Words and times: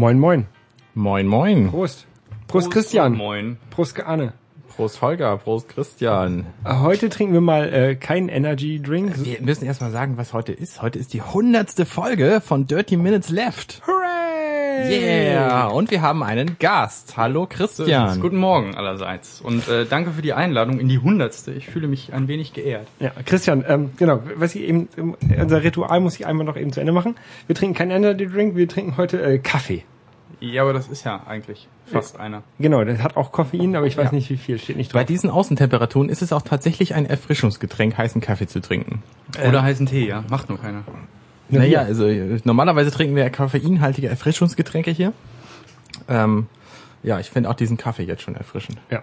Moin, 0.00 0.18
moin. 0.18 0.46
Moin, 0.94 1.26
moin. 1.26 1.68
Prost. 1.68 2.06
Prost, 2.48 2.70
Christian. 2.70 3.12
Moin. 3.12 3.58
Prost, 3.68 4.00
Anne. 4.00 4.32
Prost, 4.74 5.02
Holger. 5.02 5.36
Prost, 5.36 5.68
Christian. 5.68 6.46
Heute 6.64 7.10
trinken 7.10 7.34
wir 7.34 7.42
mal 7.42 7.70
äh, 7.70 7.96
keinen 7.96 8.30
Energy 8.30 8.80
Drink. 8.80 9.22
Wir 9.22 9.42
müssen 9.42 9.66
erstmal 9.66 9.90
sagen, 9.90 10.16
was 10.16 10.32
heute 10.32 10.52
ist. 10.52 10.80
Heute 10.80 10.98
ist 10.98 11.12
die 11.12 11.20
hundertste 11.20 11.84
Folge 11.84 12.40
von 12.40 12.66
Dirty 12.66 12.96
Minutes 12.96 13.28
Left. 13.28 13.82
Hooray! 13.86 14.29
Yeah! 14.88 15.66
Und 15.68 15.90
wir 15.90 16.00
haben 16.02 16.22
einen 16.22 16.56
Gast. 16.58 17.16
Hallo, 17.16 17.46
Christian. 17.48 18.20
Guten 18.20 18.36
Morgen 18.38 18.74
allerseits 18.74 19.40
und 19.40 19.68
äh, 19.68 19.84
danke 19.84 20.12
für 20.12 20.22
die 20.22 20.32
Einladung 20.32 20.80
in 20.80 20.88
die 20.88 20.98
hundertste. 20.98 21.52
Ich 21.52 21.66
fühle 21.68 21.86
mich 21.88 22.12
ein 22.12 22.28
wenig 22.28 22.52
geehrt. 22.52 22.88
Ja, 22.98 23.10
Christian, 23.26 23.64
ähm, 23.68 23.90
genau, 23.96 24.22
was 24.36 24.54
ich 24.54 24.62
eben, 24.62 24.88
unser 25.38 25.62
Ritual 25.62 26.00
muss 26.00 26.14
ich 26.18 26.26
einmal 26.26 26.46
noch 26.46 26.56
eben 26.56 26.72
zu 26.72 26.80
Ende 26.80 26.92
machen. 26.92 27.16
Wir 27.46 27.54
trinken 27.56 27.76
keinen 27.76 27.90
Energy 27.90 28.26
Drink, 28.26 28.56
wir 28.56 28.68
trinken 28.68 28.96
heute 28.96 29.20
äh, 29.22 29.38
Kaffee. 29.38 29.84
Ja, 30.40 30.62
aber 30.62 30.72
das 30.72 30.88
ist 30.88 31.04
ja 31.04 31.20
eigentlich 31.26 31.68
fast 31.84 32.18
einer. 32.18 32.42
Genau, 32.58 32.82
das 32.84 33.02
hat 33.02 33.16
auch 33.16 33.30
Koffein, 33.32 33.76
aber 33.76 33.86
ich 33.86 33.98
weiß 33.98 34.06
Ja. 34.06 34.12
nicht 34.12 34.30
wie 34.30 34.38
viel, 34.38 34.58
steht 34.58 34.76
nicht 34.78 34.92
Bei 34.92 35.00
drauf. 35.00 35.06
diesen 35.08 35.28
Außentemperaturen 35.28 36.08
ist 36.08 36.22
es 36.22 36.32
auch 36.32 36.42
tatsächlich 36.42 36.94
ein 36.94 37.04
Erfrischungsgetränk, 37.04 37.98
heißen 37.98 38.20
Kaffee 38.22 38.46
zu 38.46 38.60
trinken. 38.60 39.02
Oder 39.46 39.62
heißen 39.62 39.86
Tee, 39.86 40.08
ja. 40.08 40.24
Macht 40.30 40.48
nur 40.48 40.58
keiner. 40.58 40.82
Na, 41.50 41.60
Naja, 41.60 41.80
also 41.80 42.06
normalerweise 42.44 42.90
trinken 42.90 43.16
wir 43.16 43.28
koffeinhaltige 43.30 44.08
Erfrischungsgetränke 44.08 44.90
hier. 44.90 45.12
Ähm, 46.08 46.46
ja, 47.02 47.18
ich 47.20 47.30
finde 47.30 47.50
auch 47.50 47.54
diesen 47.54 47.76
Kaffee 47.76 48.04
jetzt 48.04 48.22
schon 48.22 48.36
erfrischend. 48.36 48.78
Ja. 48.90 49.02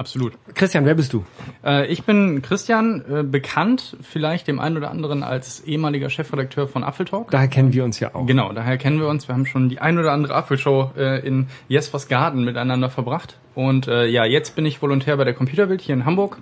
Absolut. 0.00 0.32
Christian, 0.54 0.86
wer 0.86 0.94
bist 0.94 1.12
du? 1.12 1.26
Äh, 1.62 1.86
ich 1.88 2.04
bin 2.04 2.40
Christian, 2.40 3.04
äh, 3.06 3.22
bekannt 3.22 3.98
vielleicht 4.00 4.48
dem 4.48 4.58
einen 4.58 4.78
oder 4.78 4.90
anderen 4.90 5.22
als 5.22 5.60
ehemaliger 5.64 6.08
Chefredakteur 6.08 6.68
von 6.68 6.84
Apfeltalk. 6.84 7.30
Daher 7.30 7.48
kennen 7.48 7.74
wir 7.74 7.84
uns 7.84 8.00
ja 8.00 8.14
auch. 8.14 8.24
Genau, 8.24 8.50
daher 8.54 8.78
kennen 8.78 8.98
wir 8.98 9.08
uns. 9.08 9.28
Wir 9.28 9.34
haben 9.34 9.44
schon 9.44 9.68
die 9.68 9.78
ein 9.78 9.98
oder 9.98 10.12
andere 10.12 10.34
Apfelshow 10.34 10.92
äh, 10.96 11.20
in 11.26 11.48
Jespers 11.68 12.08
Garten 12.08 12.44
miteinander 12.44 12.88
verbracht. 12.88 13.36
Und 13.54 13.88
äh, 13.88 14.06
ja, 14.06 14.24
jetzt 14.24 14.56
bin 14.56 14.64
ich 14.64 14.80
Volontär 14.80 15.18
bei 15.18 15.24
der 15.24 15.34
Computerbild 15.34 15.82
hier 15.82 15.94
in 15.94 16.06
Hamburg. 16.06 16.38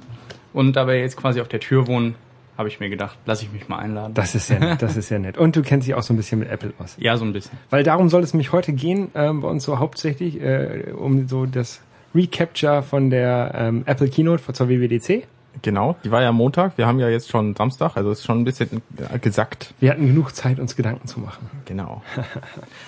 Und 0.53 0.77
da 0.77 0.87
wir 0.87 1.01
jetzt 1.01 1.17
quasi 1.17 1.41
auf 1.41 1.49
der 1.49 1.59
Tür 1.59 1.89
wohnen, 1.89 2.15
habe 2.59 2.69
ich 2.69 2.81
mir 2.81 2.91
gedacht, 2.91 3.17
lass 3.25 3.41
ich 3.41 3.53
mich 3.53 3.69
mal 3.69 3.79
einladen. 3.79 4.15
Das 4.15 4.35
ist 4.35 4.51
ja 4.51 4.59
nett, 4.59 4.83
das 4.83 4.97
ist 4.97 5.09
ja 5.11 5.19
nett. 5.21 5.39
Und 5.39 5.55
du 5.55 5.63
kennst 5.63 5.87
dich 5.87 5.95
auch 5.95 6.03
so 6.03 6.13
ein 6.13 6.17
bisschen 6.17 6.41
mit 6.41 6.51
Apple 6.51 6.73
aus. 6.79 6.97
ja, 6.99 7.17
so 7.17 7.25
ein 7.25 7.33
bisschen. 7.33 7.57
Weil 7.71 7.85
darum 7.85 8.09
soll 8.09 8.23
es 8.23 8.35
mich 8.35 8.51
heute 8.51 8.73
gehen, 8.73 9.13
ähm, 9.15 9.41
bei 9.41 9.49
uns 9.49 9.63
so 9.63 9.79
hauptsächlich 9.79 10.41
äh, 10.41 10.93
um 10.93 11.29
so 11.29 11.47
das 11.47 11.81
Recapture 12.15 12.83
von 12.83 13.11
der 13.11 13.53
ähm, 13.55 13.85
Apple 13.87 14.09
Keynote 14.09 14.53
zur 14.53 14.69
WWDC. 14.69 15.29
Genau, 15.63 15.97
die 16.05 16.11
war 16.11 16.23
ja 16.23 16.33
Montag. 16.33 16.77
Wir 16.77 16.87
haben 16.87 16.99
ja 16.99 17.09
jetzt 17.09 17.31
schon 17.31 17.55
Samstag, 17.55 17.97
also 17.97 18.11
ist 18.11 18.25
schon 18.25 18.41
ein 18.41 18.45
bisschen 18.45 18.83
äh, 18.97 19.19
gesackt. 19.19 19.73
Wir 19.79 19.91
hatten 19.91 20.07
genug 20.07 20.35
Zeit, 20.35 20.59
uns 20.59 20.75
Gedanken 20.75 21.07
zu 21.07 21.21
machen. 21.21 21.49
Genau. 21.65 22.03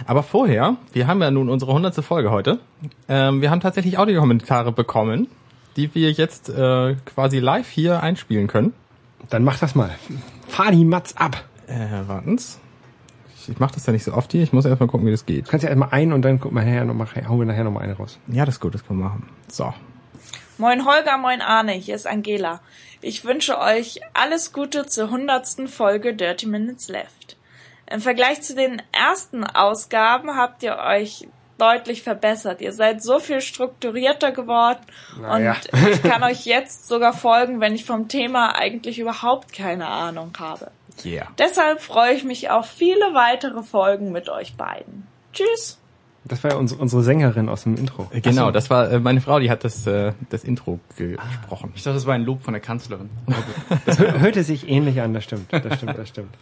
Aber 0.06 0.22
vorher, 0.22 0.76
wir 0.92 1.06
haben 1.06 1.20
ja 1.22 1.30
nun 1.30 1.48
unsere 1.48 1.72
hundertste 1.72 2.02
Folge 2.02 2.30
heute. 2.30 2.58
Ähm, 3.08 3.40
wir 3.40 3.50
haben 3.50 3.60
tatsächlich 3.60 3.98
Audiokommentare 3.98 4.72
bekommen, 4.72 5.28
die 5.76 5.94
wir 5.94 6.10
jetzt 6.10 6.48
äh, 6.48 6.96
quasi 7.06 7.38
live 7.38 7.68
hier 7.68 8.02
einspielen 8.02 8.48
können. 8.48 8.72
Dann 9.28 9.44
mach 9.44 9.58
das 9.58 9.74
mal. 9.74 9.90
Fahr 10.48 10.72
die 10.72 10.84
Matz 10.84 11.14
ab. 11.16 11.44
Äh, 11.66 12.08
warten's. 12.08 12.58
Ich, 13.36 13.48
ich 13.48 13.58
mache 13.58 13.74
das 13.74 13.86
ja 13.86 13.92
nicht 13.92 14.04
so 14.04 14.12
oft 14.12 14.32
hier. 14.32 14.42
Ich 14.42 14.52
muss 14.52 14.64
erstmal 14.64 14.88
gucken, 14.88 15.06
wie 15.06 15.10
das 15.10 15.26
geht. 15.26 15.46
Du 15.46 15.50
kannst 15.50 15.64
ja 15.64 15.70
erstmal 15.70 15.90
ein 15.90 16.12
und 16.12 16.22
dann 16.22 16.40
gucken 16.40 16.56
wir 16.56 16.64
nachher 16.64 16.84
noch 16.84 16.94
mal, 16.94 17.06
hauen 17.28 17.38
wir 17.38 17.46
nachher 17.46 17.64
noch 17.64 17.70
mal 17.70 17.80
eine 17.80 17.96
raus. 17.96 18.18
Ja, 18.26 18.44
das 18.44 18.56
ist 18.56 18.60
gut, 18.60 18.74
das 18.74 18.84
können 18.84 18.98
wir 18.98 19.06
machen. 19.06 19.28
So. 19.48 19.72
Moin 20.58 20.84
Holger, 20.84 21.16
moin 21.16 21.40
Arne, 21.40 21.72
hier 21.72 21.94
ist 21.94 22.06
Angela. 22.06 22.60
Ich 23.00 23.24
wünsche 23.24 23.58
euch 23.58 24.00
alles 24.12 24.52
Gute 24.52 24.84
zur 24.86 25.10
hundertsten 25.10 25.68
Folge 25.68 26.14
Dirty 26.14 26.46
Minutes 26.46 26.88
Left. 26.88 27.38
Im 27.90 28.00
Vergleich 28.00 28.42
zu 28.42 28.54
den 28.54 28.82
ersten 28.92 29.42
Ausgaben 29.44 30.36
habt 30.36 30.62
ihr 30.62 30.76
euch 30.76 31.28
deutlich 31.60 32.02
verbessert. 32.02 32.60
Ihr 32.60 32.72
seid 32.72 33.02
so 33.02 33.18
viel 33.18 33.40
strukturierter 33.40 34.32
geworden 34.32 34.80
Naja. 35.20 35.56
und 35.72 35.88
ich 35.88 36.02
kann 36.02 36.22
euch 36.22 36.44
jetzt 36.46 36.88
sogar 36.88 37.12
folgen, 37.12 37.60
wenn 37.60 37.74
ich 37.74 37.84
vom 37.84 38.08
Thema 38.08 38.54
eigentlich 38.56 38.98
überhaupt 38.98 39.52
keine 39.52 39.86
Ahnung 39.88 40.32
habe. 40.38 40.70
Yeah. 41.04 41.26
Deshalb 41.38 41.80
freue 41.80 42.12
ich 42.14 42.24
mich 42.24 42.50
auf 42.50 42.66
viele 42.66 43.14
weitere 43.14 43.62
Folgen 43.62 44.12
mit 44.12 44.28
euch 44.28 44.54
beiden. 44.56 45.06
Tschüss! 45.32 45.78
Das 46.24 46.44
war 46.44 46.50
ja 46.50 46.56
unsere, 46.58 46.80
unsere 46.82 47.02
Sängerin 47.02 47.48
aus 47.48 47.62
dem 47.62 47.76
Intro. 47.76 48.10
Äh, 48.12 48.20
Genau, 48.20 48.50
das 48.50 48.68
war 48.68 48.90
äh, 48.90 48.98
meine 49.00 49.22
Frau, 49.22 49.38
die 49.38 49.50
hat 49.50 49.64
das, 49.64 49.86
äh, 49.86 50.12
das 50.28 50.44
Intro 50.44 50.78
gesprochen. 50.96 51.72
Ich 51.74 51.82
dachte, 51.82 51.94
das 51.94 52.04
war 52.06 52.14
ein 52.14 52.24
Lob 52.24 52.42
von 52.42 52.52
der 52.52 52.60
Kanzlerin. 52.60 53.08
Das 53.86 53.98
hö- 53.98 54.18
hörte 54.20 54.42
sich 54.44 54.68
ähnlich 54.68 55.00
an, 55.00 55.14
das 55.14 55.24
stimmt. 55.24 55.50
Das 55.50 55.76
stimmt, 55.78 55.96
das 55.96 56.08
stimmt. 56.08 56.34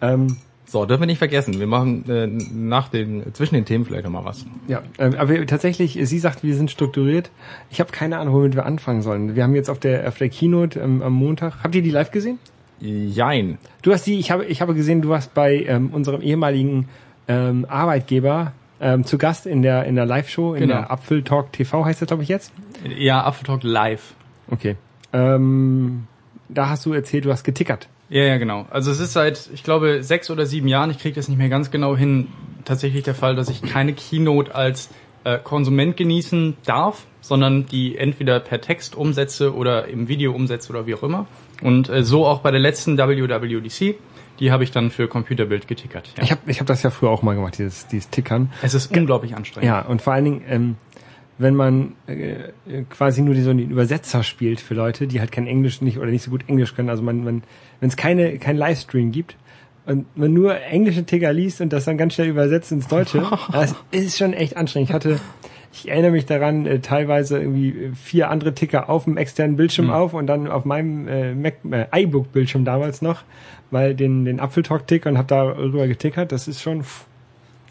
Ähm, 0.00 0.38
So, 0.70 0.86
dürfen 0.86 1.02
wir 1.02 1.06
nicht 1.08 1.18
vergessen. 1.18 1.58
Wir 1.58 1.66
machen 1.66 2.08
äh, 2.08 2.28
nach 2.28 2.88
den, 2.90 3.24
zwischen 3.34 3.56
den 3.56 3.64
Themen 3.64 3.84
vielleicht 3.84 4.04
noch 4.04 4.12
mal 4.12 4.24
was. 4.24 4.46
ja, 4.68 4.82
ähm, 4.98 5.16
aber 5.18 5.44
tatsächlich, 5.46 5.98
sie 6.00 6.18
sagt, 6.20 6.44
wir 6.44 6.54
sind 6.54 6.70
strukturiert. 6.70 7.30
Ich 7.70 7.80
habe 7.80 7.90
keine 7.90 8.18
Ahnung, 8.18 8.34
womit 8.34 8.54
wir 8.54 8.64
anfangen 8.66 9.02
sollen. 9.02 9.34
Wir 9.34 9.42
haben 9.42 9.56
jetzt 9.56 9.68
auf 9.68 9.80
der, 9.80 10.06
auf 10.06 10.18
der 10.18 10.28
Keynote 10.28 10.78
ähm, 10.78 11.02
am 11.02 11.12
Montag. 11.12 11.54
Habt 11.64 11.74
ihr 11.74 11.82
die 11.82 11.90
live 11.90 12.12
gesehen? 12.12 12.38
Jein. 12.78 13.58
Du 13.82 13.92
hast 13.92 14.06
die, 14.06 14.18
ich 14.20 14.30
habe, 14.30 14.44
ich 14.44 14.62
habe 14.62 14.74
gesehen, 14.74 15.02
du 15.02 15.08
warst 15.08 15.34
bei 15.34 15.64
ähm, 15.64 15.88
unserem 15.92 16.22
ehemaligen 16.22 16.88
ähm, 17.26 17.66
Arbeitgeber 17.68 18.52
ähm, 18.80 19.04
zu 19.04 19.18
Gast 19.18 19.46
in 19.46 19.62
der 19.62 19.84
in 19.86 19.96
der 19.96 20.06
Live-Show, 20.06 20.54
in 20.54 20.60
Genau. 20.60 20.74
der 20.74 20.90
Apfeltalk 20.92 21.52
TV 21.52 21.84
heißt 21.84 22.00
das, 22.00 22.06
glaube 22.06 22.22
ich, 22.22 22.28
jetzt. 22.28 22.52
Ja, 22.96 23.24
Apfeltalk 23.24 23.64
live. 23.64 24.14
Okay. 24.50 24.76
Ähm, 25.12 26.06
da 26.48 26.68
hast 26.70 26.86
du 26.86 26.92
erzählt, 26.92 27.24
du 27.24 27.32
hast 27.32 27.42
getickert. 27.44 27.88
Ja, 28.10 28.24
ja, 28.24 28.38
genau. 28.38 28.66
Also 28.70 28.90
es 28.90 28.98
ist 28.98 29.12
seit, 29.12 29.48
ich 29.54 29.62
glaube, 29.62 30.02
sechs 30.02 30.30
oder 30.30 30.44
sieben 30.44 30.66
Jahren, 30.66 30.90
ich 30.90 30.98
kriege 30.98 31.14
das 31.14 31.28
nicht 31.28 31.38
mehr 31.38 31.48
ganz 31.48 31.70
genau 31.70 31.96
hin, 31.96 32.26
tatsächlich 32.64 33.04
der 33.04 33.14
Fall, 33.14 33.36
dass 33.36 33.48
ich 33.48 33.62
keine 33.62 33.92
Keynote 33.94 34.54
als 34.54 34.90
äh, 35.24 35.38
Konsument 35.38 35.96
genießen 35.96 36.56
darf, 36.64 37.06
sondern 37.20 37.66
die 37.66 37.96
entweder 37.96 38.40
per 38.40 38.60
Text 38.60 38.96
umsetze 38.96 39.54
oder 39.54 39.86
im 39.86 40.08
Video 40.08 40.32
umsetze 40.32 40.70
oder 40.70 40.86
wie 40.86 40.94
auch 40.94 41.04
immer. 41.04 41.26
Und 41.62 41.88
äh, 41.88 42.02
so 42.02 42.26
auch 42.26 42.40
bei 42.40 42.50
der 42.50 42.60
letzten 42.60 42.98
WWDC, 42.98 43.96
die 44.40 44.50
habe 44.50 44.64
ich 44.64 44.72
dann 44.72 44.90
für 44.90 45.06
Computerbild 45.06 45.68
getickert. 45.68 46.10
Ja. 46.16 46.24
Ich 46.24 46.30
habe 46.32 46.40
ich 46.46 46.60
hab 46.60 46.66
das 46.66 46.82
ja 46.82 46.90
früher 46.90 47.10
auch 47.10 47.22
mal 47.22 47.34
gemacht, 47.34 47.58
dieses, 47.58 47.86
dieses 47.86 48.10
Tickern. 48.10 48.50
es 48.62 48.74
ist 48.74 48.96
unglaublich 48.96 49.36
anstrengend. 49.36 49.68
Ja, 49.68 49.82
und 49.82 50.02
vor 50.02 50.14
allen 50.14 50.24
Dingen, 50.24 50.42
ähm, 50.48 50.76
wenn 51.40 51.54
man 51.54 51.94
äh, 52.06 52.82
quasi 52.90 53.22
nur 53.22 53.34
die, 53.34 53.40
so 53.40 53.52
den 53.52 53.70
Übersetzer 53.70 54.22
spielt 54.22 54.60
für 54.60 54.74
Leute, 54.74 55.06
die 55.06 55.20
halt 55.20 55.32
kein 55.32 55.46
Englisch 55.46 55.80
nicht 55.80 55.98
oder 55.98 56.10
nicht 56.10 56.22
so 56.22 56.30
gut 56.30 56.44
Englisch 56.48 56.74
können. 56.74 56.90
Also 56.90 57.02
man, 57.02 57.24
man 57.24 57.42
wenn 57.80 57.88
es 57.88 57.96
keine 57.96 58.38
kein 58.38 58.56
Livestream 58.56 59.10
gibt 59.10 59.36
und 59.86 60.04
man 60.16 60.34
nur 60.34 60.60
englische 60.60 61.04
Ticker 61.04 61.32
liest 61.32 61.62
und 61.62 61.72
das 61.72 61.86
dann 61.86 61.96
ganz 61.96 62.14
schnell 62.14 62.28
übersetzt 62.28 62.72
ins 62.72 62.88
Deutsche, 62.88 63.26
das 63.52 63.74
ist 63.90 64.18
schon 64.18 64.34
echt 64.34 64.56
anstrengend. 64.56 64.90
Ich 64.90 64.94
hatte 64.94 65.20
ich 65.72 65.88
erinnere 65.88 66.10
mich 66.10 66.26
daran, 66.26 66.66
äh, 66.66 66.80
teilweise 66.80 67.38
irgendwie 67.38 67.92
vier 67.94 68.28
andere 68.28 68.54
Ticker 68.54 68.90
auf 68.90 69.04
dem 69.04 69.16
externen 69.16 69.56
Bildschirm 69.56 69.90
auf 69.90 70.14
und 70.14 70.26
dann 70.26 70.48
auf 70.48 70.64
meinem 70.64 71.06
äh, 71.08 71.34
Mac, 71.34 71.58
äh, 71.70 71.86
iBook-Bildschirm 72.02 72.64
damals 72.64 73.02
noch, 73.02 73.22
weil 73.70 73.94
den, 73.94 74.24
den 74.24 74.40
Apfeltalk-Ticker 74.40 75.08
und 75.08 75.16
habe 75.16 75.28
darüber 75.28 75.86
getickert. 75.86 76.32
Das 76.32 76.48
ist 76.48 76.60
schon, 76.60 76.82
pff, 76.82 77.06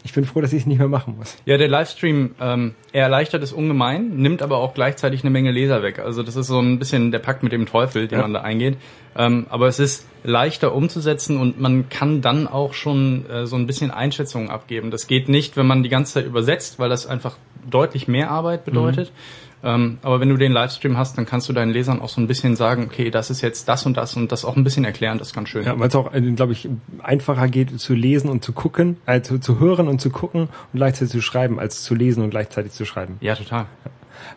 ich 0.02 0.12
bin 0.14 0.24
froh, 0.24 0.40
dass 0.40 0.52
ich 0.52 0.60
es 0.62 0.66
nicht 0.66 0.78
mehr 0.78 0.88
machen 0.88 1.16
muss. 1.18 1.36
Ja, 1.44 1.58
der 1.58 1.68
Livestream, 1.68 2.34
ähm, 2.40 2.74
er 2.92 3.02
erleichtert 3.04 3.42
es 3.42 3.52
ungemein, 3.52 4.16
nimmt 4.16 4.40
aber 4.42 4.56
auch 4.58 4.72
gleichzeitig 4.74 5.22
eine 5.22 5.30
Menge 5.30 5.50
Leser 5.50 5.82
weg. 5.82 5.98
Also 5.98 6.22
das 6.22 6.36
ist 6.36 6.46
so 6.46 6.58
ein 6.58 6.78
bisschen 6.78 7.10
der 7.12 7.18
Pakt 7.18 7.42
mit 7.42 7.52
dem 7.52 7.66
Teufel, 7.66 8.08
den 8.08 8.18
Ja. 8.18 8.22
man 8.22 8.32
da 8.32 8.40
eingeht. 8.40 8.78
Ähm, 9.16 9.46
aber 9.50 9.66
es 9.66 9.78
ist 9.78 10.06
leichter 10.22 10.74
umzusetzen 10.74 11.36
und 11.38 11.60
man 11.60 11.88
kann 11.88 12.22
dann 12.22 12.46
auch 12.46 12.72
schon 12.74 13.28
äh, 13.28 13.46
so 13.46 13.56
ein 13.56 13.66
bisschen 13.66 13.90
Einschätzungen 13.90 14.48
abgeben. 14.50 14.90
Das 14.90 15.06
geht 15.06 15.28
nicht, 15.28 15.56
wenn 15.56 15.66
man 15.66 15.82
die 15.82 15.88
ganze 15.88 16.14
Zeit 16.14 16.26
übersetzt, 16.26 16.78
weil 16.78 16.88
das 16.88 17.06
einfach 17.06 17.36
deutlich 17.68 18.08
mehr 18.08 18.30
Arbeit 18.30 18.64
bedeutet. 18.64 19.12
Ähm, 19.62 19.98
aber 20.02 20.20
wenn 20.20 20.28
du 20.30 20.36
den 20.36 20.52
Livestream 20.52 20.96
hast, 20.96 21.18
dann 21.18 21.26
kannst 21.26 21.48
du 21.48 21.52
deinen 21.52 21.70
Lesern 21.70 22.00
auch 22.00 22.08
so 22.08 22.20
ein 22.20 22.26
bisschen 22.26 22.56
sagen, 22.56 22.84
okay, 22.84 23.10
das 23.10 23.28
ist 23.30 23.42
jetzt 23.42 23.68
das 23.68 23.84
und 23.84 23.96
das 23.96 24.16
und 24.16 24.32
das 24.32 24.44
auch 24.44 24.56
ein 24.56 24.64
bisschen 24.64 24.84
erklären, 24.84 25.18
das 25.18 25.28
ist 25.28 25.34
ganz 25.34 25.50
schön. 25.50 25.64
Ja, 25.64 25.78
weil 25.78 25.88
es 25.88 25.94
auch, 25.94 26.10
glaube 26.12 26.52
ich, 26.52 26.68
einfacher 27.02 27.46
geht 27.48 27.78
zu 27.78 27.94
lesen 27.94 28.30
und 28.30 28.42
zu 28.42 28.52
gucken, 28.52 28.96
also 29.06 29.36
zu 29.38 29.60
hören 29.60 29.86
und 29.88 30.00
zu 30.00 30.08
gucken 30.10 30.42
und 30.42 30.48
gleichzeitig 30.74 31.12
zu 31.12 31.20
schreiben, 31.20 31.58
als 31.60 31.82
zu 31.82 31.94
lesen 31.94 32.22
und 32.24 32.30
gleichzeitig 32.30 32.72
zu 32.72 32.84
schreiben. 32.86 33.16
ja 33.20 33.34
total. 33.34 33.66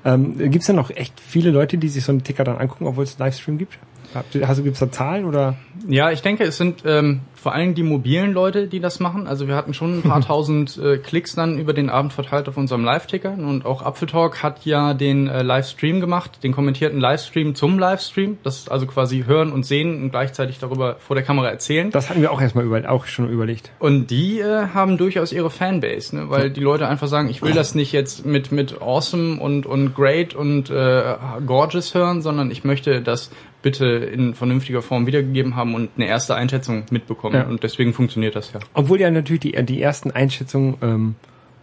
Ähm, 0.05 0.37
Gibt 0.37 0.57
es 0.61 0.67
denn 0.67 0.75
noch 0.77 0.89
echt 0.91 1.19
viele 1.19 1.51
Leute, 1.51 1.77
die 1.77 1.89
sich 1.89 2.03
so 2.03 2.11
einen 2.11 2.23
Ticker 2.23 2.43
dann 2.43 2.57
angucken, 2.57 2.87
obwohl 2.87 3.03
es 3.03 3.19
einen 3.19 3.27
Livestream 3.27 3.57
gibt? 3.57 3.77
Habt 4.13 4.35
ihr- 4.35 4.47
Also 4.47 4.63
gibt 4.63 4.75
es 4.75 4.79
da 4.79 4.91
Zahlen 4.91 5.25
oder? 5.25 5.55
Ja, 5.87 6.11
ich 6.11 6.21
denke, 6.21 6.43
es 6.43 6.57
sind 6.57 6.83
ähm, 6.85 7.21
vor 7.43 7.53
allem 7.53 7.75
die 7.75 7.83
mobilen 7.83 8.31
Leute, 8.31 8.67
die 8.67 8.79
das 8.79 9.01
machen. 9.01 9.27
Also 9.27 9.49
wir 9.49 9.55
hatten 9.55 9.73
schon 9.73 9.97
ein 9.97 10.01
paar 10.01 10.21
tausend 10.25 10.77
äh, 10.77 10.97
Klicks 10.97 11.35
dann 11.35 11.59
über 11.59 11.73
den 11.73 11.89
Abend 11.89 12.13
verteilt 12.13 12.47
auf 12.47 12.55
unserem 12.55 12.85
Live-Ticker. 12.85 13.31
Und 13.33 13.65
auch 13.65 13.81
Apfeltalk 13.81 14.41
hat 14.41 14.65
ja 14.65 14.93
den 14.93 15.27
äh, 15.27 15.43
Livestream 15.43 15.99
gemacht, 15.99 16.41
den 16.41 16.53
kommentierten 16.53 17.01
Livestream 17.01 17.53
zum 17.53 17.77
Livestream. 17.77 18.37
Das 18.43 18.59
ist 18.59 18.71
also 18.71 18.87
quasi 18.87 19.25
hören 19.27 19.51
und 19.51 19.65
sehen 19.65 20.01
und 20.01 20.11
gleichzeitig 20.11 20.59
darüber 20.59 20.95
vor 20.99 21.17
der 21.17 21.25
Kamera 21.25 21.49
erzählen. 21.49 21.91
Das 21.91 22.09
hatten 22.09 22.21
wir 22.21 22.31
auch 22.31 22.39
erstmal 22.39 22.63
über, 22.63 22.89
auch 22.89 23.07
schon 23.07 23.29
überlegt. 23.29 23.71
Und 23.77 24.07
die 24.07 24.39
äh, 24.39 24.67
haben 24.73 24.97
durchaus 24.97 25.33
ihre 25.33 25.49
Fanbase, 25.49 26.15
ne? 26.15 26.29
weil 26.29 26.49
die 26.49 26.61
Leute 26.61 26.87
einfach 26.87 27.09
sagen, 27.09 27.27
ich 27.27 27.41
will 27.41 27.51
das 27.51 27.75
nicht 27.75 27.91
jetzt 27.91 28.25
mit 28.25 28.53
mit 28.53 28.81
awesome 28.81 29.41
und 29.41 29.65
und 29.65 29.93
great 29.93 30.33
und 30.33 30.69
äh, 30.69 31.15
gorgeous 31.45 31.93
hören, 31.93 32.21
sondern 32.21 32.51
ich 32.51 32.63
möchte 32.63 33.01
das 33.01 33.31
bitte 33.63 33.85
in 33.85 34.35
vernünftiger 34.35 34.83
Form 34.83 35.07
wiedergegeben 35.07 35.55
haben 35.55 35.73
und 35.73 35.89
eine 35.95 36.05
erste 36.05 36.35
Einschätzung 36.35 36.83
mitbekommen. 36.91 37.35
Ja. 37.35 37.47
Und 37.47 37.63
deswegen 37.63 37.93
funktioniert 37.93 38.35
das 38.35 38.53
ja. 38.53 38.59
Obwohl 38.75 38.99
ja 38.99 39.09
natürlich 39.09 39.39
die, 39.39 39.65
die 39.65 39.81
ersten 39.81 40.11
Einschätzungen 40.11 40.75
ähm, 40.83 41.15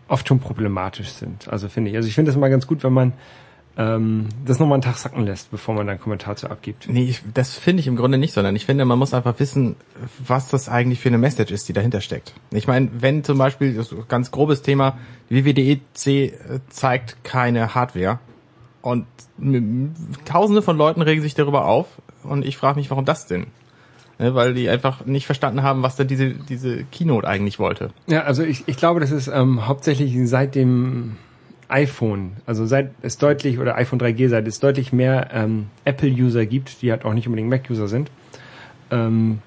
oft 0.08 0.26
schon 0.26 0.40
problematisch 0.40 1.10
sind. 1.10 1.48
Also 1.48 1.68
finde 1.68 1.90
ich. 1.90 1.96
Also 1.96 2.08
ich 2.08 2.14
finde 2.14 2.32
es 2.32 2.36
mal 2.36 2.48
ganz 2.48 2.66
gut, 2.66 2.82
wenn 2.82 2.92
man 2.92 3.12
ähm, 3.76 4.28
das 4.44 4.58
nochmal 4.58 4.76
einen 4.76 4.82
Tag 4.82 4.96
sacken 4.96 5.24
lässt, 5.24 5.50
bevor 5.50 5.74
man 5.74 5.86
dann 5.86 5.94
einen 5.94 6.02
Kommentar 6.02 6.36
zu 6.36 6.50
abgibt. 6.50 6.88
Nee, 6.88 7.04
ich, 7.04 7.22
das 7.32 7.56
finde 7.56 7.80
ich 7.80 7.86
im 7.86 7.96
Grunde 7.96 8.18
nicht, 8.18 8.32
sondern 8.32 8.56
ich 8.56 8.66
finde, 8.66 8.84
man 8.84 8.98
muss 8.98 9.14
einfach 9.14 9.38
wissen, 9.38 9.76
was 10.26 10.48
das 10.48 10.68
eigentlich 10.68 11.00
für 11.00 11.08
eine 11.10 11.18
Message 11.18 11.52
ist, 11.52 11.68
die 11.68 11.72
dahinter 11.72 12.00
steckt. 12.00 12.34
Ich 12.50 12.66
meine, 12.66 12.88
wenn 12.98 13.22
zum 13.22 13.38
Beispiel, 13.38 13.74
das 13.74 13.92
ist 13.92 13.98
ein 13.98 14.04
ganz 14.08 14.30
grobes 14.30 14.62
Thema, 14.62 14.98
die 15.28 15.44
WWDC 15.44 16.06
äh, 16.06 16.32
zeigt 16.70 17.22
keine 17.24 17.74
Hardware 17.74 18.18
und 18.82 19.06
tausende 20.24 20.62
von 20.62 20.76
Leuten 20.76 21.02
regen 21.02 21.22
sich 21.22 21.34
darüber 21.34 21.66
auf 21.66 21.86
und 22.22 22.44
ich 22.44 22.56
frage 22.56 22.78
mich, 22.78 22.90
warum 22.90 23.04
das 23.04 23.26
denn? 23.26 23.46
Ne, 24.18 24.34
weil 24.34 24.52
die 24.52 24.68
einfach 24.68 25.06
nicht 25.06 25.24
verstanden 25.24 25.62
haben, 25.62 25.82
was 25.82 25.96
da 25.96 26.04
diese, 26.04 26.30
diese 26.30 26.84
Keynote 26.84 27.26
eigentlich 27.26 27.58
wollte. 27.58 27.90
Ja, 28.06 28.24
also 28.24 28.42
ich, 28.42 28.64
ich 28.66 28.76
glaube, 28.76 29.00
das 29.00 29.10
ist 29.10 29.28
ähm, 29.28 29.66
hauptsächlich 29.66 30.14
seit 30.28 30.54
dem 30.54 31.16
iPhone, 31.68 32.32
also 32.44 32.66
seit 32.66 32.90
es 33.00 33.16
deutlich, 33.16 33.58
oder 33.58 33.76
iPhone 33.76 33.98
3G, 33.98 34.28
seit 34.28 34.46
es 34.46 34.60
deutlich 34.60 34.92
mehr 34.92 35.30
ähm, 35.32 35.68
Apple-User 35.84 36.44
gibt, 36.44 36.82
die 36.82 36.90
halt 36.90 37.04
auch 37.04 37.14
nicht 37.14 37.28
unbedingt 37.28 37.48
Mac-User 37.48 37.88
sind, 37.88 38.10
ähm, 38.90 39.38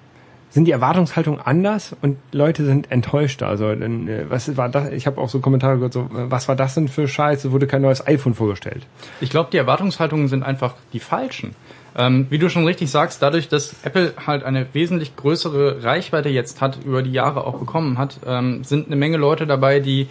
sind 0.53 0.65
die 0.65 0.71
Erwartungshaltungen 0.71 1.41
anders 1.41 1.95
und 2.03 2.17
Leute 2.31 2.63
sind 2.63 2.91
enttäuschter. 2.91 3.47
Also 3.47 3.73
dann, 3.73 4.07
äh, 4.07 4.25
was 4.29 4.55
war 4.55 4.69
das? 4.69 4.91
Ich 4.91 5.07
habe 5.07 5.19
auch 5.19 5.27
so 5.27 5.39
Kommentare 5.39 5.75
gehört, 5.75 5.93
so, 5.93 6.01
äh, 6.01 6.29
was 6.29 6.47
war 6.47 6.55
das 6.55 6.75
denn 6.75 6.87
für 6.87 7.07
Scheiße? 7.07 7.51
Wurde 7.51 7.65
kein 7.65 7.81
neues 7.81 8.05
iPhone 8.05 8.35
vorgestellt. 8.35 8.85
Ich 9.19 9.31
glaube, 9.31 9.49
die 9.51 9.57
Erwartungshaltungen 9.57 10.27
sind 10.27 10.43
einfach 10.43 10.75
die 10.93 10.99
falschen. 10.99 11.55
Ähm, 11.95 12.27
wie 12.29 12.37
du 12.37 12.49
schon 12.49 12.65
richtig 12.65 12.91
sagst, 12.91 13.21
dadurch, 13.21 13.49
dass 13.49 13.75
Apple 13.83 14.13
halt 14.25 14.43
eine 14.43 14.67
wesentlich 14.73 15.15
größere 15.15 15.83
Reichweite 15.83 16.29
jetzt 16.29 16.61
hat, 16.61 16.77
über 16.85 17.01
die 17.01 17.11
Jahre 17.11 17.45
auch 17.45 17.57
bekommen 17.57 17.97
hat, 17.97 18.19
ähm, 18.25 18.63
sind 18.63 18.87
eine 18.87 18.95
Menge 18.95 19.17
Leute 19.17 19.47
dabei, 19.47 19.79
die 19.79 20.07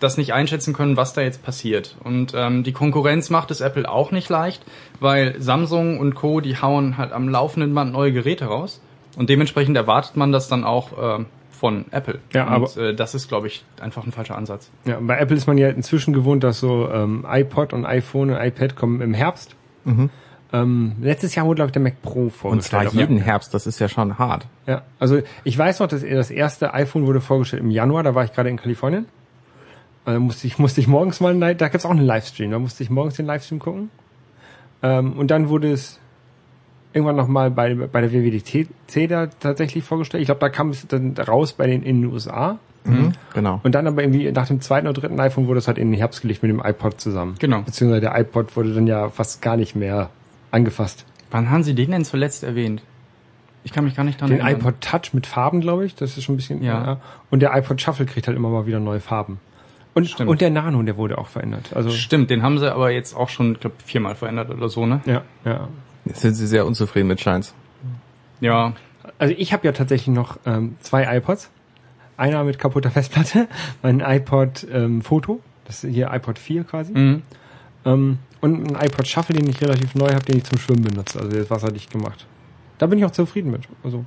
das 0.00 0.18
nicht 0.18 0.32
einschätzen 0.32 0.74
können, 0.74 0.96
was 0.96 1.14
da 1.14 1.22
jetzt 1.22 1.42
passiert. 1.42 1.96
Und 2.04 2.32
ähm, 2.34 2.62
die 2.62 2.72
Konkurrenz 2.72 3.30
macht 3.30 3.50
es 3.50 3.60
Apple 3.60 3.88
auch 3.88 4.10
nicht 4.10 4.28
leicht, 4.28 4.62
weil 5.00 5.40
Samsung 5.40 5.98
und 5.98 6.14
Co., 6.14 6.40
die 6.40 6.60
hauen 6.60 6.98
halt 6.98 7.12
am 7.12 7.28
laufenden 7.28 7.74
Band 7.74 7.92
neue 7.92 8.12
Geräte 8.12 8.46
raus. 8.46 8.80
Und 9.16 9.30
dementsprechend 9.30 9.76
erwartet 9.76 10.16
man 10.16 10.32
das 10.32 10.48
dann 10.48 10.64
auch 10.64 11.18
äh, 11.20 11.24
von 11.50 11.86
Apple. 11.90 12.20
Ja, 12.32 12.44
und, 12.46 12.52
aber- 12.52 12.76
äh, 12.76 12.94
das 12.94 13.14
ist, 13.14 13.28
glaube 13.28 13.46
ich, 13.48 13.64
einfach 13.80 14.04
ein 14.04 14.12
falscher 14.12 14.36
Ansatz. 14.36 14.70
Ja, 14.84 14.98
bei 15.00 15.18
Apple 15.18 15.36
ist 15.36 15.46
man 15.46 15.58
ja 15.58 15.68
inzwischen 15.70 16.12
gewohnt, 16.14 16.44
dass 16.44 16.60
so 16.60 16.88
ähm, 16.88 17.26
iPod 17.28 17.72
und 17.72 17.84
iPhone 17.84 18.30
und 18.30 18.36
iPad 18.40 18.76
kommen 18.76 19.00
im 19.00 19.14
Herbst. 19.14 19.56
Ähm, 20.52 20.92
letztes 21.00 21.34
Jahr 21.34 21.46
wurde, 21.46 21.56
glaube 21.56 21.68
ich, 21.68 21.72
der 21.72 21.82
Mac 21.82 22.00
Pro 22.02 22.22
Und 22.24 22.30
vorgestellt. 22.30 22.82
zwar 22.82 22.86
auf 22.88 22.94
jeden 22.94 23.18
Herbst, 23.18 23.52
das 23.54 23.66
ist 23.66 23.78
ja 23.80 23.88
schon 23.88 24.18
hart. 24.18 24.46
Ja, 24.66 24.82
also 24.98 25.20
ich 25.44 25.58
weiß 25.58 25.80
noch, 25.80 25.88
dass 25.88 26.02
das 26.02 26.30
erste 26.30 26.72
iPhone 26.74 27.06
wurde 27.06 27.20
vorgestellt 27.20 27.62
im 27.62 27.70
Januar, 27.70 28.02
da 28.02 28.14
war 28.14 28.24
ich 28.24 28.32
gerade 28.32 28.48
in 28.48 28.56
Kalifornien. 28.56 29.06
Also 30.06 30.20
musste 30.20 30.46
ich, 30.46 30.58
musste 30.58 30.80
ich 30.80 30.86
morgens 30.86 31.20
mal, 31.20 31.32
einen- 31.34 31.58
da 31.58 31.68
gibt's 31.68 31.84
auch 31.84 31.90
einen 31.90 32.04
Livestream, 32.06 32.50
da 32.50 32.58
musste 32.58 32.82
ich 32.82 32.88
morgens 32.88 33.14
den 33.16 33.26
Livestream 33.26 33.58
gucken. 33.58 33.90
Ähm, 34.82 35.14
und 35.18 35.30
dann 35.30 35.48
wurde 35.50 35.70
es 35.70 36.00
irgendwann 36.92 37.16
nochmal 37.16 37.50
bei, 37.50 37.74
bei 37.74 38.00
der 38.00 38.12
WWDC 38.12 38.68
da 39.08 39.26
tatsächlich 39.26 39.84
vorgestellt. 39.84 40.22
Ich 40.22 40.26
glaube, 40.26 40.40
da 40.40 40.48
kam 40.48 40.70
es 40.70 40.86
dann 40.86 41.14
raus 41.16 41.52
bei 41.52 41.66
den 41.66 41.82
in 41.82 42.02
den 42.02 42.12
USA. 42.12 42.58
Mhm. 42.84 43.12
Genau. 43.34 43.60
Und 43.62 43.74
dann 43.74 43.86
aber 43.86 44.02
irgendwie 44.02 44.30
nach 44.32 44.46
dem 44.46 44.60
zweiten 44.60 44.86
oder 44.86 45.00
dritten 45.00 45.20
iPhone 45.20 45.46
wurde 45.46 45.58
es 45.58 45.68
halt 45.68 45.78
in 45.78 45.90
den 45.90 45.98
Herbst 45.98 46.22
gelegt 46.22 46.42
mit 46.42 46.50
dem 46.50 46.60
iPod 46.64 47.00
zusammen. 47.00 47.34
Genau. 47.38 47.62
Beziehungsweise 47.62 48.00
der 48.00 48.18
iPod 48.18 48.56
wurde 48.56 48.74
dann 48.74 48.86
ja 48.86 49.10
fast 49.10 49.42
gar 49.42 49.56
nicht 49.56 49.76
mehr 49.76 50.10
angefasst. 50.50 51.04
Wann 51.30 51.50
haben 51.50 51.62
Sie 51.62 51.74
den 51.74 51.90
denn 51.90 52.04
zuletzt 52.04 52.42
erwähnt? 52.44 52.82
Ich 53.64 53.72
kann 53.72 53.84
mich 53.84 53.94
gar 53.94 54.04
nicht 54.04 54.20
dran 54.20 54.30
Den 54.30 54.40
erinnern. 54.40 54.60
iPod 54.60 54.80
Touch 54.80 55.12
mit 55.12 55.26
Farben, 55.26 55.60
glaube 55.60 55.84
ich. 55.84 55.94
Das 55.94 56.16
ist 56.16 56.24
schon 56.24 56.34
ein 56.34 56.36
bisschen. 56.36 56.62
Ja. 56.62 57.00
Und 57.30 57.40
der 57.40 57.54
iPod 57.54 57.80
Shuffle 57.82 58.06
kriegt 58.06 58.26
halt 58.26 58.36
immer 58.36 58.48
mal 58.48 58.66
wieder 58.66 58.80
neue 58.80 59.00
Farben. 59.00 59.40
Und, 59.94 60.08
Stimmt. 60.08 60.30
und 60.30 60.40
der 60.40 60.50
Nano, 60.50 60.80
der 60.82 60.96
wurde 60.96 61.18
auch 61.18 61.26
verändert. 61.26 61.70
Also 61.74 61.90
Stimmt, 61.90 62.30
den 62.30 62.42
haben 62.42 62.58
sie 62.58 62.72
aber 62.72 62.90
jetzt 62.90 63.14
auch 63.16 63.28
schon, 63.28 63.52
ich 63.52 63.60
glaube, 63.60 63.76
viermal 63.84 64.14
verändert 64.14 64.48
oder 64.50 64.68
so, 64.68 64.86
ne? 64.86 65.00
ja, 65.06 65.22
ja. 65.44 65.68
Jetzt 66.08 66.20
sind 66.20 66.34
sie 66.34 66.46
sehr 66.46 66.66
unzufrieden 66.66 67.08
mit 67.08 67.20
Scheins. 67.20 67.54
Ja. 68.40 68.74
Also 69.18 69.34
ich 69.36 69.52
habe 69.52 69.66
ja 69.66 69.72
tatsächlich 69.72 70.14
noch 70.14 70.38
ähm, 70.46 70.76
zwei 70.80 71.16
iPods. 71.16 71.50
Einer 72.16 72.42
mit 72.44 72.58
kaputter 72.58 72.90
Festplatte, 72.90 73.46
mein 73.82 74.00
iPod 74.00 74.66
ähm, 74.72 75.02
Foto, 75.02 75.40
das 75.66 75.84
ist 75.84 75.94
hier 75.94 76.10
iPod 76.12 76.38
4 76.38 76.64
quasi. 76.64 76.92
Mhm. 76.92 77.22
Ähm, 77.84 78.18
und 78.40 78.76
ein 78.76 78.86
iPod 78.86 79.06
Shuffle, 79.06 79.36
den 79.36 79.48
ich 79.48 79.60
relativ 79.60 79.94
neu 79.94 80.08
habe, 80.12 80.24
den 80.24 80.38
ich 80.38 80.44
zum 80.44 80.58
Schwimmen 80.58 80.82
benutze. 80.82 81.18
Also 81.18 81.30
der 81.30 81.42
ist 81.42 81.50
wasserdicht 81.50 81.90
gemacht. 81.92 82.26
Da 82.78 82.86
bin 82.86 82.98
ich 82.98 83.04
auch 83.04 83.10
zufrieden 83.12 83.50
mit. 83.52 83.62
Also 83.84 84.04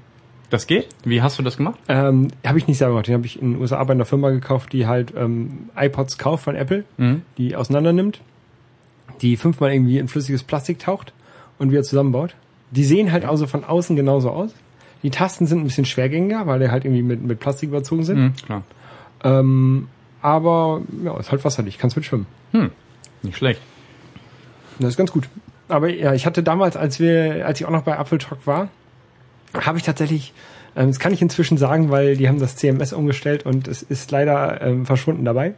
Das 0.50 0.68
geht? 0.68 0.88
Wie 1.06 1.22
hast 1.22 1.40
du 1.40 1.44
das 1.44 1.56
gemacht? 1.58 1.80
ähm, 1.88 2.30
habe 2.46 2.58
ich 2.58 2.68
nicht 2.68 2.78
selber 2.78 2.94
gemacht. 2.96 3.08
Den 3.08 3.14
habe 3.16 3.26
ich 3.26 3.42
in 3.42 3.54
den 3.54 3.62
USA 3.62 3.82
bei 3.84 3.94
einer 3.94 4.06
Firma 4.06 4.30
gekauft, 4.30 4.74
die 4.74 4.88
halt 4.88 5.14
ähm, 5.16 5.70
iPods 5.76 6.18
kauft 6.18 6.44
von 6.44 6.56
Apple, 6.56 6.84
Mhm. 6.98 7.22
die 7.38 7.56
auseinander 7.56 7.94
nimmt, 7.94 8.22
die 9.22 9.38
fünfmal 9.38 9.72
irgendwie 9.74 10.00
in 10.00 10.08
flüssiges 10.10 10.44
Plastik 10.44 10.80
taucht 10.80 11.14
und 11.62 11.72
wieder 11.72 11.84
zusammenbaut. 11.84 12.36
Die 12.72 12.84
sehen 12.84 13.12
halt 13.12 13.24
also 13.24 13.46
von 13.46 13.64
außen 13.64 13.96
genauso 13.96 14.32
aus. 14.32 14.52
Die 15.04 15.12
Tasten 15.12 15.46
sind 15.46 15.60
ein 15.60 15.64
bisschen 15.66 15.86
schwergängiger, 15.86 16.48
weil 16.48 16.60
die 16.60 16.70
halt 16.70 16.86
irgendwie 16.86 17.04
mit, 17.04 17.22
mit 17.22 17.40
Plastik 17.40 17.70
überzogen 17.70 18.04
sind. 18.04 18.20
Mhm, 18.20 18.36
klar. 18.36 18.64
Ähm, 19.24 19.88
aber 20.22 20.82
ja, 21.04 21.18
ist 21.20 21.32
halt 21.32 21.46
wasserdicht, 21.46 21.80
kannst 21.80 21.96
mit 21.96 22.06
schwimmen. 22.06 22.26
Nicht 23.22 23.38
schlecht. 23.38 23.62
Das 24.80 24.90
ist 24.90 24.98
ganz 24.98 25.12
gut. 25.12 25.30
Aber 25.68 25.90
ja, 25.90 26.14
ich 26.14 26.26
hatte 26.26 26.44
damals, 26.44 26.76
als 26.76 27.00
wir, 27.00 27.46
als 27.46 27.60
ich 27.60 27.66
auch 27.66 27.72
noch 27.72 27.84
bei 27.84 27.96
Apple 27.96 28.18
Talk 28.18 28.46
war, 28.46 28.70
habe 29.54 29.78
ich 29.78 29.84
tatsächlich, 29.84 30.34
ähm, 30.76 30.88
das 30.88 31.00
kann 31.00 31.14
ich 31.14 31.22
inzwischen 31.22 31.58
sagen, 31.58 31.92
weil 31.92 32.18
die 32.18 32.28
haben 32.28 32.40
das 32.40 32.56
CMS 32.56 32.94
umgestellt 32.94 33.46
und 33.46 33.68
es 33.68 33.84
ist 33.84 34.10
leider 34.12 34.62
ähm, 34.62 34.86
verschwunden 34.86 35.26
dabei. 35.26 35.54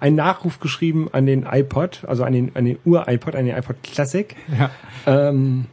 Einen 0.00 0.16
Nachruf 0.16 0.60
geschrieben 0.60 1.08
an 1.12 1.26
den 1.26 1.44
iPod, 1.44 2.04
also 2.06 2.24
an 2.24 2.32
den, 2.32 2.56
an 2.56 2.64
den 2.64 2.78
Ur-iPod, 2.84 3.36
an 3.36 3.44
den 3.44 3.56
iPod 3.56 3.76
Classic. 3.82 4.34
Ja. 4.58 4.70
Ähm, 5.06 5.66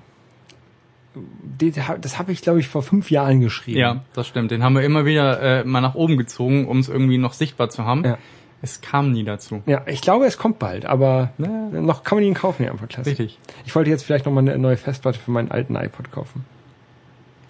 das 2.02 2.20
habe 2.20 2.32
ich, 2.32 2.42
glaube 2.42 2.60
ich, 2.60 2.68
vor 2.68 2.84
fünf 2.84 3.10
Jahren 3.10 3.42
geschrieben. 3.42 3.80
Ja, 3.80 4.04
das 4.14 4.28
stimmt. 4.28 4.52
Den 4.52 4.64
haben 4.64 4.76
wir 4.76 4.84
immer 4.84 5.06
wieder 5.06 5.62
äh, 5.62 5.64
mal 5.64 5.82
nach 5.82 5.96
oben 5.96 6.18
gezogen, 6.18 6.68
um 6.68 6.80
es 6.80 6.90
irgendwie 6.90 7.18
noch 7.18 7.34
sichtbar 7.34 7.70
zu 7.70 7.86
haben. 7.86 8.04
Ja. 8.04 8.18
Es 8.62 8.82
kam 8.82 9.12
nie 9.12 9.24
dazu. 9.24 9.62
Ja, 9.68 9.84
ich 9.86 10.02
glaube, 10.02 10.26
es 10.26 10.38
kommt 10.38 10.58
bald, 10.60 10.86
aber 10.86 11.32
Ja. 11.38 11.48
noch 11.48 12.04
kann 12.04 12.18
man 12.18 12.26
ihn 12.26 12.34
kaufen, 12.34 12.64
den 12.64 12.74
iPod 12.74 12.90
Classic. 12.90 13.18
Richtig. 13.20 13.40
Ich 13.66 13.76
wollte 13.76 13.90
jetzt 13.92 14.04
vielleicht 14.04 14.26
nochmal 14.26 14.48
eine 14.48 14.58
neue 14.58 14.78
Festplatte 14.78 15.20
für 15.20 15.32
meinen 15.32 15.52
alten 15.52 15.76
iPod 15.76 16.12
kaufen. 16.12 16.44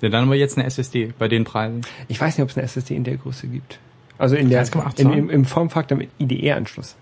Ja, 0.01 0.10
dann 0.10 0.24
haben 0.24 0.29
wir 0.31 0.38
jetzt 0.38 0.57
eine 0.57 0.67
SSD 0.67 1.13
bei 1.17 1.27
den 1.27 1.43
Preisen. 1.43 1.81
Ich 2.07 2.19
weiß 2.22 2.38
nicht, 2.38 2.43
ob 2.43 2.50
es 2.50 2.57
eine 2.57 2.65
SSD 2.65 2.96
in 2.96 3.03
der 3.03 3.17
Größe 3.17 3.48
gibt. 3.48 3.79
Also 4.17 4.36
in 4.36 4.50
der 4.50 4.65
1,8 4.65 5.00
in, 5.00 5.13
im, 5.13 5.29
im 5.29 5.45
Formfaktor 5.45 5.97
mit 5.97 6.09
IDE-Anschluss. 6.19 6.95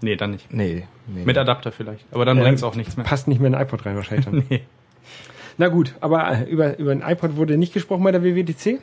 Nee, 0.00 0.16
dann 0.16 0.32
nicht. 0.32 0.52
Nee, 0.52 0.86
nee. 1.06 1.24
Mit 1.24 1.38
Adapter 1.38 1.72
vielleicht. 1.72 2.04
Aber 2.12 2.24
dann 2.24 2.36
Ja, 2.38 2.42
bringt's 2.44 2.62
auch 2.62 2.74
nichts 2.74 2.96
mehr. 2.96 3.04
Passt 3.04 3.28
nicht 3.28 3.40
mehr 3.40 3.48
in 3.48 3.52
den 3.52 3.62
iPod 3.62 3.84
rein 3.86 3.96
wahrscheinlich 3.96 4.26
dann. 4.26 4.44
Nee. 4.50 4.62
Na 5.58 5.68
gut, 5.68 5.94
aber 6.00 6.30
äh, 6.32 6.44
über, 6.44 6.78
über 6.78 6.94
den 6.94 7.02
iPod 7.02 7.36
wurde 7.36 7.58
nicht 7.58 7.74
gesprochen 7.74 8.02
bei 8.04 8.10
der 8.10 8.24
WWDC, 8.24 8.80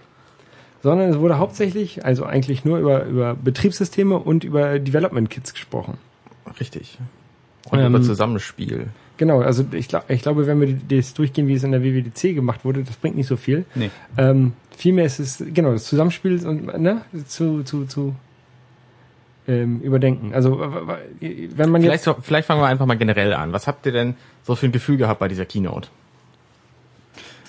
sondern 0.83 1.09
es 1.09 1.17
wurde 1.17 1.39
hauptsächlich, 1.39 2.05
also 2.05 2.25
eigentlich 2.25 2.63
nur 2.63 2.77
über, 2.77 3.05
über 3.05 3.35
Betriebssysteme 3.35 4.17
und 4.17 4.43
über 4.43 4.77
Development 4.79 5.29
Kits 5.29 5.53
gesprochen. 5.53 5.97
Richtig. 6.59 6.99
Und 7.71 7.79
Ähm, 7.79 7.87
über 7.95 8.01
Zusammenspiel. 8.03 8.87
Genau, 9.19 9.41
also 9.41 9.65
ich, 9.73 9.89
glaub, 9.89 10.09
ich 10.09 10.21
glaube, 10.21 10.47
wenn 10.47 10.61
wir 10.61 10.79
das 10.97 11.13
durchgehen, 11.13 11.49
wie 11.49 11.53
es 11.53 11.65
in 11.65 11.73
der 11.73 11.83
WWDC 11.83 12.33
gemacht 12.33 12.63
wurde, 12.63 12.83
das 12.83 12.95
bringt 12.95 13.17
nicht 13.17 13.27
so 13.27 13.35
viel. 13.35 13.65
Nee. 13.75 13.89
Ähm, 14.17 14.53
vielmehr 14.77 15.03
ist 15.03 15.19
es, 15.19 15.43
genau, 15.53 15.73
das 15.73 15.83
Zusammenspiel 15.83 16.47
und, 16.47 16.79
ne, 16.79 17.01
zu, 17.27 17.63
zu, 17.63 17.85
zu 17.85 18.15
ähm, 19.45 19.81
überdenken. 19.81 20.33
Also, 20.33 20.57
wenn 20.61 21.69
man 21.69 21.81
Vielleicht, 21.81 22.05
jetzt... 22.05 22.19
vielleicht 22.21 22.47
fangen 22.47 22.61
wir 22.61 22.67
einfach 22.67 22.85
mal 22.85 22.95
generell 22.95 23.33
an. 23.33 23.51
Was 23.51 23.67
habt 23.67 23.85
ihr 23.85 23.91
denn 23.91 24.15
so 24.43 24.55
für 24.55 24.67
ein 24.67 24.71
Gefühl 24.71 24.95
gehabt 24.95 25.19
bei 25.19 25.27
dieser 25.27 25.45
Keynote? 25.45 25.89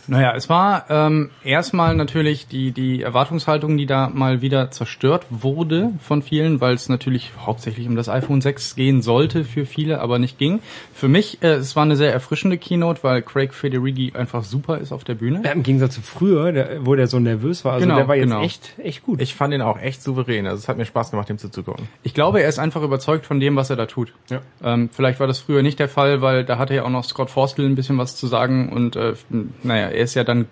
Naja, 0.07 0.35
es 0.35 0.49
war 0.49 0.87
ähm, 0.89 1.31
erstmal 1.45 1.95
natürlich 1.95 2.47
die, 2.47 2.73
die 2.73 3.03
Erwartungshaltung, 3.03 3.77
die 3.77 3.87
da 3.87 4.09
mal 4.09 4.43
wieder 4.43 4.71
zerstört 4.71 5.27
wurde 5.31 5.93
von 6.01 6.23
vielen, 6.23 6.61
weil 6.61 6.75
es 6.75 6.89
natürlich 6.89 7.33
hauptsächlich 7.39 7.89
um 7.89 7.97
das 7.97 8.09
iPhone 8.09 8.41
6 8.41 8.77
gehen 8.77 9.03
sollte 9.03 9.45
für 9.45 9.67
viele, 9.67 10.01
aber 10.01 10.19
nicht 10.19 10.39
ging. 10.39 10.61
Für 10.95 11.09
mich, 11.09 11.43
äh, 11.43 11.55
es 11.55 11.77
war 11.77 11.85
eine 11.85 11.97
sehr 11.97 12.13
erfrischende 12.13 12.59
Keynote, 12.59 13.03
weil 13.03 13.23
Craig 13.23 13.55
Federighi 13.55 14.13
einfach 14.15 14.45
super 14.45 14.79
ist 14.79 14.93
auf 14.93 15.05
der 15.05 15.15
Bühne. 15.15 15.43
Ja, 15.45 15.53
Im 15.53 15.63
Gegensatz 15.63 15.95
zu 15.95 16.03
früher, 16.03 16.53
der, 16.53 16.87
wo 16.87 16.95
der 16.95 17.07
so 17.07 17.19
nervös 17.19 17.65
war. 17.65 17.75
Also 17.75 17.87
Genau, 17.87 17.97
der 17.97 18.09
war 18.09 18.17
jetzt 18.17 18.25
genau. 18.25 18.43
echt, 18.43 18.75
echt 18.79 19.03
gut. 19.05 19.21
Ich 19.21 19.35
fand 19.35 19.55
ihn 19.55 19.63
auch 19.63 19.79
echt 19.79 20.03
souverän. 20.03 20.47
Also 20.47 20.59
es 20.59 20.69
hat 20.69 20.77
mir 20.77 20.85
Spaß 20.85 21.11
gemacht, 21.11 21.31
ihm 21.31 21.39
zuzugucken. 21.39 21.89
Ich 22.03 22.15
glaube, 22.15 22.43
er 22.43 22.49
ist 22.49 22.59
einfach 22.59 22.83
überzeugt 22.83 23.27
von 23.27 23.41
dem, 23.41 23.57
was 23.57 23.71
er 23.71 23.77
da 23.77 23.87
tut. 23.87 24.13
Ja. 24.31 24.41
Ähm, 24.63 24.91
vielleicht 24.93 25.21
war 25.21 25.27
das 25.27 25.39
früher 25.39 25.63
nicht 25.63 25.79
der 25.79 25.89
Fall, 25.89 26.23
weil 26.23 26.45
da 26.45 26.59
hatte 26.59 26.75
ja 26.75 26.85
auch 26.85 26.91
noch 26.91 27.05
Scott 27.05 27.31
Forstel 27.31 27.67
ein 27.67 27.75
bisschen 27.75 27.99
was 27.99 28.17
zu 28.17 28.27
sagen 28.27 28.71
und 28.71 28.97
äh, 28.97 29.15
naja, 29.63 29.89
er 30.01 30.05
ist 30.05 30.15
ja 30.15 30.25
dann 30.25 30.47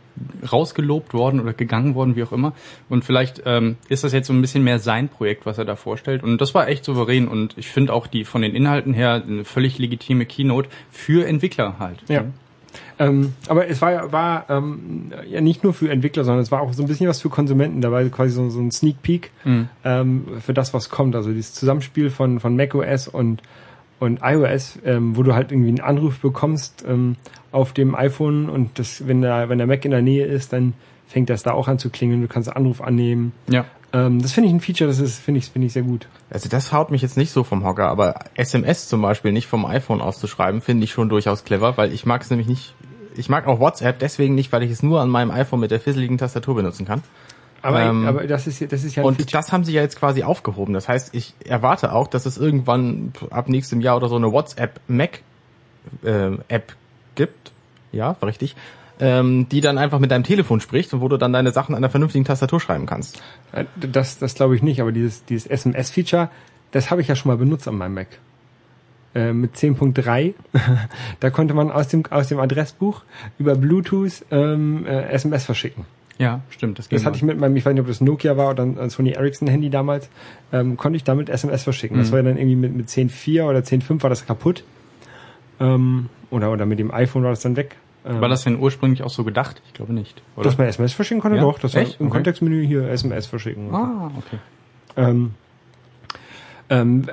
rausgelobt 0.50 1.14
worden 1.14 1.40
oder 1.40 1.52
gegangen 1.52 1.95
worden, 1.95 2.17
wie 2.17 2.23
auch 2.23 2.33
immer. 2.33 2.52
Und 2.88 3.05
vielleicht 3.05 3.43
ähm, 3.47 3.76
ist 3.88 4.05
das 4.05 4.12
jetzt 4.12 4.26
so 4.26 4.33
ein 4.33 4.40
bisschen 4.40 4.62
mehr 4.62 4.78
sein 4.78 5.09
Projekt, 5.09 5.47
was 5.47 5.59
er 5.59 5.64
da 5.64 5.75
vorstellt. 5.75 6.23
Und 6.23 6.40
das 6.40 6.55
war 6.55 6.69
echt 6.69 6.85
souverän 6.85 7.28
und 7.28 7.57
ich 7.57 7.69
finde 7.69 7.93
auch 7.93 8.07
die 8.07 8.25
von 8.25 8.43
den 8.43 8.55
Inhalten 8.55 8.93
her 8.93 9.23
eine 9.26 9.45
völlig 9.45 9.78
legitime 9.78 10.26
Keynote 10.26 10.69
für 10.90 11.26
Entwickler 11.26 11.78
halt. 11.78 11.99
Ja. 12.09 12.25
Ähm, 12.99 13.33
aber 13.49 13.69
es 13.69 13.81
war, 13.81 14.12
war 14.12 14.50
ähm, 14.50 15.12
ja 15.26 15.40
nicht 15.40 15.64
nur 15.64 15.73
für 15.73 15.90
Entwickler, 15.90 16.25
sondern 16.25 16.43
es 16.43 16.50
war 16.50 16.61
auch 16.61 16.73
so 16.75 16.83
ein 16.83 16.88
bisschen 16.88 17.09
was 17.09 17.21
für 17.21 17.31
Konsumenten 17.31 17.81
dabei, 17.81 18.09
quasi 18.09 18.33
so, 18.33 18.50
so 18.50 18.61
ein 18.61 18.71
Sneak 18.71 19.02
Peek 19.02 19.31
ähm, 19.85 20.26
für 20.40 20.52
das, 20.52 20.75
was 20.75 20.90
kommt. 20.90 21.17
Also 21.17 21.31
dieses 21.31 21.55
Zusammenspiel 21.55 22.11
von, 22.11 22.40
von 22.40 22.57
macOS 22.57 23.09
und, 23.09 23.43
und 24.00 24.21
iOS, 24.23 24.78
ähm, 24.85 25.17
wo 25.17 25.23
du 25.23 25.35
halt 25.35 25.50
irgendwie 25.52 25.69
einen 25.69 25.81
Anruf 25.81 26.21
bekommst 26.21 26.85
ähm, 26.87 27.17
auf 27.52 27.73
dem 27.73 27.95
iPhone 27.95 28.49
und 28.49 28.78
das, 28.78 29.07
wenn 29.07 29.23
der, 29.23 29.49
wenn 29.49 29.59
der 29.59 29.67
Mac 29.67 29.85
in 29.85 29.90
der 29.90 30.02
Nähe 30.02 30.26
ist, 30.26 30.52
dann 30.52 30.75
fängt 31.07 31.31
das 31.31 31.43
da 31.43 31.52
auch 31.52 31.69
an 31.69 31.78
zu 31.78 31.90
klingeln, 31.90 32.21
du 32.21 32.28
kannst 32.28 32.55
Anruf 32.55 32.81
annehmen. 32.81 33.33
Ja. 33.49 33.64
Ähm, 33.93 34.21
das 34.21 34.33
finde 34.33 34.49
ich 34.49 34.55
ein 34.55 34.61
Feature, 34.61 34.88
das 34.88 34.99
ist, 34.99 35.19
finde 35.19 35.38
ich, 35.38 35.47
finde 35.47 35.67
ich 35.67 35.73
sehr 35.73 35.83
gut. 35.83 36.07
Also 36.31 36.49
das 36.49 36.73
haut 36.73 36.90
mich 36.90 37.00
jetzt 37.00 37.17
nicht 37.17 37.31
so 37.31 37.45
vom 37.45 37.64
Hocker, 37.64 37.88
aber 37.88 38.21
SMS 38.35 38.88
zum 38.88 39.00
Beispiel 39.00 39.33
nicht 39.33 39.47
vom 39.47 39.64
iPhone 39.64 40.00
auszuschreiben, 40.00 40.61
finde 40.61 40.85
ich 40.85 40.93
schon 40.93 41.09
durchaus 41.09 41.45
clever, 41.45 41.76
weil 41.76 41.93
ich 41.93 42.05
mag 42.05 42.23
es 42.23 42.31
nämlich 42.31 42.49
nicht. 42.49 42.75
Ich 43.17 43.28
mag 43.28 43.49
auch 43.49 43.59
WhatsApp 43.59 43.99
deswegen 43.99 44.35
nicht, 44.35 44.52
weil 44.52 44.62
ich 44.62 44.71
es 44.71 44.83
nur 44.83 45.00
an 45.00 45.09
meinem 45.09 45.31
iPhone 45.31 45.61
mit 45.61 45.71
der 45.71 45.81
fisseligen 45.81 46.19
Tastatur 46.19 46.55
benutzen 46.55 46.87
kann. 46.87 47.02
Aber, 47.62 47.83
Ähm, 47.83 48.07
aber 48.07 48.27
das 48.27 48.47
ist, 48.47 48.61
ja- 48.61 48.67
das 48.69 48.85
ist 48.85 48.95
ja 48.97 49.03
Und 49.03 49.35
das 49.35 49.53
haben 49.53 49.65
sie 49.65 49.73
ja 49.73 49.83
jetzt 49.83 49.99
quasi 49.99 50.23
aufgehoben. 50.23 50.75
Das 50.75 50.88
heißt, 50.88 51.15
ich 51.15 51.35
erwarte 51.45 51.93
auch, 51.93 52.07
dass 52.07 52.25
es 52.27 52.38
irgendwann 52.38 53.12
ab 53.31 53.49
nächstem 53.49 53.81
Jahr 53.81 53.97
oder 53.97 54.09
so 54.09 54.17
eine 54.17 54.31
WhatsApp 54.33 54.81
Mac 54.87 55.21
äh, 56.05 56.31
App 56.49 56.75
gibt. 57.15 57.53
Ja, 57.93 58.17
war 58.21 58.29
richtig. 58.29 58.55
Ähm, 59.00 59.49
die 59.49 59.61
dann 59.61 59.79
einfach 59.79 59.99
mit 60.00 60.11
deinem 60.11 60.25
Telefon 60.25 60.61
spricht 60.61 60.93
und 60.93 61.00
wo 61.00 61.09
du 61.09 61.17
dann 61.19 61.33
deine 61.33 61.53
Sachen 61.53 61.75
an 61.75 61.79
einer 61.85 61.91
vernünftigen 61.91 62.25
Tastatur 62.25 62.61
schreiben 62.61 62.87
kannst. 62.87 63.23
Äh, 63.53 63.65
Das, 63.77 64.19
das 64.19 64.35
glaube 64.35 64.57
ich 64.57 64.62
nicht, 64.62 64.81
aber 64.81 64.91
dieses, 64.93 65.25
dieses 65.25 65.47
SMS-Feature, 65.47 66.31
das 66.73 66.91
habe 66.91 67.00
ich 67.00 67.09
ja 67.09 67.15
schon 67.17 67.31
mal 67.31 67.37
benutzt 67.38 67.67
an 67.69 67.77
meinem 67.77 67.95
Mac. 67.95 68.09
Äh, 69.15 69.33
mit 69.33 69.55
10.3, 69.55 70.35
da 71.21 71.31
konnte 71.31 71.55
man 71.55 71.71
aus 71.71 71.88
dem, 71.88 72.05
aus 72.11 72.29
dem 72.29 72.41
Adressbuch 72.41 73.03
über 73.38 73.55
Bluetooth 73.55 74.25
ähm, 74.31 74.85
äh, 74.87 75.09
SMS 75.12 75.45
verschicken. 75.45 75.87
Ja, 76.19 76.41
stimmt. 76.51 76.79
Das, 76.79 76.89
Das 76.89 77.05
hatte 77.07 77.17
ich 77.17 77.23
mit 77.23 77.39
meinem, 77.39 77.55
ich 77.57 77.65
weiß 77.65 77.73
nicht, 77.75 77.81
ob 77.81 77.87
das 77.87 78.01
Nokia 78.01 78.37
war 78.37 78.51
oder 78.51 78.65
ein 78.65 78.91
Sony 78.91 79.11
Ericsson 79.13 79.47
Handy 79.49 79.71
damals, 79.71 80.09
ähm, 80.53 80.77
konnte 80.77 80.97
ich 80.97 81.05
damit 81.05 81.29
SMS 81.29 81.63
verschicken. 81.63 81.97
Das 81.99 82.09
Mhm. 82.09 82.13
war 82.13 82.19
ja 82.19 82.23
dann 82.25 82.37
irgendwie 82.39 82.57
mit, 82.57 82.75
mit 82.77 82.89
10.4 82.89 83.45
oder 83.45 83.61
10.5 83.61 84.03
war 84.03 84.11
das 84.11 84.27
kaputt. 84.27 84.65
Ähm, 85.61 86.09
oder, 86.31 86.51
oder 86.53 86.67
mit 86.67 86.79
dem 86.79 86.91
iPhone 86.93 87.23
war 87.23 87.31
das 87.31 87.41
dann 87.41 87.57
weg. 87.57 87.77
Ähm, 88.07 88.21
War 88.21 88.29
das 88.29 88.45
denn 88.45 88.59
ursprünglich 88.59 89.03
auch 89.03 89.11
so 89.11 89.25
gedacht? 89.25 89.61
Ich 89.67 89.75
glaube 89.75 89.93
nicht. 89.93 90.23
Oder? 90.37 90.45
dass 90.45 90.57
man 90.59 90.67
SMS 90.69 90.93
verschicken 90.93 91.21
konnte? 91.21 91.37
Ja? 91.37 91.43
Doch, 91.43 91.59
das 91.59 91.75
war 91.75 91.83
Echt? 91.83 92.01
im 92.01 92.07
Okay. 92.07 92.15
Kontextmenü 92.17 92.65
hier 92.67 92.89
SMS 92.89 93.27
verschicken. 93.27 93.75
ah, 93.75 94.11
okay. 94.17 94.39
Ähm, 94.97 95.33
ähm, 96.71 97.05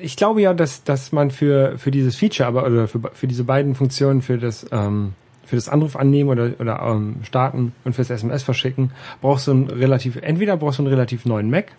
ich 0.00 0.16
glaube 0.16 0.40
ja, 0.42 0.54
dass, 0.54 0.82
dass 0.84 1.12
man 1.12 1.30
für, 1.30 1.76
für 1.78 1.90
dieses 1.90 2.16
Feature, 2.16 2.46
aber 2.48 2.66
oder 2.66 2.88
für, 2.88 3.00
für 3.12 3.26
diese 3.26 3.44
beiden 3.44 3.74
Funktionen, 3.74 4.22
für 4.22 4.38
das, 4.38 4.66
ähm, 4.72 5.12
für 5.46 5.56
das 5.56 5.68
Anruf 5.68 5.96
annehmen 5.96 6.30
oder, 6.30 6.50
oder 6.58 6.80
ähm, 6.80 7.16
starten 7.22 7.72
und 7.84 7.94
fürs 7.94 8.10
SMS 8.10 8.42
verschicken, 8.42 8.90
brauchst 9.20 9.46
du 9.46 9.52
einen 9.52 9.68
relativ, 9.68 10.16
entweder 10.16 10.56
brauchst 10.56 10.78
du 10.78 10.82
einen 10.82 10.92
relativ 10.92 11.24
neuen 11.24 11.50
Mac 11.50 11.72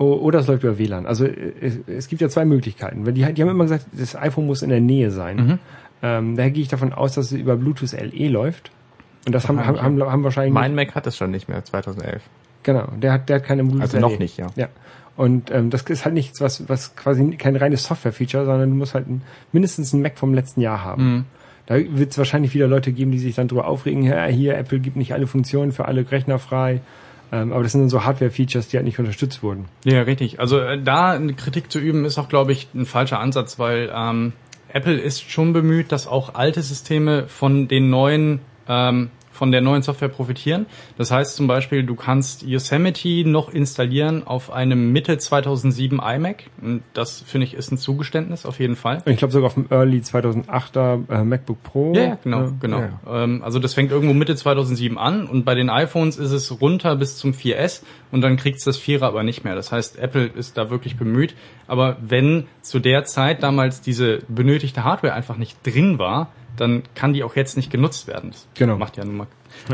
oder 0.00 0.38
es 0.38 0.46
läuft 0.46 0.64
über 0.64 0.78
WLAN. 0.78 1.06
Also 1.06 1.26
äh, 1.26 1.52
es, 1.60 1.78
es 1.86 2.08
gibt 2.08 2.22
ja 2.22 2.28
zwei 2.28 2.44
Möglichkeiten. 2.44 3.04
Weil 3.04 3.12
die, 3.12 3.32
die 3.32 3.42
haben 3.42 3.50
immer 3.50 3.64
gesagt, 3.64 3.86
das 3.92 4.16
iPhone 4.16 4.46
muss 4.46 4.62
in 4.62 4.70
der 4.70 4.80
Nähe 4.80 5.10
sein. 5.10 5.36
Mhm. 5.36 5.58
Ähm, 6.02 6.36
daher 6.36 6.50
gehe 6.50 6.62
ich 6.62 6.68
davon 6.68 6.92
aus, 6.92 7.14
dass 7.14 7.26
es 7.26 7.32
über 7.32 7.56
Bluetooth 7.56 7.92
LE 7.92 8.28
läuft. 8.28 8.70
Und 9.26 9.34
das 9.34 9.48
haben, 9.48 9.64
haben, 9.64 9.80
haben, 9.82 10.02
haben 10.02 10.24
wahrscheinlich 10.24 10.54
Mein 10.54 10.74
Mac 10.74 10.94
hat 10.94 11.06
es 11.06 11.16
schon 11.16 11.30
nicht 11.30 11.48
mehr, 11.48 11.62
2011. 11.62 12.22
Genau, 12.62 12.88
der 12.96 13.12
hat, 13.12 13.28
der 13.28 13.36
hat 13.36 13.44
keine 13.44 13.62
Bluetooth 13.64 13.82
Also 13.82 13.98
noch 13.98 14.12
LE. 14.12 14.18
nicht, 14.18 14.38
ja. 14.38 14.46
Ja. 14.56 14.68
Und 15.16 15.50
ähm, 15.50 15.68
das 15.68 15.82
ist 15.82 16.06
halt 16.06 16.14
nichts, 16.14 16.40
was, 16.40 16.66
was 16.70 16.96
quasi 16.96 17.36
kein 17.36 17.56
reines 17.56 17.84
Software-Feature, 17.84 18.46
sondern 18.46 18.70
du 18.70 18.76
musst 18.76 18.94
halt 18.94 19.06
ein, 19.06 19.20
mindestens 19.52 19.92
einen 19.92 20.02
Mac 20.02 20.18
vom 20.18 20.32
letzten 20.32 20.62
Jahr 20.62 20.82
haben. 20.82 21.12
Mhm. 21.12 21.24
Da 21.66 21.76
wird 21.76 22.12
es 22.12 22.18
wahrscheinlich 22.18 22.54
wieder 22.54 22.66
Leute 22.66 22.92
geben, 22.92 23.12
die 23.12 23.18
sich 23.18 23.34
dann 23.34 23.48
drüber 23.48 23.66
aufregen, 23.66 24.02
ja, 24.02 24.24
hier, 24.26 24.56
Apple 24.56 24.80
gibt 24.80 24.96
nicht 24.96 25.12
alle 25.12 25.26
Funktionen 25.26 25.72
für 25.72 25.86
alle 25.86 26.10
Rechner 26.10 26.38
frei. 26.38 26.80
Ähm, 27.32 27.52
aber 27.52 27.62
das 27.62 27.72
sind 27.72 27.88
so 27.88 28.04
Hardware-Features, 28.04 28.68
die 28.68 28.76
halt 28.76 28.86
nicht 28.86 28.98
unterstützt 28.98 29.42
wurden. 29.42 29.66
Ja, 29.84 30.02
richtig. 30.02 30.40
Also 30.40 30.58
äh, 30.58 30.82
da 30.82 31.12
eine 31.12 31.34
Kritik 31.34 31.70
zu 31.70 31.78
üben, 31.78 32.04
ist 32.04 32.18
auch, 32.18 32.28
glaube 32.28 32.52
ich, 32.52 32.68
ein 32.74 32.86
falscher 32.86 33.20
Ansatz, 33.20 33.58
weil 33.58 33.90
ähm, 33.94 34.32
Apple 34.72 34.98
ist 34.98 35.30
schon 35.30 35.52
bemüht, 35.52 35.92
dass 35.92 36.06
auch 36.06 36.34
alte 36.34 36.62
Systeme 36.62 37.28
von 37.28 37.68
den 37.68 37.90
neuen 37.90 38.40
ähm, 38.68 39.10
von 39.40 39.52
der 39.52 39.62
neuen 39.62 39.80
Software 39.80 40.10
profitieren. 40.10 40.66
Das 40.98 41.10
heißt 41.10 41.34
zum 41.34 41.46
Beispiel, 41.46 41.82
du 41.82 41.94
kannst 41.94 42.42
Yosemite 42.42 43.26
noch 43.26 43.48
installieren 43.50 44.26
auf 44.26 44.52
einem 44.52 44.92
Mitte 44.92 45.16
2007 45.16 45.98
iMac. 45.98 46.44
Und 46.60 46.82
das 46.92 47.22
finde 47.26 47.46
ich 47.46 47.54
ist 47.54 47.72
ein 47.72 47.78
Zugeständnis 47.78 48.44
auf 48.44 48.60
jeden 48.60 48.76
Fall. 48.76 49.00
Ich 49.06 49.16
glaube 49.16 49.32
sogar 49.32 49.46
auf 49.46 49.54
dem 49.54 49.64
Early 49.70 50.00
2008er 50.00 51.10
äh, 51.10 51.24
MacBook 51.24 51.62
Pro. 51.62 51.94
Ja, 51.94 52.18
genau, 52.22 52.48
Äh, 52.48 52.50
genau. 52.60 52.80
ja. 52.80 52.90
Ähm, 53.24 53.42
also 53.42 53.58
das 53.58 53.72
fängt 53.72 53.92
irgendwo 53.92 54.12
Mitte 54.12 54.36
2007 54.36 54.98
an 54.98 55.26
und 55.26 55.46
bei 55.46 55.54
den 55.54 55.70
iPhones 55.70 56.18
ist 56.18 56.32
es 56.32 56.60
runter 56.60 56.94
bis 56.96 57.16
zum 57.16 57.32
4S 57.32 57.80
und 58.12 58.20
dann 58.20 58.36
kriegt's 58.36 58.64
das 58.64 58.78
4er 58.78 59.04
aber 59.04 59.22
nicht 59.22 59.42
mehr. 59.42 59.54
Das 59.54 59.72
heißt, 59.72 59.98
Apple 59.98 60.26
ist 60.26 60.58
da 60.58 60.68
wirklich 60.68 60.98
bemüht. 60.98 61.34
Aber 61.66 61.96
wenn 62.02 62.44
zu 62.60 62.78
der 62.78 63.04
Zeit 63.04 63.42
damals 63.42 63.80
diese 63.80 64.18
benötigte 64.28 64.84
Hardware 64.84 65.14
einfach 65.14 65.38
nicht 65.38 65.56
drin 65.66 65.98
war, 65.98 66.28
dann 66.56 66.82
kann 66.94 67.12
die 67.12 67.22
auch 67.24 67.36
jetzt 67.36 67.56
nicht 67.56 67.70
genutzt 67.70 68.06
werden. 68.06 68.30
Das 68.32 68.46
Genau. 68.54 68.76
macht 68.76 68.96
ja 68.96 69.04
nun 69.04 69.16
mal. 69.16 69.26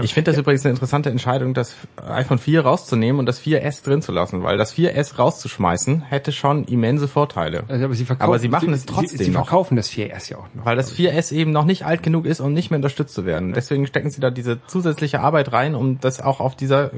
Ich 0.03 0.15
finde 0.15 0.31
das 0.31 0.39
übrigens 0.39 0.65
eine 0.65 0.73
interessante 0.73 1.11
Entscheidung, 1.11 1.53
das 1.53 1.77
iPhone 2.09 2.39
4 2.39 2.63
rauszunehmen 2.63 3.19
und 3.21 3.27
das 3.27 3.39
4S 3.41 3.85
drin 3.85 4.01
zu 4.03 4.11
lassen, 4.11 4.43
weil 4.43 4.57
das 4.57 4.73
4S 4.75 5.19
rauszuschmeißen 5.19 6.03
hätte 6.03 6.33
schon 6.33 6.65
immense 6.65 7.09
Vorteile. 7.09 7.65
Also, 7.69 7.85
aber 7.85 7.95
sie 7.95 8.05
verkaufen, 8.07 8.29
Aber 8.29 8.39
sie 8.39 8.49
machen 8.49 8.73
es 8.73 8.87
trotzdem 8.87 9.19
Sie, 9.19 9.25
sie 9.25 9.31
noch. 9.31 9.47
verkaufen 9.47 9.77
das 9.77 9.91
4S 9.91 10.31
ja 10.31 10.39
auch 10.39 10.47
noch. 10.55 10.65
Weil 10.65 10.77
das 10.77 10.93
4S 10.97 11.33
eben 11.33 11.53
noch 11.53 11.67
nicht 11.67 11.85
alt 11.85 12.03
genug 12.03 12.25
ist, 12.25 12.41
um 12.41 12.53
nicht 12.55 12.71
mehr 12.71 12.79
unterstützt 12.79 13.15
zu 13.15 13.27
werden. 13.27 13.53
Deswegen 13.53 13.87
stecken 13.87 14.09
sie 14.11 14.21
da 14.21 14.31
diese 14.31 14.65
zusätzliche 14.67 15.21
Arbeit 15.21 15.53
rein, 15.53 15.75
um 15.75 16.01
das 16.01 16.21
auch 16.23 16.41
auf 16.41 16.57
dieser 16.57 16.91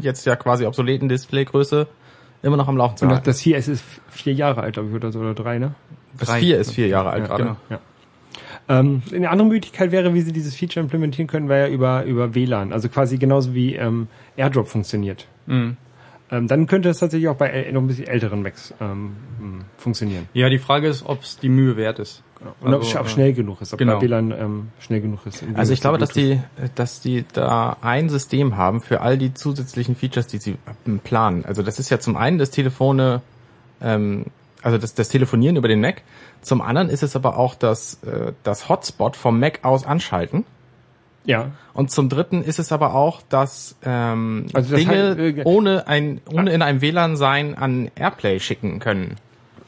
jetzt 0.00 0.26
ja 0.26 0.34
quasi 0.36 0.66
obsoleten 0.66 1.08
Displaygröße 1.08 1.86
immer 2.42 2.56
noch 2.56 2.68
am 2.68 2.76
Laufen 2.76 2.96
zu 2.96 3.04
Und 3.06 3.12
halten. 3.12 3.24
das 3.26 3.40
4S 3.40 3.68
ist 3.70 3.84
vier 4.10 4.34
Jahre 4.34 4.62
alt, 4.62 4.74
glaube 4.74 4.88
ich, 4.90 4.94
oder 4.94 5.12
so, 5.12 5.20
oder 5.20 5.34
drei, 5.34 5.58
ne? 5.58 5.74
Das 6.18 6.28
drei. 6.28 6.40
4 6.40 6.58
ist 6.58 6.72
vier 6.72 6.88
Jahre 6.88 7.10
alt 7.10 7.22
Ja, 7.22 7.26
gerade. 7.28 7.42
genau. 7.44 7.56
Ja. 7.70 7.78
Ähm, 8.68 9.02
eine 9.12 9.30
andere 9.30 9.48
Möglichkeit 9.48 9.92
wäre, 9.92 10.14
wie 10.14 10.22
sie 10.22 10.32
dieses 10.32 10.56
Feature 10.56 10.82
implementieren 10.82 11.26
können, 11.26 11.48
wäre 11.48 11.68
ja 11.68 11.74
über, 11.74 12.04
über 12.04 12.34
WLAN. 12.34 12.72
Also 12.72 12.88
quasi 12.88 13.18
genauso 13.18 13.54
wie 13.54 13.74
ähm, 13.74 14.08
AirDrop 14.36 14.68
funktioniert. 14.68 15.26
Mhm. 15.46 15.76
Ähm, 16.30 16.48
dann 16.48 16.66
könnte 16.66 16.88
es 16.88 16.98
tatsächlich 16.98 17.28
auch 17.28 17.36
bei 17.36 17.52
äl- 17.52 17.72
noch 17.72 17.82
ein 17.82 17.86
bisschen 17.86 18.06
älteren 18.06 18.42
Macs 18.42 18.72
ähm, 18.80 19.10
funktionieren. 19.76 20.26
Ja, 20.32 20.48
die 20.48 20.58
Frage 20.58 20.88
ist, 20.88 21.04
ob 21.04 21.22
es 21.22 21.38
die 21.38 21.50
Mühe 21.50 21.76
wert 21.76 21.98
ist. 21.98 22.22
Und 22.60 22.72
ob 22.74 22.80
Also, 22.80 22.90
es 22.90 22.96
auch 22.96 23.06
äh, 23.06 23.08
schnell 23.10 23.32
genug 23.34 23.60
ist, 23.60 23.72
ob 23.74 23.78
genau. 23.78 23.98
bei 23.98 24.02
WLAN 24.06 24.30
ähm, 24.30 24.68
schnell 24.78 25.02
genug 25.02 25.26
ist. 25.26 25.44
Also 25.54 25.72
ich 25.74 25.80
glaube, 25.82 25.98
dass 25.98 26.10
die, 26.10 26.40
dass 26.74 27.00
die 27.02 27.24
da 27.32 27.76
ein 27.82 28.08
System 28.08 28.56
haben 28.56 28.80
für 28.80 29.02
all 29.02 29.18
die 29.18 29.34
zusätzlichen 29.34 29.94
Features, 29.96 30.26
die 30.26 30.38
sie 30.38 30.56
ähm, 30.86 31.00
planen. 31.00 31.44
Also 31.44 31.62
das 31.62 31.78
ist 31.78 31.90
ja 31.90 32.00
zum 32.00 32.16
einen 32.16 32.38
das 32.38 32.50
Telefone, 32.50 33.20
ähm, 33.82 34.24
also 34.62 34.78
das, 34.78 34.94
das 34.94 35.10
Telefonieren 35.10 35.56
über 35.56 35.68
den 35.68 35.80
Mac. 35.82 36.02
Zum 36.44 36.60
anderen 36.60 36.88
ist 36.88 37.02
es 37.02 37.16
aber 37.16 37.36
auch 37.38 37.54
das, 37.54 37.98
äh, 38.04 38.32
das 38.44 38.68
Hotspot 38.68 39.16
vom 39.16 39.40
Mac 39.40 39.60
aus 39.64 39.84
anschalten. 39.86 40.44
Ja, 41.26 41.52
Und 41.72 41.90
zum 41.90 42.10
dritten 42.10 42.42
ist 42.42 42.58
es 42.58 42.70
aber 42.70 42.94
auch, 42.94 43.22
dass 43.30 43.76
ähm, 43.82 44.44
Also 44.52 44.72
das 44.72 44.78
Dinge 44.80 44.92
heißt, 45.08 45.18
äh, 45.18 45.42
ohne 45.44 45.88
ein 45.88 46.20
ohne 46.30 46.52
in 46.52 46.60
einem 46.60 46.82
WLAN 46.82 47.16
sein 47.16 47.56
an 47.56 47.90
Airplay 47.96 48.38
schicken 48.40 48.78
können. 48.78 49.16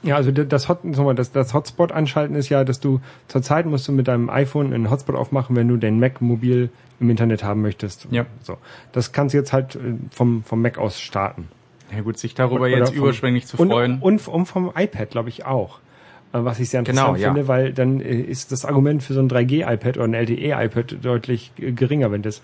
ja, 0.02 0.16
also 0.16 0.30
das, 0.32 0.68
Hot, 0.68 0.80
das, 0.84 1.32
das 1.32 1.54
Hotspot 1.54 1.92
anschalten 1.92 2.36
ist 2.36 2.50
ja, 2.50 2.62
dass 2.62 2.78
du 2.78 3.00
zurzeit 3.28 3.64
musst 3.64 3.88
du 3.88 3.92
mit 3.92 4.06
deinem 4.06 4.28
iPhone 4.28 4.74
einen 4.74 4.90
Hotspot 4.90 5.16
aufmachen, 5.16 5.56
wenn 5.56 5.66
du 5.68 5.78
den 5.78 5.98
Mac 5.98 6.20
mobil 6.20 6.68
im 7.00 7.08
Internet 7.08 7.42
haben 7.42 7.62
möchtest. 7.62 8.06
Ja. 8.10 8.26
So, 8.42 8.58
das 8.92 9.12
kannst 9.12 9.32
du 9.32 9.38
jetzt 9.38 9.54
halt 9.54 9.76
äh, 9.76 9.78
vom 10.10 10.44
vom 10.44 10.60
Mac 10.60 10.76
aus 10.76 11.00
starten. 11.00 11.48
Ja 11.94 12.02
gut, 12.02 12.18
sich 12.18 12.34
darüber 12.34 12.62
Oder 12.66 12.68
jetzt 12.68 12.88
vom- 12.90 12.98
überschwänglich 12.98 13.46
zu 13.46 13.56
und, 13.56 13.70
freuen. 13.70 13.98
Und, 14.00 14.28
und 14.28 14.44
vom 14.44 14.72
iPad, 14.76 15.08
glaube 15.10 15.30
ich, 15.30 15.46
auch. 15.46 15.78
Äh, 16.36 16.44
Was 16.44 16.60
ich 16.60 16.70
sehr 16.70 16.80
interessant 16.80 17.16
Genau, 17.16 17.18
ja. 17.18 17.28
finde, 17.32 17.48
weil 17.48 17.72
dann 17.72 18.00
äh, 18.00 18.14
ist 18.14 18.52
das 18.52 18.64
Argument 18.64 19.02
für 19.02 19.14
so 19.14 19.20
ein 19.20 19.28
3G-iPad 19.28 19.96
oder 19.96 20.04
ein 20.06 20.14
LTE-iPad 20.14 20.96
deutlich 21.02 21.52
äh, 21.58 21.72
geringer, 21.72 22.10
wenn 22.12 22.22
das 22.22 22.42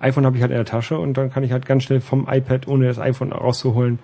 iPhone 0.00 0.24
habe 0.24 0.36
ich 0.36 0.42
halt 0.42 0.50
in 0.50 0.56
der 0.56 0.64
Tasche 0.64 0.98
und 0.98 1.14
dann 1.16 1.30
kann 1.30 1.42
ich 1.42 1.52
halt 1.52 1.66
ganz 1.66 1.82
schnell 1.82 2.00
vom 2.00 2.26
iPad, 2.30 2.66
ohne 2.68 2.86
das 2.86 2.98
iPhone 2.98 3.32
rauszuholen, 3.32 3.98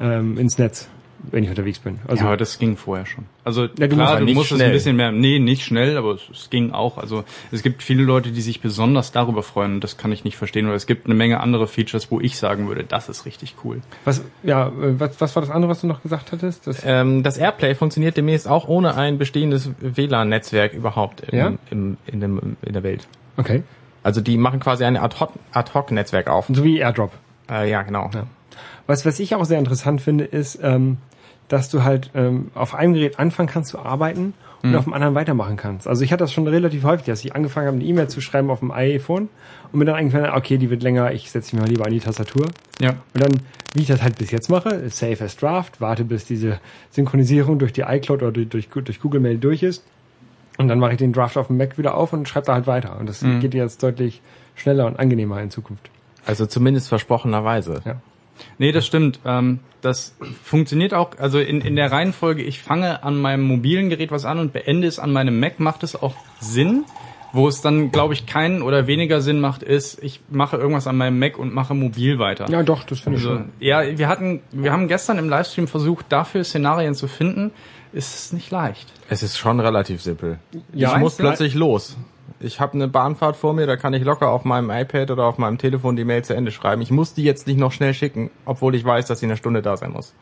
ähm, 0.00 0.38
ins 0.38 0.58
Netz, 0.58 0.88
wenn 1.30 1.44
ich 1.44 1.50
unterwegs 1.50 1.78
bin. 1.78 1.98
Also 2.08 2.22
ja, 2.22 2.26
aber 2.28 2.36
das 2.36 2.58
ging 2.58 2.76
vorher 2.76 3.06
schon. 3.06 3.24
Also 3.44 3.62
Ja, 3.64 3.68
du 3.68 3.82
musst 3.84 3.94
klar, 3.94 4.08
halt 4.08 4.20
du 4.20 4.24
nicht 4.24 4.34
musst 4.34 4.52
es 4.52 4.60
ein 4.60 4.72
bisschen 4.72 4.96
mehr, 4.96 5.12
nee, 5.12 5.38
nicht 5.38 5.62
schnell, 5.64 5.96
aber 5.96 6.12
es, 6.14 6.22
es 6.32 6.50
ging 6.50 6.72
auch. 6.72 6.98
Also 6.98 7.24
es 7.52 7.62
gibt 7.62 7.82
viele 7.82 8.02
Leute, 8.02 8.30
die 8.30 8.40
sich 8.40 8.60
besonders 8.60 9.12
darüber 9.12 9.42
freuen 9.42 9.74
und 9.74 9.84
das 9.84 9.96
kann 9.96 10.12
ich 10.12 10.24
nicht 10.24 10.36
verstehen. 10.36 10.66
Oder 10.66 10.74
es 10.76 10.86
gibt 10.86 11.06
eine 11.06 11.14
Menge 11.14 11.40
andere 11.40 11.66
Features, 11.66 12.10
wo 12.10 12.20
ich 12.20 12.38
sagen 12.38 12.68
würde, 12.68 12.84
das 12.84 13.08
ist 13.08 13.26
richtig 13.26 13.56
cool. 13.64 13.80
was, 14.04 14.22
ja, 14.42 14.68
äh, 14.68 14.98
was, 15.00 15.20
was 15.20 15.34
war 15.36 15.42
das 15.42 15.50
andere, 15.50 15.70
was 15.70 15.80
du 15.82 15.86
noch 15.86 16.02
gesagt 16.02 16.32
hattest? 16.32 16.66
Das, 16.66 16.82
Ähm, 16.84 17.22
das 17.22 17.36
Airplay 17.38 17.74
funktioniert 17.74 18.16
demnächst 18.16 18.48
auch 18.48 18.66
ohne 18.68 18.94
ein 18.96 19.18
bestehendes 19.18 19.70
WLAN-Netzwerk 19.80 20.72
überhaupt 20.74 21.20
im, 21.30 21.38
Ja? 21.38 21.52
im, 21.70 21.96
in, 22.06 22.20
dem, 22.20 22.56
in 22.62 22.72
der 22.72 22.82
Welt. 22.82 23.06
okay. 23.36 23.62
Also 24.02 24.22
die 24.22 24.38
machen 24.38 24.60
quasi 24.60 24.84
ein 24.84 24.96
Ad-Hoc- 24.96 25.34
Ad-Hoc-Netzwerk 25.52 26.28
auf. 26.28 26.46
So 26.48 26.64
wie 26.64 26.78
AirDrop. 26.78 27.12
Äh, 27.50 27.70
ja, 27.70 27.82
genau. 27.82 28.08
Ja. 28.14 28.22
Was, 28.86 29.04
was 29.04 29.20
ich 29.20 29.34
auch 29.34 29.44
sehr 29.44 29.58
interessant 29.58 30.00
finde, 30.00 30.24
ist, 30.24 30.58
ähm, 30.62 30.96
dass 31.50 31.68
du 31.68 31.82
halt 31.82 32.10
ähm, 32.14 32.50
auf 32.54 32.74
einem 32.74 32.94
Gerät 32.94 33.18
anfangen 33.18 33.48
kannst 33.48 33.70
zu 33.70 33.78
arbeiten 33.80 34.34
und 34.62 34.76
auf 34.76 34.84
dem 34.84 34.92
anderen 34.92 35.14
weitermachen 35.14 35.56
kannst. 35.56 35.88
Also 35.88 36.04
ich 36.04 36.12
hatte 36.12 36.22
das 36.22 36.32
schon 36.32 36.46
relativ 36.46 36.84
häufig, 36.84 37.06
dass 37.06 37.24
ich 37.24 37.34
angefangen 37.34 37.66
habe, 37.66 37.76
eine 37.76 37.84
E-Mail 37.84 38.08
zu 38.08 38.20
schreiben 38.20 38.50
auf 38.50 38.60
dem 38.60 38.70
iPhone 38.70 39.28
und 39.72 39.78
mir 39.78 39.84
dann 39.84 39.96
eingefallen, 39.96 40.30
okay, 40.32 40.58
die 40.58 40.70
wird 40.70 40.82
länger, 40.82 41.12
ich 41.12 41.30
setze 41.30 41.56
mich 41.56 41.62
mal 41.62 41.68
lieber 41.68 41.86
an 41.86 41.92
die 41.92 41.98
Tastatur. 42.00 42.46
Ja. 42.78 42.90
Und 43.14 43.22
dann, 43.22 43.40
wie 43.74 43.82
ich 43.82 43.88
das 43.88 44.02
halt 44.02 44.18
bis 44.18 44.30
jetzt 44.30 44.48
mache, 44.48 44.88
Save 44.90 45.24
as 45.24 45.36
Draft, 45.36 45.80
warte 45.80 46.04
bis 46.04 46.24
diese 46.24 46.60
Synchronisierung 46.90 47.58
durch 47.58 47.72
die 47.72 47.82
iCloud 47.82 48.22
oder 48.22 48.44
durch, 48.44 48.68
durch 48.68 49.00
Google 49.00 49.20
Mail 49.20 49.38
durch 49.38 49.62
ist. 49.62 49.82
Und 50.58 50.68
dann 50.68 50.78
mache 50.78 50.92
ich 50.92 50.98
den 50.98 51.12
Draft 51.12 51.36
auf 51.36 51.46
dem 51.46 51.56
Mac 51.56 51.78
wieder 51.78 51.94
auf 51.94 52.12
und 52.12 52.28
schreibe 52.28 52.46
da 52.46 52.54
halt 52.54 52.66
weiter. 52.66 52.98
Und 53.00 53.08
das 53.08 53.24
geht 53.40 53.54
jetzt 53.54 53.82
deutlich 53.82 54.20
schneller 54.54 54.86
und 54.86 54.98
angenehmer 54.98 55.40
in 55.40 55.50
Zukunft. 55.50 55.90
Also 56.26 56.44
zumindest 56.44 56.88
versprochenerweise. 56.88 57.80
Ja. 57.86 57.96
Nee, 58.58 58.72
das 58.72 58.86
stimmt. 58.86 59.20
Ähm, 59.24 59.60
das 59.80 60.14
funktioniert 60.44 60.92
auch, 60.94 61.18
also 61.18 61.38
in, 61.38 61.60
in 61.62 61.76
der 61.76 61.90
Reihenfolge, 61.90 62.42
ich 62.42 62.60
fange 62.60 63.02
an 63.02 63.16
meinem 63.20 63.42
mobilen 63.42 63.88
Gerät 63.88 64.10
was 64.10 64.24
an 64.24 64.38
und 64.38 64.52
beende 64.52 64.86
es 64.86 64.98
an 64.98 65.12
meinem 65.12 65.40
Mac, 65.40 65.58
macht 65.60 65.82
es 65.82 65.94
auch 66.00 66.14
Sinn. 66.40 66.84
Wo 67.32 67.46
es 67.46 67.60
dann, 67.60 67.92
glaube 67.92 68.12
ich, 68.12 68.26
keinen 68.26 68.60
oder 68.60 68.88
weniger 68.88 69.20
Sinn 69.20 69.38
macht, 69.38 69.62
ist, 69.62 70.02
ich 70.02 70.20
mache 70.30 70.56
irgendwas 70.56 70.88
an 70.88 70.96
meinem 70.96 71.20
Mac 71.20 71.38
und 71.38 71.54
mache 71.54 71.74
mobil 71.74 72.18
weiter. 72.18 72.50
Ja, 72.50 72.64
doch, 72.64 72.82
das 72.82 72.98
finde 72.98 73.20
ich 73.20 73.24
Also, 73.24 73.36
schon. 73.38 73.50
ja, 73.60 73.96
wir 73.96 74.08
hatten, 74.08 74.40
wir 74.50 74.72
haben 74.72 74.88
gestern 74.88 75.16
im 75.16 75.28
Livestream 75.28 75.68
versucht, 75.68 76.06
dafür 76.08 76.42
Szenarien 76.42 76.96
zu 76.96 77.06
finden. 77.06 77.52
Ist 77.92 78.14
es 78.16 78.32
nicht 78.32 78.50
leicht. 78.50 78.88
Es 79.08 79.22
ist 79.22 79.38
schon 79.38 79.60
relativ 79.60 80.02
simpel. 80.02 80.40
Ja, 80.72 80.94
ich 80.94 80.98
muss 80.98 81.16
plötzlich 81.16 81.54
los. 81.54 81.96
Ich 82.38 82.60
habe 82.60 82.74
eine 82.74 82.86
Bahnfahrt 82.88 83.36
vor 83.36 83.52
mir, 83.52 83.66
da 83.66 83.76
kann 83.76 83.92
ich 83.92 84.04
locker 84.04 84.30
auf 84.30 84.44
meinem 84.44 84.70
iPad 84.70 85.10
oder 85.10 85.24
auf 85.24 85.36
meinem 85.38 85.58
Telefon 85.58 85.96
die 85.96 86.04
Mail 86.04 86.22
zu 86.22 86.34
Ende 86.34 86.50
schreiben. 86.52 86.80
Ich 86.82 86.90
muss 86.90 87.12
die 87.14 87.24
jetzt 87.24 87.46
nicht 87.46 87.58
noch 87.58 87.72
schnell 87.72 87.92
schicken, 87.92 88.30
obwohl 88.44 88.74
ich 88.74 88.84
weiß, 88.84 89.06
dass 89.06 89.20
sie 89.20 89.26
in 89.26 89.30
einer 89.30 89.36
Stunde 89.36 89.62
da 89.62 89.76
sein 89.76 89.92
muss. 89.92 90.14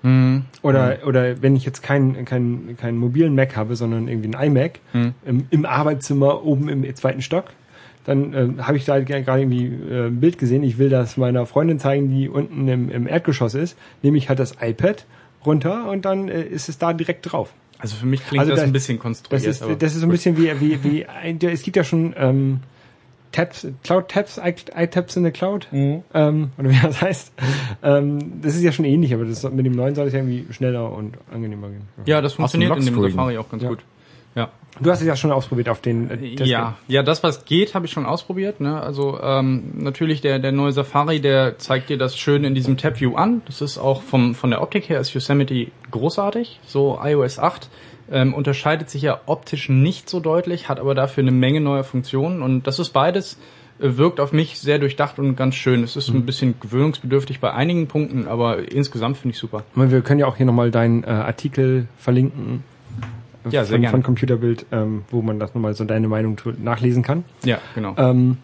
Oder, 0.63 0.99
oder 1.07 1.43
wenn 1.43 1.55
ich 1.55 1.65
jetzt 1.65 1.83
keinen 1.83 2.25
keinen 2.25 2.77
keinen 2.77 2.97
mobilen 2.99 3.35
Mac 3.35 3.57
habe, 3.57 3.77
sondern 3.77 4.09
irgendwie 4.09 4.35
ein 4.35 4.47
iMac 4.57 4.81
im, 5.27 5.47
im 5.51 5.67
Arbeitszimmer 5.67 6.45
oben 6.45 6.69
im 6.69 6.95
zweiten 6.95 7.23
Stock, 7.23 7.45
dann 8.05 8.33
ähm, 8.33 8.67
habe 8.67 8.79
ich 8.79 8.85
da 8.87 9.01
ge- 9.01 9.23
gerade 9.23 9.41
irgendwie 9.43 9.67
äh, 9.67 10.07
ein 10.07 10.19
Bild 10.19 10.39
gesehen. 10.39 10.63
Ich 10.63 10.79
will 10.79 10.89
das 10.89 11.19
meiner 11.19 11.45
Freundin 11.45 11.79
zeigen, 11.79 12.11
die 12.11 12.29
unten 12.29 12.67
im, 12.69 12.91
im 12.91 13.07
Erdgeschoss 13.07 13.55
ist. 13.55 13.77
Nehme 14.03 14.17
ich 14.17 14.29
halt 14.31 14.39
das 14.39 14.55
iPad 14.63 15.05
runter 15.45 15.91
und 15.91 16.05
dann 16.07 16.29
äh, 16.29 16.43
ist 16.43 16.69
es 16.71 16.79
da 16.79 16.93
direkt 16.95 17.31
drauf. 17.31 17.53
Also 17.79 17.97
für 17.97 18.07
mich 18.07 18.25
klingt 18.27 18.41
Also 18.41 18.51
das 18.53 18.61
das- 18.61 18.69
ein 18.69 18.73
bisschen 18.73 18.99
konstruiert. 18.99 19.43
Das 19.43 19.49
ist, 19.57 19.63
aber 19.63 19.77
das 19.77 19.95
ist 19.95 20.01
so 20.01 20.07
ein 20.07 20.11
bisschen 20.11 20.37
wie, 20.37 20.51
wie, 20.61 20.83
wie 20.85 21.07
ein, 21.07 21.39
es 21.41 21.63
gibt 21.63 21.77
ja 21.77 21.85
schon 21.85 22.15
ähm, 22.19 22.61
Tabs, 23.31 23.67
Cloud 23.85 24.09
Tabs, 24.09 24.41
iTabs 24.43 25.17
in 25.17 25.23
the 25.25 25.31
Cloud, 25.31 25.69
ähm, 25.73 26.51
oder 26.59 26.71
wie 26.71 26.79
das 26.83 27.01
heißt. 27.03 27.33
Ähm, 27.83 28.41
das 28.43 28.57
ist 28.57 28.63
ja 28.63 28.73
schon 28.73 28.85
ähnlich, 28.87 29.13
aber 29.15 29.27
das, 29.27 29.43
mit 29.51 29.65
dem 29.67 29.75
neuen 29.75 29.95
soll 29.95 30.07
es 30.07 30.13
ja 30.15 30.21
irgendwie 30.21 30.47
schneller 30.53 30.91
und 30.93 31.19
angenehmer 31.33 31.69
gehen. 31.69 31.83
ja, 32.07 32.21
das 32.21 32.33
funktioniert 32.35 32.75
in 32.77 32.85
dem. 32.87 32.95
Safari 33.11 33.37
auch 33.39 33.49
ganz 33.51 33.63
Ja. 33.63 33.69
gut. 33.69 33.81
Ja. 34.35 34.51
Du 34.81 34.91
hast 34.91 35.01
es 35.01 35.07
ja 35.07 35.17
schon 35.17 35.33
ausprobiert 35.33 35.69
auf 35.69 35.81
den 35.81 36.11
äh, 36.11 36.45
Ja, 36.45 36.77
ja, 36.87 37.03
das 37.03 37.23
was 37.23 37.45
geht, 37.45 37.75
habe 37.75 37.87
ich 37.87 37.93
schon 37.93 38.07
ausprobiert. 38.07 38.61
Ne? 38.61 38.81
Also 38.81 39.19
ähm, 39.21 39.73
natürlich 39.75 40.21
der 40.21 40.39
der 40.39 40.53
neue 40.53 40.73
Safari, 40.73 41.21
der 41.21 41.59
zeigt 41.59 41.89
dir 41.89 41.99
das 41.99 42.17
schön 42.17 42.45
in 42.45 42.55
diesem 42.55 42.77
Tab 42.77 43.01
View 43.01 43.17
an. 43.17 43.43
Das 43.47 43.61
ist 43.61 43.79
auch 43.79 44.03
vom 44.03 44.35
von 44.35 44.51
der 44.51 44.63
Optik 44.63 44.89
her 44.89 45.01
ist 45.01 45.13
Yosemite 45.15 45.69
großartig. 45.91 46.61
So 46.67 47.01
iOS 47.03 47.39
8 47.39 47.69
ähm, 48.11 48.35
unterscheidet 48.35 48.91
sich 48.91 49.03
ja 49.03 49.21
optisch 49.27 49.69
nicht 49.69 50.09
so 50.09 50.21
deutlich, 50.21 50.69
hat 50.69 50.79
aber 50.79 50.95
dafür 50.95 51.23
eine 51.23 51.33
Menge 51.33 51.61
neuer 51.61 51.85
Funktionen 51.85 52.43
und 52.43 52.67
das 52.67 52.79
ist 52.79 52.91
beides 52.91 53.39
äh, 53.81 53.97
wirkt 53.97 54.21
auf 54.21 54.33
mich 54.33 54.59
sehr 54.61 54.79
durchdacht 54.79 55.19
und 55.19 55.35
ganz 55.37 55.55
schön. 55.57 55.83
Es 55.83 55.97
ist 55.97 56.09
ein 56.09 56.25
bisschen 56.25 56.55
gewöhnungsbedürftig 56.61 57.41
bei 57.41 57.53
einigen 57.53 57.89
Punkten, 57.89 58.29
aber 58.29 58.71
insgesamt 58.71 59.17
finde 59.17 59.35
ich 59.35 59.39
super. 59.39 59.65
Wir 59.75 60.03
können 60.03 60.21
ja 60.21 60.27
auch 60.27 60.37
hier 60.37 60.47
nochmal 60.47 60.71
deinen 60.71 61.05
äh, 61.05 61.09
Artikel 61.09 61.89
verlinken. 61.97 62.63
Ja, 63.53 63.65
sehr 63.65 63.75
von, 63.75 63.81
gerne. 63.81 63.93
von 63.93 64.03
Computerbild, 64.03 64.67
ähm, 64.73 65.05
wo 65.11 65.23
man 65.23 65.39
das 65.39 65.55
nochmal 65.55 65.75
so 65.75 65.85
deine 65.85 66.09
Meinung 66.09 66.39
nachlesen 66.59 67.03
kann. 67.03 67.25
Ja, 67.45 67.59
genau. 67.75 67.95
Ähm, 67.97 68.39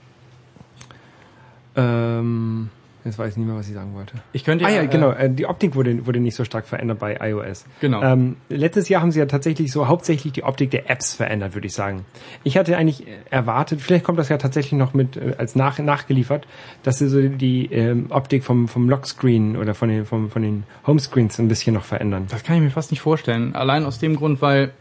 ähm, 1.77 2.71
jetzt 3.05 3.19
weiß 3.19 3.33
ich 3.33 3.37
nicht 3.37 3.47
mehr, 3.47 3.57
was 3.57 3.69
ich 3.69 3.75
sagen 3.75 3.95
wollte. 3.95 4.15
Ich 4.33 4.45
könnte 4.45 4.65
Ah 4.65 4.71
ja, 4.71 4.83
äh, 4.83 4.87
genau. 4.87 5.11
Äh, 5.11 5.29
die 5.29 5.47
Optik 5.47 5.75
wurde, 5.75 6.07
wurde 6.07 6.21
nicht 6.21 6.35
so 6.35 6.45
stark 6.45 6.67
verändert 6.67 6.99
bei 6.99 7.17
iOS. 7.21 7.67
Genau. 7.81 8.03
Ähm, 8.03 8.37
letztes 8.49 8.89
Jahr 8.89 9.03
haben 9.03 9.11
sie 9.11 9.19
ja 9.19 9.27
tatsächlich 9.27 9.73
so 9.73 9.89
hauptsächlich 9.89 10.33
die 10.33 10.45
Optik 10.45 10.71
der 10.71 10.91
Apps 10.91 11.13
verändert, 11.13 11.55
würde 11.55 11.67
ich 11.67 11.75
sagen. 11.75 12.05
Ich 12.45 12.57
hatte 12.57 12.77
eigentlich 12.77 13.05
erwartet, 13.31 13.81
vielleicht 13.81 14.05
kommt 14.05 14.19
das 14.19 14.29
ja 14.29 14.39
tatsächlich 14.39 14.79
noch 14.79 14.95
mit 14.95 15.17
äh, 15.17 15.35
als 15.37 15.55
nach, 15.55 15.79
nachgeliefert, 15.79 16.47
dass 16.83 16.99
sie 16.99 17.09
so 17.09 17.21
die 17.21 17.67
ähm, 17.73 18.07
Optik 18.11 18.45
vom, 18.45 18.69
vom 18.69 18.89
Lockscreen 18.89 19.57
oder 19.57 19.75
von 19.75 19.89
den, 19.89 20.07
vom, 20.07 20.31
von 20.31 20.43
den 20.43 20.65
Homescreens 20.87 21.39
ein 21.39 21.49
bisschen 21.49 21.75
noch 21.75 21.85
verändern. 21.85 22.27
Das 22.31 22.43
kann 22.43 22.57
ich 22.57 22.63
mir 22.63 22.71
fast 22.71 22.91
nicht 22.91 23.01
vorstellen. 23.01 23.55
Allein 23.55 23.85
aus 23.85 23.99
dem 23.99 24.17
Grund, 24.17 24.41
weil 24.41 24.73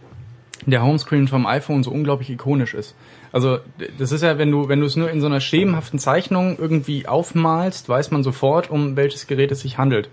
der 0.72 0.84
Homescreen 0.84 1.28
vom 1.28 1.46
iPhone 1.46 1.84
so 1.84 1.92
unglaublich 1.92 2.30
ikonisch 2.30 2.74
ist. 2.74 2.96
Also 3.32 3.58
das 3.98 4.12
ist 4.12 4.22
ja, 4.22 4.38
wenn 4.38 4.52
du 4.52 4.70
wenn 4.70 4.80
du 4.80 4.86
es 4.86 4.96
nur 4.96 5.10
in 5.10 5.20
so 5.20 5.26
einer 5.26 5.40
schemenhaften 5.40 5.98
Zeichnung 5.98 6.58
irgendwie 6.60 7.08
aufmalst, 7.08 7.90
weiß 7.90 8.12
man 8.12 8.24
sofort, 8.24 8.70
um 8.70 8.96
welches 8.96 9.26
Gerät 9.26 9.52
es 9.52 9.62
sich 9.62 9.80
handelt. 9.80 10.10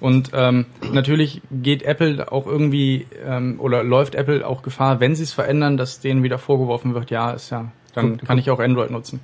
Und 0.00 0.30
ähm, 0.34 0.66
natürlich 0.92 1.42
geht 1.50 1.84
Apple 1.84 2.32
auch 2.32 2.46
irgendwie 2.46 3.06
ähm, 3.24 3.60
oder 3.60 3.84
läuft 3.84 4.16
Apple 4.16 4.46
auch 4.46 4.62
Gefahr, 4.62 4.98
wenn 4.98 5.14
sie 5.14 5.22
es 5.22 5.32
verändern, 5.32 5.76
dass 5.76 6.00
denen 6.00 6.24
wieder 6.24 6.38
vorgeworfen 6.38 6.94
wird, 6.94 7.10
ja, 7.10 7.30
ist 7.30 7.50
ja, 7.50 7.70
dann 7.94 8.18
kann 8.18 8.38
ich 8.38 8.50
auch 8.50 8.58
Android 8.58 8.90
nutzen. 8.90 9.20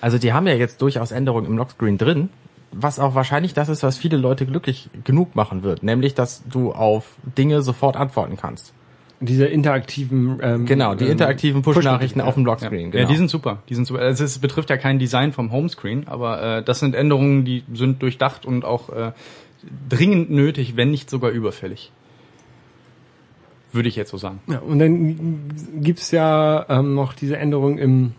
Also 0.00 0.18
die 0.18 0.32
haben 0.32 0.46
ja 0.46 0.54
jetzt 0.54 0.80
durchaus 0.80 1.12
Änderungen 1.12 1.46
im 1.46 1.56
Lockscreen 1.58 1.98
drin, 1.98 2.30
was 2.72 2.98
auch 2.98 3.14
wahrscheinlich 3.14 3.54
das 3.54 3.68
ist, 3.68 3.82
was 3.82 3.98
viele 3.98 4.16
Leute 4.16 4.46
glücklich 4.46 4.88
genug 5.04 5.36
machen 5.36 5.62
wird, 5.62 5.82
nämlich 5.82 6.14
dass 6.14 6.42
du 6.48 6.72
auf 6.72 7.16
Dinge 7.36 7.62
sofort 7.62 7.96
antworten 7.96 8.36
kannst. 8.36 8.72
Diese 9.20 9.46
interaktiven 9.46 10.38
ähm, 10.42 10.66
Genau, 10.66 10.94
die 10.94 11.04
ähm, 11.04 11.12
interaktiven 11.12 11.62
Push-Nachrichten 11.62 12.20
Push-Nachrichten, 12.20 12.20
auf 12.20 12.34
dem 12.34 12.42
Ja. 12.44 12.50
Lockscreen. 12.52 12.86
ja, 12.86 12.90
Genau. 12.90 13.08
die 13.08 13.16
sind 13.16 13.30
super. 13.30 13.62
Die 13.68 13.74
sind 13.74 13.86
super. 13.86 14.00
Also 14.00 14.24
es 14.24 14.38
betrifft 14.38 14.68
ja 14.68 14.76
kein 14.76 14.98
Design 14.98 15.32
vom 15.32 15.52
Homescreen, 15.52 16.06
aber 16.06 16.58
äh, 16.58 16.62
das 16.62 16.80
sind 16.80 16.94
Änderungen, 16.94 17.44
die 17.44 17.64
sind 17.72 18.02
durchdacht 18.02 18.44
und 18.44 18.64
auch 18.64 18.90
äh, 18.90 19.12
dringend 19.88 20.30
nötig, 20.30 20.76
wenn 20.76 20.90
nicht 20.90 21.08
sogar 21.08 21.30
überfällig. 21.30 21.92
Würde 23.72 23.88
ich 23.88 23.96
jetzt 23.96 24.10
so 24.10 24.16
sagen. 24.16 24.40
Ja, 24.46 24.58
und 24.60 24.78
dann 24.78 25.50
gibt's 25.82 26.10
ja 26.10 26.64
ähm, 26.68 26.94
noch 26.94 27.12
diese 27.14 27.36
Änderung 27.36 27.78
im, 27.78 28.12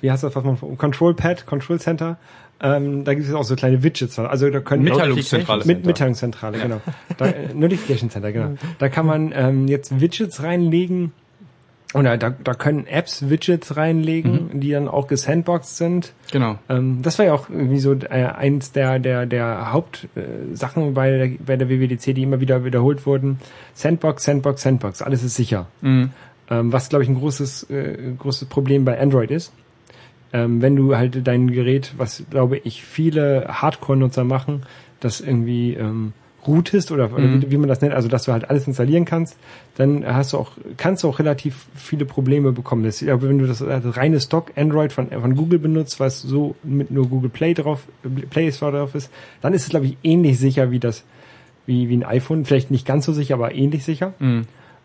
wie 0.00 0.10
heißt 0.10 0.22
das, 0.22 0.34
was 0.36 0.44
man 0.44 0.58
Control 0.78 1.14
Pad, 1.14 1.44
Control 1.46 1.78
Center. 1.80 2.18
Ähm, 2.62 3.04
da 3.04 3.14
gibt 3.14 3.26
es 3.26 3.34
auch 3.34 3.44
so 3.44 3.56
kleine 3.56 3.82
Widgets. 3.82 4.18
Also 4.18 4.48
da 4.48 4.60
können 4.60 4.84
Mitteilungszentrale. 4.84 5.64
Mit 5.64 5.84
Mitteilungszentrale, 5.84 6.58
genau. 6.58 6.80
Da, 7.18 7.26
äh, 7.26 7.52
Notification 7.52 8.08
Center, 8.08 8.32
genau. 8.32 8.54
Da 8.78 8.88
kann 8.88 9.04
man 9.04 9.32
ähm, 9.34 9.66
jetzt 9.66 10.00
Widgets 10.00 10.42
reinlegen. 10.42 11.12
Oder 11.94 12.16
da, 12.16 12.30
da 12.30 12.54
können 12.54 12.86
Apps 12.86 13.28
Widgets 13.28 13.76
reinlegen, 13.76 14.60
die 14.60 14.70
dann 14.70 14.88
auch 14.88 15.08
gesandboxed 15.08 15.76
sind. 15.76 16.12
Genau. 16.30 16.58
Ähm, 16.68 17.00
das 17.02 17.18
war 17.18 17.26
ja 17.26 17.34
auch 17.34 17.50
irgendwie 17.50 17.80
so 17.80 17.92
äh, 17.92 18.24
eins 18.24 18.72
der 18.72 18.98
der 18.98 19.26
der 19.26 19.72
Hauptsachen 19.72 20.88
äh, 20.88 20.90
bei 20.92 21.10
der, 21.10 21.30
bei 21.44 21.56
der 21.56 21.68
WWDC, 21.68 22.14
die 22.14 22.22
immer 22.22 22.40
wieder 22.40 22.64
wiederholt 22.64 23.04
wurden. 23.04 23.40
Sandbox, 23.74 24.24
Sandbox, 24.24 24.62
Sandbox, 24.62 25.02
alles 25.02 25.22
ist 25.22 25.34
sicher. 25.34 25.66
Mhm. 25.82 26.10
Ähm, 26.48 26.72
was 26.72 26.88
glaube 26.88 27.02
ich 27.02 27.10
ein 27.10 27.16
großes 27.16 27.68
äh, 27.68 28.14
großes 28.18 28.48
Problem 28.48 28.86
bei 28.86 28.98
Android 28.98 29.30
ist. 29.30 29.52
Ähm, 30.32 30.62
wenn 30.62 30.76
du 30.76 30.96
halt 30.96 31.26
dein 31.26 31.50
Gerät, 31.50 31.92
was 31.96 32.24
glaube 32.30 32.58
ich 32.58 32.82
viele 32.84 33.46
Hardcore-Nutzer 33.48 34.24
machen, 34.24 34.62
das 35.00 35.20
irgendwie 35.20 35.74
ähm, 35.74 36.12
routest 36.46 36.90
oder, 36.90 37.12
oder 37.12 37.26
Mhm. 37.28 37.42
wie, 37.42 37.50
wie 37.52 37.56
man 37.56 37.68
das 37.68 37.80
nennt, 37.82 37.94
also 37.94 38.08
dass 38.08 38.24
du 38.24 38.32
halt 38.32 38.48
alles 38.50 38.66
installieren 38.66 39.04
kannst, 39.04 39.36
dann 39.76 40.04
hast 40.04 40.32
du 40.32 40.38
auch, 40.38 40.52
kannst 40.76 41.04
du 41.04 41.08
auch 41.08 41.18
relativ 41.18 41.66
viele 41.74 42.04
Probleme 42.04 42.50
bekommen. 42.52 42.82
Das, 42.82 43.02
aber 43.02 43.28
wenn 43.28 43.38
du 43.38 43.46
das, 43.46 43.58
das 43.58 43.96
reine 43.96 44.20
Stock 44.20 44.52
Android 44.56 44.92
von, 44.92 45.08
von 45.08 45.36
Google 45.36 45.58
benutzt, 45.58 46.00
was 46.00 46.20
so 46.22 46.56
mit 46.62 46.90
nur 46.90 47.08
Google 47.08 47.30
Play 47.30 47.54
drauf, 47.54 47.86
Play 48.30 48.50
Store 48.52 48.72
drauf 48.72 48.94
ist, 48.94 49.10
dann 49.40 49.52
ist 49.54 49.62
es 49.64 49.68
glaube 49.68 49.86
ich 49.86 49.96
ähnlich 50.02 50.38
sicher 50.38 50.70
wie 50.70 50.80
das, 50.80 51.04
wie, 51.66 51.88
wie 51.88 51.96
ein 51.96 52.04
iPhone. 52.04 52.44
Vielleicht 52.44 52.70
nicht 52.70 52.86
ganz 52.86 53.04
so 53.04 53.12
sicher, 53.12 53.34
aber 53.34 53.54
ähnlich 53.54 53.84
sicher. 53.84 54.14
Mhm. 54.18 54.42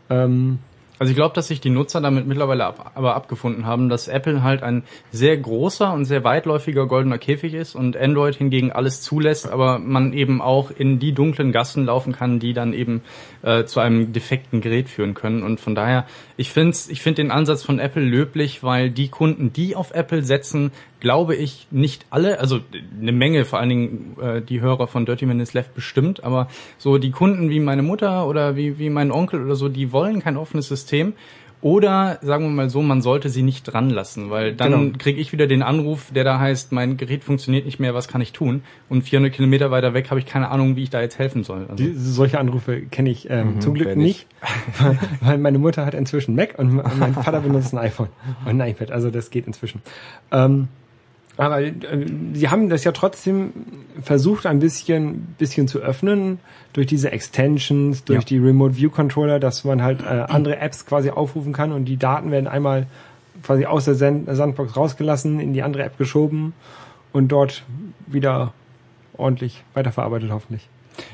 Ähm, 0.10 0.60
Also 1.00 1.12
ich 1.12 1.16
glaube, 1.16 1.36
dass 1.36 1.48
sich 1.48 1.62
die 1.62 1.70
Nutzer 1.70 2.02
damit 2.02 2.26
mittlerweile 2.26 2.66
ab, 2.66 2.92
aber 2.96 3.16
abgefunden 3.16 3.66
haben, 3.66 3.88
dass 3.90 4.08
Apple 4.08 4.42
halt 4.42 4.64
ein 4.64 4.84
sehr 5.12 5.38
großer 5.38 5.94
und 5.94 6.06
sehr 6.06 6.24
weitläufiger 6.24 6.88
goldener 6.88 7.20
Käfig 7.20 7.54
ist 7.54 7.76
und 7.76 7.96
Android 7.96 8.36
hingegen 8.36 8.72
alles 8.72 9.02
zulässt, 9.02 9.48
aber 9.48 9.78
man 9.78 10.14
eben 10.14 10.42
auch 10.42 10.72
in 10.72 10.98
die 10.98 11.14
dunklen 11.14 11.52
Gassen 11.52 11.86
laufen 11.86 12.14
kann, 12.14 12.40
die 12.40 12.54
dann 12.54 12.74
eben 12.74 13.02
äh, 13.44 13.66
zu 13.66 13.80
einem 13.80 14.12
defekten 14.12 14.62
Gerät 14.62 14.90
führen 14.90 15.14
können. 15.14 15.44
Und 15.44 15.60
von 15.60 15.76
daher, 15.76 16.06
ich 16.36 16.50
finde 16.52 16.78
ich 16.90 17.02
find 17.02 17.18
den 17.18 17.32
Ansatz 17.32 17.64
von 17.64 17.80
Apple 17.80 18.04
löblich, 18.04 18.64
weil 18.64 18.90
die 18.90 19.10
Kunden, 19.10 19.54
die 19.54 19.76
auf 19.76 19.92
Apple 19.92 20.24
setzen, 20.24 20.72
glaube 21.00 21.36
ich, 21.36 21.68
nicht 21.72 22.06
alle, 22.10 22.40
also 22.40 22.60
eine 23.00 23.12
Menge, 23.12 23.46
vor 23.46 23.60
allen 23.60 23.70
Dingen 23.70 24.16
äh, 24.22 24.42
die 24.42 24.62
Hörer 24.62 24.88
von 24.88 25.06
Dirty 25.06 25.26
Minutes 25.26 25.54
Left 25.54 25.76
bestimmt, 25.76 26.24
aber 26.24 26.48
so 26.78 26.98
die 26.98 27.12
Kunden 27.12 27.50
wie 27.50 27.60
meine 27.60 27.84
Mutter 27.84 28.28
oder 28.28 28.56
wie, 28.56 28.80
wie 28.80 28.90
mein 28.90 29.12
Onkel 29.12 29.44
oder 29.44 29.56
so, 29.56 29.70
die 29.70 29.92
wollen 29.92 30.22
kein 30.22 30.38
offenes 30.38 30.68
System. 30.68 31.14
Oder 31.60 32.20
sagen 32.22 32.44
wir 32.44 32.52
mal 32.52 32.70
so, 32.70 32.84
man 32.84 33.02
sollte 33.02 33.30
sie 33.30 33.42
nicht 33.42 33.64
dran 33.64 33.90
lassen, 33.90 34.30
weil 34.30 34.54
dann 34.54 34.72
Genau. 34.72 34.98
kriege 35.00 35.20
ich 35.20 35.32
wieder 35.34 35.48
den 35.48 35.64
Anruf, 35.64 36.12
der 36.14 36.24
da 36.24 36.40
heißt, 36.40 36.72
mein 36.72 36.98
Gerät 36.98 37.24
funktioniert 37.24 37.66
nicht 37.66 37.80
mehr, 37.80 37.96
was 37.96 38.08
kann 38.08 38.22
ich 38.22 38.32
tun? 38.32 38.62
Und 38.90 39.02
400 39.02 39.34
Kilometer 39.34 39.72
weiter 39.72 39.96
weg 39.96 40.12
habe 40.12 40.20
ich 40.20 40.28
keine 40.28 40.50
Ahnung, 40.50 40.76
wie 40.76 40.84
ich 40.84 40.92
da 40.92 41.02
jetzt 41.02 41.18
helfen 41.18 41.44
soll. 41.44 41.62
Also, 41.68 41.76
Die, 41.84 41.94
solche 41.96 42.38
Anrufe 42.40 42.82
kenne 42.82 43.10
ich 43.10 43.28
ähm, 43.32 43.60
zum 43.60 43.74
Glück 43.74 43.96
nicht, 43.96 44.28
weil, 44.78 45.00
weil 45.22 45.38
meine 45.40 45.58
Mutter 45.58 45.84
hat 45.84 45.96
inzwischen 45.96 46.36
Mac 46.36 46.60
und 46.60 46.76
mein 47.00 47.16
Vater 47.16 47.42
benutzt 47.42 47.74
ein 47.74 47.80
iPhone 47.80 48.10
und 48.46 48.62
ein 48.62 48.70
iPad, 48.70 48.92
also 48.92 49.10
das 49.10 49.32
geht 49.32 49.48
inzwischen. 49.48 49.82
Ähm, 50.32 50.68
aber 51.38 51.62
äh, 51.62 51.74
sie 52.34 52.50
haben 52.50 52.70
das 52.70 52.84
ja 52.84 52.92
trotzdem 52.92 53.52
versucht, 54.02 54.46
ein 54.46 54.60
bisschen, 54.60 55.36
bisschen 55.38 55.68
zu 55.68 55.80
öffnen 55.80 56.40
durch 56.74 56.88
diese 56.88 57.12
Extensions, 57.12 58.04
durch 58.04 58.20
Ja. 58.22 58.26
die 58.26 58.38
Remote 58.38 58.76
View 58.78 58.90
Controller, 58.90 59.40
dass 59.40 59.64
man 59.64 59.82
halt 59.82 60.02
äh, 60.02 60.06
andere 60.06 60.58
Apps 60.60 60.86
quasi 60.86 61.10
aufrufen 61.10 61.54
kann 61.54 61.72
und 61.72 61.86
die 61.86 61.98
Daten 61.98 62.32
werden 62.32 62.48
einmal 62.48 62.88
quasi 63.44 63.66
aus 63.66 63.86
der 63.86 63.96
Sand 63.96 64.28
Sandbox 64.30 64.76
rausgelassen, 64.76 65.40
in 65.40 65.54
die 65.54 65.62
andere 65.64 65.84
App 65.84 65.98
geschoben 65.98 66.54
und 67.14 67.30
dort 67.30 67.64
wieder 68.08 68.54
ordentlich 69.16 69.64
weiterverarbeitet 69.74 70.32
hoffentlich. 70.32 70.68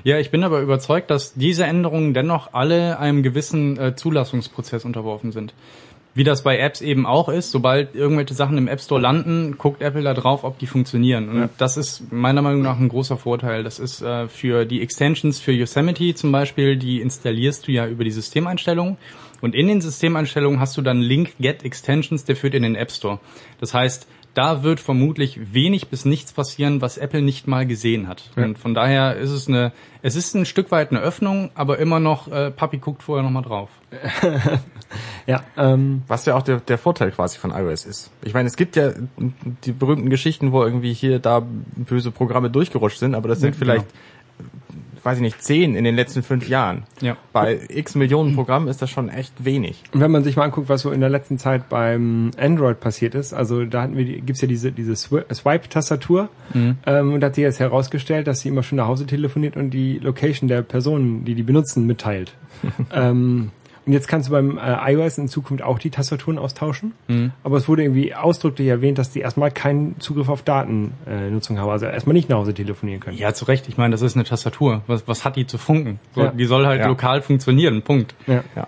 Ja, 0.06 0.18
ich 0.18 0.32
bin 0.32 0.44
aber 0.46 0.62
überzeugt, 0.62 1.12
dass 1.12 1.34
diese 1.34 1.66
Änderungen 1.66 2.14
dennoch 2.14 2.54
alle 2.54 3.00
einem 3.00 3.24
gewissen 3.24 3.78
äh, 3.78 3.96
Zulassungsprozess 3.96 4.86
unterworfen 4.86 5.32
sind. 5.34 5.54
Wie 6.16 6.24
das 6.24 6.44
bei 6.44 6.60
Apps 6.60 6.82
eben 6.82 7.06
auch 7.08 7.28
ist, 7.28 7.50
sobald 7.50 7.96
irgendwelche 7.96 8.36
Sachen 8.36 8.58
im 8.60 8.68
App 8.68 8.80
Store 8.82 9.02
landen, 9.02 9.58
guckt 9.58 9.82
Apple 9.82 10.04
da 10.04 10.14
drauf, 10.14 10.44
ob 10.44 10.60
die 10.60 10.68
funktionieren. 10.68 11.28
Und 11.30 11.40
Ja. 11.40 11.50
das 11.58 11.76
ist 11.76 12.12
meiner 12.12 12.42
Meinung 12.44 12.62
nach 12.62 12.80
ein 12.80 12.88
großer 12.90 13.18
Vorteil. 13.18 13.64
Das 13.64 13.80
ist 13.80 14.02
äh, 14.04 14.28
für 14.28 14.66
die 14.66 14.82
Extensions 14.84 15.40
für 15.40 15.52
Yosemite 15.52 16.14
zum 16.14 16.32
Beispiel, 16.32 16.78
die 16.78 17.02
installierst 17.02 17.68
du 17.68 17.72
ja 17.72 17.88
über 17.88 18.04
die 18.04 18.12
Systemeinstellungen. 18.12 18.98
Und 19.42 19.56
in 19.56 19.68
den 19.68 19.82
Systemeinstellungen 19.82 20.60
hast 20.60 20.78
du 20.78 20.82
dann 20.84 21.02
Link 21.02 21.34
Get 21.40 21.66
Extensions, 21.66 22.26
der 22.26 22.36
führt 22.36 22.54
in 22.54 22.64
den 22.64 22.76
App 22.76 22.92
Store. 22.92 23.20
Das 23.60 23.74
heißt, 23.74 24.08
da 24.34 24.64
wird 24.64 24.80
vermutlich 24.80 25.54
wenig 25.54 25.90
bis 25.90 26.06
nichts 26.06 26.34
passieren, 26.34 26.82
was 26.82 26.98
Apple 26.98 27.22
nicht 27.22 27.48
mal 27.48 27.66
gesehen 27.66 28.08
hat. 28.08 28.32
Ja. 28.36 28.46
Und 28.46 28.58
von 28.58 28.74
daher 28.74 29.16
ist 29.16 29.30
es 29.30 29.48
eine, 29.48 29.72
es 30.02 30.16
ist 30.16 30.34
ein 30.34 30.46
Stück 30.46 30.72
weit 30.72 30.92
eine 30.92 31.02
Öffnung, 31.02 31.52
aber 31.56 31.78
immer 31.78 32.00
noch, 32.00 32.28
äh, 32.32 32.50
Papi 32.50 32.78
guckt 32.78 33.04
vorher 33.04 33.24
nochmal 33.24 33.44
drauf. 33.44 33.70
Ja, 35.26 35.44
ähm, 35.58 36.04
Was 36.08 36.26
ja 36.26 36.36
auch 36.36 36.42
der, 36.42 36.60
der 36.60 36.78
Vorteil 36.78 37.12
quasi 37.12 37.40
von 37.40 37.52
iOS 37.52 37.86
ist. 37.86 38.12
Ich 38.24 38.34
meine, 38.34 38.48
es 38.48 38.56
gibt 38.56 38.76
ja 38.76 38.92
die 39.64 39.72
berühmten 39.72 40.10
Geschichten, 40.10 40.52
wo 40.52 40.64
irgendwie 40.64 40.94
hier 40.94 41.20
da 41.20 41.42
böse 41.76 42.12
Programme 42.12 42.50
durchgerutscht 42.50 43.00
sind, 43.00 43.16
aber 43.16 43.30
das 43.30 43.40
sind 43.40 43.56
Ja, 43.56 43.60
vielleicht, 43.60 43.86
weiß 45.04 45.18
ich 45.18 45.22
nicht, 45.22 45.44
zehn 45.44 45.76
in 45.76 45.84
den 45.84 45.96
letzten 45.96 46.24
fünf 46.24 46.48
Jahren. 46.48 46.84
Ja. 47.02 47.18
Bei 47.34 47.60
x 47.70 47.96
Millionen 47.96 48.36
Programmen 48.36 48.68
ist 48.68 48.82
das 48.82 48.90
schon 48.90 49.10
echt 49.10 49.44
wenig. 49.44 49.84
Und 49.94 50.00
wenn 50.02 50.12
man 50.12 50.24
sich 50.24 50.36
mal 50.38 50.44
anguckt, 50.46 50.70
was 50.70 50.82
so 50.82 50.92
in 50.92 51.00
der 51.02 51.10
letzten 51.10 51.38
Zeit 51.38 51.68
beim 51.70 52.32
Android 52.38 52.80
passiert 52.80 53.14
ist, 53.16 53.34
also 53.34 53.66
da 53.66 53.82
hatten 53.84 53.98
wir, 53.98 54.06
die- 54.06 54.22
gibt's 54.22 54.42
ja 54.42 54.48
diese, 54.48 54.72
diese 54.72 54.94
Swi- 54.94 55.32
Swipe-Tastatur, 55.34 56.30
ähm, 56.54 57.14
und 57.14 57.20
da 57.20 57.28
hat 57.28 57.36
sich 57.36 57.42
jetzt 57.44 57.60
herausgestellt, 57.60 58.28
dass 58.28 58.42
sie 58.42 58.50
immer 58.50 58.64
schon 58.64 58.78
nach 58.78 58.88
Hause 58.88 59.06
telefoniert 59.06 59.58
und 59.58 59.72
die 59.72 60.00
Location 60.00 60.48
der 60.48 60.62
Personen, 60.62 61.26
die 61.26 61.36
die 61.36 61.44
benutzen, 61.44 61.86
mitteilt. 61.86 62.34
ähm, 62.94 63.52
und 63.86 63.94
jetzt 63.94 64.08
kannst 64.08 64.30
du 64.30 64.32
beim 64.32 64.58
äh, 64.58 64.94
iOS 64.94 65.18
in 65.18 65.28
Zukunft 65.28 65.64
auch 65.64 65.78
die 65.80 65.90
Tastaturen 65.90 66.38
austauschen, 66.38 66.94
aber 67.44 67.58
es 67.58 67.68
wurde 67.68 67.84
irgendwie 67.84 68.16
ausdrücklich 68.16 68.68
erwähnt, 68.68 68.98
dass 68.98 69.10
die 69.12 69.20
erstmal 69.20 69.52
keinen 69.52 70.00
Zugriff 70.00 70.30
auf 70.30 70.42
Datennutzung 70.42 70.94
äh, 71.08 71.30
Nutzung 71.30 71.60
haben, 71.60 71.70
also 71.70 71.86
erstmal 71.86 72.14
nicht 72.14 72.30
nach 72.30 72.38
Hause 72.38 72.54
telefonieren 72.54 73.00
können. 73.02 73.18
Ja, 73.18 73.34
zu 73.34 73.46
Recht. 73.46 73.68
Ich 73.68 73.78
meine, 73.78 73.92
das 73.92 74.02
ist 74.02 74.16
eine 74.16 74.24
Tastatur. 74.24 74.82
Was, 74.88 75.08
was 75.08 75.26
hat 75.26 75.36
die 75.36 75.46
zu 75.48 75.58
funken? 75.58 76.00
So, 76.16 76.22
Ja. 76.22 76.32
Die 76.32 76.46
soll 76.46 76.66
halt 76.66 76.80
Ja. 76.82 76.88
lokal 76.88 77.22
funktionieren. 77.22 77.82
Punkt. 77.82 78.16
Ja. 78.28 78.44
Ja. 78.56 78.68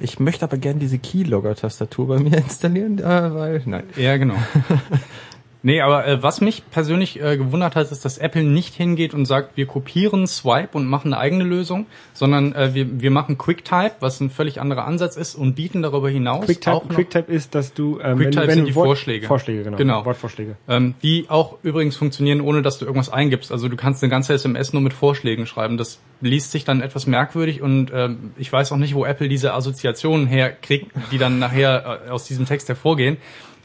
Ich 0.00 0.18
möchte 0.18 0.44
aber 0.44 0.56
gern 0.56 0.80
diese 0.80 0.98
Keylogger-Tastatur 0.98 2.08
bei 2.08 2.18
mir 2.18 2.36
installieren, 2.38 2.98
äh, 2.98 3.04
weil, 3.34 3.62
nein. 3.66 3.84
Ja, 3.96 4.16
genau. 4.16 4.34
Nee, 5.64 5.80
aber 5.80 6.06
äh, 6.06 6.22
was 6.22 6.40
mich 6.40 6.62
persönlich 6.70 7.20
äh, 7.22 7.36
gewundert 7.36 7.76
hat, 7.76 7.90
ist, 7.92 8.04
dass 8.04 8.18
Apple 8.18 8.42
nicht 8.42 8.74
hingeht 8.74 9.14
und 9.14 9.26
sagt, 9.26 9.56
wir 9.56 9.66
kopieren 9.66 10.26
Swipe 10.26 10.70
und 10.76 10.86
machen 10.86 11.12
eine 11.14 11.22
eigene 11.22 11.44
Lösung, 11.44 11.86
sondern 12.14 12.52
äh, 12.54 12.74
wir, 12.74 13.00
wir 13.00 13.10
machen 13.12 13.38
QuickType, 13.38 13.92
was 14.00 14.20
ein 14.20 14.30
völlig 14.30 14.60
anderer 14.60 14.84
Ansatz 14.86 15.16
ist 15.16 15.36
und 15.36 15.54
bieten 15.54 15.82
darüber 15.82 16.10
hinaus 16.10 16.46
QuickType, 16.46 16.76
auch 16.76 16.84
noch, 16.88 16.94
QuickType 16.96 17.30
ist, 17.32 17.54
dass 17.54 17.74
du 17.74 18.00
ähm, 18.02 18.16
QuickType 18.18 18.46
wenn, 18.48 18.54
sind 18.54 18.64
du 18.64 18.66
die 18.70 18.74
Wort- 18.74 18.86
Vorschläge. 18.86 19.26
Vorschläge, 19.28 19.62
genau. 19.62 19.76
Genau. 19.76 20.04
Wortvorschläge. 20.04 20.56
ähm, 20.68 20.94
die 21.02 21.26
auch 21.28 21.58
übrigens 21.62 21.96
funktionieren, 21.96 22.40
ohne 22.40 22.62
dass 22.62 22.78
du 22.78 22.84
irgendwas 22.84 23.10
eingibst. 23.12 23.52
Also 23.52 23.68
du 23.68 23.76
kannst 23.76 24.02
eine 24.02 24.10
ganze 24.10 24.34
SMS 24.34 24.72
nur 24.72 24.82
mit 24.82 24.92
Vorschlägen 24.92 25.46
schreiben. 25.46 25.76
Das 25.76 26.00
liest 26.20 26.50
sich 26.50 26.64
dann 26.64 26.80
etwas 26.80 27.06
merkwürdig 27.06 27.62
und 27.62 27.90
ähm, 27.94 28.32
ich 28.36 28.52
weiß 28.52 28.72
auch 28.72 28.76
nicht, 28.78 28.94
wo 28.94 29.04
Apple 29.04 29.28
diese 29.28 29.54
Assoziationen 29.54 30.26
herkriegt, 30.26 30.90
die 31.12 31.18
dann 31.18 31.38
nachher 31.38 32.00
äh, 32.06 32.10
aus 32.10 32.24
diesem 32.24 32.46
Text 32.46 32.68
hervorgehen. 32.68 33.16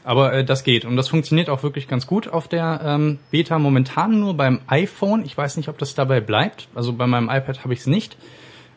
Aber 0.08 0.32
äh, 0.32 0.42
das 0.42 0.64
geht 0.64 0.86
und 0.86 0.96
das 0.96 1.08
funktioniert 1.08 1.50
auch 1.50 1.62
wirklich 1.62 1.86
ganz 1.86 2.06
gut 2.06 2.28
auf 2.28 2.48
der 2.48 2.80
ähm, 2.82 3.18
Beta. 3.30 3.58
Momentan 3.58 4.18
nur 4.18 4.32
beim 4.34 4.60
iPhone. 4.66 5.22
Ich 5.22 5.36
weiß 5.36 5.58
nicht, 5.58 5.68
ob 5.68 5.76
das 5.76 5.94
dabei 5.94 6.22
bleibt. 6.22 6.68
Also 6.74 6.94
bei 6.94 7.06
meinem 7.06 7.28
iPad 7.28 7.62
habe 7.62 7.74
ich 7.74 7.80
es 7.80 7.86
nicht. 7.86 8.16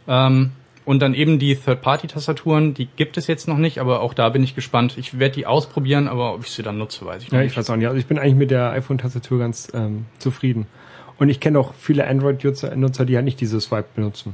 Ähm, 0.10 0.52
und 0.84 1.00
dann 1.02 1.13
eben 1.13 1.39
die 1.39 1.56
Third-Party-Tastaturen, 1.56 2.74
die 2.74 2.88
gibt 2.98 3.15
es 3.15 3.28
jetzt 3.28 3.48
noch 3.48 3.56
nicht, 3.58 3.80
aber 3.80 4.02
auch 4.02 4.13
da 4.13 4.28
bin 4.28 4.44
ich 4.44 4.56
gespannt. 4.56 4.98
Ich 4.98 5.20
werde 5.20 5.36
die 5.36 5.46
ausprobieren, 5.46 6.10
aber 6.10 6.34
ob 6.34 6.44
ich 6.44 6.52
sie 6.52 6.63
dann 6.63 6.78
nutze, 6.78 7.06
weiß 7.06 7.24
ich 7.24 7.32
noch 7.32 7.38
Ja, 7.38 7.44
nicht. 7.44 7.52
ich 7.54 7.58
weiß 7.58 7.70
auch 7.70 7.78
nicht. 7.78 7.88
Also 7.88 7.98
ich 7.98 8.08
bin 8.08 8.20
eigentlich 8.20 8.36
mit 8.36 8.52
der 8.52 8.72
iPhone-Tastatur 8.72 9.39
ganz 9.39 9.72
ähm, 9.74 10.08
zufrieden. 10.20 10.67
Und 11.17 11.30
ich 11.30 11.39
kenne 11.39 11.60
auch 11.60 11.74
viele 11.76 12.06
Android-Nutzer, 12.08 12.76
Nutzer, 12.76 13.06
die 13.06 13.15
halt 13.15 13.24
nicht 13.24 13.39
diese 13.39 13.62
Swipe 13.62 13.88
benutzen. 13.96 14.34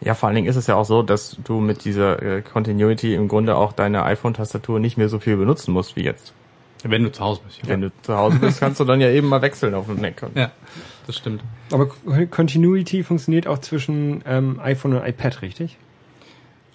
Ja, 0.00 0.14
vor 0.14 0.28
allen 0.28 0.36
Dingen 0.36 0.48
ist 0.48 0.56
es 0.56 0.66
ja 0.66 0.74
auch 0.76 0.84
so, 0.84 1.02
dass 1.02 1.36
du 1.44 1.60
mit 1.60 1.84
dieser 1.84 2.22
äh, 2.22 2.42
Continuity 2.42 3.14
im 3.14 3.28
Grunde 3.28 3.56
auch 3.56 3.72
deine 3.72 4.02
iPhone-Tastatur 4.04 4.78
nicht 4.78 4.96
mehr 4.98 5.08
so 5.08 5.18
viel 5.18 5.36
benutzen 5.36 5.72
musst 5.72 5.96
wie 5.96 6.02
jetzt. 6.04 6.32
Wenn 6.84 7.02
du 7.02 7.10
zu 7.10 7.24
Hause 7.24 7.40
bist. 7.44 7.58
Ja, 7.62 7.68
Wenn 7.68 7.80
du 7.80 7.90
zu 8.02 8.16
Hause 8.16 8.38
bist, 8.38 8.60
kannst 8.60 8.78
du 8.78 8.84
dann 8.84 9.00
ja 9.00 9.10
eben 9.10 9.26
mal 9.28 9.42
wechseln 9.42 9.74
auf 9.74 9.86
dem 9.86 10.00
Mac. 10.00 10.22
ja 10.34 10.50
das 11.06 11.16
stimmt. 11.16 11.42
Aber 11.72 11.86
Co- 11.88 11.96
Continuity 12.30 13.02
funktioniert 13.04 13.46
auch 13.46 13.58
zwischen 13.58 14.22
ähm, 14.26 14.60
iPhone 14.62 14.92
und 14.94 15.06
iPad, 15.06 15.40
richtig? 15.42 15.78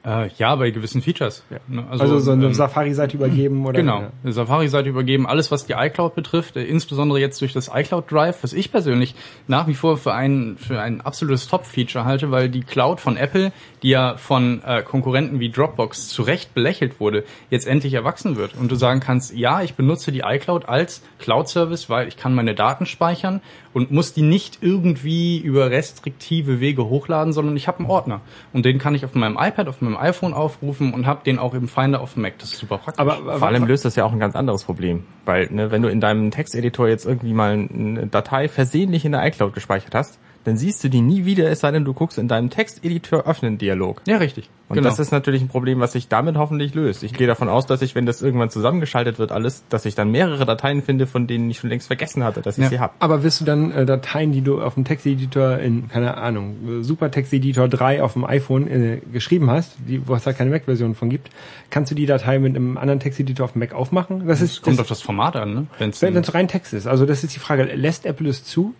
Äh, 0.03 0.29
ja, 0.39 0.55
bei 0.55 0.71
gewissen 0.71 1.03
Features. 1.03 1.43
Ja. 1.51 1.57
Ne, 1.67 1.85
Also, 1.89 2.17
so 2.19 2.31
eine 2.31 2.47
ähm, 2.47 2.53
Safari-Seite 2.55 3.17
übergeben 3.17 3.65
oder? 3.67 3.79
Genau, 3.79 4.07
eine 4.23 4.33
Safari-Seite 4.33 4.89
übergeben, 4.89 5.27
alles 5.27 5.51
was 5.51 5.67
die 5.67 5.73
iCloud 5.73 6.15
betrifft, 6.15 6.57
äh, 6.57 6.63
insbesondere 6.63 7.19
jetzt 7.19 7.39
durch 7.41 7.53
das 7.53 7.69
iCloud 7.71 8.11
Drive, 8.11 8.41
was 8.41 8.53
ich 8.53 8.71
persönlich 8.71 9.13
nach 9.47 9.67
wie 9.67 9.75
vor 9.75 9.97
für 9.97 10.13
ein, 10.13 10.57
für 10.57 10.81
ein 10.81 11.01
absolutes 11.01 11.47
Top-Feature 11.47 12.03
halte, 12.03 12.31
weil 12.31 12.49
die 12.49 12.61
Cloud 12.61 12.99
von 12.99 13.15
Apple, 13.15 13.51
die 13.83 13.89
ja 13.89 14.17
von 14.17 14.63
äh, 14.65 14.81
Konkurrenten 14.81 15.39
wie 15.39 15.51
Dropbox 15.51 16.09
zu 16.09 16.23
Recht 16.23 16.55
belächelt 16.55 16.99
wurde, 16.99 17.23
jetzt 17.51 17.67
endlich 17.67 17.93
erwachsen 17.93 18.37
wird 18.37 18.55
und 18.59 18.71
du 18.71 18.75
sagen 18.75 19.01
kannst, 19.01 19.35
ja, 19.35 19.61
ich 19.61 19.75
benutze 19.75 20.11
die 20.11 20.21
iCloud 20.21 20.67
als 20.67 21.03
Cloud-Service, 21.19 21.91
weil 21.91 22.07
ich 22.07 22.17
kann 22.17 22.33
meine 22.33 22.55
Daten 22.55 22.87
speichern 22.87 23.41
und 23.73 23.91
muss 23.91 24.13
die 24.13 24.21
nicht 24.21 24.59
irgendwie 24.61 25.39
über 25.39 25.69
restriktive 25.71 26.59
Wege 26.59 26.85
hochladen, 26.85 27.33
sondern 27.33 27.55
ich 27.55 27.67
habe 27.67 27.79
einen 27.79 27.89
Ordner 27.89 28.21
und 28.53 28.65
den 28.65 28.79
kann 28.79 28.95
ich 28.95 29.05
auf 29.05 29.13
meinem 29.15 29.37
iPad, 29.39 29.67
auf 29.67 29.81
meinem 29.81 29.97
iPhone 29.97 30.33
aufrufen 30.33 30.93
und 30.93 31.05
habe 31.05 31.23
den 31.23 31.39
auch 31.39 31.53
im 31.53 31.67
Finder 31.67 32.01
auf 32.01 32.13
dem 32.13 32.23
Mac. 32.23 32.37
Das 32.39 32.53
ist 32.53 32.59
super 32.59 32.77
praktisch. 32.77 32.99
Aber, 32.99 33.17
aber 33.17 33.39
Vor 33.39 33.47
allem 33.47 33.65
löst 33.65 33.85
das 33.85 33.95
ja 33.95 34.05
auch 34.05 34.11
ein 34.11 34.19
ganz 34.19 34.35
anderes 34.35 34.63
Problem. 34.63 35.03
Weil, 35.25 35.47
ne, 35.51 35.71
wenn 35.71 35.81
du 35.81 35.89
in 35.89 36.01
deinem 36.01 36.31
Texteditor 36.31 36.87
jetzt 36.87 37.05
irgendwie 37.05 37.33
mal 37.33 37.53
eine 37.53 38.07
Datei 38.07 38.47
versehentlich 38.47 39.05
in 39.05 39.11
der 39.11 39.25
iCloud 39.25 39.53
gespeichert 39.53 39.95
hast, 39.95 40.19
dann 40.43 40.57
siehst 40.57 40.83
du 40.83 40.89
die 40.89 41.01
nie 41.01 41.25
wieder, 41.25 41.49
es 41.49 41.59
sei 41.59 41.71
denn, 41.71 41.85
du 41.85 41.93
guckst 41.93 42.17
in 42.17 42.27
deinem 42.27 42.49
Texteditor 42.49 43.27
öffnen 43.27 43.57
Dialog. 43.57 44.01
Ja, 44.07 44.17
richtig. 44.17 44.49
Und 44.69 44.77
genau. 44.77 44.89
das 44.89 44.99
ist 44.99 45.11
natürlich 45.11 45.41
ein 45.41 45.49
Problem, 45.49 45.79
was 45.79 45.91
sich 45.91 46.07
damit 46.07 46.37
hoffentlich 46.37 46.73
löst. 46.73 47.03
Ich 47.03 47.13
gehe 47.13 47.27
davon 47.27 47.49
aus, 47.49 47.65
dass 47.65 47.81
ich, 47.81 47.93
wenn 47.93 48.05
das 48.05 48.21
irgendwann 48.21 48.49
zusammengeschaltet 48.49 49.19
wird, 49.19 49.31
alles, 49.31 49.63
dass 49.69 49.85
ich 49.85 49.95
dann 49.95 50.09
mehrere 50.11 50.45
Dateien 50.45 50.81
finde, 50.81 51.07
von 51.07 51.27
denen 51.27 51.49
ich 51.51 51.59
schon 51.59 51.69
längst 51.69 51.87
vergessen 51.87 52.23
hatte, 52.23 52.41
dass 52.41 52.57
ich 52.57 52.63
Ja. 52.63 52.69
sie 52.69 52.79
habe. 52.79 52.93
Aber 52.99 53.21
wirst 53.23 53.41
du 53.41 53.45
dann 53.45 53.71
äh, 53.71 53.85
Dateien, 53.85 54.31
die 54.31 54.41
du 54.41 54.61
auf 54.61 54.75
dem 54.75 54.85
Texteditor 54.85 55.57
in, 55.57 55.89
keine 55.89 56.17
Ahnung, 56.17 56.55
äh, 56.79 56.83
Super 56.83 57.11
Texteditor 57.11 57.67
3 57.67 58.01
auf 58.01 58.13
dem 58.13 58.23
iPhone 58.23 58.67
äh, 58.67 59.01
geschrieben 59.11 59.51
hast, 59.51 59.75
die, 59.87 60.07
wo 60.07 60.15
es 60.15 60.23
da 60.23 60.33
keine 60.33 60.49
Mac-Version 60.51 60.95
von 60.95 61.09
gibt, 61.09 61.29
kannst 61.69 61.91
du 61.91 61.95
die 61.95 62.05
Datei 62.05 62.39
mit 62.39 62.55
einem 62.55 62.77
anderen 62.77 62.99
Texteditor 62.99 63.43
auf 63.45 63.51
dem 63.51 63.59
Mac 63.59 63.73
aufmachen? 63.73 64.25
Das 64.25 64.41
ist, 64.41 64.61
kommt 64.61 64.77
das, 64.77 64.83
auf 64.83 64.89
das 64.89 65.01
Format 65.01 65.35
an, 65.35 65.53
ne? 65.53 65.67
Wenn's 65.77 66.01
wenn 66.01 66.15
es 66.15 66.33
rein 66.33 66.47
Text 66.47 66.73
ist. 66.73 66.87
Also 66.87 67.05
das 67.05 67.23
ist 67.23 67.35
die 67.35 67.39
Frage, 67.39 67.63
lässt 67.63 68.05
Apple 68.05 68.29
es 68.29 68.43
zu, 68.43 68.73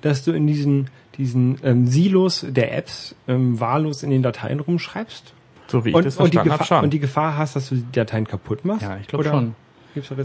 dass 0.00 0.24
du 0.24 0.32
in 0.32 0.46
diesen, 0.46 0.88
diesen 1.16 1.58
ähm, 1.64 1.86
Silos 1.86 2.44
der 2.48 2.76
Apps 2.76 3.14
ähm, 3.28 3.60
wahllos 3.60 4.02
in 4.02 4.10
den 4.10 4.22
Dateien 4.22 4.60
rumschreibst? 4.60 5.32
So 5.66 5.84
wie 5.84 5.90
ich 5.90 5.94
Und, 5.94 6.04
das 6.04 6.16
verstanden 6.16 6.50
habe, 6.50 6.58
Gefahr, 6.58 6.66
schon. 6.78 6.84
und 6.84 6.90
die 6.92 7.00
Gefahr 7.00 7.36
hast, 7.38 7.56
dass 7.56 7.68
du 7.68 7.76
die 7.76 7.92
Dateien 7.92 8.26
kaputt 8.26 8.64
machst? 8.64 8.82
ja, 8.82 8.98
ich 9.00 9.08
glaube 9.08 9.24
schon. 9.24 9.54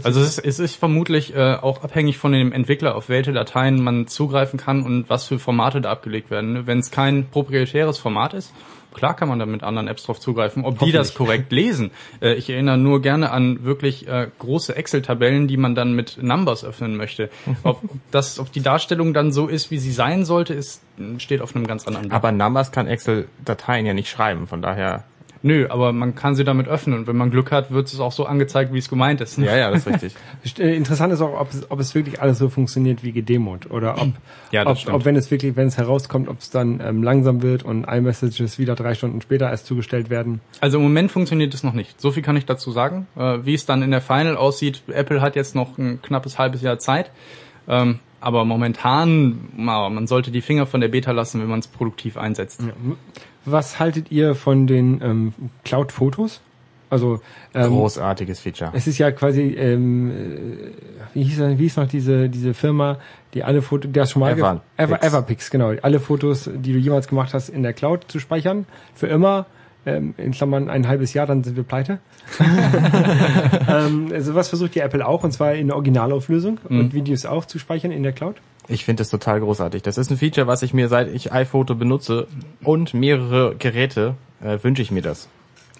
Also 0.02 0.20
es 0.20 0.38
ist, 0.38 0.44
es 0.44 0.58
ist 0.58 0.74
vermutlich 0.74 1.34
äh, 1.34 1.54
auch 1.54 1.84
abhängig 1.84 2.18
von 2.18 2.32
dem 2.32 2.50
Entwickler, 2.50 2.96
auf 2.96 3.08
welche 3.08 3.32
Dateien 3.32 3.82
man 3.82 4.08
zugreifen 4.08 4.58
kann 4.58 4.82
und 4.82 5.08
was 5.08 5.26
für 5.28 5.38
Formate 5.38 5.80
da 5.80 5.92
abgelegt 5.92 6.30
werden. 6.30 6.52
ne? 6.52 6.66
Wenn 6.66 6.80
es 6.80 6.90
kein 6.90 7.28
proprietäres 7.28 7.98
Format 7.98 8.34
ist, 8.34 8.52
klar 8.92 9.14
kann 9.14 9.28
man 9.28 9.38
da 9.38 9.46
mit 9.46 9.62
anderen 9.62 9.88
Apps 9.88 10.04
drauf 10.04 10.20
zugreifen. 10.20 10.64
Ob 10.64 10.78
die 10.78 10.92
das 10.92 11.14
korrekt 11.14 11.52
lesen, 11.52 11.90
äh, 12.22 12.34
ich 12.34 12.50
erinnere 12.50 12.78
nur 12.78 13.02
gerne 13.02 13.30
an 13.30 13.64
wirklich 13.64 14.08
äh, 14.08 14.28
große 14.38 14.74
Excel-Tabellen, 14.74 15.48
die 15.48 15.56
man 15.56 15.74
dann 15.74 15.94
mit 15.94 16.22
Numbers 16.22 16.64
öffnen 16.64 16.96
möchte. 16.96 17.30
Ob 17.62 17.80
das, 18.10 18.38
ob 18.38 18.52
die 18.52 18.62
Darstellung 18.62 19.12
dann 19.12 19.32
so 19.32 19.46
ist, 19.46 19.70
wie 19.70 19.78
sie 19.78 19.92
sein 19.92 20.24
sollte, 20.24 20.54
ist 20.54 20.82
steht 21.18 21.40
auf 21.40 21.54
einem 21.54 21.66
ganz 21.66 21.86
anderen 21.86 22.08
Blatt. 22.08 22.16
Aber 22.16 22.32
Numbers 22.32 22.72
kann 22.72 22.86
Excel-Dateien 22.86 23.86
ja 23.86 23.94
nicht 23.94 24.10
schreiben, 24.10 24.46
von 24.46 24.62
daher 24.62 25.04
Nö, 25.42 25.66
aber 25.70 25.92
man 25.92 26.14
kann 26.14 26.34
sie 26.34 26.44
damit 26.44 26.68
öffnen 26.68 26.98
und 26.98 27.06
wenn 27.06 27.16
man 27.16 27.30
Glück 27.30 27.50
hat, 27.50 27.70
wird 27.70 27.88
es 27.88 27.98
auch 27.98 28.12
so 28.12 28.26
angezeigt, 28.26 28.74
wie 28.74 28.78
es 28.78 28.88
gemeint 28.90 29.20
ist. 29.22 29.38
Ja, 29.38 29.56
ja, 29.56 29.70
das 29.70 29.86
ist 29.86 29.92
richtig. 29.92 30.14
Äh, 30.58 30.76
Interessant 30.76 31.12
ist 31.12 31.20
auch, 31.20 31.40
ob 31.40 31.50
es, 31.52 31.70
ob 31.70 31.80
es 31.80 31.94
wirklich 31.94 32.20
alles 32.20 32.38
so 32.38 32.48
funktioniert 32.48 33.02
wie 33.04 33.12
gedemot 33.12 33.70
oder 33.70 34.00
ob, 34.00 34.08
Ja, 34.50 34.66
ob, 34.66 34.76
stimmt. 34.76 34.96
ob 34.96 35.04
wenn 35.04 35.16
es 35.16 35.30
wirklich, 35.30 35.56
wenn 35.56 35.68
es 35.68 35.78
herauskommt, 35.78 36.28
ob 36.28 36.40
es 36.40 36.50
dann 36.50 36.80
ähm, 36.84 37.02
langsam 37.02 37.42
wird 37.42 37.62
und 37.62 37.84
iMessages 37.84 38.58
wieder 38.58 38.74
drei 38.74 38.94
Stunden 38.94 39.20
später 39.20 39.48
erst 39.48 39.66
zugestellt 39.66 40.10
werden. 40.10 40.40
Also 40.60 40.78
im 40.78 40.82
Moment 40.82 41.10
funktioniert 41.10 41.54
es 41.54 41.62
noch 41.62 41.72
nicht. 41.72 42.00
So 42.00 42.10
viel 42.10 42.22
kann 42.22 42.36
ich 42.36 42.46
dazu 42.46 42.72
sagen. 42.72 43.06
Äh, 43.16 43.38
wie 43.44 43.54
es 43.54 43.64
dann 43.64 43.82
in 43.82 43.90
der 43.90 44.00
Final 44.00 44.36
aussieht, 44.36 44.82
Apple 44.88 45.20
hat 45.20 45.36
jetzt 45.36 45.54
noch 45.54 45.78
ein 45.78 46.02
knappes 46.02 46.38
halbes 46.38 46.62
Jahr 46.62 46.78
Zeit. 46.78 47.10
Ähm, 47.68 48.00
aber 48.20 48.44
momentan, 48.44 49.48
man 49.56 50.06
sollte 50.06 50.30
die 50.30 50.42
Finger 50.42 50.66
von 50.66 50.80
der 50.80 50.88
Beta 50.88 51.12
lassen, 51.12 51.40
wenn 51.40 51.48
man 51.48 51.60
es 51.60 51.68
produktiv 51.68 52.18
einsetzt. 52.18 52.62
Was 53.44 53.78
haltet 53.78 54.10
ihr 54.10 54.34
von 54.34 54.66
den 54.66 55.00
ähm, 55.02 55.34
Cloud-Fotos? 55.64 56.40
Also 56.90 57.20
ähm, 57.54 57.70
Großartiges 57.70 58.40
Feature. 58.40 58.72
es 58.74 58.88
ist 58.88 58.98
ja 58.98 59.12
quasi, 59.12 59.42
ähm, 59.42 60.10
äh, 60.10 61.14
wie 61.14 61.22
hieß, 61.22 61.38
wie 61.38 61.62
hieß 61.62 61.76
noch 61.76 61.86
diese 61.86 62.28
diese 62.28 62.52
Firma, 62.52 62.98
die 63.32 63.44
alle 63.44 63.62
Fotos, 63.62 63.92
der 63.92 64.06
schon 64.06 64.20
mal 64.20 64.32
Everpix. 64.32 64.62
Ever, 64.76 65.02
Everpix, 65.02 65.50
genau, 65.50 65.72
alle 65.82 66.00
Fotos, 66.00 66.50
die 66.52 66.72
du 66.72 66.78
jemals 66.80 67.06
gemacht 67.06 67.32
hast, 67.32 67.48
in 67.48 67.62
der 67.62 67.72
Cloud 67.74 68.06
zu 68.08 68.18
speichern 68.18 68.66
für 68.94 69.06
immer. 69.06 69.46
Ähm, 69.86 70.12
in 70.18 70.32
Klammern 70.32 70.68
ein 70.68 70.86
halbes 70.86 71.14
Jahr, 71.14 71.26
dann 71.26 71.42
sind 71.42 71.56
wir 71.56 71.62
pleite. 71.62 72.00
ähm, 72.38 74.10
also 74.12 74.34
was 74.34 74.48
versucht 74.48 74.74
die 74.74 74.80
Apple 74.80 75.06
auch, 75.06 75.24
und 75.24 75.32
zwar 75.32 75.54
in 75.54 75.68
der 75.68 75.76
Originalauflösung 75.76 76.58
und 76.68 76.92
Videos 76.92 77.24
auch 77.24 77.46
zu 77.46 77.58
speichern 77.58 77.90
in 77.90 78.02
der 78.02 78.12
Cloud. 78.12 78.36
Ich 78.68 78.84
finde 78.84 79.00
das 79.00 79.10
total 79.10 79.40
großartig. 79.40 79.82
Das 79.82 79.98
ist 79.98 80.10
ein 80.10 80.16
Feature, 80.16 80.46
was 80.46 80.62
ich 80.62 80.74
mir 80.74 80.88
seit 80.88 81.08
ich 81.08 81.32
iPhoto 81.32 81.74
benutze 81.74 82.26
und 82.62 82.94
mehrere 82.94 83.56
Geräte 83.56 84.14
äh, 84.42 84.58
wünsche 84.62 84.82
ich 84.82 84.90
mir 84.90 85.02
das. 85.02 85.28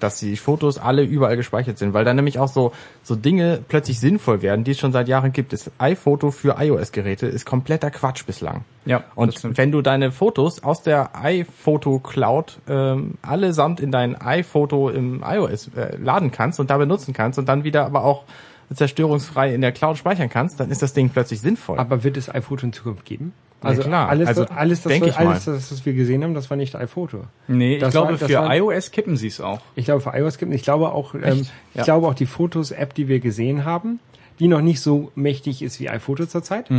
Dass 0.01 0.19
die 0.19 0.37
Fotos 0.38 0.79
alle 0.79 1.03
überall 1.03 1.37
gespeichert 1.37 1.77
sind, 1.77 1.93
weil 1.93 2.07
dann 2.07 2.16
nämlich 2.16 2.38
auch 2.38 2.49
so, 2.49 2.73
so 3.03 3.14
Dinge 3.14 3.62
plötzlich 3.69 4.01
sinnvoll 4.01 4.40
werden, 4.40 4.64
die 4.64 4.71
es 4.71 4.79
schon 4.79 4.93
seit 4.93 5.09
Jahren 5.09 5.33
gibt. 5.33 5.53
Das 5.53 5.71
iPhoto 5.79 6.31
für 6.31 6.57
iOS-Geräte 6.59 7.27
ist 7.27 7.45
kompletter 7.45 7.90
Quatsch 7.90 8.25
bislang. 8.25 8.64
Ja, 8.87 9.05
Und 9.14 9.59
wenn 9.59 9.71
du 9.71 9.83
deine 9.83 10.11
Fotos 10.11 10.64
aus 10.64 10.83
der 10.83 11.11
iPhoto 11.23 11.99
Cloud 11.99 12.61
ähm, 12.66 13.19
allesamt 13.21 13.79
in 13.79 13.93
dein 13.93 14.19
iPhoto 14.19 14.88
im 14.88 15.23
iOS 15.23 15.69
äh, 15.77 15.97
laden 15.99 16.31
kannst 16.31 16.59
und 16.61 16.71
da 16.71 16.79
benutzen 16.79 17.12
kannst 17.12 17.38
und 17.38 17.47
dann 17.47 17.62
wieder 17.62 17.85
aber 17.85 18.05
auch 18.05 18.25
zerstörungsfrei 18.72 19.54
in 19.54 19.61
der 19.61 19.72
Cloud 19.72 19.98
speichern 19.98 20.28
kannst, 20.28 20.61
dann 20.61 20.70
ist 20.70 20.83
das 20.83 20.92
Ding 20.92 21.11
plötzlich 21.11 21.40
sinnvoll. 21.40 21.78
Aber 21.78 22.04
wird 22.04 22.16
es 22.16 22.33
iPhoto 22.33 22.66
in 22.66 22.72
Zukunft 22.72 23.04
geben? 23.04 23.33
Ja, 23.62 23.68
Also 23.70 23.83
klar. 23.83 24.09
alles, 24.09 24.28
Also 24.28 24.44
alles, 24.46 24.83
das, 24.83 24.92
ich 24.92 25.16
alles 25.18 25.44
das, 25.44 25.70
was 25.72 25.85
wir 25.85 25.92
gesehen 25.92 26.24
haben, 26.24 26.33
das 26.35 26.48
war 26.48 26.56
nicht 26.56 26.74
iPhoto. 26.76 27.24
Nee, 27.48 27.74
ich 27.74 27.80
Das 27.80 27.90
glaube, 27.92 28.18
war- 28.20 28.28
für 28.28 28.35
war- 28.35 28.56
iOS 28.56 28.90
kippen 28.90 29.16
sie 29.16 29.26
es 29.26 29.40
auch. 29.40 29.61
Ich 29.74 29.85
glaube, 29.85 30.00
für 30.00 30.16
iOS 30.16 30.38
gibt 30.38 30.54
Ich 30.54 30.62
glaube 30.62 30.92
auch, 30.92 31.14
ähm, 31.14 31.40
ich 31.42 31.50
Ja. 31.74 31.85
glaube 31.85 32.06
auch 32.06 32.14
die 32.14 32.26
Fotos-App, 32.26 32.94
die 32.94 33.09
wir 33.09 33.20
gesehen 33.20 33.64
haben, 33.66 34.00
die 34.38 34.48
noch 34.48 34.62
nicht 34.62 34.80
so 34.80 35.12
mächtig 35.14 35.61
ist 35.62 35.78
wie 35.80 35.90
iPhoto 35.90 36.24
zurzeit. 36.26 36.70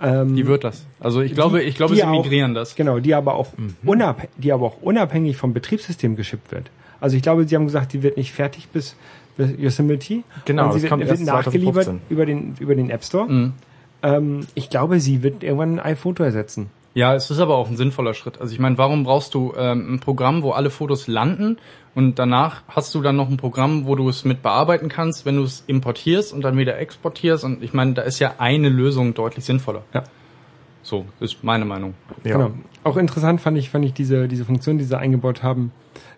Ähm, 0.00 0.34
Die 0.36 0.46
wird 0.46 0.64
das. 0.64 0.86
Also 0.98 1.20
ich 1.20 1.34
glaube, 1.34 1.62
ich 1.62 1.76
glaube, 1.76 1.94
die 1.94 2.00
sie 2.00 2.06
auch- 2.06 2.10
migrieren 2.10 2.54
das. 2.54 2.74
Genau, 2.74 2.98
die 3.00 3.14
aber 3.14 3.34
auch 3.34 3.48
Mhm. 3.56 3.76
unabhängig, 3.84 4.30
die 4.38 4.52
aber 4.52 4.66
auch 4.66 4.78
unabhängig 4.82 5.36
vom 5.36 5.52
Betriebssystem 5.52 6.16
geschippt 6.16 6.50
wird. 6.52 6.70
Also 7.00 7.16
ich 7.16 7.22
glaube, 7.22 7.46
sie 7.46 7.54
haben 7.54 7.66
gesagt, 7.66 7.92
die 7.92 8.02
wird 8.02 8.16
nicht 8.16 8.32
fertig 8.32 8.68
bis 8.68 8.96
Yosemite. 9.36 10.22
Genau, 10.44 10.66
Und 10.66 10.72
sie 10.72 10.76
das 10.76 10.82
wird, 10.82 10.90
kommt 10.90 11.00
wird 11.02 11.10
erst 11.10 11.24
nachgeliefert 11.24 11.84
2015. 11.84 12.00
über 12.08 12.26
den 12.26 12.54
über 12.58 12.74
den 12.74 12.90
App 12.90 13.04
Store. 13.04 13.26
Mhm. 13.26 13.52
Ähm, 14.02 14.46
ich 14.54 14.70
glaube, 14.70 15.00
sie 15.00 15.22
wird 15.22 15.42
irgendwann 15.42 15.78
ein 15.78 15.92
iPhoto 15.92 16.22
ersetzen. 16.22 16.70
Ja, 16.94 17.14
es 17.14 17.28
ist 17.28 17.40
aber 17.40 17.56
auch 17.56 17.68
ein 17.68 17.76
sinnvoller 17.76 18.14
Schritt. 18.14 18.40
Also 18.40 18.52
ich 18.52 18.60
meine, 18.60 18.78
warum 18.78 19.02
brauchst 19.02 19.34
du 19.34 19.52
ähm, 19.56 19.94
ein 19.94 20.00
Programm, 20.00 20.42
wo 20.42 20.52
alle 20.52 20.70
Fotos 20.70 21.08
landen 21.08 21.58
und 21.94 22.18
danach 22.20 22.62
hast 22.68 22.94
du 22.94 23.02
dann 23.02 23.16
noch 23.16 23.28
ein 23.28 23.36
Programm, 23.36 23.86
wo 23.86 23.96
du 23.96 24.08
es 24.08 24.24
mit 24.24 24.42
bearbeiten 24.42 24.88
kannst, 24.88 25.26
wenn 25.26 25.36
du 25.36 25.42
es 25.42 25.64
importierst 25.66 26.32
und 26.32 26.42
dann 26.42 26.56
wieder 26.56 26.78
exportierst. 26.78 27.44
Und 27.44 27.62
ich 27.64 27.72
meine, 27.72 27.94
da 27.94 28.02
ist 28.02 28.20
ja 28.20 28.34
eine 28.38 28.68
Lösung 28.68 29.14
deutlich 29.14 29.44
sinnvoller. 29.44 29.82
Ja. 29.92 30.04
So 30.82 31.06
ist 31.18 31.42
meine 31.42 31.64
Meinung. 31.64 31.94
Ja. 32.22 32.36
Genau. 32.36 32.50
Auch 32.84 32.96
interessant 32.96 33.40
fand 33.40 33.58
ich, 33.58 33.70
fand 33.70 33.84
ich 33.84 33.94
diese, 33.94 34.28
diese 34.28 34.44
Funktion, 34.44 34.78
die 34.78 34.84
sie 34.84 34.98
eingebaut 34.98 35.42
haben, 35.42 35.72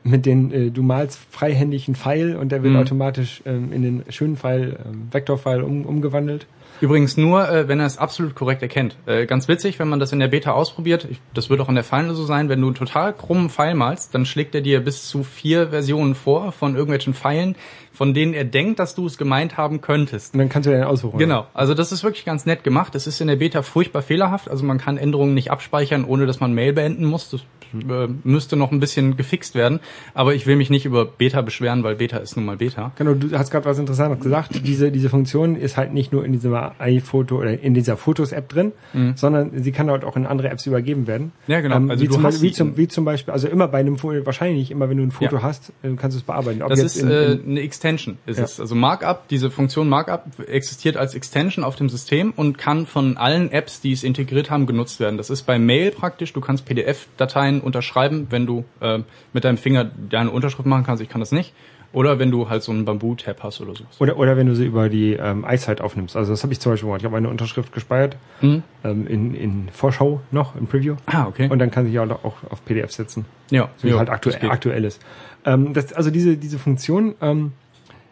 mit 0.06 0.24
den, 0.26 0.52
äh, 0.52 0.70
du 0.70 0.82
malst 0.82 1.18
freihändig 1.30 1.88
einen 1.88 1.96
Pfeil 1.96 2.36
und 2.36 2.52
der 2.52 2.62
wird 2.62 2.74
Mhm. 2.74 2.80
automatisch 2.80 3.42
ähm, 3.44 3.72
in 3.72 3.82
den 3.82 4.04
schönen 4.10 4.36
Pfeil, 4.36 4.78
ähm, 4.86 5.08
Vektorpfeil 5.10 5.62
um, 5.62 5.84
umgewandelt. 5.84 6.46
Übrigens 6.80 7.16
nur, 7.16 7.48
äh, 7.48 7.68
wenn 7.68 7.80
er 7.80 7.86
es 7.86 7.96
absolut 7.96 8.34
korrekt 8.34 8.60
erkennt. 8.60 8.96
Äh, 9.06 9.24
ganz 9.24 9.48
witzig, 9.48 9.78
wenn 9.78 9.88
man 9.88 9.98
das 9.98 10.12
in 10.12 10.20
der 10.20 10.28
Beta 10.28 10.52
ausprobiert, 10.52 11.06
ich, 11.10 11.20
das 11.32 11.48
wird 11.48 11.60
auch 11.60 11.70
in 11.70 11.74
der 11.74 11.84
Final 11.84 12.14
so 12.14 12.24
sein, 12.24 12.50
wenn 12.50 12.60
du 12.60 12.66
einen 12.66 12.74
total 12.74 13.14
krummen 13.14 13.48
Pfeil 13.48 13.74
malst, 13.74 14.14
dann 14.14 14.26
schlägt 14.26 14.54
er 14.54 14.60
dir 14.60 14.80
bis 14.80 15.08
zu 15.08 15.22
vier 15.22 15.68
Versionen 15.68 16.14
vor 16.14 16.52
von 16.52 16.74
irgendwelchen 16.74 17.14
Pfeilen, 17.14 17.56
von 17.96 18.12
denen 18.14 18.34
er 18.34 18.44
denkt, 18.44 18.78
dass 18.78 18.94
du 18.94 19.06
es 19.06 19.16
gemeint 19.18 19.56
haben 19.56 19.80
könntest. 19.80 20.34
Und 20.34 20.38
dann 20.40 20.48
kannst 20.48 20.66
du 20.66 20.70
den 20.70 20.84
aussuchen. 20.84 21.18
Genau, 21.18 21.46
also 21.54 21.72
das 21.74 21.92
ist 21.92 22.04
wirklich 22.04 22.24
ganz 22.24 22.44
nett 22.46 22.62
gemacht. 22.62 22.94
Es 22.94 23.06
ist 23.06 23.20
in 23.20 23.28
der 23.28 23.36
Beta 23.36 23.62
furchtbar 23.62 24.02
fehlerhaft, 24.02 24.50
also 24.50 24.64
man 24.64 24.78
kann 24.78 24.98
Änderungen 24.98 25.34
nicht 25.34 25.50
abspeichern, 25.50 26.04
ohne 26.04 26.26
dass 26.26 26.38
man 26.40 26.52
Mail 26.52 26.72
beenden 26.74 27.04
muss. 27.06 27.30
Das 27.30 27.40
äh, 27.74 28.08
müsste 28.22 28.56
noch 28.56 28.70
ein 28.70 28.80
bisschen 28.80 29.16
gefixt 29.16 29.54
werden, 29.54 29.80
aber 30.14 30.34
ich 30.34 30.46
will 30.46 30.56
mich 30.56 30.70
nicht 30.70 30.84
über 30.84 31.04
Beta 31.04 31.40
beschweren, 31.40 31.82
weil 31.82 31.96
Beta 31.96 32.18
ist 32.18 32.36
nun 32.36 32.44
mal 32.44 32.56
Beta. 32.58 32.92
Genau, 32.96 33.14
du 33.14 33.36
hast 33.38 33.50
gerade 33.50 33.64
was 33.64 33.78
Interessantes 33.78 34.20
gesagt. 34.22 34.60
Diese, 34.66 34.92
diese 34.92 35.08
Funktion 35.08 35.56
ist 35.56 35.76
halt 35.76 35.92
nicht 35.92 36.12
nur 36.12 36.24
in 36.24 36.32
dieser 36.32 36.74
iPhoto 36.78 37.38
oder 37.38 37.58
in 37.60 37.74
dieser 37.74 37.96
Fotos-App 37.96 38.48
drin, 38.48 38.72
sondern 39.14 39.50
sie 39.62 39.72
kann 39.72 39.90
halt 39.90 40.04
auch 40.04 40.16
in 40.16 40.26
andere 40.26 40.48
Apps 40.50 40.66
übergeben 40.66 41.06
werden. 41.06 41.32
Mhm. 41.46 41.52
Ja, 41.52 41.60
genau. 41.60 41.76
Ähm, 41.76 41.90
Also 41.90 42.04
wie, 42.04 42.08
zum, 42.08 42.22
Beispiel- 42.22 42.42
wie, 42.48 42.52
zum, 42.52 42.76
wie 42.76 42.88
zum 42.88 43.04
Beispiel, 43.04 43.32
also 43.32 43.48
immer 43.48 43.68
bei 43.68 43.78
einem 43.78 43.96
Foto, 43.98 44.24
wahrscheinlich 44.26 44.70
immer 44.70 44.88
wenn 44.88 44.96
du 44.98 45.02
ein 45.02 45.10
Foto 45.10 45.36
Ja. 45.36 45.42
hast, 45.42 45.70
äh, 45.82 45.90
kannst 45.96 46.16
du 46.16 46.20
es 46.20 46.22
bearbeiten. 46.24 46.62
Ob 46.62 46.68
Das 46.70 46.80
ist 46.80 46.96
in, 46.96 47.10
äh, 47.10 47.32
in, 47.32 47.50
eine 47.50 47.60
Extension. 47.86 48.18
Ist 48.26 48.38
Ja. 48.38 48.44
es. 48.44 48.60
Also 48.60 48.74
Markup, 48.74 49.28
diese 49.28 49.50
Funktion 49.50 49.88
Markup 49.88 50.24
existiert 50.48 50.96
als 50.96 51.14
Extension 51.14 51.64
auf 51.64 51.76
dem 51.76 51.88
System 51.88 52.32
und 52.36 52.58
kann 52.58 52.86
von 52.86 53.16
allen 53.16 53.50
Apps, 53.52 53.80
die 53.80 53.92
es 53.92 54.02
integriert 54.04 54.50
haben, 54.50 54.66
genutzt 54.66 55.00
werden. 55.00 55.16
Das 55.16 55.30
ist 55.30 55.42
bei 55.42 55.58
Mail 55.58 55.90
praktisch. 55.90 56.32
Du 56.32 56.40
kannst 56.40 56.64
PDF-Dateien 56.66 57.60
unterschreiben, 57.60 58.26
wenn 58.30 58.46
du 58.46 58.64
äh, 58.80 59.00
mit 59.32 59.44
deinem 59.44 59.58
Finger 59.58 59.84
deine 60.10 60.30
Unterschrift 60.30 60.66
machen 60.66 60.84
kannst. 60.84 61.02
Ich 61.02 61.08
kann 61.08 61.20
das 61.20 61.32
nicht. 61.32 61.52
Oder 61.92 62.18
wenn 62.18 62.30
du 62.30 62.50
halt 62.50 62.62
so 62.62 62.72
einen 62.72 62.84
Bamboo-Tab 62.84 63.42
hast 63.42 63.60
oder 63.62 63.74
sowas. 63.74 63.96
oder, 64.00 64.18
oder 64.18 64.36
wenn 64.36 64.46
du 64.46 64.54
sie 64.54 64.66
über 64.66 64.88
die 64.90 65.12
ähm, 65.14 65.46
iSight 65.48 65.80
aufnimmst. 65.80 66.14
Also 66.16 66.32
das 66.32 66.42
habe 66.42 66.52
ich 66.52 66.60
zum 66.60 66.72
Beispiel 66.72 66.88
gemacht. 66.88 67.00
Ich 67.00 67.06
habe 67.06 67.16
eine 67.16 67.28
Unterschrift 67.30 67.72
gespeichert, 67.72 68.16
Hm? 68.40 68.62
ähm, 68.84 69.06
in, 69.06 69.34
in 69.34 69.68
Vorschau 69.72 70.20
noch, 70.30 70.56
im 70.56 70.66
Preview. 70.66 70.96
Ah, 71.06 71.26
okay. 71.26 71.48
Und 71.48 71.58
dann 71.58 71.70
kann 71.70 71.88
ich 71.88 71.98
auch, 71.98 72.10
auch 72.10 72.34
auf 72.50 72.62
PDF 72.66 72.90
setzen. 72.90 73.24
ja, 73.50 73.70
so 73.78 73.86
wie 73.88 73.92
ja, 73.92 73.98
halt 73.98 74.10
aktu 74.10 74.28
das 74.30 74.40
geht. 74.40 74.50
aktuell 74.50 74.84
ist. 74.84 75.00
Ähm, 75.46 75.72
das, 75.72 75.92
also 75.94 76.10
diese, 76.10 76.36
diese 76.36 76.58
Funktion, 76.58 77.14
ähm, 77.22 77.52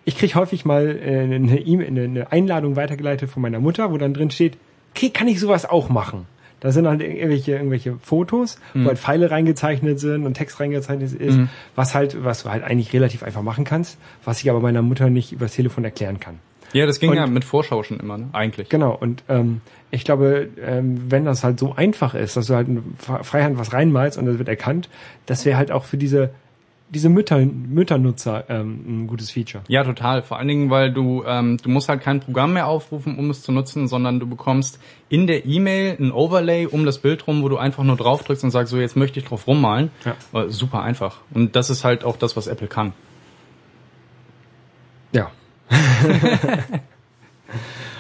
ich 0.04 0.16
krieg 0.16 0.34
häufig 0.34 0.64
mal 0.64 0.98
äh, 1.02 1.20
eine, 1.20 1.58
E-Mail- 1.60 1.86
eine, 1.88 2.32
Einladung 2.32 2.76
weitergeleitet 2.76 3.30
von 3.30 3.42
meiner 3.42 3.60
Mutter, 3.60 3.90
wo 3.92 3.98
dann 3.98 4.14
drin 4.14 4.30
steht, 4.30 4.56
okay, 4.94 5.10
kann 5.10 5.28
ich 5.28 5.40
sowas 5.40 5.64
auch 5.68 5.88
machen? 5.88 6.26
Da 6.60 6.72
sind 6.72 6.86
halt 6.86 7.02
irgendwelche, 7.02 7.52
irgendwelche 7.52 7.96
Fotos, 8.02 8.58
Mhm. 8.72 8.84
wo 8.84 8.88
halt 8.88 8.98
Pfeile 8.98 9.30
reingezeichnet 9.30 10.00
sind 10.00 10.24
und 10.24 10.34
Text 10.34 10.60
reingezeichnet 10.60 11.12
ist, 11.12 11.38
was 11.76 11.94
halt, 11.94 12.24
was 12.24 12.42
du 12.42 12.50
halt 12.50 12.62
eigentlich 12.64 12.92
relativ 12.94 13.22
einfach 13.22 13.42
machen 13.42 13.64
kannst, 13.64 13.98
was 14.24 14.40
ich 14.40 14.48
aber 14.48 14.60
meiner 14.60 14.80
Mutter 14.80 15.10
nicht 15.10 15.32
übers 15.32 15.52
Telefon 15.52 15.84
erklären 15.84 16.20
kann. 16.20 16.38
Ja, 16.72 16.86
das 16.86 17.00
ging 17.00 17.10
Und- 17.10 17.16
ja 17.16 17.26
mit 17.26 17.44
Vorschau 17.44 17.82
schon 17.82 18.00
immer, 18.00 18.16
ne? 18.18 18.28
Eigentlich. 18.32 18.68
Genau, 18.70 18.96
und 18.98 19.22
ähm, 19.28 19.60
ich 19.90 20.04
glaube, 20.04 20.48
ähm, 20.60 21.02
wenn 21.08 21.24
das 21.24 21.44
halt 21.44 21.58
so 21.58 21.74
einfach 21.76 22.14
ist, 22.14 22.36
dass 22.36 22.46
du 22.46 22.54
halt 22.56 22.66
Freihand 23.22 23.58
was 23.58 23.72
reinmalst 23.72 24.16
und 24.18 24.26
das 24.26 24.38
wird 24.38 24.48
erkannt, 24.48 24.88
das 25.26 25.44
wäre 25.44 25.56
halt 25.58 25.70
auch 25.70 25.84
für 25.84 25.98
diese 25.98 26.30
diese 26.88 27.08
Mütter, 27.08 27.38
Mütternutzer 27.38 28.44
ähm, 28.48 28.84
ein 28.86 29.06
gutes 29.06 29.30
Feature. 29.30 29.64
Ja, 29.68 29.84
total. 29.84 30.22
Vor 30.22 30.38
allen 30.38 30.48
Dingen, 30.48 30.70
weil 30.70 30.92
du 30.92 31.24
ähm, 31.26 31.56
du 31.58 31.68
musst 31.68 31.88
halt 31.88 32.02
kein 32.02 32.20
Programm 32.20 32.52
mehr 32.52 32.66
aufrufen, 32.66 33.18
um 33.18 33.30
es 33.30 33.42
zu 33.42 33.52
nutzen, 33.52 33.88
sondern 33.88 34.20
du 34.20 34.28
bekommst 34.28 34.78
in 35.08 35.26
der 35.26 35.46
E-Mail 35.46 35.96
ein 35.98 36.12
Overlay 36.12 36.66
um 36.66 36.84
das 36.84 36.98
Bild 36.98 37.26
rum, 37.26 37.42
wo 37.42 37.48
du 37.48 37.56
einfach 37.56 37.84
nur 37.84 37.96
drauf 37.96 38.22
drückst 38.22 38.44
und 38.44 38.50
sagst, 38.50 38.70
so 38.70 38.78
jetzt 38.78 38.96
möchte 38.96 39.18
ich 39.18 39.26
drauf 39.26 39.46
rummalen. 39.46 39.90
Ja. 40.04 40.42
Äh, 40.42 40.50
super 40.50 40.82
einfach. 40.82 41.18
Und 41.32 41.56
das 41.56 41.70
ist 41.70 41.84
halt 41.84 42.04
auch 42.04 42.16
das, 42.16 42.36
was 42.36 42.46
Apple 42.46 42.68
kann. 42.68 42.92
Ja. 45.12 45.30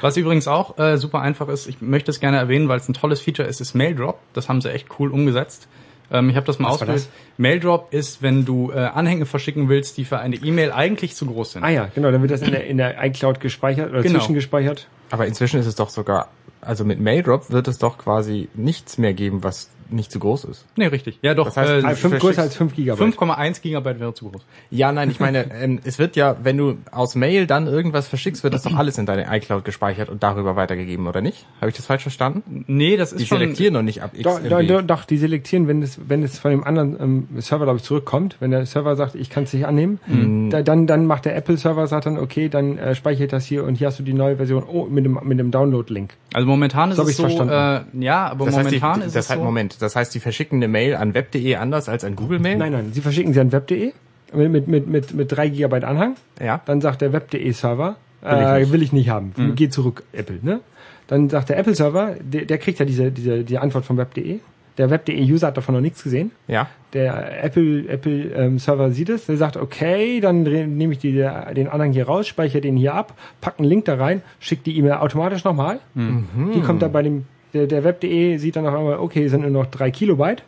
Was 0.00 0.18
übrigens 0.18 0.48
auch 0.48 0.76
äh, 0.76 0.98
super 0.98 1.22
einfach 1.22 1.48
ist, 1.48 1.66
ich 1.66 1.80
möchte 1.80 2.10
es 2.10 2.20
gerne 2.20 2.36
erwähnen, 2.36 2.68
weil 2.68 2.78
es 2.78 2.86
ein 2.86 2.92
tolles 2.92 3.22
Feature 3.22 3.48
ist, 3.48 3.62
ist 3.62 3.72
Maildrop. 3.72 4.20
Das 4.34 4.50
haben 4.50 4.60
sie 4.60 4.70
echt 4.70 4.88
cool 4.98 5.10
umgesetzt. 5.10 5.66
Ähm, 6.10 6.30
ich 6.30 6.36
habe 6.36 6.46
das 6.46 6.58
mal 6.58 6.68
Was 6.68 6.74
ausprobiert. 6.82 7.08
Maildrop 7.38 7.92
ist, 7.92 8.22
wenn 8.22 8.44
du 8.44 8.70
äh, 8.70 8.76
Anhänge 8.78 9.26
verschicken 9.26 9.68
willst, 9.68 9.96
die 9.96 10.04
für 10.04 10.18
eine 10.18 10.36
E-Mail 10.36 10.72
eigentlich 10.72 11.14
zu 11.16 11.26
groß 11.26 11.52
sind. 11.52 11.64
Ah 11.64 11.70
ja, 11.70 11.88
genau, 11.94 12.10
dann 12.10 12.20
wird 12.20 12.30
das 12.30 12.42
in 12.42 12.50
der, 12.50 12.66
in 12.66 12.76
der 12.76 13.02
iCloud 13.04 13.40
gespeichert 13.40 13.90
oder 13.90 14.02
Genau. 14.02 14.18
zwischengespeichert. 14.18 14.86
Aber 15.10 15.26
inzwischen 15.26 15.58
ist 15.60 15.66
es 15.66 15.74
doch 15.76 15.88
sogar, 15.90 16.28
also 16.60 16.84
mit 16.84 17.00
Maildrop 17.00 17.50
wird 17.50 17.68
es 17.68 17.78
doch 17.78 17.98
quasi 17.98 18.48
nichts 18.54 18.98
mehr 18.98 19.14
geben, 19.14 19.42
was 19.42 19.70
nicht 19.90 20.10
zu 20.12 20.18
groß 20.18 20.44
ist. 20.44 20.64
Nee, 20.76 20.86
richtig. 20.86 21.18
Ja, 21.22 21.34
doch. 21.34 21.46
Das 21.46 21.56
heißt, 21.56 21.70
äh, 21.70 21.74
Also 21.86 21.88
fünf, 21.96 22.14
verschickst- 22.14 22.20
größer 22.20 22.42
als 22.42 22.56
5 22.56 22.74
Gigabyte. 22.74 23.14
5,1 23.14 23.60
Gigabyte 23.62 24.00
wäre 24.00 24.14
zu 24.14 24.30
groß. 24.30 24.42
Ja, 24.70 24.92
nein, 24.92 25.10
ich 25.10 25.20
meine, 25.20 25.50
ähm, 25.52 25.80
es 25.84 25.98
wird 25.98 26.16
ja, 26.16 26.36
wenn 26.42 26.56
du 26.56 26.76
aus 26.90 27.14
Mail 27.14 27.46
dann 27.46 27.66
irgendwas 27.66 28.08
verschickst, 28.08 28.42
wird 28.44 28.54
das 28.54 28.62
doch 28.62 28.74
alles 28.76 28.98
in 28.98 29.06
deine 29.06 29.26
iCloud 29.36 29.64
gespeichert 29.64 30.08
und 30.08 30.22
darüber 30.22 30.56
weitergegeben, 30.56 31.06
oder 31.06 31.20
nicht? 31.20 31.46
Habe 31.60 31.70
ich 31.70 31.76
das 31.76 31.86
falsch 31.86 32.02
verstanden? 32.02 32.64
Nee, 32.66 32.96
das 32.96 33.12
ist 33.12 33.20
Die 33.20 33.26
schon... 33.26 33.38
selektieren 33.38 33.74
noch 33.74 33.82
nicht 33.82 34.02
ab 34.02 34.10
X 34.14 34.22
Doch, 34.22 34.40
doch, 34.40 34.82
doch, 34.82 35.04
die 35.04 35.18
selektieren, 35.18 35.68
wenn 35.68 35.82
es, 35.82 35.98
wenn 36.08 36.22
es 36.22 36.38
von 36.38 36.50
dem 36.50 36.64
anderen 36.64 36.96
ähm, 37.00 37.28
Server, 37.40 37.64
glaube 37.64 37.78
ich, 37.78 37.84
zurückkommt, 37.84 38.36
wenn 38.40 38.50
der 38.50 38.66
Server 38.66 38.96
sagt, 38.96 39.14
ich 39.14 39.30
kann 39.30 39.44
es 39.44 39.52
nicht 39.52 39.66
annehmen, 39.66 39.98
Mhm. 40.06 40.50
da, 40.50 40.62
dann, 40.62 40.86
dann 40.86 41.06
macht 41.06 41.24
der 41.24 41.36
Apple-Server, 41.36 41.86
sagt 41.86 42.06
dann, 42.06 42.18
okay, 42.18 42.48
dann 42.48 42.78
äh, 42.78 42.94
speichere 42.94 43.24
ich 43.24 43.30
das 43.30 43.44
hier 43.44 43.64
und 43.64 43.74
hier 43.76 43.86
hast 43.88 43.98
du 43.98 44.02
die 44.02 44.12
neue 44.12 44.36
Version 44.36 44.64
oh, 44.64 44.86
mit 44.86 45.04
dem, 45.04 45.18
mit 45.22 45.38
dem 45.38 45.50
Download-Link. 45.50 46.14
Also 46.32 46.46
momentan 46.48 46.90
ist 46.90 46.96
So 46.96 47.02
hab 47.02 47.08
es 47.10 47.16
so, 47.16 47.22
verstanden. 47.24 47.98
äh, 48.00 48.04
ja, 48.04 48.26
aber 48.28 48.46
Das 48.46 48.56
heißt, 48.56 48.70
die, 48.70 48.78
momentan 48.80 49.02
ist 49.06 49.14
das 49.16 49.24
es 49.26 49.30
halt, 49.30 49.40
so. 49.40 49.44
Moment, 49.44 49.73
das 49.78 49.96
heißt, 49.96 50.14
die 50.14 50.20
verschicken 50.20 50.58
eine 50.58 50.68
Mail 50.68 50.96
an 50.96 51.14
web.de 51.14 51.56
anders 51.56 51.88
als 51.88 52.04
an 52.04 52.16
Google-Mail? 52.16 52.56
Nein, 52.56 52.72
nein, 52.72 52.90
sie 52.92 53.00
verschicken 53.00 53.32
sie 53.32 53.40
an 53.40 53.52
web.de 53.52 53.92
mit, 54.32 54.50
mit, 54.50 54.68
mit, 54.68 54.86
mit, 54.88 55.14
mit 55.14 55.32
3 55.32 55.48
Gigabyte 55.48 55.84
Anhang. 55.84 56.16
Ja. 56.40 56.60
Dann 56.64 56.80
sagt 56.80 57.00
der 57.00 57.12
web.de-Server, 57.12 57.96
Will 58.22 58.32
ich 58.32 58.38
äh, 58.38 58.58
nicht. 58.60 58.72
will 58.72 58.82
ich 58.82 58.92
nicht 58.92 59.08
haben. 59.10 59.32
Geh 59.54 59.68
zurück, 59.68 60.02
Apple. 60.12 60.38
Ne? 60.42 60.60
Dann 61.06 61.28
sagt 61.28 61.50
der 61.50 61.58
Apple-Server, 61.58 62.16
der, 62.20 62.46
der 62.46 62.58
kriegt 62.58 62.78
ja 62.78 62.86
diese, 62.86 63.10
diese, 63.12 63.44
die 63.44 63.58
Antwort 63.58 63.84
von 63.84 63.96
web.de. 63.98 64.40
Der 64.78 64.90
web.de-User 64.90 65.48
hat 65.48 65.56
davon 65.56 65.74
noch 65.76 65.82
nichts 65.82 66.02
gesehen. 66.02 66.32
Ja. 66.48 66.68
Der 66.94 67.44
Apple 67.44 67.86
Apple 67.86 68.32
ähm, 68.34 68.58
Server 68.58 68.90
sieht 68.90 69.08
es, 69.08 69.26
der 69.26 69.36
sagt, 69.36 69.56
okay, 69.56 70.20
dann 70.20 70.42
nehme 70.42 70.94
ich 70.94 70.98
die, 70.98 71.12
den 71.12 71.68
Anhang 71.68 71.92
hier 71.92 72.06
raus, 72.06 72.26
speichere 72.26 72.60
den 72.60 72.76
hier 72.76 72.94
ab, 72.94 73.14
pack 73.40 73.54
einen 73.58 73.68
Link 73.68 73.84
da 73.84 73.94
rein, 73.94 74.22
schickt 74.40 74.66
die 74.66 74.76
E-Mail 74.76 74.94
automatisch 74.94 75.44
nochmal. 75.44 75.78
Die 75.94 76.60
kommt 76.62 76.82
dann 76.82 76.90
bei 76.90 77.02
dem, 77.02 77.26
der, 77.54 77.66
der 77.66 77.84
Web.de 77.84 78.36
sieht 78.36 78.56
dann 78.56 78.66
auf 78.66 78.74
einmal, 78.74 78.98
okay, 78.98 79.28
sind 79.28 79.42
nur 79.42 79.50
noch 79.50 79.66
drei 79.66 79.90
Kilobyte. 79.90 80.42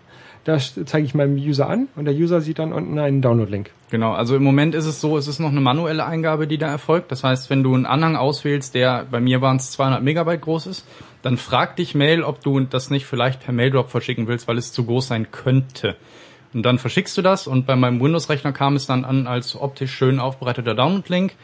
Das 0.45 0.79
zeige 0.85 1.05
ich 1.05 1.15
meinem 1.15 1.37
User 1.37 1.69
an 1.69 1.89
und 1.97 2.05
der 2.05 2.15
User 2.15 2.41
sieht 2.41 2.61
dann 2.61 2.73
unten 2.73 2.97
einen 3.01 3.21
Download-Link. 3.21 3.71
Genau, 3.91 4.13
also 4.13 4.37
im 4.37 4.45
Moment 4.45 4.77
ist 4.77 4.87
es 4.87 5.01
so, 5.01 5.17
es 5.17 5.27
ist 5.27 5.41
noch 5.41 5.51
eine 5.51 5.61
manuelle 5.61 6.05
Eingabe, 6.05 6.47
die 6.47 6.57
da 6.57 6.69
erfolgt. 6.69 7.11
Das 7.11 7.25
heißt, 7.25 7.51
wenn 7.51 7.65
du 7.65 7.75
einen 7.75 7.85
Anhang 7.85 8.15
auswählst, 8.15 8.77
der 8.77 9.07
bei 9.11 9.19
mir 9.19 9.41
waren 9.41 9.57
es 9.57 9.73
200 9.73 10.05
Megabyte 10.05 10.43
groß 10.43 10.69
ist, 10.69 10.87
dann 11.23 11.37
fragt 11.37 11.81
dich 11.81 11.97
Mail, 11.97 12.23
ob 12.23 12.43
du 12.43 12.61
das 12.61 12.91
nicht 12.91 13.07
vielleicht 13.07 13.45
per 13.45 13.53
Maildrop 13.53 13.91
verschicken 13.91 14.29
willst, 14.29 14.47
weil 14.47 14.57
es 14.57 14.73
zu 14.73 14.85
groß 14.85 15.09
sein 15.09 15.33
könnte. 15.33 15.97
Und 16.55 16.63
dann 16.63 16.79
verschickst 16.79 17.19
du 17.19 17.23
das 17.23 17.49
und 17.49 17.67
bei 17.67 17.75
meinem 17.75 18.01
Windows-Rechner 18.01 18.53
kam 18.53 18.77
es 18.77 18.87
dann 18.87 19.05
an 19.05 19.27
als 19.27 19.61
optisch 19.61 19.93
schön 19.93 20.21
aufbereiteter 20.21 20.75
Download-Link, 20.75 21.35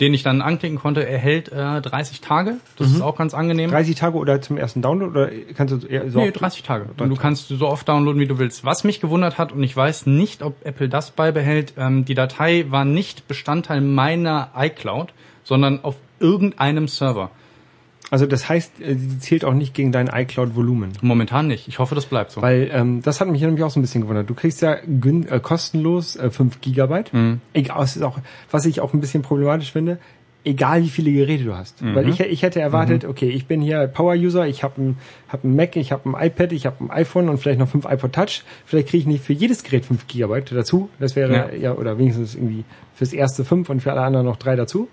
den 0.00 0.12
ich 0.12 0.22
dann 0.22 0.42
anklicken 0.42 0.78
konnte. 0.78 1.06
Er 1.06 1.18
hält 1.18 1.50
äh, 1.50 1.80
30 1.80 2.20
Tage, 2.20 2.56
das 2.76 2.90
ist 2.92 3.00
auch 3.00 3.16
ganz 3.16 3.32
angenehm. 3.34 3.70
30 3.70 3.94
Tage 3.94 4.16
oder 4.18 4.42
zum 4.42 4.58
ersten 4.58 4.82
Download 4.82 5.10
oder 5.18 5.30
kannst 5.54 5.72
du 5.82 5.86
eher 5.86 6.10
so 6.10 6.18
Nee, 6.20 6.28
oft- 6.28 6.40
30 6.40 6.62
Tage. 6.62 6.86
Und 6.98 7.08
du 7.08 7.16
kannst 7.16 7.48
so 7.48 7.66
oft 7.66 7.88
downloaden, 7.88 8.20
wie 8.20 8.26
du 8.26 8.38
willst. 8.38 8.64
Was 8.64 8.84
mich 8.84 9.00
gewundert 9.00 9.38
hat, 9.38 9.52
und 9.52 9.62
ich 9.62 9.74
weiß 9.76 10.06
nicht, 10.06 10.42
ob 10.42 10.54
Apple 10.66 10.88
das 10.88 11.12
beibehält, 11.12 11.72
ähm, 11.78 12.04
die 12.04 12.14
Datei 12.14 12.66
war 12.68 12.84
nicht 12.84 13.26
Bestandteil 13.28 13.80
meiner 13.80 14.50
iCloud, 14.56 15.12
sondern 15.44 15.82
auf 15.82 15.96
irgendeinem 16.20 16.88
Server. 16.88 17.30
Also 18.10 18.26
das 18.26 18.48
heißt, 18.48 18.80
äh, 18.80 18.94
sie 18.94 19.18
zählt 19.18 19.44
auch 19.44 19.54
nicht 19.54 19.74
gegen 19.74 19.92
dein 19.92 20.08
iCloud-Volumen. 20.08 20.92
Momentan 21.02 21.48
nicht. 21.48 21.68
Ich 21.68 21.78
hoffe, 21.78 21.94
das 21.94 22.06
bleibt 22.06 22.30
so. 22.30 22.42
Weil 22.42 22.70
ähm, 22.72 23.02
das 23.02 23.20
hat 23.20 23.28
mich 23.28 23.40
nämlich 23.40 23.64
auch 23.64 23.70
so 23.70 23.80
ein 23.80 23.82
bisschen 23.82 24.02
gewundert. 24.02 24.30
Du 24.30 24.34
kriegst 24.34 24.62
ja 24.62 24.76
gün 24.86 25.26
äh, 25.28 25.40
kostenlos 25.40 26.16
äh, 26.16 26.30
5 26.30 26.60
Gigabyte. 26.60 27.12
Egal, 27.52 27.82
es 27.82 27.96
ist 27.96 28.02
auch, 28.02 28.18
was 28.50 28.64
ich 28.66 28.80
auch 28.80 28.94
ein 28.94 29.00
bisschen 29.00 29.22
problematisch 29.22 29.72
finde, 29.72 29.98
egal 30.46 30.82
wie 30.82 30.88
viele 30.88 31.12
Geräte 31.12 31.44
du 31.44 31.56
hast. 31.56 31.82
Weil 31.94 32.08
ich, 32.08 32.20
ich 32.20 32.42
hätte 32.42 32.60
erwartet, 32.60 33.04
okay, 33.04 33.28
ich 33.28 33.46
bin 33.46 33.60
hier 33.60 33.88
Power-User, 33.88 34.46
ich 34.46 34.62
habe 34.62 34.80
ein, 34.80 34.98
hab 35.28 35.42
ein 35.42 35.56
Mac, 35.56 35.74
ich 35.74 35.90
habe 35.90 36.08
ein 36.08 36.26
iPad, 36.26 36.52
ich 36.52 36.66
habe 36.66 36.84
ein 36.84 36.90
iPhone 36.90 37.28
und 37.28 37.38
vielleicht 37.38 37.58
noch 37.58 37.68
fünf 37.68 37.84
iPod 37.84 38.12
Touch. 38.12 38.44
Vielleicht 38.64 38.88
kriege 38.88 39.00
ich 39.00 39.06
nicht 39.06 39.24
für 39.24 39.32
jedes 39.32 39.64
Gerät 39.64 39.84
5 39.84 40.06
Gigabyte 40.06 40.52
dazu. 40.52 40.88
Das 41.00 41.16
wäre 41.16 41.32
ja. 41.32 41.54
Ja. 41.54 41.74
oder 41.74 41.98
wenigstens 41.98 42.36
irgendwie 42.36 42.64
fürs 42.94 43.12
erste 43.12 43.44
fünf 43.44 43.68
und 43.68 43.80
für 43.80 43.90
alle 43.90 44.02
anderen 44.02 44.24
noch 44.26 44.36
drei 44.36 44.54
dazu. 44.54 44.88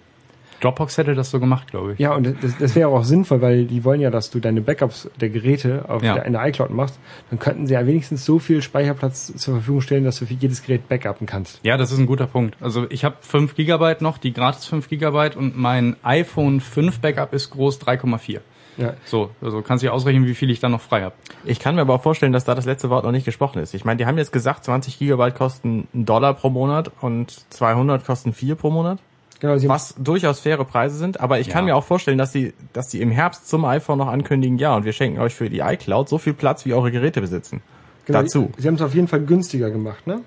Dropbox 0.63 0.97
hätte 0.97 1.13
das 1.15 1.29
so 1.31 1.39
gemacht, 1.39 1.69
glaube 1.71 1.93
ich. 1.93 1.99
Ja, 1.99 2.13
und 2.15 2.35
das, 2.41 2.57
das 2.57 2.75
wäre 2.75 2.89
auch 2.89 3.03
sinnvoll, 3.03 3.41
weil 3.41 3.65
die 3.65 3.83
wollen 3.83 3.99
ja, 4.01 4.09
dass 4.09 4.29
du 4.29 4.39
deine 4.39 4.61
Backups 4.61 5.09
der 5.19 5.29
Geräte 5.29 5.85
auf 5.89 6.01
Ja. 6.03 6.13
der, 6.15 6.25
in 6.25 6.33
der 6.33 6.45
iCloud 6.47 6.69
machst. 6.71 6.99
Dann 7.29 7.39
könnten 7.39 7.67
sie 7.67 7.73
ja 7.73 7.85
wenigstens 7.85 8.25
so 8.25 8.39
viel 8.39 8.61
Speicherplatz 8.61 9.33
zur 9.35 9.55
Verfügung 9.55 9.81
stellen, 9.81 10.03
dass 10.05 10.19
du 10.19 10.25
für 10.25 10.33
jedes 10.35 10.63
Gerät 10.63 10.87
backuppen 10.87 11.27
kannst. 11.27 11.59
Ja, 11.63 11.77
das 11.77 11.91
ist 11.91 11.99
ein 11.99 12.05
guter 12.05 12.27
Punkt. 12.27 12.55
Also 12.61 12.85
ich 12.89 13.03
habe 13.03 13.15
5 13.21 13.55
Gigabyte 13.55 14.01
noch, 14.01 14.17
die 14.17 14.33
gratis 14.33 14.65
5 14.65 14.87
Gigabyte 14.89 15.35
und 15.35 15.57
mein 15.57 15.95
iPhone 16.03 16.61
5 16.61 16.99
Backup 16.99 17.33
ist 17.33 17.49
groß 17.49 17.81
3,4. 17.81 18.39
Ja. 18.77 18.93
So, 19.05 19.29
also 19.41 19.61
kannst 19.61 19.83
du 19.83 19.87
dir 19.87 19.93
ausrechnen, 19.93 20.25
wie 20.25 20.33
viel 20.33 20.49
ich 20.49 20.59
dann 20.59 20.71
noch 20.71 20.81
frei 20.81 21.03
habe. 21.03 21.13
Ich 21.45 21.59
kann 21.59 21.75
mir 21.75 21.81
aber 21.81 21.93
auch 21.93 22.01
vorstellen, 22.01 22.33
dass 22.33 22.43
da 22.43 22.55
das 22.55 22.65
letzte 22.65 22.89
Wort 22.89 23.03
noch 23.05 23.11
nicht 23.11 23.25
gesprochen 23.25 23.59
ist. 23.59 23.73
Ich 23.75 23.85
meine, 23.85 23.97
die 23.97 24.07
haben 24.07 24.17
jetzt 24.17 24.31
gesagt, 24.31 24.63
20 24.65 24.97
Gigabyte 24.97 25.35
kosten 25.35 25.87
einen 25.93 26.05
Dollar 26.05 26.33
pro 26.33 26.49
Monat 26.49 26.89
und 27.01 27.29
200 27.53 28.03
kosten 28.03 28.33
4 28.33 28.55
pro 28.55 28.71
Monat. 28.71 28.97
Genau, 29.43 29.57
sie 29.57 29.67
Was 29.67 29.93
durchaus 29.97 30.39
faire 30.39 30.63
Preise 30.63 30.95
sind, 30.95 31.19
aber 31.19 31.37
ich 31.41 31.49
kann 31.49 31.67
Ja. 31.67 31.73
mir 31.73 31.75
auch 31.75 31.83
vorstellen, 31.83 32.17
dass 32.17 32.31
die, 32.31 32.53
dass 32.71 32.87
die 32.87 33.01
im 33.01 33.11
Herbst 33.11 33.49
zum 33.49 33.65
iPhone 33.65 33.97
noch 33.97 34.07
ankündigen, 34.07 34.57
ja, 34.57 34.73
und 34.73 34.85
wir 34.85 34.93
schenken 34.93 35.19
euch 35.19 35.35
für 35.35 35.49
die 35.49 35.59
iCloud 35.59 36.07
so 36.07 36.17
viel 36.17 36.33
Platz, 36.33 36.63
wie 36.65 36.73
eure 36.73 36.91
Geräte 36.91 37.19
besitzen. 37.19 37.61
genau, 38.05 38.21
Dazu. 38.21 38.51
Sie, 38.55 38.61
sie 38.61 38.67
haben 38.69 38.75
es 38.75 38.81
auf 38.81 38.95
jeden 38.95 39.09
Fall 39.09 39.19
günstiger 39.19 39.69
gemacht, 39.69 40.07
ne? 40.07 40.21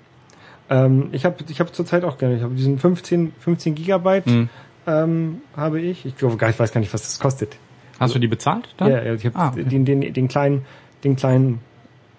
Ähm, 0.69 1.09
ich 1.13 1.25
habe 1.25 1.37
ich 1.49 1.59
hab 1.59 1.73
zurzeit 1.73 2.03
auch 2.03 2.19
gerne, 2.19 2.35
ich 2.37 2.43
habe 2.43 2.53
diesen 2.53 2.77
15, 2.77 3.33
15 3.39 3.73
Gigabyte 3.73 4.27
Mhm. 4.27 4.49
ähm, 4.85 5.41
habe 5.55 5.81
ich. 5.81 6.05
Ich 6.05 6.15
glaube 6.15 6.37
gar 6.37 6.51
ich 6.51 6.59
weiß 6.59 6.71
gar 6.71 6.79
nicht, 6.79 6.93
was 6.93 7.01
das 7.01 7.19
kostet. 7.19 7.57
Hast 7.99 8.13
du 8.13 8.19
die 8.19 8.27
bezahlt 8.27 8.69
dann? 8.77 8.91
Ja, 8.91 9.01
ja, 9.03 9.13
ich 9.15 9.25
habe 9.25 9.35
Ah, 9.35 9.47
okay. 9.49 9.63
den, 9.63 9.83
den, 9.83 10.13
den 10.13 10.27
kleinen, 10.27 10.63
den 11.03 11.15
kleinen, 11.15 11.59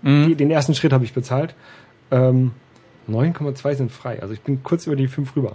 Mhm. 0.03 0.27
die, 0.27 0.35
den 0.35 0.51
ersten 0.51 0.75
Schritt 0.75 0.93
habe 0.93 1.05
ich 1.05 1.13
bezahlt. 1.15 1.55
Ähm, 2.11 2.51
9,2 3.09 3.75
sind 3.77 3.93
frei. 3.93 4.21
Also 4.21 4.35
ich 4.35 4.41
bin 4.41 4.65
kurz 4.65 4.87
über 4.89 4.97
die 4.97 5.07
5 5.07 5.37
rüber. 5.37 5.55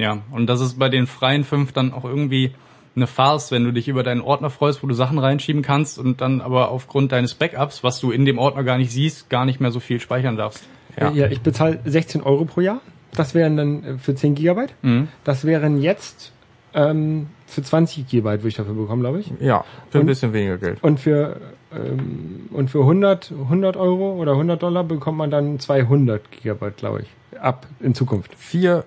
Ja, 0.00 0.18
und 0.30 0.46
das 0.46 0.60
ist 0.60 0.78
bei 0.78 0.88
den 0.88 1.06
freien 1.06 1.44
fünf 1.44 1.72
dann 1.72 1.92
auch 1.92 2.04
irgendwie 2.04 2.52
eine 2.96 3.06
Farce, 3.06 3.50
wenn 3.52 3.64
du 3.64 3.72
dich 3.72 3.86
über 3.88 4.02
deinen 4.02 4.20
Ordner 4.20 4.50
freust, 4.50 4.82
wo 4.82 4.86
du 4.86 4.94
Sachen 4.94 5.18
reinschieben 5.18 5.62
kannst 5.62 5.98
und 5.98 6.20
dann 6.20 6.40
aber 6.40 6.70
aufgrund 6.70 7.12
deines 7.12 7.34
Backups, 7.34 7.84
was 7.84 8.00
du 8.00 8.10
in 8.10 8.24
dem 8.24 8.38
Ordner 8.38 8.64
gar 8.64 8.78
nicht 8.78 8.90
siehst, 8.90 9.28
gar 9.30 9.44
nicht 9.44 9.60
mehr 9.60 9.70
so 9.70 9.78
viel 9.78 10.00
speichern 10.00 10.36
darfst. 10.36 10.64
Ja. 10.98 11.10
Ja, 11.10 11.26
ich 11.28 11.40
bezahle 11.40 11.78
16 11.84 12.22
Euro 12.22 12.46
pro 12.46 12.60
Jahr. 12.62 12.80
Das 13.14 13.34
wären 13.34 13.56
dann 13.56 13.84
äh, 13.84 13.98
für 13.98 14.14
10 14.14 14.34
Gigabyte. 14.34 14.74
Mhm. 14.82 15.08
Das 15.24 15.44
wären 15.44 15.80
jetzt 15.82 16.32
ähm, 16.74 17.26
für 17.46 17.62
20 17.62 18.08
Gigabyte 18.08 18.40
würde 18.40 18.48
ich 18.48 18.54
dafür 18.56 18.74
bekommen, 18.74 19.02
glaube 19.02 19.20
ich. 19.20 19.30
Ja, 19.40 19.64
für 19.90 19.98
ein 19.98 20.02
Und- 20.02 20.06
bisschen 20.06 20.32
weniger 20.32 20.56
Geld. 20.58 20.82
Und 20.82 20.98
für 21.00 21.36
ähm, 21.72 22.48
und 22.52 22.70
für 22.70 22.80
100 22.80 23.32
100 23.32 23.76
Euro 23.76 24.14
oder 24.14 24.32
100 24.32 24.60
Dollar 24.62 24.82
bekommt 24.84 25.18
man 25.18 25.30
dann 25.30 25.58
200 25.60 26.30
Gigabyte, 26.32 26.76
glaube 26.78 27.02
ich, 27.02 27.38
ab 27.40 27.66
in 27.80 27.94
Zukunft. 27.94 28.34
4 28.36 28.84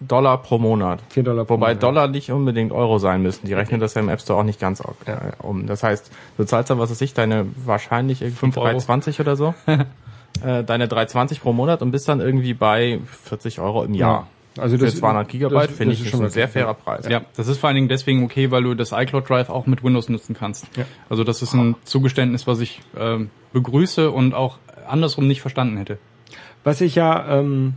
Dollar 0.00 0.42
pro 0.42 0.58
Monat. 0.58 1.00
4 1.10 1.22
Dollar 1.22 1.44
pro 1.44 1.54
Wobei 1.54 1.68
Monat. 1.68 1.82
Dollar 1.82 2.08
nicht 2.08 2.30
unbedingt 2.30 2.72
Euro 2.72 2.98
sein 2.98 3.22
müssten. 3.22 3.46
Die 3.46 3.54
rechnen 3.54 3.80
das 3.80 3.94
ja 3.94 4.02
im 4.02 4.08
App 4.08 4.20
Store 4.20 4.40
auch 4.40 4.44
nicht 4.44 4.60
ganz 4.60 4.82
Ja. 5.06 5.12
äh, 5.14 5.18
um. 5.42 5.66
Das 5.66 5.82
heißt, 5.82 6.10
du 6.36 6.44
zahlst 6.44 6.70
dann, 6.70 6.78
was 6.78 6.90
weiß 6.90 7.00
ich, 7.00 7.14
deine 7.14 7.46
wahrscheinlich 7.64 8.20
irgendwie 8.22 8.38
Fünf 8.38 8.56
Euro. 8.58 8.76
3,20 8.76 9.20
oder 9.20 9.36
so. 9.36 9.54
äh, 10.44 10.64
deine 10.64 10.86
3,20 10.86 11.40
pro 11.40 11.52
Monat 11.52 11.82
und 11.82 11.90
bist 11.92 12.08
dann 12.08 12.20
irgendwie 12.20 12.54
bei 12.54 13.00
40 13.06 13.60
Euro 13.60 13.84
im 13.84 13.94
Jahr. 13.94 14.26
Also 14.58 14.78
Für 14.78 14.86
das 14.86 14.96
200 14.96 15.28
Gigabyte 15.28 15.70
finde 15.70 15.92
ich 15.92 16.02
ist 16.02 16.10
schon 16.10 16.22
ein 16.22 16.30
sehr 16.30 16.48
fairer 16.48 16.72
Preis. 16.74 17.06
Ja, 17.08 17.22
das 17.36 17.46
ist 17.46 17.58
vor 17.58 17.68
allen 17.68 17.74
Dingen 17.76 17.88
deswegen 17.88 18.24
okay, 18.24 18.50
weil 18.50 18.62
du 18.62 18.74
das 18.74 18.92
iCloud 18.92 19.28
Drive 19.28 19.50
auch 19.50 19.66
mit 19.66 19.84
Windows 19.84 20.08
nutzen 20.08 20.34
kannst. 20.34 20.66
Ja. 20.76 20.84
Also 21.10 21.24
das 21.24 21.42
ist 21.42 21.52
ein 21.52 21.76
Zugeständnis, 21.84 22.46
was 22.46 22.60
ich 22.60 22.80
ähm, 22.98 23.28
begrüße 23.52 24.10
und 24.10 24.34
auch 24.34 24.56
andersrum 24.88 25.26
nicht 25.26 25.42
verstanden 25.42 25.76
hätte. 25.76 25.98
Was 26.64 26.80
ich 26.80 26.94
ja 26.94 27.38
ähm, 27.38 27.74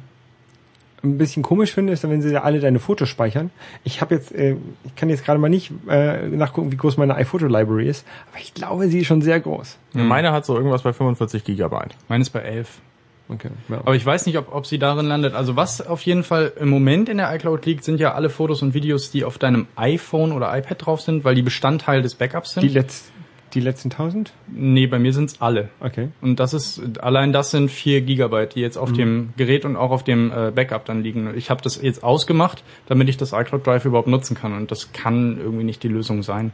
ein 1.04 1.18
bisschen 1.18 1.44
komisch 1.44 1.74
finde, 1.74 1.94
ist, 1.94 2.08
wenn 2.08 2.22
sie 2.22 2.32
ja 2.32 2.44
alle 2.44 2.60
deine 2.60 2.80
Fotos 2.80 3.10
speichern. 3.10 3.52
Ich 3.84 4.02
habe 4.02 4.16
jetzt, 4.16 4.34
äh, 4.34 4.56
ich 4.84 4.96
kann 4.96 5.10
jetzt 5.10 5.26
gerade 5.26 5.40
mal 5.40 5.50
nicht 5.50 5.72
äh, 5.90 6.28
nachgucken, 6.28 6.72
wie 6.72 6.78
groß 6.78 6.98
meine 6.98 7.16
iPhoto-Library 7.16 7.88
ist, 7.88 8.06
aber 8.32 8.42
ich 8.42 8.54
glaube, 8.54 8.88
sie 8.88 9.00
ist 9.00 9.08
schon 9.08 9.22
sehr 9.22 9.40
groß. 9.40 9.78
Meine 9.94 10.32
hat 10.32 10.46
so 10.46 10.56
irgendwas 10.56 10.84
bei 10.84 10.94
45 10.94 11.44
Gigabyte. 11.44 11.96
Meine 12.08 12.22
ist 12.22 12.30
bei 12.32 12.42
11. 12.42 12.82
Okay. 13.30 13.50
Ja. 13.70 13.78
Aber 13.78 13.96
ich 13.96 14.06
weiß 14.06 14.26
nicht, 14.26 14.38
ob, 14.38 14.54
ob 14.54 14.66
sie 14.66 14.80
darin 14.80 15.06
landet. 15.06 15.36
Also 15.36 15.56
was 15.56 15.86
auf 15.86 16.02
jeden 16.02 16.24
Fall 16.24 16.52
im 16.60 16.70
Moment 16.70 17.10
in 17.10 17.18
der 17.18 17.34
iCloud 17.36 17.66
liegt, 17.66 17.84
sind 17.84 18.00
ja 18.00 18.14
alle 18.16 18.30
Fotos 18.30 18.64
und 18.64 18.74
Videos, 18.74 19.12
die 19.12 19.24
auf 19.24 19.38
deinem 19.38 19.68
iPhone 19.76 20.32
oder 20.32 20.56
iPad 20.58 20.86
drauf 20.86 21.02
sind, 21.02 21.24
weil 21.24 21.36
die 21.36 21.44
Bestandteil 21.44 22.02
des 22.02 22.16
Backups 22.16 22.54
sind. 22.54 22.64
Die, 22.64 22.70
letz 22.70 23.12
die 23.54 23.60
letzten 23.60 23.92
1000? 23.92 24.32
nee, 24.48 24.88
bei 24.88 25.00
mir 25.00 25.14
sind's 25.14 25.42
alle. 25.42 25.70
Okay. 25.80 26.10
Und 26.22 26.40
das 26.40 26.54
ist, 26.54 27.00
allein 27.00 27.34
das 27.34 27.52
sind 27.52 27.70
vier 27.70 28.02
Gigabyte, 28.02 28.56
die 28.56 28.62
jetzt 28.62 28.78
auf 28.78 28.92
dem 28.92 29.34
Gerät 29.38 29.66
und 29.66 29.76
auch 29.76 29.92
auf 29.92 30.04
dem 30.04 30.32
äh, 30.32 30.52
Backup 30.52 30.86
dann 30.86 31.04
liegen. 31.04 31.34
Ich 31.36 31.50
habe 31.50 31.62
das 31.62 31.82
jetzt 31.82 32.04
ausgemacht, 32.04 32.64
damit 32.88 33.10
ich 33.10 33.18
das 33.18 33.34
iCloud 33.34 33.66
Drive 33.66 33.86
überhaupt 33.86 34.08
nutzen 34.08 34.36
kann. 34.36 34.54
Und 34.54 34.72
das 34.72 34.92
kann 34.94 35.38
irgendwie 35.38 35.64
nicht 35.64 35.84
die 35.84 35.88
Lösung 35.88 36.24
sein. 36.24 36.52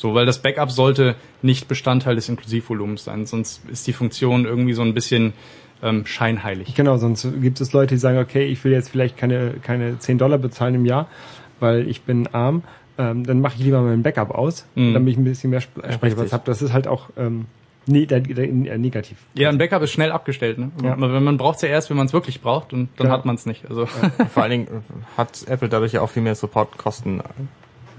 So, 0.00 0.14
weil 0.14 0.24
das 0.24 0.40
Backup 0.40 0.70
sollte 0.70 1.14
nicht 1.42 1.68
Bestandteil 1.68 2.14
des 2.14 2.26
Inklusivvolumens 2.30 3.04
sein, 3.04 3.26
sonst 3.26 3.68
ist 3.68 3.86
die 3.86 3.92
Funktion 3.92 4.46
irgendwie 4.46 4.72
so 4.72 4.80
ein 4.80 4.94
bisschen 4.94 5.34
ähm, 5.82 6.06
scheinheilig. 6.06 6.74
Genau, 6.74 6.96
sonst 6.96 7.28
gibt 7.42 7.60
es 7.60 7.74
Leute, 7.74 7.96
die 7.96 7.98
sagen, 7.98 8.16
okay, 8.16 8.46
ich 8.46 8.64
will 8.64 8.72
jetzt 8.72 8.88
vielleicht 8.88 9.18
keine, 9.18 9.56
keine 9.62 9.98
10 9.98 10.16
Dollar 10.16 10.38
bezahlen 10.38 10.74
im 10.74 10.86
Jahr, 10.86 11.06
weil 11.58 11.86
ich 11.86 12.00
bin 12.00 12.28
arm. 12.28 12.62
Ähm, 13.00 13.24
dann 13.24 13.40
mache 13.40 13.54
ich 13.58 13.64
lieber 13.64 13.80
meinen 13.80 14.02
Backup 14.02 14.30
aus, 14.30 14.66
Mhm. 14.74 14.92
damit 14.94 15.12
ich 15.12 15.18
ein 15.18 15.24
bisschen 15.24 15.50
mehr 15.50 15.60
Sp- 15.64 15.80
Speicherplatz 15.80 16.12
richtig. 16.18 16.32
habe. 16.34 16.42
Das 16.46 16.60
ist 16.60 16.72
halt 16.72 16.86
auch 16.86 17.08
ähm, 17.16 17.46
da, 17.86 18.04
da, 18.20 18.42
äh, 18.42 18.78
negativ. 18.78 19.16
Ja, 19.34 19.48
ein 19.48 19.58
Backup 19.58 19.82
ist 19.82 19.90
schnell 19.92 20.12
abgestellt. 20.12 20.58
Ne? 20.58 20.70
Ja. 20.84 20.96
Man, 20.96 21.24
man 21.24 21.36
braucht 21.38 21.56
es 21.56 21.62
ja 21.62 21.68
erst, 21.70 21.88
wenn 21.90 21.96
man 21.96 22.06
es 22.06 22.12
wirklich 22.12 22.40
braucht 22.42 22.72
und 22.72 22.88
dann 22.98 23.06
Ja. 23.06 23.12
hat 23.12 23.24
man 23.24 23.34
es 23.36 23.46
nicht. 23.46 23.64
Also 23.68 23.86
Vor 24.34 24.42
allen 24.42 24.50
Dingen 24.50 24.66
äh, 24.66 24.70
hat 25.16 25.44
Apple 25.48 25.68
dadurch 25.68 25.92
ja 25.92 26.02
auch 26.02 26.10
viel 26.10 26.22
mehr 26.22 26.34
Supportkosten, 26.34 27.22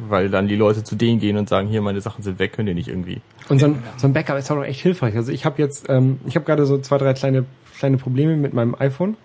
weil 0.08 0.30
dann 0.30 0.48
die 0.48 0.56
Leute 0.56 0.84
zu 0.84 0.96
denen 0.96 1.20
gehen 1.20 1.38
und 1.38 1.50
sagen, 1.50 1.68
hier, 1.68 1.82
meine 1.82 2.00
Sachen 2.02 2.24
sind 2.24 2.40
weg, 2.40 2.54
könnt 2.54 2.70
ihr 2.70 2.76
nicht 2.76 2.88
irgendwie. 2.88 3.22
Und 3.50 3.60
so 3.60 3.68
ein, 3.68 3.84
so 3.98 4.08
ein 4.08 4.14
Backup 4.14 4.38
ist 4.38 4.52
auch 4.52 4.64
echt 4.64 4.82
hilfreich. 4.82 5.16
Also 5.16 5.32
ich 5.32 5.46
habe 5.46 5.62
jetzt, 5.62 5.90
ähm, 5.90 6.20
ich 6.28 6.36
habe 6.36 6.46
gerade 6.46 6.66
so 6.66 6.78
zwei, 6.80 6.98
drei 6.98 7.14
kleine, 7.14 7.46
kleine 7.78 7.98
Probleme 7.98 8.36
mit 8.38 8.54
meinem 8.54 8.76
iPhone. 8.80 9.18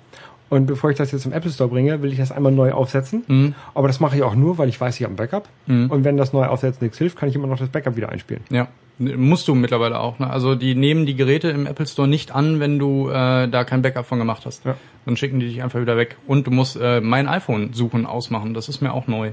Und 0.48 0.66
bevor 0.66 0.90
ich 0.90 0.96
das 0.96 1.10
jetzt 1.10 1.22
zum 1.22 1.32
Apple 1.32 1.50
Store 1.50 1.68
bringe, 1.68 2.02
will 2.02 2.12
ich 2.12 2.18
das 2.18 2.30
einmal 2.30 2.52
neu 2.52 2.72
aufsetzen. 2.72 3.24
Mhm. 3.26 3.54
Aber 3.74 3.88
das 3.88 3.98
mache 3.98 4.16
ich 4.16 4.22
auch 4.22 4.34
nur, 4.36 4.58
weil 4.58 4.68
ich 4.68 4.80
weiß, 4.80 4.96
ich 4.98 5.02
habe 5.02 5.12
ein 5.14 5.16
Backup. 5.16 5.48
Mhm. 5.66 5.90
Und 5.90 6.04
wenn 6.04 6.16
das 6.16 6.32
neu 6.32 6.46
aufsetzen 6.46 6.84
nichts 6.84 6.98
hilft, 6.98 7.18
kann 7.18 7.28
ich 7.28 7.34
immer 7.34 7.48
noch 7.48 7.58
das 7.58 7.68
Backup 7.68 7.96
wieder 7.96 8.10
einspielen. 8.10 8.42
ja, 8.50 8.68
musst 8.98 9.46
du 9.48 9.54
mittlerweile 9.54 9.98
auch. 10.00 10.18
Ne? 10.20 10.30
Also 10.30 10.54
die 10.54 10.74
nehmen 10.74 11.04
die 11.04 11.16
Geräte 11.16 11.48
im 11.50 11.66
Apple 11.66 11.86
Store 11.86 12.08
nicht 12.08 12.34
an, 12.34 12.60
wenn 12.60 12.78
du 12.78 13.08
äh, 13.10 13.48
da 13.48 13.64
kein 13.64 13.82
Backup 13.82 14.06
von 14.06 14.18
gemacht 14.18 14.46
hast. 14.46 14.64
Ja. 14.64 14.76
Dann 15.04 15.16
schicken 15.16 15.38
die 15.40 15.48
dich 15.48 15.62
einfach 15.62 15.80
wieder 15.80 15.96
weg. 15.96 16.16
Und 16.26 16.46
du 16.46 16.50
musst 16.50 16.78
äh, 16.80 17.00
mein 17.00 17.28
iPhone 17.28 17.72
suchen 17.74 18.06
ausmachen. 18.06 18.54
Das 18.54 18.68
ist 18.68 18.80
mir 18.80 18.94
auch 18.94 19.06
neu. 19.06 19.32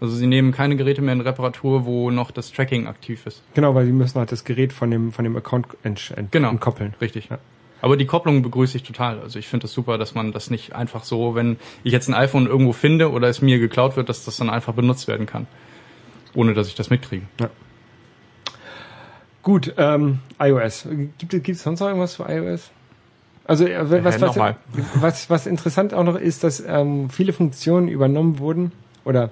Also 0.00 0.14
sie 0.16 0.26
nehmen 0.26 0.52
keine 0.52 0.76
Geräte 0.76 1.02
mehr 1.02 1.12
in 1.14 1.20
Reparatur, 1.20 1.84
wo 1.84 2.10
noch 2.10 2.30
das 2.30 2.52
Tracking 2.52 2.86
aktiv 2.86 3.26
ist. 3.26 3.42
Genau, 3.54 3.74
weil 3.74 3.86
sie 3.86 3.92
müssen 3.92 4.18
halt 4.18 4.32
das 4.32 4.44
Gerät 4.44 4.72
von 4.72 4.90
dem, 4.90 5.12
von 5.12 5.24
dem 5.24 5.36
Account 5.36 5.66
ent, 5.82 6.12
ent, 6.16 6.32
Genau. 6.32 6.50
entkoppeln. 6.50 6.94
Richtig. 7.00 7.28
Ja. 7.30 7.38
Aber 7.84 7.98
die 7.98 8.06
Kopplung 8.06 8.40
begrüße 8.40 8.78
ich 8.78 8.82
total. 8.82 9.20
Also 9.20 9.38
ich 9.38 9.46
finde 9.46 9.66
es 9.66 9.72
das 9.72 9.74
super, 9.74 9.98
dass 9.98 10.14
man 10.14 10.32
das 10.32 10.48
nicht 10.48 10.74
einfach 10.74 11.04
so, 11.04 11.34
wenn 11.34 11.58
ich 11.82 11.92
jetzt 11.92 12.08
ein 12.08 12.14
iPhone 12.14 12.46
irgendwo 12.46 12.72
finde 12.72 13.10
oder 13.10 13.28
es 13.28 13.42
mir 13.42 13.58
geklaut 13.58 13.94
wird, 13.96 14.08
dass 14.08 14.24
das 14.24 14.38
dann 14.38 14.48
einfach 14.48 14.72
benutzt 14.72 15.06
werden 15.06 15.26
kann. 15.26 15.46
Ohne 16.34 16.54
dass 16.54 16.66
ich 16.66 16.74
das 16.76 16.88
mitkriege. 16.88 17.26
Gut, 19.42 19.74
ähm, 19.76 20.20
iOS. 20.40 20.88
Gibt 21.18 21.46
es 21.46 21.62
sonst 21.62 21.80
noch 21.80 21.88
irgendwas 21.88 22.14
für 22.14 22.22
iOS? 22.22 22.70
Also 23.44 23.66
äh, 23.66 24.02
was, 24.02 24.18
was, 24.18 24.54
was, 24.94 25.28
was 25.28 25.46
interessant 25.46 25.92
auch 25.92 26.04
noch 26.04 26.16
ist, 26.16 26.42
dass 26.42 26.64
ähm, 26.66 27.10
viele 27.10 27.34
Funktionen 27.34 27.88
übernommen 27.88 28.38
wurden 28.38 28.72
oder 29.04 29.30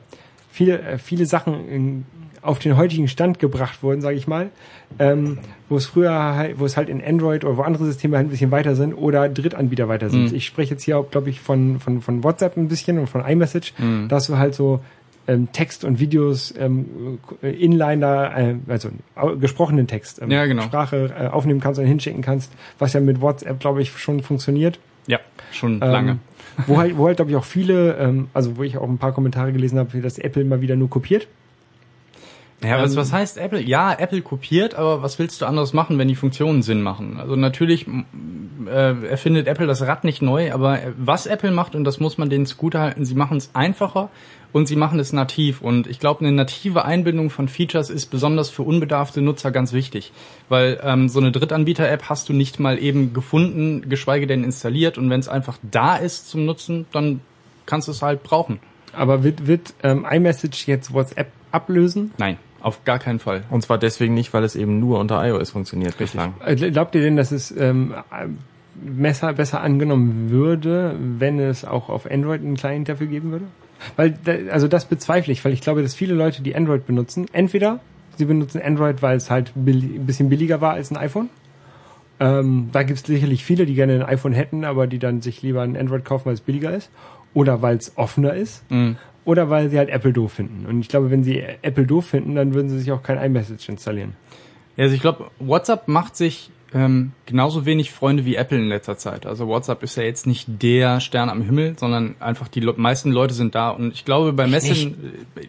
viele, 0.51 0.79
äh, 0.83 0.99
viele 0.99 1.25
Sachen 1.25 1.67
in, 1.71 2.05
auf 2.43 2.59
den 2.59 2.77
heutigen 2.77 3.07
Stand 3.09 3.39
gebracht 3.39 3.83
wurden, 3.83 4.01
sage 4.01 4.17
ich 4.17 4.27
mal, 4.27 4.51
ähm, 4.99 5.39
wo 5.69 5.77
es 5.77 5.87
früher 5.87 6.13
halt, 6.13 6.59
wo 6.59 6.65
es 6.67 6.77
halt 6.77 6.89
in 6.89 7.03
Android 7.03 7.45
oder 7.45 7.57
wo 7.57 7.63
andere 7.63 7.85
Systeme 7.85 8.17
halt 8.17 8.27
ein 8.27 8.31
bisschen 8.31 8.51
weiter 8.51 8.75
sind 8.75 8.95
oder 8.95 9.29
Drittanbieter 9.29 9.89
weiter 9.89 10.11
sind. 10.11 10.31
Mhm. 10.31 10.35
Ich 10.37 10.47
spreche 10.47 10.73
jetzt 10.75 10.83
hier, 10.83 11.05
glaube 11.11 11.31
ich, 11.31 11.41
von, 11.41 11.79
von, 11.81 12.03
von 12.03 12.25
WhatsApp 12.25 12.57
ein 12.57 12.69
bisschen 12.69 12.99
und 12.99 13.07
von 13.09 13.25
iMessage, 13.25 13.73
Mhm. 13.79 14.09
dass 14.09 14.27
du 14.27 14.39
halt 14.39 14.55
so 14.55 14.81
ähm, 15.29 15.49
Text 15.53 15.85
und 15.85 16.01
Videos 16.01 16.53
ähm, 16.59 17.21
äh, 17.45 17.51
Inliner, 17.51 18.33
äh, 18.37 18.55
also 18.67 18.89
gesprochenen 19.41 19.87
Text, 19.87 20.21
ähm, 20.21 20.31
Ja, 20.33 20.45
genau. 20.47 20.63
Sprache 20.63 21.15
äh, 21.17 21.29
aufnehmen 21.29 21.61
kannst 21.61 21.79
und 21.79 21.87
hinschicken 21.87 22.23
kannst, 22.23 22.51
was 22.81 22.93
ja 22.93 23.01
mit 23.01 23.21
WhatsApp, 23.21 23.61
glaube 23.61 23.83
ich, 23.83 23.91
schon 23.97 24.21
funktioniert. 24.21 24.81
Ja, 25.07 25.21
schon 25.53 25.75
Ähm, 25.75 25.79
lange. 25.81 26.19
Wo 26.67 26.77
halt, 26.79 26.97
wo 26.99 27.07
halt, 27.07 27.17
glaube 27.17 27.31
ich, 27.31 27.37
auch 27.37 27.45
viele, 27.45 27.97
ähm, 27.99 28.29
also 28.35 28.57
wo 28.57 28.63
ich 28.65 28.77
auch 28.79 28.89
ein 28.89 28.99
paar 28.99 29.13
Kommentare 29.13 29.53
gelesen 29.53 29.79
habe, 29.79 29.97
dass 30.01 30.19
Apple 30.19 30.45
mal 30.45 30.61
wieder 30.61 30.75
nur 30.75 30.91
kopiert. 30.91 31.29
Ja, 32.65 32.81
was, 32.81 32.93
ähm, 32.93 32.97
was 32.97 33.13
heißt 33.13 33.39
Apple? 33.39 33.61
Ja, 33.61 33.93
Apple 33.93 34.23
kopiert, 34.23 34.75
aber 34.75 35.03
was 35.03 35.19
willst 35.19 35.41
du 35.41 35.47
anderes 35.47 35.73
machen, 35.73 35.99
wenn 35.99 36.09
die 36.09 36.15
Funktionen 36.15 36.63
Sinn 36.63 36.83
machen? 36.83 37.19
Also 37.19 37.37
natürlich 37.37 37.87
äh, 38.67 39.07
erfindet 39.07 39.47
Apple 39.47 39.67
das 39.67 39.83
Rad 39.83 40.05
nicht 40.05 40.23
neu, 40.23 40.53
aber 40.53 40.83
äh, 40.83 40.93
was 40.97 41.27
Apple 41.27 41.51
macht, 41.51 41.75
und 41.75 41.85
das 41.85 42.01
muss 42.01 42.19
man 42.19 42.31
denen 42.31 42.47
zugutehalten, 42.47 43.05
sie 43.05 43.15
machen 43.15 43.37
es 43.37 43.51
einfacher 43.55 44.11
und 44.53 44.67
sie 44.67 44.77
machen 44.77 44.99
es 45.01 45.13
nativ. 45.13 45.61
Und 45.61 45.87
ich 45.87 45.99
glaube, 45.99 46.21
eine 46.21 46.33
native 46.33 46.85
Einbindung 46.85 47.31
von 47.31 47.49
Features 47.49 47.91
ist 47.91 48.07
besonders 48.07 48.51
für 48.51 48.63
unbedarfte 48.63 49.23
Nutzer 49.23 49.51
ganz 49.51 49.73
wichtig. 49.73 50.13
Weil 50.49 50.79
ähm, 50.83 51.09
so 51.09 51.21
eine 51.21 51.33
Drittanbieter-App 51.33 52.09
hast 52.09 52.29
du 52.29 52.33
nicht 52.33 52.61
mal 52.61 52.79
eben 52.79 53.15
gefunden, 53.15 53.89
geschweige 53.89 54.27
denn 54.27 54.45
installiert. 54.45 54.99
Und 54.99 55.11
wenn 55.11 55.21
es 55.21 55.29
einfach 55.29 55.59
da 55.63 55.97
ist 55.97 56.29
zum 56.29 56.45
Nutzen, 56.45 56.87
dann 56.93 57.21
kannst 57.67 57.89
du 57.89 57.93
es 57.93 58.03
halt 58.03 58.23
brauchen. 58.23 58.61
Aber 58.93 59.25
wird, 59.25 59.47
wird 59.47 59.75
ähm, 59.83 60.07
iMessage 60.09 60.67
jetzt 60.67 60.93
WhatsApp 60.93 61.29
ablösen? 61.51 62.13
Nein, 62.19 62.37
auf 62.63 62.85
gar 62.85 62.99
keinen 62.99 63.19
Fall. 63.19 63.43
Und 63.51 63.63
zwar 63.63 63.79
deswegen 63.79 64.15
nicht, 64.15 64.33
weil 64.33 64.45
es 64.45 64.57
eben 64.57 64.79
nur 64.81 64.99
unter 65.01 65.25
iOS 65.27 65.51
funktioniert 65.51 65.99
bislang. 65.99 66.35
Äh, 66.45 66.55
Glaubt 66.57 66.95
ihr 66.95 67.03
denn, 67.03 67.17
dass 67.17 67.33
es 67.33 67.51
ähm, 67.57 67.95
besser, 68.75 69.33
besser 69.33 69.61
angenommen 69.61 70.31
würde, 70.31 70.97
wenn 71.19 71.39
es 71.39 71.65
auch 71.65 71.89
auf 71.89 72.11
Android 72.11 72.41
einen 72.41 72.57
Client 72.57 72.89
dafür 72.89 73.07
geben 73.07 73.31
würde? 73.33 73.45
Weil, 73.97 74.17
also 74.51 74.69
das 74.69 74.85
bezweifle 74.85 75.33
ich, 75.33 75.45
weil 75.45 75.53
ich 75.53 75.61
glaube, 75.61 75.83
dass 75.83 75.95
viele 75.95 76.15
Leute, 76.15 76.43
die 76.43 76.55
Android 76.55 76.87
benutzen, 76.87 77.27
entweder 77.33 77.81
sie 78.17 78.27
benutzen 78.27 78.61
Android, 78.63 79.03
weil 79.03 79.17
es 79.17 79.31
halt 79.31 79.53
billi- 79.57 79.97
ein 79.99 80.07
bisschen 80.07 80.29
billiger 80.29 80.61
war 80.61 80.75
als 80.75 80.91
ein 80.91 80.97
iPhone. 80.97 81.29
Ähm, 82.21 82.69
da 82.73 82.85
gibt 82.85 83.01
es 83.01 83.07
sicherlich 83.07 83.45
viele, 83.45 83.67
die 83.67 83.75
gerne 83.75 83.95
ein 83.95 84.03
iPhone 84.03 84.33
hätten, 84.33 84.65
aber 84.65 84.87
die 84.87 84.99
dann 85.01 85.21
sich 85.23 85.43
lieber 85.43 85.63
ein 85.63 85.77
Android 85.77 86.05
kaufen, 86.05 86.27
weil 86.27 86.35
es 86.35 86.41
billiger 86.41 86.73
ist. 86.73 86.91
Oder 87.35 87.63
weil 87.63 87.77
es 87.77 87.97
offener 87.97 88.35
ist. 88.35 88.63
Mhm. 88.71 88.97
Oder 89.25 89.51
weil 89.51 89.71
sie 89.71 89.79
halt 89.79 89.89
Apple 89.89 90.13
doof 90.13 90.33
finden. 90.33 90.67
Und 90.67 90.81
ich 90.81 90.89
glaube, 90.89 91.11
wenn 91.11 91.23
sie 91.23 91.41
Apple 91.63 91.87
doof 91.87 92.07
finden, 92.07 92.35
dann 92.35 92.55
würden 92.55 92.69
sie 92.69 92.79
sich 92.79 92.91
auch 92.91 93.03
kein 93.03 93.19
iMessage 93.23 93.69
installieren. 93.69 94.15
Ja, 94.77 94.85
also 94.85 94.95
ich 94.97 95.01
glaube, 95.01 95.31
WhatsApp 95.39 95.87
macht 95.87 96.17
sich 96.17 96.51
ähm, 96.75 97.13
genauso 97.27 97.67
wenig 97.67 97.93
Freunde 97.93 98.25
wie 98.25 98.35
Apple 98.35 98.59
in 98.59 98.67
letzter 98.69 98.97
Zeit. 98.97 99.27
Also 99.27 99.47
WhatsApp 99.47 99.83
ist 99.83 99.97
ja 99.97 100.03
jetzt 100.03 100.27
nicht 100.27 100.47
der 100.63 101.01
Stern 101.01 101.29
am 101.29 101.43
Himmel, 101.43 101.77
sondern 101.79 102.17
einfach 102.19 102.49
die 102.49 102.61
Le 102.61 102.73
meisten 102.77 103.13
Leute 103.13 103.35
sind 103.35 103.55
da. 103.55 103.69
Und 103.71 103.93
ich 103.93 104.05
glaube, 104.05 104.33
bei 104.33 104.47
Messenger, 104.47 104.93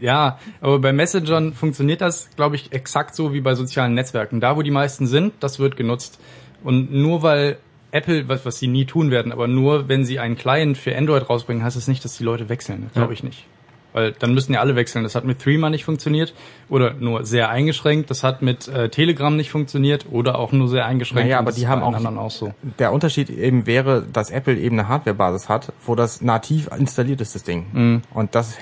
ja, 0.02 0.38
aber 0.62 0.80
bei 0.80 0.92
Messengern 0.94 1.54
funktioniert 1.54 2.02
das, 2.02 2.30
glaube 2.36 2.56
ich, 2.58 2.74
exakt 2.74 3.16
so 3.16 3.34
wie 3.34 3.42
bei 3.42 3.56
sozialen 3.56 3.94
Netzwerken. 3.94 4.40
Da, 4.42 4.56
wo 4.58 4.62
die 4.62 4.72
meisten 4.72 5.08
sind, 5.08 5.34
das 5.40 5.60
wird 5.60 5.78
genutzt. 5.78 6.20
Und 6.64 6.94
nur 6.94 7.24
weil 7.24 7.58
Apple, 7.92 8.28
was, 8.28 8.46
was 8.46 8.60
sie 8.60 8.68
nie 8.68 8.86
tun 8.86 9.10
werden, 9.10 9.32
aber 9.32 9.48
nur 9.48 9.88
wenn 9.88 10.04
sie 10.04 10.20
einen 10.20 10.36
Client 10.36 10.78
für 10.78 10.96
Android 10.98 11.30
rausbringen, 11.30 11.64
heißt 11.64 11.78
es 11.78 11.84
das 11.84 11.88
nicht, 11.88 12.04
dass 12.04 12.18
die 12.18 12.24
Leute 12.24 12.50
wechseln. 12.50 12.90
Glaube 12.94 13.08
Ja. 13.08 13.14
ich 13.14 13.24
nicht. 13.24 13.46
Weil 13.94 14.12
dann 14.14 14.34
müssen 14.34 14.54
ja 14.54 14.60
alle 14.60 14.76
wechseln. 14.76 15.04
Das 15.04 15.16
hat 15.16 15.24
mit 15.24 15.40
Threema 15.40 15.70
nicht 15.70 15.86
funktioniert 15.86 16.34
oder 16.70 16.94
nur 16.94 17.26
sehr 17.26 17.50
eingeschränkt. 17.50 18.10
Das 18.10 18.24
hat 18.24 18.42
mit 18.42 18.68
äh, 18.68 18.90
Telegram 18.90 19.36
nicht 19.36 19.52
funktioniert 19.52 20.08
oder 20.12 20.38
auch 20.40 20.52
nur 20.52 20.68
sehr 20.68 20.86
eingeschränkt. 20.86 21.26
Naja, 21.26 21.40
Und 21.40 21.48
aber 21.48 21.56
die 21.56 21.68
haben 21.68 21.84
auch- 21.84 21.94
anderen 21.94 22.18
auch 22.18 22.32
so. 22.32 22.54
Der 22.80 22.92
Unterschied 22.92 23.30
eben 23.30 23.66
wäre, 23.68 24.04
dass 24.12 24.32
Apple 24.32 24.58
eben 24.58 24.80
eine 24.80 24.88
Hardwarebasis 24.88 25.48
hat, 25.48 25.72
wo 25.86 25.96
das 25.96 26.22
nativ 26.22 26.70
installiert 26.78 27.22
ist, 27.22 27.36
das 27.36 27.44
Ding. 27.44 27.66
Mhm. 27.72 28.02
Und 28.14 28.36
das 28.36 28.58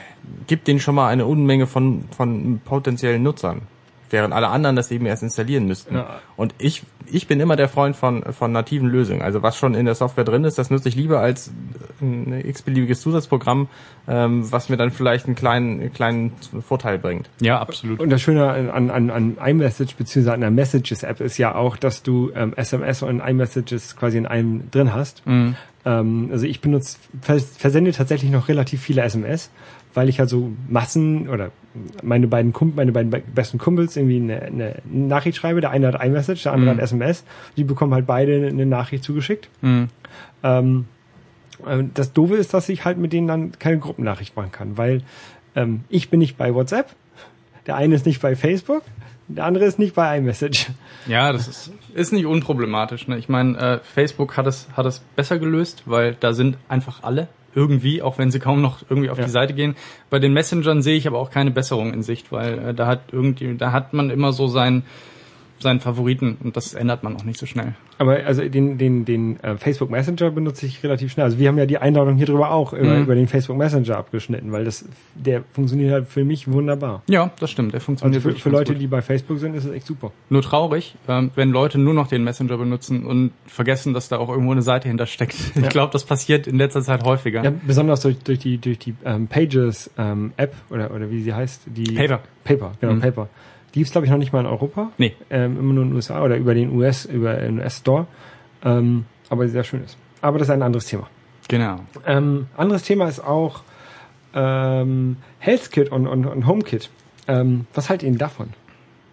gibt 0.47 0.67
denen 0.67 0.79
schon 0.79 0.95
mal 0.95 1.07
eine 1.07 1.25
Unmenge 1.25 1.65
von, 1.65 2.03
von 2.15 2.59
potenziellen 2.63 3.23
Nutzern. 3.23 3.61
Während 4.11 4.33
alle 4.33 4.49
anderen 4.49 4.75
das 4.75 4.91
eben 4.91 5.05
erst 5.05 5.23
installieren 5.23 5.65
müssten. 5.65 5.95
Ja. 5.95 6.19
Und 6.35 6.53
ich, 6.57 6.83
ich 7.05 7.27
bin 7.27 7.39
immer 7.39 7.55
der 7.55 7.69
Freund 7.69 7.95
von, 7.95 8.23
von 8.33 8.51
nativen 8.51 8.89
Lösungen. 8.89 9.21
Also 9.21 9.41
was 9.41 9.57
schon 9.57 9.73
in 9.73 9.85
der 9.85 9.95
Software 9.95 10.23
drin 10.23 10.43
ist, 10.43 10.57
das 10.57 10.69
nutze 10.69 10.89
ich 10.89 10.95
lieber 10.95 11.19
als 11.19 11.51
ein 12.01 12.33
x-beliebiges 12.45 13.01
Zusatzprogramm, 13.01 13.67
ähm, 14.07 14.51
was 14.51 14.69
mir 14.69 14.77
dann 14.77 14.91
vielleicht 14.91 15.25
einen 15.25 15.35
kleinen, 15.35 15.79
einen 15.79 15.93
kleinen 15.93 16.33
Vorteil 16.61 16.99
bringt. 16.99 17.29
Ja, 17.39 17.59
absolut. 17.59 17.99
Und 17.99 18.09
das 18.09 18.21
Schöne 18.21 18.49
an, 18.49 18.89
an, 18.89 19.09
an 19.09 19.37
iMessage 19.43 19.95
beziehungsweise 19.95 20.33
an 20.33 20.41
der 20.41 20.51
Messages-App 20.51 21.21
ist 21.21 21.37
ja 21.37 21.55
auch, 21.55 21.77
dass 21.77 22.03
du 22.03 22.31
ähm, 22.35 22.53
SMS 22.55 23.03
und 23.03 23.19
iMessages 23.21 23.95
quasi 23.95 24.17
in 24.17 24.25
einem 24.25 24.69
drin 24.71 24.93
hast. 24.93 25.25
Mhm. 25.25 25.55
Ähm, 25.85 26.29
also 26.31 26.45
ich 26.45 26.61
benutze, 26.61 26.97
vers 27.21 27.55
versende 27.57 27.91
tatsächlich 27.91 28.31
noch 28.31 28.47
relativ 28.47 28.81
viele 28.81 29.01
SMS, 29.01 29.49
weil 29.93 30.09
ich 30.09 30.19
also 30.19 30.51
Massen 30.67 31.29
oder 31.29 31.51
meine 32.03 32.27
beiden 32.27 32.53
Kump 32.53 32.75
meine 32.75 32.91
beiden 32.91 33.09
be 33.11 33.21
besten 33.33 33.57
Kumpels 33.57 33.95
irgendwie 33.95 34.17
eine, 34.17 34.41
eine 34.41 34.75
Nachricht 34.85 35.37
schreibe. 35.37 35.61
Der 35.61 35.69
eine 35.69 35.87
hat 35.87 36.03
iMessage, 36.03 36.43
der 36.43 36.53
andere 36.53 36.73
Mhm. 36.73 36.77
hat 36.77 36.83
SMS. 36.83 37.23
Die 37.57 37.63
bekommen 37.63 37.93
halt 37.93 38.05
beide 38.07 38.47
eine 38.47 38.65
Nachricht 38.65 39.03
zugeschickt. 39.03 39.49
Mhm. 39.61 39.87
Ähm, 40.43 40.85
äh, 41.65 41.83
das 41.93 42.13
Doofe 42.13 42.35
ist, 42.35 42.53
dass 42.53 42.67
ich 42.69 42.83
halt 42.85 42.97
mit 42.97 43.13
denen 43.13 43.27
dann 43.27 43.51
keine 43.59 43.79
Gruppennachricht 43.79 44.35
machen 44.35 44.51
kann, 44.51 44.77
weil 44.77 45.01
ähm, 45.55 45.81
ich 45.89 46.09
bin 46.09 46.19
nicht 46.19 46.37
bei 46.37 46.53
WhatsApp, 46.53 46.87
der 47.67 47.75
eine 47.75 47.95
ist 47.95 48.05
nicht 48.05 48.21
bei 48.21 48.35
Facebook, 48.35 48.83
der 49.27 49.45
andere 49.45 49.65
ist 49.65 49.79
nicht 49.79 49.95
bei 49.95 50.17
iMessage. 50.17 50.67
Ja, 51.07 51.31
das 51.31 51.47
ist, 51.47 51.71
ist 51.93 52.11
nicht 52.11 52.25
unproblematisch. 52.25 53.07
Ne? 53.07 53.17
Ich 53.17 53.29
meine, 53.29 53.57
äh, 53.57 53.79
Facebook 53.79 54.35
hat 54.35 54.45
es, 54.47 54.67
hat 54.75 54.85
es 54.85 54.99
besser 55.15 55.39
gelöst, 55.39 55.83
weil 55.85 56.15
da 56.19 56.33
sind 56.33 56.57
einfach 56.67 57.03
alle 57.03 57.27
irgendwie, 57.55 58.01
auch 58.01 58.17
wenn 58.17 58.31
sie 58.31 58.39
kaum 58.39 58.61
noch 58.61 58.79
irgendwie 58.89 59.09
auf 59.09 59.17
Ja. 59.17 59.25
die 59.25 59.29
Seite 59.31 59.53
gehen. 59.53 59.75
Bei 60.09 60.19
den 60.19 60.33
Messengern 60.33 60.81
sehe 60.81 60.97
ich 60.97 61.07
aber 61.07 61.19
auch 61.19 61.29
keine 61.31 61.51
Besserung 61.51 61.93
in 61.93 62.03
Sicht, 62.03 62.31
weil 62.31 62.59
äh, 62.59 62.73
da 62.73 62.87
hat 62.87 63.01
irgendwie, 63.11 63.55
da 63.57 63.71
hat 63.71 63.93
man 63.93 64.09
immer 64.09 64.33
so 64.33 64.47
seinen 64.47 64.83
seinen 65.61 65.79
Favoriten 65.79 66.37
und 66.43 66.55
das 66.57 66.73
ändert 66.73 67.03
man 67.03 67.15
auch 67.15 67.23
nicht 67.23 67.39
so 67.39 67.45
schnell. 67.45 67.73
Aber 67.97 68.13
also 68.25 68.41
den, 68.47 68.77
den, 68.79 69.05
den 69.05 69.39
äh, 69.43 69.57
Facebook 69.57 69.89
Messenger 69.91 70.31
benutze 70.31 70.65
ich 70.65 70.83
relativ 70.83 71.11
schnell. 71.11 71.25
Also 71.25 71.37
wir 71.37 71.47
haben 71.47 71.57
ja 71.57 71.65
die 71.67 71.77
Einladung 71.77 72.15
hier 72.17 72.25
drüber 72.25 72.51
auch 72.51 72.73
über, 72.73 72.95
Mhm. 72.95 73.03
über 73.03 73.15
den 73.15 73.27
Facebook 73.27 73.57
Messenger 73.57 73.97
abgeschnitten, 73.97 74.51
weil 74.51 74.65
das 74.65 74.85
der 75.13 75.43
funktioniert 75.53 75.91
halt 75.93 76.07
für 76.07 76.23
mich 76.25 76.51
wunderbar. 76.51 77.03
Ja, 77.07 77.31
das 77.39 77.51
stimmt. 77.51 77.73
Der 77.73 77.77
Also 77.77 77.85
funktioniert 77.85 78.21
für, 78.23 78.29
wirklich 78.29 78.43
für 78.43 78.49
ganz 78.49 78.59
Leute, 78.61 78.73
gut. 78.73 78.81
die 78.81 78.87
bei 78.87 79.01
Facebook 79.01 79.37
sind, 79.39 79.53
ist 79.55 79.65
es 79.65 79.71
echt 79.71 79.85
super. 79.85 80.11
Nur 80.29 80.41
traurig, 80.41 80.95
ähm, 81.07 81.31
wenn 81.35 81.51
Leute 81.51 81.77
nur 81.77 81.93
noch 81.93 82.07
den 82.07 82.23
Messenger 82.23 82.57
benutzen 82.57 83.05
und 83.05 83.31
vergessen, 83.45 83.93
dass 83.93 84.09
da 84.09 84.17
auch 84.17 84.29
irgendwo 84.29 84.51
eine 84.51 84.61
Seite 84.63 84.87
hintersteckt. 84.87 85.35
Ich 85.55 85.61
Ja. 85.61 85.69
glaube, 85.69 85.93
das 85.93 86.03
passiert 86.05 86.47
in 86.47 86.57
letzter 86.57 86.81
Zeit 86.81 87.03
häufiger. 87.03 87.43
Ja, 87.43 87.51
besonders 87.65 88.01
durch, 88.01 88.17
durch 88.19 88.39
die 88.39 88.57
durch 88.57 88.79
die 88.79 88.95
ähm, 89.05 89.27
Pages 89.27 89.91
ähm, 89.97 90.31
App 90.37 90.55
oder 90.69 90.91
oder 90.91 91.11
wie 91.11 91.21
sie 91.21 91.33
heißt, 91.33 91.63
die 91.67 91.93
Paper. 91.93 92.21
Paper, 92.43 92.71
genau 92.81 92.93
Mhm. 92.93 93.01
Paper. 93.01 93.29
Die 93.73 93.79
gibt's 93.79 93.91
glaube 93.91 94.05
ich 94.05 94.11
noch 94.11 94.17
nicht 94.17 94.33
mal 94.33 94.41
in 94.41 94.45
Europa. 94.45 94.91
Nee. 94.97 95.15
Ähm, 95.29 95.57
immer 95.57 95.73
nur 95.73 95.83
in 95.83 95.89
den 95.89 95.95
USA 95.95 96.23
oder 96.23 96.37
über 96.37 96.53
den 96.53 96.75
US, 96.75 97.05
über 97.05 97.33
den 97.35 97.59
US 97.59 97.77
Store. 97.77 98.07
Ähm, 98.63 99.05
aber 99.29 99.47
sehr 99.47 99.63
schön 99.63 99.83
ist. 99.83 99.97
Aber 100.21 100.37
das 100.37 100.47
ist 100.47 100.53
ein 100.53 100.61
anderes 100.61 100.85
Thema. 100.85 101.07
Genau. 101.47 101.79
Ähm, 102.05 102.47
anderes 102.55 102.83
Thema 102.83 103.07
ist 103.07 103.19
auch 103.19 103.63
ähm, 104.33 105.17
HealthKit 105.39 105.91
und, 105.91 106.07
und, 106.07 106.25
und 106.25 106.47
HomeKit. 106.47 106.89
Ähm, 107.27 107.65
was 107.73 107.89
haltet 107.89 108.03
ihr 108.03 108.11
denn 108.11 108.17
davon? 108.17 108.49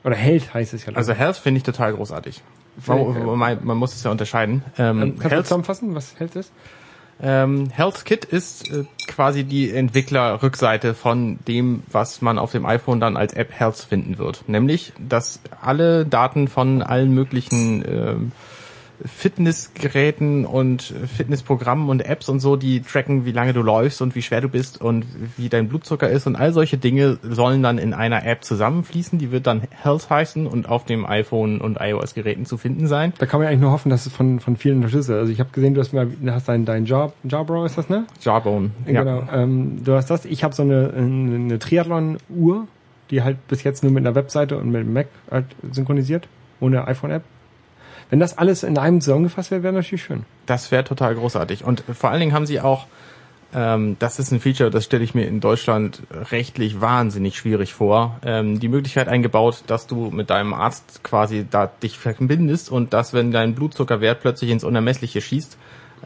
Oder 0.05 0.17
Health 0.17 0.55
heißt 0.55 0.75
es 0.75 0.87
ja. 0.87 0.93
Also 0.95 1.13
Health 1.13 1.37
finde 1.37 1.59
ich 1.59 1.65
total 1.65 1.95
großartig. 1.95 2.43
Man, 2.87 3.39
man, 3.39 3.59
man 3.65 3.77
muss 3.77 3.95
es 3.95 4.03
ja 4.05 4.11
unterscheiden. 4.11 4.63
Ähm, 4.79 5.03
ähm, 5.03 5.09
kannst 5.11 5.25
du 5.25 5.31
Health, 5.31 5.47
zusammenfassen, 5.47 5.95
was 5.95 6.19
Health 6.19 6.37
ist? 6.37 6.53
Ähm, 7.21 7.71
HealthKit 7.71 8.25
ist 8.25 8.71
äh, 8.71 8.85
quasi 9.07 9.45
die 9.45 9.71
Entwicklerrückseite 9.71 10.95
von 10.95 11.39
dem, 11.47 11.83
was 11.91 12.23
man 12.23 12.39
auf 12.39 12.53
dem 12.53 12.65
iPhone 12.67 13.01
dann 13.01 13.17
als 13.17 13.33
App 13.33 13.53
Health 13.53 13.87
finden 13.89 14.19
wird. 14.19 14.49
Nämlich, 14.49 14.93
dass 14.99 15.41
alle 15.61 16.07
Daten 16.07 16.49
von 16.49 16.83
allen 16.83 17.13
möglichen 17.13 17.85
ähm, 17.87 18.33
Fitnessgeräten 19.05 20.45
und 20.45 20.83
Fitnessprogrammen 20.83 21.89
und 21.89 22.05
Apps 22.05 22.29
und 22.29 22.41
so, 22.41 22.57
die 22.57 22.81
tracken, 22.81 23.25
wie 23.25 23.33
lange 23.33 23.53
du 23.53 23.63
läufst 23.63 24.03
und 24.03 24.15
wie 24.15 24.23
schwer 24.23 24.41
du 24.41 24.49
bist 24.49 24.81
und 24.81 25.07
wie 25.37 25.49
dein 25.49 25.69
Blutzucker 25.69 26.09
ist 26.09 26.27
und 26.27 26.37
all 26.37 26.53
solche 26.53 26.79
Dinge 26.79 27.19
sollen 27.23 27.63
dann 27.63 27.79
in 27.79 27.95
einer 27.95 28.27
App 28.27 28.45
zusammenfließen. 28.45 29.19
Die 29.19 29.31
wird 29.31 29.47
dann 29.47 29.63
Health 29.71 30.11
heißen 30.11 30.47
und 30.47 30.69
auf 30.69 30.85
dem 30.85 31.07
iPhone 31.07 31.61
und 31.61 31.79
iOS-Geräten 31.81 32.47
zu 32.47 32.57
finden 32.57 32.87
sein. 32.87 33.13
Da 33.19 33.27
kann 33.27 33.41
man 33.41 33.49
eigentlich 33.49 33.61
nur 33.61 33.73
hoffen, 33.73 33.91
dass 33.91 34.07
es 34.07 34.13
von, 34.13 34.41
von 34.41 34.57
vielen 34.57 34.77
unterstützt 34.77 35.09
wird. 35.09 35.21
Also 35.21 35.33
ich 35.33 35.41
habe 35.41 35.51
gesehen, 35.53 35.75
du 35.75 35.81
hast 35.81 35.93
mal, 35.93 36.07
du 36.07 36.33
hast 36.33 36.49
dein, 36.49 36.65
dein 36.65 36.85
Job, 36.85 37.15
Jawbrow 37.25 37.67
ist 37.67 37.79
das, 37.79 37.89
ne? 37.89 38.07
Jawbone. 38.21 38.71
Ja. 38.87 39.05
Genau. 39.05 39.23
Ähm, 39.33 39.85
du 39.85 39.93
hast 39.95 40.11
das. 40.11 40.25
Ich 40.25 40.45
habe 40.45 40.55
so 40.55 40.63
eine, 40.63 40.93
eine, 40.97 41.35
eine 41.37 41.59
Triathlon-Uhr, 41.59 42.67
die 43.11 43.23
halt 43.23 43.47
bis 43.49 43.63
jetzt 43.63 43.83
nur 43.83 43.93
mit 43.93 44.07
einer 44.07 44.15
Webseite 44.15 44.59
und 44.59 44.71
mit 44.71 44.83
dem 44.83 44.93
Mac 44.93 45.07
halt 45.31 45.47
synchronisiert, 45.73 46.29
ohne 46.61 46.87
iPhone-App. 46.87 47.23
Wenn 48.11 48.21
das 48.21 48.39
alles 48.39 48.63
in 48.63 48.79
einem 48.79 49.01
zusammengefasst 49.01 49.51
wäre, 49.51 49.63
wäre 49.63 49.75
natürlich 49.75 50.03
schön. 50.03 50.25
Das 50.47 50.71
wäre 50.71 50.85
total 50.85 51.15
großartig. 51.15 51.65
Und 51.65 51.85
vor 51.93 52.11
allen 52.11 52.21
Dingen 52.21 52.33
haben 52.33 52.47
sie 52.47 52.61
auch, 52.61 52.87
ähm, 53.55 53.97
das 53.99 54.19
ist 54.19 54.33
ein 54.33 54.41
Feature, 54.41 54.71
das 54.71 54.85
stelle 54.85 55.05
ich 55.05 55.15
mir 55.15 55.27
in 55.27 55.41
Deutschland 55.41 56.03
rechtlich 56.31 56.81
wahnsinnig 56.81 57.37
schwierig 57.37 57.75
vor, 57.75 58.19
ähm, 58.25 58.61
die 58.61 58.69
Möglichkeit 58.69 59.09
eingebaut, 59.09 59.65
dass 59.67 59.87
du 59.87 60.11
mit 60.11 60.31
deinem 60.31 60.55
Arzt 60.55 61.03
quasi 61.03 61.47
da 61.51 61.67
dich 61.67 61.99
verbindest 61.99 62.71
und 62.71 62.93
dass, 62.93 63.13
wenn 63.13 63.31
dein 63.31 63.55
Blutzuckerwert 63.55 64.21
plötzlich 64.21 64.51
ins 64.51 64.65
Unermessliche 64.65 65.21
schießt, 65.21 65.57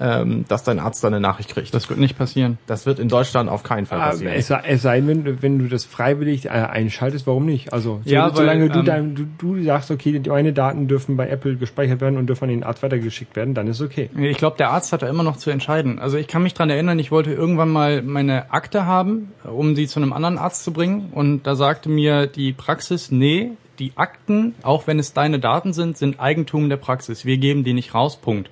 ähm, 0.01 0.45
dass 0.49 0.65
dein 0.65 0.79
Arzt 0.79 1.03
dann 1.05 1.15
eine 1.15 1.21
Nachricht 1.21 1.51
kriegt. 1.51 1.73
Das 1.75 1.89
wird 1.89 1.99
nicht 2.01 2.17
passieren. 2.19 2.59
Das 2.67 2.87
wird 2.87 2.99
in 2.99 3.09
Deutschland 3.09 3.49
auf 3.51 3.63
keinen 3.63 3.87
Fall 3.87 4.01
Aber 4.01 4.11
passieren. 4.13 4.35
es, 4.35 4.47
sei- 4.49 4.63
es 4.67 4.83
sei 4.83 5.01
denn, 5.01 5.25
wenn, 5.25 5.43
wenn 5.43 5.59
du 5.59 5.69
das 5.69 5.85
freiwillig 5.85 6.47
äh, 6.47 6.51
einschaltest, 6.51 7.27
warum 7.27 7.47
nicht? 7.47 7.73
Also 7.73 8.01
so, 8.05 8.11
Ja, 8.11 8.27
weil, 8.29 8.35
solange 8.37 8.69
du, 8.69 8.79
ähm, 8.81 8.85
dein, 8.85 9.15
du, 9.15 9.25
du 9.39 9.63
sagst, 9.63 9.91
okay, 9.91 10.19
deine 10.21 10.53
Daten 10.53 10.89
dürfen 10.89 11.17
bei 11.17 11.29
Apple 11.29 11.57
gespeichert 11.57 12.01
werden 12.01 12.17
und 12.19 12.27
dürfen 12.27 12.45
an 12.45 12.51
den 12.51 12.65
Arzt 12.65 12.83
weitergeschickt 12.83 13.37
werden, 13.37 13.55
dann 13.55 13.67
ist 13.67 13.81
okay. 13.81 14.11
Ich 14.19 14.39
glaube, 14.39 14.57
der 14.57 14.71
Arzt 14.71 14.93
hat 14.93 15.03
da 15.03 15.09
immer 15.09 15.23
noch 15.23 15.37
zu 15.37 15.51
entscheiden. 15.51 15.99
Also 15.99 16.17
ich 16.17 16.27
kann 16.29 16.43
mich 16.43 16.55
dran 16.55 16.71
erinnern, 16.71 16.99
ich 16.99 17.11
wollte 17.11 17.33
irgendwann 17.33 17.71
mal 17.71 18.03
meine 18.03 18.53
Akte 18.53 18.87
haben, 18.87 19.33
um 19.45 19.77
sie 19.77 19.87
zu 19.87 20.01
einem 20.01 20.13
anderen 20.13 20.39
Arzt 20.39 20.65
zu 20.65 20.73
bringen. 20.73 21.11
Und 21.13 21.47
da 21.47 21.55
sagte 21.55 21.89
mir 21.89 22.27
die 22.27 22.53
Praxis, 22.53 23.11
nee, 23.11 23.51
die 23.79 23.93
Akten, 23.97 24.55
auch 24.63 24.87
wenn 24.87 24.99
es 24.99 25.13
deine 25.13 25.39
Daten 25.39 25.73
sind, 25.73 25.97
sind 25.97 26.21
Eigentum 26.21 26.69
der 26.69 26.77
Praxis. 26.77 27.25
Wir 27.25 27.39
geben 27.39 27.65
die 27.65 27.73
nicht 27.73 27.95
raus, 27.95 28.17
Punkt. 28.21 28.51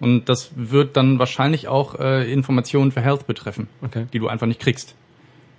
Und 0.00 0.28
das 0.28 0.50
wird 0.54 0.96
dann 0.96 1.18
wahrscheinlich 1.18 1.68
auch 1.68 1.98
äh, 1.98 2.30
Informationen 2.32 2.92
für 2.92 3.00
Health 3.00 3.26
betreffen, 3.26 3.68
Okay. 3.82 4.06
die 4.12 4.18
du 4.18 4.28
einfach 4.28 4.46
nicht 4.46 4.60
kriegst. 4.60 4.94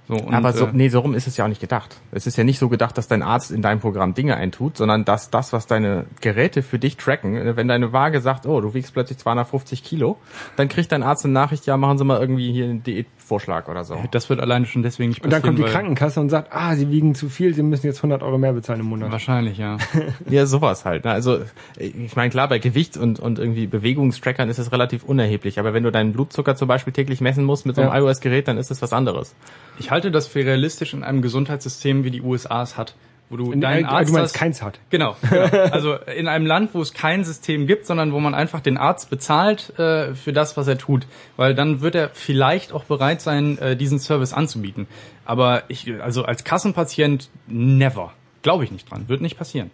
So, 0.09 0.15
und, 0.15 0.33
Aber 0.33 0.53
so, 0.53 0.65
äh, 0.65 0.69
nee, 0.73 0.89
so 0.89 1.01
rum 1.01 1.13
ist 1.13 1.27
es 1.27 1.37
ja 1.37 1.45
auch 1.45 1.49
nicht 1.49 1.61
gedacht. 1.61 1.95
Es 2.11 2.25
ist 2.25 2.35
ja 2.35 2.43
nicht 2.43 2.57
so 2.57 2.67
gedacht, 2.67 2.97
dass 2.97 3.07
dein 3.07 3.21
Arzt 3.21 3.51
in 3.51 3.61
deinem 3.61 3.79
Programm 3.79 4.15
Dinge 4.15 4.35
eintut, 4.35 4.75
sondern 4.75 5.05
dass 5.05 5.29
das, 5.29 5.53
was 5.53 5.67
deine 5.67 6.05
Geräte 6.19 6.63
für 6.63 6.79
dich 6.79 6.97
tracken, 6.97 7.37
äh, 7.37 7.55
wenn 7.55 7.67
deine 7.67 7.93
Waage 7.93 8.19
sagt, 8.19 8.47
oh, 8.47 8.59
du 8.59 8.73
wiegst 8.73 8.91
plötzlich 8.93 9.19
250 9.19 9.83
Kilo, 9.83 10.17
dann 10.55 10.67
kriegt 10.67 10.91
dein 10.91 11.03
Arzt 11.03 11.25
eine 11.25 11.33
Nachricht, 11.35 11.67
ja, 11.67 11.77
machen 11.77 11.99
Sie 11.99 12.03
mal 12.05 12.19
irgendwie 12.19 12.51
hier 12.51 12.65
einen 12.65 12.81
Diätvorschlag 12.81 13.69
oder 13.69 13.83
so. 13.83 13.97
das 14.09 14.29
wird 14.31 14.39
alleine 14.39 14.65
schon 14.65 14.81
deswegen 14.81 15.09
nicht 15.09 15.23
Und 15.23 15.31
dann 15.31 15.41
passieren. 15.41 15.57
kommt 15.57 15.67
die 15.67 15.71
Krankenkasse 15.71 16.19
und 16.19 16.29
sagt, 16.29 16.49
ah, 16.53 16.75
sie 16.75 16.89
wiegen 16.89 17.13
zu 17.13 17.29
viel, 17.29 17.53
sie 17.53 17.61
müssen 17.61 17.85
jetzt 17.85 17.97
100 17.99 18.23
Euro 18.23 18.39
mehr 18.39 18.53
bezahlen 18.53 18.79
im 18.79 18.87
Monat. 18.87 19.11
Wahrscheinlich, 19.11 19.59
ja. 19.59 19.77
Ja, 20.29 20.47
sowas 20.47 20.85
halt. 20.85 21.05
Ne? 21.05 21.11
Also 21.11 21.39
ich 21.77 22.15
meine, 22.15 22.31
klar, 22.31 22.47
bei 22.47 22.57
Gewicht 22.57 22.97
und, 22.97 23.19
und 23.19 23.37
irgendwie 23.37 23.67
Bewegungstrackern 23.67 24.49
ist 24.49 24.57
es 24.57 24.71
relativ 24.71 25.03
unerheblich, 25.03 25.59
aber 25.59 25.73
wenn 25.75 25.83
du 25.83 25.91
deinen 25.91 26.13
Blutzucker 26.13 26.55
zum 26.55 26.67
Beispiel 26.67 26.93
täglich 26.93 27.21
messen 27.21 27.43
musst 27.43 27.67
mit 27.67 27.75
so 27.75 27.81
einem 27.83 27.91
Ja. 27.91 27.99
iOS-Gerät, 27.99 28.47
dann 28.47 28.57
ist 28.57 28.71
es 28.71 28.81
was 28.81 28.91
anderes. 28.93 29.35
Ich 29.77 29.91
halte 29.91 29.98
das 30.07 30.27
für 30.27 30.39
realistisch 30.39 30.93
in 30.93 31.03
einem 31.03 31.21
Gesundheitssystem, 31.21 32.03
wie 32.03 32.11
die 32.11 32.21
USA 32.21 32.61
es 32.63 32.77
hat. 32.77 32.95
Wo 33.29 33.37
du 33.37 33.51
In- 33.51 33.61
deinen 33.61 33.85
äh, 33.85 33.87
Arzt 33.87 34.09
du 34.09 34.13
meinst 34.13 34.33
hast, 34.33 34.39
keins 34.39 34.61
hat. 34.63 34.79
Genau, 34.89 35.15
genau. 35.29 35.45
Also 35.71 35.93
in 35.93 36.27
einem 36.27 36.47
Land, 36.47 36.73
wo 36.73 36.81
es 36.81 36.93
kein 36.93 37.23
System 37.23 37.67
gibt, 37.67 37.85
sondern 37.85 38.11
wo 38.11 38.19
man 38.19 38.33
einfach 38.33 38.59
den 38.59 38.77
Arzt 38.77 39.11
bezahlt 39.11 39.77
äh, 39.77 40.15
für 40.15 40.33
das, 40.33 40.57
was 40.57 40.67
er 40.67 40.79
tut. 40.79 41.05
Weil 41.37 41.53
dann 41.53 41.81
wird 41.81 41.93
er 41.93 42.09
vielleicht 42.09 42.71
auch 42.73 42.85
bereit 42.85 43.21
sein, 43.21 43.59
äh, 43.59 43.75
diesen 43.75 43.99
Service 43.99 44.33
anzubieten. 44.33 44.87
Aber 45.25 45.63
ich, 45.67 46.01
also 46.01 46.23
als 46.23 46.43
Kassenpatient, 46.43 47.29
never. 47.47 48.13
Glaube 48.41 48.63
ich 48.63 48.71
nicht 48.71 48.89
dran. 48.89 49.07
Wird 49.09 49.21
nicht 49.21 49.37
passieren. 49.37 49.69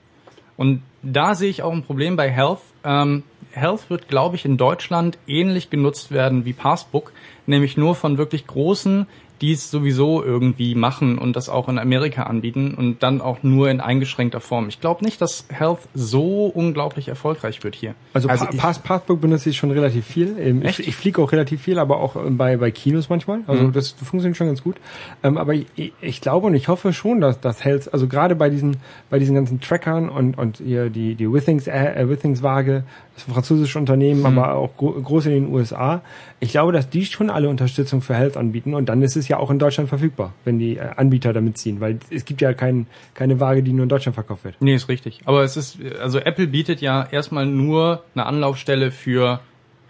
Und 0.58 0.82
da 1.02 1.36
sehe 1.36 1.50
ich 1.50 1.64
auch 1.64 1.72
ein 1.72 1.84
Problem 1.84 2.16
bei 2.18 2.30
Health. 2.30 2.60
Ähm, 2.84 3.24
Health 3.52 3.90
wird, 3.90 4.10
glaube 4.10 4.36
ich, 4.36 4.44
in 4.44 4.58
Deutschland 4.58 5.18
ähnlich 5.28 5.70
genutzt 5.70 6.12
werden 6.12 6.44
wie 6.44 6.52
Passbook, 6.54 7.14
nämlich 7.46 7.78
nur 7.78 7.96
von 7.96 8.18
wirklich 8.18 8.48
großen, 8.48 9.08
die 9.42 9.52
es 9.52 9.70
sowieso 9.70 10.24
irgendwie 10.24 10.76
machen 10.76 11.18
und 11.18 11.36
das 11.36 11.50
auch 11.50 11.68
in 11.70 11.78
Amerika 11.78 12.24
anbieten 12.24 12.74
und 12.74 13.04
dann 13.04 13.20
auch 13.22 13.44
nur 13.44 13.70
in 13.70 13.82
eingeschränkter 13.82 14.40
Form. 14.40 14.70
Ich 14.70 14.80
glaube 14.80 15.04
nicht, 15.04 15.20
dass 15.22 15.46
Health 15.50 15.80
so 15.94 16.46
unglaublich 16.46 17.08
erfolgreich 17.10 17.64
wird 17.64 17.76
hier. 17.76 17.96
Also, 18.14 18.30
Also 18.30 18.46
Pa- 18.46 18.74
Passbook 18.74 19.20
benutze 19.20 19.50
ich 19.50 19.58
schon 19.58 19.72
relativ 19.72 20.06
viel. 20.06 20.36
Ähm, 20.40 20.62
Echt? 20.62 20.80
Ich, 20.80 20.88
ich 20.88 20.96
fliege 20.96 21.22
auch 21.22 21.32
relativ 21.32 21.62
viel, 21.62 21.80
aber 21.80 22.00
auch 22.00 22.16
ähm, 22.16 22.38
bei, 22.38 22.58
bei 22.58 22.72
Kinos 22.72 23.10
manchmal. 23.10 23.40
Also 23.48 23.64
Mhm. 23.64 23.74
das 23.74 23.92
funktioniert 23.92 24.38
schon 24.38 24.48
ganz 24.48 24.64
gut. 24.64 24.76
Ähm, 25.24 25.38
aber 25.38 25.54
ich, 25.54 25.94
ich 26.02 26.22
glaube 26.22 26.48
und 26.48 26.56
ich 26.56 26.68
hoffe 26.68 26.94
schon, 26.94 27.20
dass 27.22 27.40
das 27.42 27.64
Health, 27.66 27.94
also 27.94 28.08
gerade 28.08 28.36
bei 28.36 28.50
diesen 28.50 28.78
bei 29.10 29.20
diesen 29.20 29.36
ganzen 29.36 29.60
Trackern 29.60 30.10
und 30.10 30.38
und 30.38 30.58
hier 30.58 30.90
die 30.90 31.16
die 31.16 31.32
Withings 31.32 31.68
äh, 31.68 32.08
Withings 32.08 32.42
Waage, 32.42 32.84
ist 33.16 33.28
ein 33.28 33.34
französisches 33.34 33.76
Unternehmen, 33.76 34.20
Mhm. 34.22 34.26
aber 34.26 34.56
auch 34.56 34.76
gro 34.76 34.92
groß 34.92 35.28
in 35.28 35.32
den 35.32 35.54
USA. 35.54 36.02
Ich 36.40 36.52
glaube, 36.52 36.72
dass 36.74 36.90
die 36.90 37.06
schon 37.06 37.30
alle 37.30 37.48
Unterstützung 37.50 38.02
für 38.02 38.14
Health 38.16 38.36
anbieten 38.38 38.74
und 38.74 38.88
dann 38.90 39.02
ist 39.02 39.16
es 39.16 39.28
ja 39.28 39.38
auch 39.38 39.50
in 39.52 39.60
Deutschland 39.60 39.88
verfügbar, 39.90 40.34
wenn 40.44 40.60
die 40.60 40.78
äh, 40.78 40.90
Anbieter 40.98 41.32
damit 41.34 41.58
ziehen, 41.58 41.80
weil 41.80 42.00
es 42.10 42.26
gibt 42.26 42.42
ja 42.42 42.54
kein, 42.54 42.88
keine 43.14 43.40
Waage, 43.40 43.64
die 43.64 43.72
nur 43.74 43.84
in 43.84 43.90
Deutschland 43.90 44.16
verkauft 44.16 44.44
wird. 44.44 44.56
Nee, 44.60 44.76
ist 44.76 44.90
richtig. 44.90 45.22
Aber 45.26 45.44
es 45.44 45.56
ist, 45.58 45.78
also 46.02 46.20
Apple 46.20 46.48
bietet 46.48 46.82
ja 46.82 47.08
erstmal 47.10 47.46
nur 47.46 48.04
eine 48.16 48.26
Anlaufstelle 48.26 48.92
für 48.92 49.40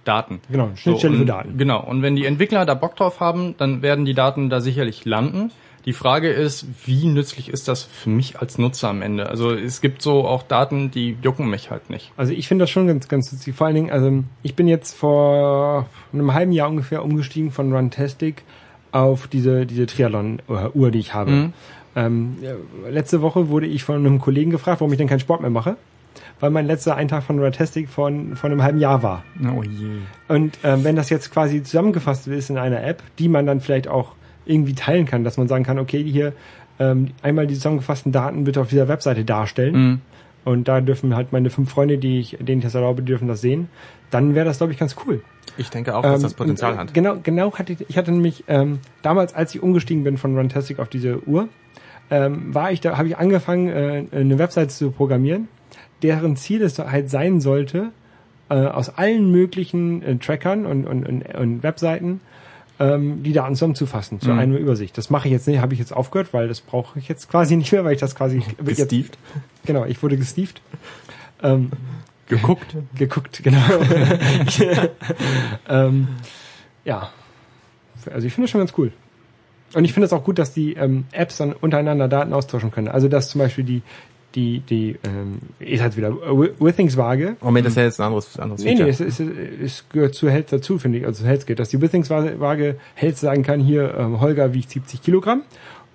Daten. 0.03 0.39
Genau, 0.51 0.69
Schnittstelle 0.76 1.13
und, 1.13 1.19
für 1.21 1.26
Daten. 1.26 1.57
Genau. 1.57 1.84
Und 1.84 2.03
wenn 2.03 2.15
die 2.15 2.26
Entwickler 2.26 2.65
da 2.65 2.76
Bock 2.76 2.95
drauf 2.95 3.19
haben, 3.19 3.55
dann 3.57 3.82
werden 3.82 4.05
die 4.05 4.13
Daten 4.13 4.49
da 4.51 4.61
sicherlich 4.61 5.03
landen. 5.05 5.49
Die 5.86 5.93
Frage 5.93 6.29
ist, 6.29 6.65
wie 6.86 7.05
nützlich 7.05 7.49
ist 7.49 7.67
das 7.67 7.83
für 7.83 8.09
mich 8.09 8.39
als 8.39 8.57
Nutzer 8.57 8.89
am 8.89 9.03
Ende? 9.03 9.29
Also 9.29 9.51
es 9.51 9.81
gibt 9.81 10.01
so 10.01 10.25
auch 10.27 10.41
Daten, 10.41 10.89
die 10.89 11.15
jucken 11.21 11.47
mich 11.47 11.69
halt 11.69 11.91
nicht. 11.91 12.11
Also 12.17 12.33
ich 12.33 12.47
finde 12.47 12.63
das 12.63 12.71
schon 12.71 12.88
ganz, 12.88 13.07
ganz 13.07 13.31
witzig. 13.31 13.55
Vor 13.55 13.67
allen 13.67 13.75
Dingen, 13.75 13.91
also 13.91 14.23
ich 14.41 14.55
bin 14.55 14.67
jetzt 14.67 14.95
vor 14.95 15.88
einem 16.11 16.33
halben 16.33 16.51
Jahr 16.51 16.69
ungefähr 16.69 17.03
umgestiegen 17.03 17.51
von 17.51 17.71
Runtastic 17.71 18.43
auf 18.91 19.27
diese, 19.27 19.67
diese 19.67 19.86
Triathlon-Uhr, 19.86 20.89
die 20.89 20.99
ich 20.99 21.13
habe. 21.13 21.31
Mhm. 21.31 21.53
Ähm, 21.95 22.38
letzte 22.89 23.21
Woche 23.21 23.49
wurde 23.49 23.67
ich 23.67 23.83
von 23.83 23.97
einem 23.97 24.19
Kollegen 24.19 24.51
gefragt, 24.51 24.81
warum 24.81 24.91
ich 24.91 24.97
denn 24.97 25.07
keinen 25.07 25.19
Sport 25.19 25.41
mehr 25.41 25.49
mache, 25.49 25.77
weil 26.39 26.49
mein 26.49 26.65
letzter 26.65 26.95
Eintag 26.95 27.23
von 27.23 27.39
Runtastic 27.39 27.89
von, 27.89 28.36
von 28.36 28.51
einem 28.51 28.63
halben 28.63 28.79
Jahr 28.79 29.03
war. 29.03 29.23
Oh 29.55 29.63
je. 29.63 29.99
Und 30.27 30.57
ähm, 30.63 30.83
wenn 30.83 30.95
das 30.95 31.09
jetzt 31.09 31.31
quasi 31.31 31.61
zusammengefasst 31.61 32.27
ist 32.27 32.49
in 32.49 32.57
einer 32.57 32.83
App, 32.83 33.03
die 33.19 33.29
man 33.29 33.45
dann 33.45 33.61
vielleicht 33.61 33.88
auch 33.88 34.15
irgendwie 34.46 34.74
teilen 34.74 35.06
kann, 35.06 35.24
dass 35.24 35.38
man 35.38 35.48
sagen 35.48 35.64
kann, 35.64 35.80
okay, 35.80 36.04
hier 36.04 36.34
ähm, 36.80 37.10
einmal 37.22 37.48
die 37.48 37.56
zusammengefassten 37.56 38.12
Daten 38.12 38.43
bitte 38.43 38.62
auf 38.62 38.70
dieser 38.70 38.88
Webseite 38.88 39.26
darstellen. 39.26 39.76
Mhm. 39.76 40.02
Und 40.43 40.68
da 40.68 40.80
dürfen 40.80 41.16
halt 41.16 41.32
meine 41.32 41.50
fünf 41.50 41.72
Freunde, 41.72 41.98
die 41.98 42.20
ich, 42.20 42.38
denen 42.39 42.60
ich 42.60 42.66
das 42.66 42.76
erlaube, 42.76 43.02
die 43.02 43.08
dürfen 43.08 43.28
das 43.28 43.41
sehen. 43.41 43.68
Dann 44.12 44.36
wäre 44.36 44.46
das, 44.46 44.58
glaube 44.58 44.74
ich, 44.74 44.80
ganz 44.80 44.96
cool. 45.06 45.24
Ich 45.58 45.70
denke 45.70 45.96
auch, 45.96 46.04
dass 46.04 46.18
Ähm, 46.18 46.22
das 46.22 46.34
Potenzial 46.36 46.72
und, 46.74 46.78
äh, 46.78 46.82
hat. 46.82 46.93
Genau, 46.93 47.18
genau 47.22 47.54
hatte 47.54 47.74
ich, 47.74 47.89
ich 47.89 47.98
hatte 47.98 48.12
nämlich 48.12 48.43
ähm, 48.48 48.80
damals, 49.02 49.34
als 49.34 49.56
ich 49.56 49.64
umgestiegen 49.64 50.04
bin 50.04 50.18
von 50.18 50.38
Runtastic 50.38 50.80
auf 50.80 50.88
diese 50.88 51.28
Uhr, 51.28 51.50
ähm, 52.12 52.54
war 52.54 52.72
ich 52.72 52.82
da, 52.82 52.98
habe 52.98 53.08
ich 53.08 53.18
angefangen, 53.18 53.70
äh, 53.70 54.06
eine 54.12 54.38
Website 54.38 54.72
zu 54.72 54.91
programmieren, 54.91 55.48
deren 56.04 56.36
Ziel 56.36 56.62
es 56.62 56.78
halt 56.78 57.10
sein 57.10 57.41
sollte, 57.41 57.91
äh, 58.50 58.54
aus 58.54 58.96
allen 58.96 59.32
möglichen 59.32 60.04
äh, 60.04 60.18
Trackern 60.18 60.68
und, 60.68 60.86
und, 60.86 61.08
und, 61.08 61.36
und 61.36 61.64
Webseiten 61.64 62.22
ähm, 62.80 63.23
die 63.23 63.34
Daten 63.34 63.55
zusammenzufassen 63.55 64.19
zu 64.19 64.32
Mhm. 64.32 64.39
einer 64.39 64.57
Übersicht. 64.57 64.97
Das 64.97 65.09
mache 65.09 65.28
ich 65.28 65.32
jetzt 65.32 65.47
nicht, 65.47 65.59
habe 65.61 65.73
ich 65.73 65.80
jetzt 65.80 65.93
aufgehört, 65.93 66.34
weil 66.34 66.47
das 66.47 66.61
brauche 66.61 66.99
ich 66.99 67.07
jetzt 67.07 67.30
quasi 67.30 67.55
nicht 67.55 67.71
mehr, 67.71 67.86
weil 67.86 67.93
ich 67.93 67.99
das 67.99 68.15
quasi 68.15 68.43
jetzt, 68.65 68.78
Gestieft. 68.78 69.17
genau, 69.65 69.86
ich 69.86 70.01
wurde 70.03 70.17
gestieft. 70.17 70.61
Ähm, 71.43 71.71
Geguckt. 72.28 72.76
geguckt, 72.95 73.41
genau. 73.43 73.59
ähm, 75.69 76.07
ja. 76.84 77.09
Also 78.11 78.28
ich 78.28 78.34
finde 78.34 78.45
das 78.45 78.51
schon 78.51 78.61
ganz 78.61 78.73
cool. 78.78 78.91
Und 79.73 79.84
ich 79.86 79.93
finde 79.93 80.05
es 80.05 80.13
auch 80.13 80.23
gut, 80.23 80.39
dass 80.39 80.53
die 80.53 80.73
ähm, 80.73 81.05
Apps 81.11 81.38
dann 81.38 81.53
untereinander 81.53 82.07
Daten 82.07 82.34
austauschen 82.34 82.71
können. 82.71 82.88
Also 82.88 83.07
dass 83.07 83.30
zum 83.30 83.39
Beispiel 83.39 83.63
die 83.63 83.82
die, 84.36 84.59
die, 84.59 84.97
ähm, 85.03 85.39
ist 85.59 85.81
halt 85.81 85.95
wieder 85.97 86.11
Wi- 86.13 86.51
Withings-Waage. 86.59 87.38
Moment, 87.41 87.65
das 87.65 87.73
ist 87.73 87.77
ja 87.77 87.83
jetzt 87.83 87.99
ein 87.99 88.05
anderes, 88.07 88.38
anderes 88.39 88.63
Nee, 88.63 88.75
nee, 88.75 88.91
Feature. 88.91 89.07
es, 89.07 89.19
es, 89.19 89.27
es 89.63 89.86
gehört 89.89 90.13
zu 90.15 90.29
Health 90.29 90.51
dazu, 90.51 90.77
finde 90.77 90.99
ich, 90.99 91.05
also 91.05 91.23
zu 91.23 91.27
Health 91.29 91.47
geht, 91.47 91.59
dass 91.59 91.69
die 91.69 91.81
Withings-Waage 91.81 92.75
Health 92.95 93.17
sagen 93.17 93.43
kann, 93.43 93.59
hier, 93.59 93.95
ähm, 93.97 94.19
Holger 94.21 94.53
wiegt 94.53 94.69
70 94.69 95.01
Kilogramm 95.01 95.41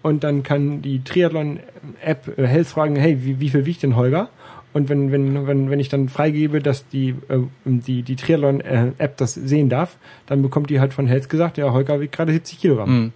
und 0.03 0.25
dann 0.25 0.43
kann 0.43 0.83
die 0.83 1.03
Triathlon-App 1.05 2.39
äh, 2.39 2.47
Health 2.47 2.67
fragen, 2.69 2.97
hey, 2.97 3.19
wie, 3.23 3.41
wie 3.41 3.49
viel 3.51 3.67
wiegt 3.67 3.83
denn 3.83 3.97
Holger? 3.97 4.29
Und 4.73 4.89
wenn, 4.89 5.11
wenn, 5.11 5.47
wenn, 5.49 5.69
wenn 5.69 5.81
ich 5.81 5.89
dann 5.89 6.09
freigebe, 6.09 6.61
dass 6.61 6.87
die, 6.89 7.11
äh, 7.29 7.39
die, 7.65 8.03
die 8.03 8.17
Triathlon-App 8.17 9.17
das 9.17 9.35
sehen 9.35 9.69
darf, 9.69 9.97
dann 10.27 10.43
bekommt 10.43 10.71
die 10.71 10.79
halt 10.81 10.95
von 10.95 11.07
Health 11.09 11.29
gesagt, 11.29 11.59
ja, 11.59 11.73
Holger 11.73 12.01
wiegt 12.01 12.13
gerade 12.15 12.33
70 12.33 12.61
Kilogramm. 12.61 13.01
Mhm. 13.03 13.13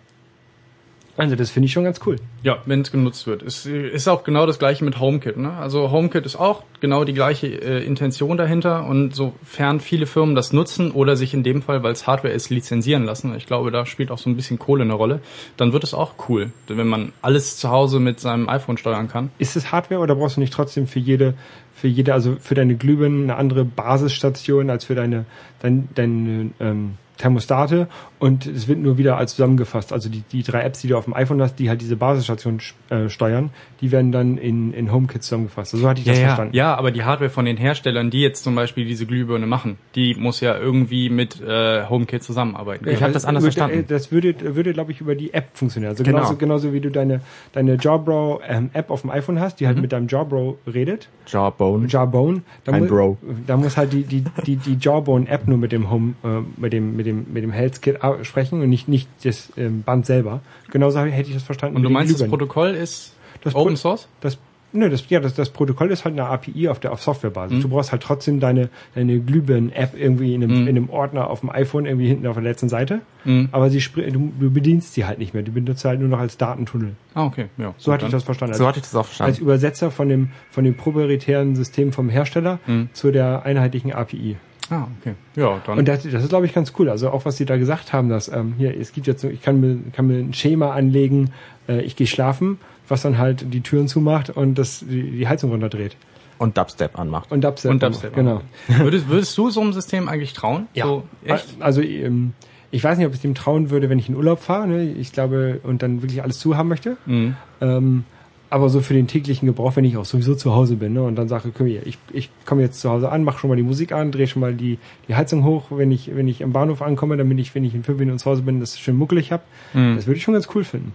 Also 1.16 1.36
das 1.36 1.50
finde 1.50 1.66
ich 1.66 1.72
schon 1.72 1.84
ganz 1.84 2.00
cool. 2.06 2.16
Ja, 2.42 2.58
wenn 2.66 2.80
es 2.80 2.90
genutzt 2.90 3.26
wird. 3.26 3.42
Es 3.42 3.66
ist 3.66 4.08
auch 4.08 4.24
genau 4.24 4.46
das 4.46 4.58
gleiche 4.58 4.84
mit 4.84 4.98
HomeKit. 4.98 5.36
Ne? 5.36 5.52
Also 5.52 5.90
HomeKit 5.90 6.26
ist 6.26 6.36
auch 6.36 6.64
genau 6.80 7.04
die 7.04 7.14
gleiche 7.14 7.46
äh, 7.46 7.84
Intention 7.84 8.36
dahinter 8.36 8.86
und 8.86 9.14
sofern 9.14 9.78
viele 9.80 10.06
Firmen 10.06 10.34
das 10.34 10.52
nutzen 10.52 10.90
oder 10.90 11.16
sich 11.16 11.32
in 11.32 11.44
dem 11.44 11.62
Fall, 11.62 11.82
weil 11.82 11.92
es 11.92 12.06
Hardware 12.06 12.34
ist, 12.34 12.50
lizenzieren 12.50 13.04
lassen, 13.04 13.34
ich 13.36 13.46
glaube, 13.46 13.70
da 13.70 13.86
spielt 13.86 14.10
auch 14.10 14.18
so 14.18 14.28
ein 14.28 14.36
bisschen 14.36 14.58
Kohle 14.58 14.82
eine 14.82 14.94
Rolle, 14.94 15.20
dann 15.56 15.72
wird 15.72 15.84
es 15.84 15.94
auch 15.94 16.14
cool, 16.28 16.50
wenn 16.66 16.88
man 16.88 17.12
alles 17.22 17.56
zu 17.58 17.70
Hause 17.70 18.00
mit 18.00 18.18
seinem 18.18 18.48
iPhone 18.48 18.76
steuern 18.76 19.08
kann. 19.08 19.30
Ist 19.38 19.56
es 19.56 19.70
Hardware 19.70 20.00
oder 20.00 20.16
brauchst 20.16 20.36
du 20.36 20.40
nicht 20.40 20.52
trotzdem 20.52 20.86
für 20.88 20.98
jede, 20.98 21.34
für 21.74 21.88
jede, 21.88 22.12
also 22.12 22.36
für 22.40 22.54
deine 22.54 22.74
Glühbirnen 22.74 23.24
eine 23.24 23.36
andere 23.36 23.64
Basisstation 23.64 24.68
als 24.68 24.84
für 24.84 24.94
deine, 24.94 25.26
dein, 25.60 25.88
deine 25.94 26.50
ähm, 26.60 26.94
Thermostate 27.16 27.88
und 28.18 28.46
es 28.46 28.68
wird 28.68 28.78
nur 28.80 28.98
wieder 28.98 29.16
als 29.16 29.32
zusammengefasst. 29.36 29.92
Also 29.92 30.08
die, 30.08 30.22
die 30.32 30.42
drei 30.42 30.62
Apps, 30.62 30.80
die 30.80 30.88
du 30.88 30.96
auf 30.96 31.04
dem 31.04 31.14
iPhone 31.14 31.40
hast, 31.40 31.56
die 31.58 31.68
halt 31.68 31.80
diese 31.80 31.96
Basisstation 31.96 32.58
äh, 32.90 33.08
steuern, 33.08 33.50
die 33.80 33.92
werden 33.92 34.12
dann 34.12 34.38
in, 34.38 34.72
in 34.72 34.90
HomeKit 34.92 35.22
zusammengefasst. 35.22 35.74
Also 35.74 35.82
so 35.84 35.88
hatte 35.88 36.00
ich 36.00 36.06
das 36.06 36.18
verstanden. 36.18 36.54
ja, 36.56 36.74
aber 36.74 36.90
die 36.90 37.04
Hardware 37.04 37.30
von 37.30 37.44
den 37.44 37.56
Herstellern, 37.56 38.10
die 38.10 38.20
jetzt 38.20 38.42
zum 38.44 38.54
Beispiel 38.54 38.84
diese 38.84 39.06
Glühbirne 39.06 39.46
machen, 39.46 39.78
die 39.94 40.14
muss 40.14 40.40
ja 40.40 40.56
irgendwie 40.58 41.10
mit 41.10 41.40
äh, 41.40 41.84
HomeKit 41.86 42.22
zusammenarbeiten. 42.22 42.88
Ich 42.88 43.02
hab 43.02 43.12
das 43.12 43.24
anders 43.24 43.44
würde, 43.44 43.54
verstanden. 43.54 43.84
äh, 43.84 43.86
Das 43.86 44.10
würde, 44.10 44.34
würde 44.56 44.72
glaube 44.72 44.92
ich, 44.92 45.00
über 45.00 45.14
die 45.14 45.32
App 45.34 45.48
funktionieren. 45.54 45.90
Also 45.90 46.02
Genau. 46.04 46.18
genauso, 46.18 46.36
genauso 46.36 46.72
wie 46.72 46.80
du 46.80 46.90
deine, 46.90 47.20
deine 47.52 47.76
Jawbrow 47.80 48.40
ähm, 48.46 48.70
App 48.72 48.90
auf 48.90 49.02
dem 49.02 49.10
iPhone 49.10 49.38
hast, 49.40 49.60
die 49.60 49.66
halt 49.66 49.76
Mhm. 49.76 49.82
mit 49.82 49.92
deinem 49.92 50.08
Jawbrow 50.08 50.56
redet. 50.66 51.08
Jawbone. 51.26 51.86
Jawbone. 51.88 52.42
Da 52.64 52.72
Kein 52.72 52.82
mu- 52.82 52.88
Bro. 52.88 53.18
Da 53.46 53.56
muss 53.56 53.76
halt 53.76 53.92
die, 53.92 54.02
die, 54.02 54.24
die, 54.46 54.56
die 54.56 54.76
Jawbone-App 54.80 55.46
nur 55.48 55.58
mit 55.58 55.72
dem 55.72 55.90
Home, 55.90 56.14
äh, 56.24 56.40
mit 56.60 56.72
dem, 56.72 56.96
mit 56.96 57.03
dem, 57.04 57.26
mit 57.32 57.42
dem 57.42 57.52
Health-Kit 57.52 58.02
au- 58.02 58.22
sprechen 58.24 58.60
und 58.62 58.68
nicht, 58.68 58.88
nicht 58.88 59.08
das 59.24 59.52
ähm, 59.56 59.82
Band 59.82 60.06
selber. 60.06 60.40
Genauso 60.70 61.00
hätte 61.00 61.28
ich 61.28 61.34
das 61.34 61.42
verstanden. 61.44 61.76
Und 61.76 61.82
du 61.82 61.88
mit 61.88 61.94
meinst, 61.94 62.12
das 62.12 62.18
Glühbirnen. 62.20 62.38
Protokoll 62.48 62.70
ist 62.74 63.14
Das 63.42 63.54
Open 63.54 63.74
Pro- 63.74 63.76
Source? 63.76 64.08
Das, 64.20 64.38
nö, 64.72 64.88
das, 64.90 65.04
ja, 65.08 65.20
das, 65.20 65.34
das 65.34 65.50
Protokoll 65.50 65.90
ist 65.92 66.04
halt 66.04 66.18
eine 66.18 66.26
API 66.28 66.68
auf 66.68 66.80
der 66.80 66.92
auf 66.92 67.00
Softwarebasis. 67.02 67.58
Mhm. 67.58 67.62
Du 67.62 67.68
brauchst 67.68 67.92
halt 67.92 68.02
trotzdem 68.02 68.40
deine, 68.40 68.68
deine 68.94 69.20
Glühbirnen-App 69.20 69.94
irgendwie 69.96 70.34
in 70.34 70.42
einem, 70.42 70.62
Mhm. 70.62 70.68
in 70.68 70.76
einem 70.76 70.90
Ordner 70.90 71.30
auf 71.30 71.40
dem 71.40 71.50
iPhone 71.50 71.86
irgendwie 71.86 72.08
hinten 72.08 72.26
auf 72.26 72.34
der 72.34 72.42
letzten 72.42 72.68
Seite. 72.68 73.00
Mhm. 73.24 73.48
Aber 73.52 73.70
sie 73.70 73.78
du, 73.78 74.32
du 74.38 74.50
bedienst 74.50 74.94
sie 74.94 75.04
halt 75.04 75.18
nicht 75.18 75.32
mehr. 75.34 75.42
Du 75.44 75.52
benutzt 75.52 75.82
sie 75.82 75.88
halt 75.88 76.00
nur 76.00 76.08
noch 76.08 76.18
als 76.18 76.36
Datentunnel. 76.38 76.94
Ah, 77.14 77.24
okay. 77.26 77.46
Ja, 77.58 77.74
So 77.78 77.92
hatte 77.92 78.04
ich 78.06 78.10
dann. 78.10 78.18
das 78.18 78.24
verstanden. 78.24 78.54
So 78.56 78.66
hatte 78.66 78.78
ich 78.78 78.82
das 78.84 78.94
auch 78.94 79.00
als 79.00 79.08
verstanden. 79.08 79.40
Übersetzer 79.42 79.90
von 79.92 80.08
dem, 80.08 80.28
von 80.50 80.64
dem 80.64 80.74
proprietären 80.76 81.54
System 81.54 81.92
vom 81.92 82.08
Hersteller 82.08 82.58
Mhm. 82.66 82.88
zu 82.92 83.12
der 83.12 83.44
einheitlichen 83.44 83.92
API. 83.92 84.36
Ah, 84.70 84.86
okay. 85.00 85.14
Ja, 85.36 85.60
dann. 85.66 85.78
Und 85.78 85.88
das, 85.88 86.02
das 86.04 86.22
ist, 86.22 86.28
glaube 86.30 86.46
ich, 86.46 86.54
ganz 86.54 86.72
cool. 86.78 86.88
Also 86.88 87.10
auch 87.10 87.24
was 87.24 87.36
sie 87.36 87.44
da 87.44 87.56
gesagt 87.58 87.92
haben, 87.92 88.08
dass 88.08 88.28
ähm, 88.28 88.54
hier, 88.56 88.78
es 88.78 88.92
gibt 88.92 89.06
jetzt, 89.06 89.20
so- 89.20 89.28
ich 89.28 89.42
kann 89.42 89.60
mir, 89.60 89.78
kann 89.92 90.06
mir 90.06 90.18
ein 90.18 90.32
Schema 90.32 90.70
anlegen, 90.72 91.30
äh, 91.68 91.80
ich 91.82 91.96
gehe 91.96 92.06
schlafen, 92.06 92.58
was 92.88 93.02
dann 93.02 93.18
halt 93.18 93.52
die 93.52 93.60
Türen 93.60 93.88
zumacht 93.88 94.30
und 94.30 94.54
das 94.56 94.80
die, 94.80 95.10
die 95.10 95.28
Heizung 95.28 95.50
runterdreht. 95.50 95.96
Und 96.38 96.56
Dubstep 96.58 96.98
anmacht. 96.98 97.30
Und 97.30 97.44
Dubstep. 97.44 97.70
Und 97.70 97.82
Dubstep. 97.82 98.14
Genau. 98.14 98.40
Würdest, 98.68 99.08
würdest 99.08 99.36
du 99.38 99.50
so 99.50 99.60
einem 99.60 99.72
System 99.72 100.08
eigentlich 100.08 100.32
trauen? 100.32 100.66
Ja. 100.74 100.86
So, 100.86 101.04
echt? 101.24 101.56
Also 101.60 101.80
ähm, 101.80 102.32
ich 102.70 102.82
weiß 102.82 102.98
nicht, 102.98 103.06
ob 103.06 103.14
ich 103.14 103.20
dem 103.20 103.34
trauen 103.36 103.70
würde, 103.70 103.88
wenn 103.88 103.98
ich 104.00 104.08
in 104.08 104.16
Urlaub 104.16 104.40
fahre. 104.40 104.66
Ne? 104.66 104.82
Ich 104.84 105.12
glaube, 105.12 105.60
und 105.62 105.82
dann 105.82 106.02
wirklich 106.02 106.22
alles 106.22 106.38
zu 106.40 106.56
haben 106.56 106.68
möchte. 106.68 106.96
Mhm. 107.06 107.36
Ähm, 107.60 108.04
aber 108.50 108.68
so 108.68 108.80
für 108.80 108.94
den 108.94 109.06
täglichen 109.06 109.46
Gebrauch, 109.46 109.76
wenn 109.76 109.84
ich 109.84 109.96
auch 109.96 110.04
sowieso 110.04 110.34
zu 110.34 110.54
Hause 110.54 110.76
bin 110.76 110.92
ne, 110.92 111.02
und 111.02 111.16
dann 111.16 111.28
sage, 111.28 111.52
komm 111.56 111.66
ich, 111.66 111.98
ich 112.12 112.30
komme 112.46 112.62
jetzt 112.62 112.80
zu 112.80 112.90
Hause 112.90 113.10
an, 113.10 113.24
mache 113.24 113.38
schon 113.38 113.50
mal 113.50 113.56
die 113.56 113.62
Musik 113.62 113.92
an, 113.92 114.12
drehe 114.12 114.26
schon 114.26 114.40
mal 114.40 114.54
die, 114.54 114.78
die 115.08 115.14
Heizung 115.14 115.44
hoch, 115.44 115.64
wenn 115.70 115.90
ich, 115.90 116.14
wenn 116.14 116.28
ich 116.28 116.42
am 116.44 116.52
Bahnhof 116.52 116.82
ankomme, 116.82 117.16
damit 117.16 117.38
ich, 117.38 117.54
wenn 117.54 117.64
ich 117.64 117.74
in 117.74 117.82
fünf 117.82 117.98
Minuten 117.98 118.18
zu 118.18 118.30
Hause 118.30 118.42
bin, 118.42 118.60
das 118.60 118.78
schön 118.78 118.96
muckelig 118.96 119.32
hab. 119.32 119.44
Mhm. 119.72 119.96
Das 119.96 120.06
würde 120.06 120.18
ich 120.18 120.22
schon 120.22 120.34
ganz 120.34 120.48
cool 120.54 120.64
finden. 120.64 120.92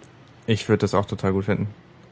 Ich 0.47 0.69
würde 0.69 0.81
das 0.81 0.93
auch 0.93 1.05
total 1.05 1.33
gut 1.33 1.45
finden. 1.45 1.67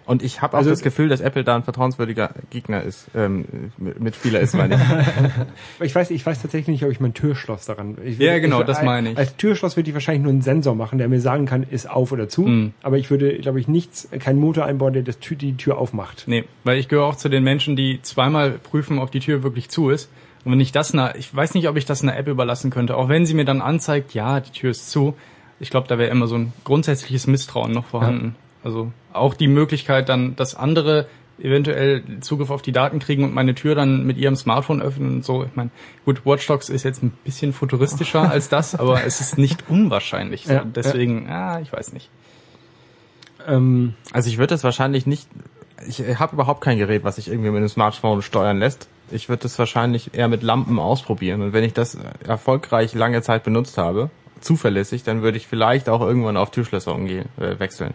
Und 0.07 0.23
ich 0.23 0.41
habe 0.41 0.53
auch 0.53 0.59
Also- 0.59 0.69
das 0.69 0.81
Gefühl, 0.81 1.09
dass 1.09 1.19
Apple 1.19 1.43
da 1.43 1.55
ein 1.57 1.63
vertrauenswürdiger 1.63 2.31
Gegner 2.49 2.81
ist, 2.81 3.09
ähm, 3.13 3.43
Mitspieler 3.77 4.39
ist, 4.39 4.55
meine 4.55 4.75
ich. 4.75 4.81
Ich 5.85 5.93
weiß, 5.93 6.11
ich 6.11 6.25
weiß 6.25 6.41
tatsächlich 6.41 6.69
nicht, 6.69 6.83
ob 6.85 6.91
ich 6.91 6.99
mein 7.01 7.13
Türschloss 7.13 7.65
daran. 7.65 7.97
Ich 8.03 8.17
Ja, 8.17 8.39
genau, 8.39 8.61
ich, 8.61 8.67
das 8.67 8.81
meine 8.83 9.11
ich. 9.11 9.17
Als 9.17 9.35
Türschloss 9.35 9.75
würde 9.75 9.89
ich 9.89 9.93
wahrscheinlich 9.93 10.23
nur 10.23 10.31
einen 10.31 10.41
Sensor 10.41 10.75
machen, 10.75 10.97
der 10.97 11.09
mir 11.09 11.19
sagen 11.19 11.45
kann, 11.45 11.63
ist 11.63 11.89
auf 11.89 12.11
oder 12.13 12.29
zu. 12.29 12.43
Mhm. 12.43 12.73
Aber 12.81 12.97
ich 12.97 13.11
würde, 13.11 13.37
glaube 13.39 13.59
ich, 13.59 13.67
nichts, 13.67 14.07
keinen 14.19 14.39
Motor 14.39 14.65
einbauen, 14.65 14.93
der 14.93 15.03
das 15.03 15.19
Tür, 15.19 15.35
die 15.37 15.57
Tür 15.57 15.77
aufmacht. 15.77 16.23
Nee, 16.27 16.45
weil 16.63 16.77
ich 16.79 16.87
gehöre 16.87 17.05
auch 17.05 17.15
zu 17.17 17.27
den 17.29 17.43
Menschen, 17.43 17.75
die 17.75 17.99
zweimal 18.01 18.51
prüfen, 18.51 18.99
ob 18.99 19.11
die 19.11 19.19
Tür 19.19 19.43
wirklich 19.43 19.67
zu 19.69 19.89
ist. 19.89 20.09
Und 20.45 20.53
wenn 20.53 20.59
ich 20.61 20.71
das 20.71 20.93
einer, 20.93 21.17
ich 21.17 21.35
weiß 21.35 21.53
nicht, 21.53 21.67
ob 21.67 21.75
ich 21.75 21.83
das 21.85 22.01
einer 22.01 22.15
App 22.17 22.27
überlassen 22.29 22.71
könnte, 22.71 22.95
auch 22.95 23.09
wenn 23.09 23.25
sie 23.25 23.33
mir 23.33 23.43
dann 23.45 23.61
anzeigt, 23.61 24.13
ja, 24.13 24.39
die 24.39 24.51
Tür 24.51 24.71
ist 24.71 24.89
zu. 24.89 25.15
Ich 25.59 25.69
glaube, 25.69 25.87
da 25.89 25.97
wäre 25.97 26.09
immer 26.11 26.27
so 26.27 26.35
ein 26.35 26.53
grundsätzliches 26.63 27.27
Misstrauen 27.27 27.73
noch 27.73 27.85
vorhanden. 27.87 28.35
Also 28.67 28.91
auch 29.13 29.33
die 29.33 29.47
Möglichkeit 29.47 30.09
dann, 30.09 30.35
dass 30.35 30.53
andere 30.53 31.07
eventuell 31.39 32.03
Zugriff 32.19 32.49
auf 32.49 32.61
die 32.61 32.73
Daten 32.73 32.99
kriegen 32.99 33.23
und 33.23 33.33
meine 33.33 33.55
Tür 33.55 33.75
dann 33.75 34.05
mit 34.05 34.17
ihrem 34.17 34.35
Smartphone 34.35 34.81
öffnen 34.81 35.15
und 35.15 35.25
so. 35.25 35.45
Ich 35.45 35.55
meine, 35.55 35.69
gut, 36.03 36.25
Watch 36.25 36.45
Dogs 36.47 36.67
ist 36.67 36.83
jetzt 36.83 37.01
ein 37.01 37.11
bisschen 37.23 37.53
futuristischer 37.53 38.29
als 38.29 38.49
das, 38.49 38.75
aber 38.75 39.05
es 39.05 39.21
ist 39.21 39.37
nicht 39.37 39.69
unwahrscheinlich. 39.69 40.45
Ja, 40.47 40.65
Deswegen, 40.65 41.29
ah, 41.29 41.61
ich 41.61 41.71
weiß 41.71 41.93
nicht. 41.93 42.09
Ähm, 43.47 43.93
Also 44.11 44.29
ich 44.29 44.37
würde 44.37 44.53
das 44.53 44.65
wahrscheinlich 44.65 45.05
nicht, 45.05 45.29
ich 45.87 46.01
habe 46.19 46.33
überhaupt 46.33 46.59
kein 46.59 46.77
Gerät, 46.77 47.05
was 47.05 47.15
sich 47.15 47.29
irgendwie 47.29 47.51
mit 47.51 47.61
dem 47.61 47.69
Smartphone 47.69 48.21
steuern 48.21 48.59
lässt. 48.59 48.89
Ich 49.11 49.29
würde 49.29 49.43
das 49.43 49.57
wahrscheinlich 49.57 50.13
eher 50.13 50.27
mit 50.27 50.43
Lampen 50.43 50.77
ausprobieren. 50.77 51.41
Und 51.41 51.53
wenn 51.53 51.63
ich 51.63 51.71
das 51.71 51.97
erfolgreich 52.27 52.93
lange 52.95 53.21
Zeit 53.21 53.45
benutzt 53.45 53.77
habe, 53.77 54.09
zuverlässig, 54.41 55.03
dann 55.03 55.21
würde 55.21 55.37
ich 55.37 55.47
vielleicht 55.47 55.87
auch 55.87 56.01
irgendwann 56.01 56.35
auf 56.35 56.51
Türschlösser 56.51 56.93
umgehen, 56.93 57.29
äh, 57.37 57.57
wechseln. 57.59 57.93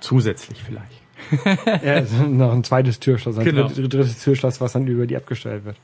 Zusätzlich 0.00 0.62
vielleicht. 0.62 1.00
ja, 1.84 1.92
also 1.94 2.16
noch 2.24 2.52
ein 2.52 2.64
zweites 2.64 2.98
Türschloss, 3.00 3.38
ein 3.38 3.44
Genau. 3.44 3.68
drittes, 3.68 3.88
drittes 3.88 4.22
Türschloss, 4.24 4.60
was 4.60 4.72
dann 4.72 4.86
über 4.86 5.06
die 5.06 5.14
App 5.14 5.26
gestellt 5.26 5.64
wird. 5.64 5.76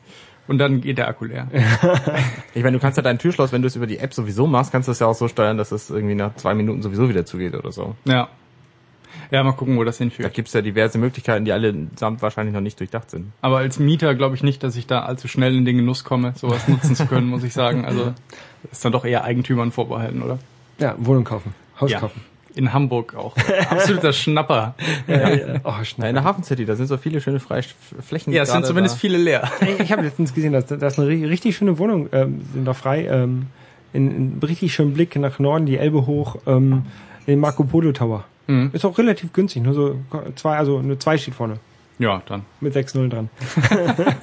Und 0.48 0.58
dann 0.58 0.80
geht 0.80 0.96
der 0.98 1.08
Akku 1.08 1.24
leer. 1.24 1.48
Ich 2.54 2.62
meine, 2.62 2.76
du 2.76 2.80
kannst 2.80 2.96
ja 2.96 3.02
dein 3.02 3.18
Türschloss, 3.18 3.52
wenn 3.52 3.60
du 3.62 3.68
es 3.68 3.76
über 3.76 3.86
die 3.86 3.98
App 3.98 4.14
sowieso 4.14 4.46
machst, 4.46 4.72
kannst 4.72 4.88
du 4.88 4.92
es 4.92 4.98
ja 5.00 5.06
auch 5.06 5.14
so 5.14 5.28
steuern, 5.28 5.58
dass 5.58 5.72
es 5.72 5.90
irgendwie 5.90 6.14
nach 6.14 6.34
zwei 6.36 6.54
Minuten 6.54 6.80
sowieso 6.82 7.08
wieder 7.08 7.26
zugeht 7.26 7.54
oder 7.54 7.70
so. 7.72 7.94
Ja. 8.06 8.28
Ja, 9.30 9.42
mal 9.42 9.52
gucken, 9.52 9.76
wo 9.76 9.84
das 9.84 9.96
Da 9.98 10.04
hinführt. 10.04 10.32
gibt's 10.34 10.52
ja 10.52 10.62
diverse 10.62 10.98
Möglichkeiten, 10.98 11.44
die 11.44 11.52
allesamt 11.52 12.22
wahrscheinlich 12.22 12.54
noch 12.54 12.60
nicht 12.60 12.78
durchdacht 12.78 13.10
sind. 13.10 13.32
Aber 13.40 13.58
als 13.58 13.78
Mieter 13.78 14.14
glaube 14.14 14.36
ich 14.36 14.42
nicht, 14.42 14.62
dass 14.62 14.76
ich 14.76 14.86
da 14.86 15.00
allzu 15.00 15.26
schnell 15.26 15.54
in 15.56 15.64
den 15.64 15.76
Genuss 15.78 16.04
komme, 16.04 16.32
sowas 16.36 16.66
nutzen 16.68 16.94
zu 16.94 17.06
können, 17.06 17.26
muss 17.30 17.42
ich 17.42 17.52
sagen. 17.52 17.84
Also 17.84 18.14
ist 18.70 18.84
dann 18.84 18.92
doch 18.92 19.04
eher 19.04 19.24
Eigentümern 19.24 19.72
vorbehalten, 19.72 20.22
oder? 20.22 20.38
Ja, 20.78 20.94
Wohnung 20.98 21.24
kaufen, 21.24 21.54
Haus 21.80 21.90
Ja. 21.90 22.00
kaufen. 22.00 22.20
In 22.57 22.72
Hamburg 22.72 23.14
auch. 23.14 23.36
Absoluter 23.70 24.12
Schnapper. 24.12 24.74
Ja, 25.07 25.28
ja. 25.30 25.46
Oh, 25.62 25.72
Na, 25.78 25.84
schnell. 25.84 26.09
in 26.09 26.14
der 26.16 26.24
Hafen 26.24 26.42
City, 26.42 26.64
da 26.64 26.74
sind 26.74 26.86
so 26.88 26.96
viele 26.96 27.20
schöne 27.20 27.38
freie 27.38 27.62
Flächen. 28.00 28.32
Ja, 28.32 28.42
es 28.42 28.50
sind 28.50 28.66
zumindest 28.66 28.96
da. 28.96 28.98
viele 29.00 29.18
leer. 29.18 29.48
Ich 29.78 29.92
habe 29.92 30.02
letztens 30.02 30.34
gesehen, 30.34 30.52
dass 30.52 30.66
da 30.66 30.74
ist 30.86 30.98
eine 30.98 31.09
ri- 31.09 31.28
richtig 31.28 31.57
schöne 31.57 31.78
Wohnung, 31.78 32.09
ähm, 32.12 32.40
sind 32.52 32.64
da 32.64 32.72
frei, 32.74 33.07
ähm, 33.07 33.46
in, 33.92 34.11
in 34.34 34.40
richtig 34.42 34.74
schönen 34.74 34.94
Blick 34.94 35.14
nach 35.16 35.38
Norden, 35.38 35.66
die 35.66 35.76
Elbe 35.78 36.07
hoch, 36.07 36.36
ähm, 36.46 36.86
den 37.26 37.38
Marco 37.40 37.62
Polo 37.64 37.92
Tower. 37.92 38.24
Mhm. 38.46 38.70
Ist 38.72 38.84
auch 38.84 38.96
relativ 38.98 39.32
günstig, 39.32 39.62
nur 39.62 39.74
so 39.74 39.96
zwei, 40.36 40.57
also 40.57 40.80
nur 40.80 40.98
zwei 40.98 41.18
steht 41.18 41.34
vorne, 41.34 41.59
Ja, 41.98 42.22
dann. 42.26 42.42
mit 42.61 42.74
6-0 42.74 43.09
dran. 43.09 43.28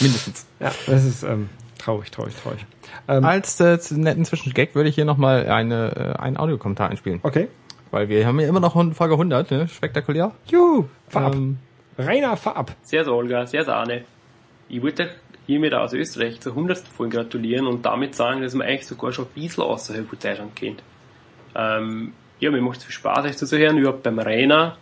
Mindestens. 0.00 0.46
Ja, 0.60 0.72
das 0.86 1.04
ist 1.04 1.22
ähm, 1.22 1.48
traurig, 1.78 2.10
traurig, 2.10 2.34
traurig. 2.42 2.64
Ähm, 3.08 3.24
Als 3.24 3.58
äh, 3.60 3.78
zu- 3.80 3.98
netten 4.00 4.24
Zwischengag 4.24 4.74
würde 4.74 4.88
ich 4.88 4.94
hier 4.94 5.04
nochmal 5.04 5.48
eine, 5.48 6.14
äh, 6.16 6.20
einen 6.20 6.36
Audiokommentar 6.36 6.90
einspielen. 6.90 7.20
okay. 7.22 7.48
Weil 7.94 8.08
wir 8.08 8.26
haben 8.26 8.40
ja 8.40 8.48
immer 8.48 8.58
noch 8.58 8.72
Folge 8.92 9.14
100, 9.14 9.52
ne? 9.52 9.68
spektakulär. 9.68 10.32
Juhu, 10.46 10.86
fahr 11.06 11.26
ab. 11.26 11.34
Ähm, 11.36 11.58
Rainer, 11.96 12.36
fahr 12.36 12.56
ab. 12.56 12.74
Sehr 12.82 13.06
Olga, 13.06 13.46
sehr 13.46 13.68
Arne. 13.68 14.02
Ich 14.68 14.82
wollte 14.82 15.10
hiermit 15.46 15.74
aus 15.74 15.92
Österreich 15.92 16.40
zur 16.40 16.54
100. 16.54 16.78
Folge 16.78 17.18
gratulieren 17.18 17.68
und 17.68 17.86
damit 17.86 18.16
sagen, 18.16 18.42
dass 18.42 18.52
man 18.54 18.66
eigentlich 18.66 18.88
sogar 18.88 19.12
schon 19.12 19.26
ein 19.26 19.40
bisschen 19.40 19.62
außerhalb 19.62 20.08
von 20.08 20.18
Deutschland 20.18 20.56
kennt. 20.56 20.82
Ähm, 21.54 22.14
ja, 22.40 22.50
mir 22.50 22.60
macht 22.62 22.78
es 22.78 22.84
viel 22.84 22.94
Spaß, 22.94 23.26
euch 23.26 23.36
zuzuhören. 23.36 23.78
Überhaupt 23.78 24.02
beim 24.02 24.18
Rainer. 24.18 24.76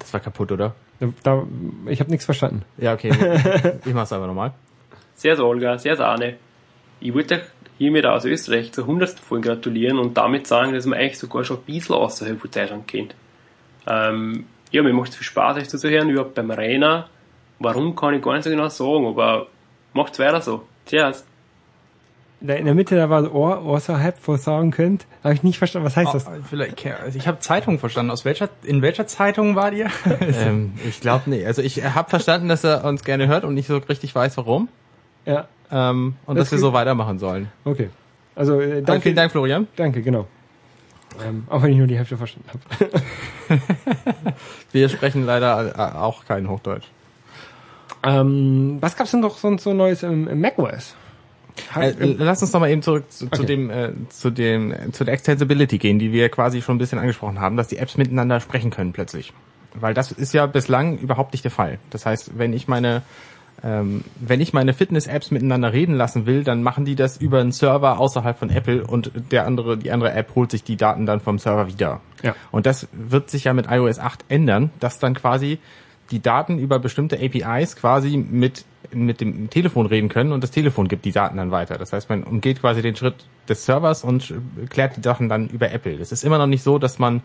das 0.00 0.12
war 0.12 0.18
kaputt, 0.18 0.50
oder? 0.50 0.74
Da, 0.98 1.06
da, 1.22 1.46
ich 1.86 2.00
habe 2.00 2.10
nichts 2.10 2.24
verstanden. 2.24 2.64
Ja, 2.78 2.94
okay. 2.94 3.12
ich 3.86 3.94
mach's 3.94 4.12
einfach 4.12 4.26
nochmal. 4.26 4.54
Sehr 5.14 5.38
Olga, 5.38 5.78
sehr 5.78 6.00
Arne. 6.00 6.36
Ich 6.98 7.14
wollte 7.14 7.42
hiermit 7.78 8.06
aus 8.06 8.24
Österreich 8.24 8.72
zur 8.72 8.84
100. 8.84 9.18
Folge 9.18 9.50
gratulieren 9.50 9.98
und 9.98 10.16
damit 10.16 10.46
sagen, 10.46 10.72
dass 10.72 10.86
man 10.86 10.98
eigentlich 10.98 11.18
sogar 11.18 11.44
schon 11.44 11.58
ein 11.58 11.62
bisschen 11.64 11.94
außerhalb 11.94 12.40
von 12.40 12.50
Deutschland 12.50 12.88
kennt. 12.88 13.14
Ähm, 13.86 14.46
ja, 14.70 14.82
mir 14.82 14.92
macht 14.92 15.10
es 15.10 15.16
viel 15.16 15.24
Spaß, 15.24 15.58
euch 15.58 15.68
zuzuhören, 15.68 16.10
überhaupt 16.10 16.34
beim 16.34 16.50
Rainer. 16.50 17.08
Warum 17.58 17.94
kann 17.96 18.14
ich 18.14 18.22
gar 18.22 18.34
nicht 18.34 18.44
so 18.44 18.50
genau 18.50 18.68
sagen, 18.68 19.06
aber 19.06 19.46
macht's 19.92 20.18
weiter 20.18 20.40
so. 20.40 20.62
Cheers. 20.86 21.24
In 22.40 22.66
der 22.66 22.74
Mitte, 22.74 22.96
da 22.96 23.08
war 23.08 23.22
so 23.22 23.30
Ohr, 23.30 23.58
außerhalb, 23.60 24.14
wo 24.24 24.34
ihr 24.34 24.38
sagen 24.38 24.70
könnt. 24.70 25.06
Habe 25.24 25.32
ich 25.32 25.42
nicht 25.42 25.56
verstanden, 25.56 25.86
was 25.86 25.96
heißt 25.96 26.12
das? 26.12 26.26
Oh, 26.26 26.30
vielleicht, 26.48 26.84
also 26.86 27.18
ich 27.18 27.26
habe 27.26 27.38
Zeitung 27.38 27.78
verstanden. 27.78 28.10
Aus 28.10 28.26
welcher, 28.26 28.50
in 28.62 28.82
welcher 28.82 29.06
Zeitung 29.06 29.56
wart 29.56 29.72
ihr? 29.72 29.88
ähm, 30.20 30.74
ich 30.86 31.00
glaube 31.00 31.30
nicht. 31.30 31.46
Also 31.46 31.62
ich 31.62 31.82
habe 31.82 32.10
verstanden, 32.10 32.48
dass 32.48 32.62
er 32.62 32.84
uns 32.84 33.04
gerne 33.04 33.26
hört 33.26 33.44
und 33.44 33.54
nicht 33.54 33.66
so 33.66 33.78
richtig 33.78 34.14
weiß, 34.14 34.36
warum. 34.36 34.68
Ja, 35.24 35.48
Ähm, 35.70 36.14
und 36.26 36.36
Das 36.36 36.46
dass 36.46 36.52
wir 36.52 36.58
so 36.58 36.72
weitermachen 36.72 37.18
sollen. 37.18 37.48
okay. 37.64 37.90
Also, 38.34 38.60
äh, 38.60 38.66
Danke, 38.68 38.82
danke, 38.84 39.02
vielen 39.02 39.16
Dank, 39.16 39.32
Florian. 39.32 39.66
danke, 39.76 40.02
genau. 40.02 40.26
Ähm, 41.26 41.44
auch 41.48 41.62
wenn 41.62 41.72
ich 41.72 41.78
nur 41.78 41.86
die 41.86 41.96
Hälfte 41.96 42.16
verstanden 42.18 42.50
habe. 42.50 42.90
Wir 44.72 44.88
sprechen 44.90 45.24
leider 45.24 45.74
äh, 45.74 45.96
auch 45.96 46.24
kein 46.26 46.48
Hochdeutsch. 46.48 46.84
ähm, 48.02 48.78
was 48.80 48.96
gab's 48.96 49.12
denn 49.12 49.20
noch 49.20 49.38
sonst 49.38 49.62
so 49.64 49.72
Neues 49.72 50.02
im, 50.02 50.28
im 50.28 50.40
macOS? 50.40 50.94
Äh, 51.74 51.94
lass 52.18 52.42
uns 52.42 52.52
noch 52.52 52.60
mal 52.60 52.68
eben 52.70 52.82
zurück 52.82 53.10
zu, 53.10 53.30
zu 53.30 53.42
Okay. 53.42 53.46
dem, 53.46 53.70
äh, 53.70 53.92
zu 54.10 54.28
dem, 54.30 54.72
äh, 54.72 54.92
zu 54.92 55.04
der 55.04 55.14
Extensibility 55.14 55.78
gehen, 55.78 55.98
die 55.98 56.12
wir 56.12 56.28
quasi 56.28 56.60
schon 56.60 56.76
ein 56.76 56.78
bisschen 56.78 56.98
angesprochen 56.98 57.40
haben, 57.40 57.56
dass 57.56 57.68
die 57.68 57.78
Apps 57.78 57.96
miteinander 57.96 58.40
sprechen 58.40 58.70
können 58.70 58.92
plötzlich. 58.92 59.32
Weil 59.74 59.94
das 59.94 60.12
ist 60.12 60.34
ja 60.34 60.44
bislang 60.44 60.98
überhaupt 60.98 61.32
nicht 61.32 61.44
der 61.44 61.50
Fall. 61.50 61.78
Das 61.88 62.04
heißt, 62.04 62.32
wenn 62.38 62.52
ich 62.52 62.68
meine, 62.68 63.00
ähm, 63.64 64.04
wenn 64.20 64.40
ich 64.40 64.52
meine 64.52 64.74
Fitness-Apps 64.74 65.30
miteinander 65.30 65.72
reden 65.72 65.94
lassen 65.94 66.26
will, 66.26 66.44
dann 66.44 66.62
machen 66.62 66.84
die 66.84 66.94
das 66.94 67.16
über 67.16 67.40
einen 67.40 67.52
Server 67.52 67.98
außerhalb 67.98 68.38
von 68.38 68.50
Apple 68.50 68.86
und 68.86 69.10
der 69.30 69.46
andere, 69.46 69.78
die 69.78 69.90
andere 69.90 70.12
App 70.12 70.34
holt 70.34 70.50
sich 70.50 70.62
die 70.62 70.76
Daten 70.76 71.06
dann 71.06 71.20
vom 71.20 71.38
Server 71.38 71.66
wieder. 71.68 72.00
Ja. 72.22 72.34
Und 72.50 72.66
das 72.66 72.88
wird 72.92 73.30
sich 73.30 73.44
ja 73.44 73.54
mit 73.54 73.66
iOS 73.70 73.98
8 73.98 74.26
ändern, 74.28 74.70
dass 74.80 74.98
dann 74.98 75.14
quasi 75.14 75.58
die 76.10 76.20
Daten 76.20 76.58
über 76.58 76.78
bestimmte 76.78 77.18
APIs 77.18 77.76
quasi 77.76 78.16
mit 78.16 78.64
mit 78.92 79.20
dem 79.20 79.50
Telefon 79.50 79.86
reden 79.86 80.08
können 80.08 80.32
und 80.32 80.42
das 80.42 80.52
Telefon 80.52 80.86
gibt 80.86 81.04
die 81.04 81.12
Daten 81.12 81.36
dann 81.36 81.50
weiter. 81.50 81.76
Das 81.76 81.92
heißt, 81.92 82.08
man 82.08 82.22
umgeht 82.22 82.60
quasi 82.60 82.82
den 82.82 82.94
Schritt 82.94 83.26
des 83.48 83.64
Servers 83.64 84.04
und 84.04 84.32
klärt 84.70 84.96
die 84.96 85.02
Sachen 85.02 85.28
dann 85.28 85.48
über 85.48 85.72
Apple. 85.72 85.94
Es 85.94 86.12
ist 86.12 86.24
immer 86.24 86.38
noch 86.38 86.46
nicht 86.46 86.62
so, 86.62 86.78
dass 86.78 86.98
man 86.98 87.22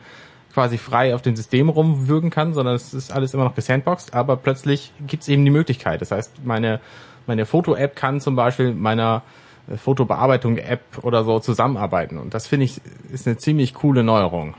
quasi 0.54 0.78
frei 0.78 1.16
auf 1.16 1.22
dem 1.22 1.36
System 1.36 1.70
rumwürgen 1.70 2.30
kann, 2.30 2.54
sondern 2.54 2.76
es 2.76 2.94
ist 2.94 3.12
alles 3.12 3.34
immer 3.34 3.44
noch 3.44 3.56
gesandboxed, 3.56 4.14
aber 4.14 4.38
plötzlich 4.38 4.92
gibt 5.08 5.24
es 5.24 5.30
eben 5.30 5.46
die 5.46 5.52
Möglichkeit. 5.52 6.02
Das 6.02 6.12
heißt, 6.12 6.46
meine, 6.46 6.80
meine 7.28 7.46
Foto-App 7.46 7.96
kann 7.96 8.20
zum 8.20 8.36
Beispiel 8.36 8.74
meiner 8.74 9.24
äh, 9.70 9.78
Fotobearbeitung-App 9.78 11.04
oder 11.04 11.24
so 11.24 11.40
zusammenarbeiten. 11.40 12.18
Und 12.18 12.34
das 12.34 12.48
finde 12.48 12.66
ich 12.66 12.82
ist 13.12 13.28
eine 13.28 13.38
ziemlich 13.38 13.74
coole 13.74 14.04
Neuerung. 14.04 14.56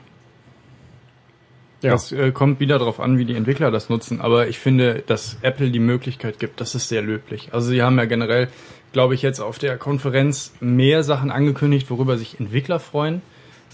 Ja. 1.82 1.92
Das 1.92 2.12
äh, 2.12 2.30
kommt 2.30 2.60
wieder 2.60 2.78
darauf 2.78 3.00
an, 3.00 3.18
wie 3.18 3.24
die 3.24 3.34
Entwickler 3.34 3.70
das 3.70 3.88
nutzen. 3.88 4.20
Aber 4.20 4.46
ich 4.48 4.58
finde, 4.58 5.02
dass 5.06 5.38
Apple 5.42 5.70
die 5.70 5.80
Möglichkeit 5.80 6.38
gibt, 6.38 6.60
das 6.60 6.74
ist 6.74 6.88
sehr 6.88 7.02
löblich. 7.02 7.48
Also 7.52 7.70
sie 7.70 7.82
haben 7.82 7.98
ja 7.98 8.04
generell, 8.04 8.48
glaube 8.92 9.14
ich, 9.14 9.22
jetzt 9.22 9.40
auf 9.40 9.58
der 9.58 9.76
Konferenz 9.78 10.52
mehr 10.60 11.02
Sachen 11.02 11.32
angekündigt, 11.32 11.90
worüber 11.90 12.16
sich 12.16 12.38
Entwickler 12.38 12.78
freuen 12.78 13.20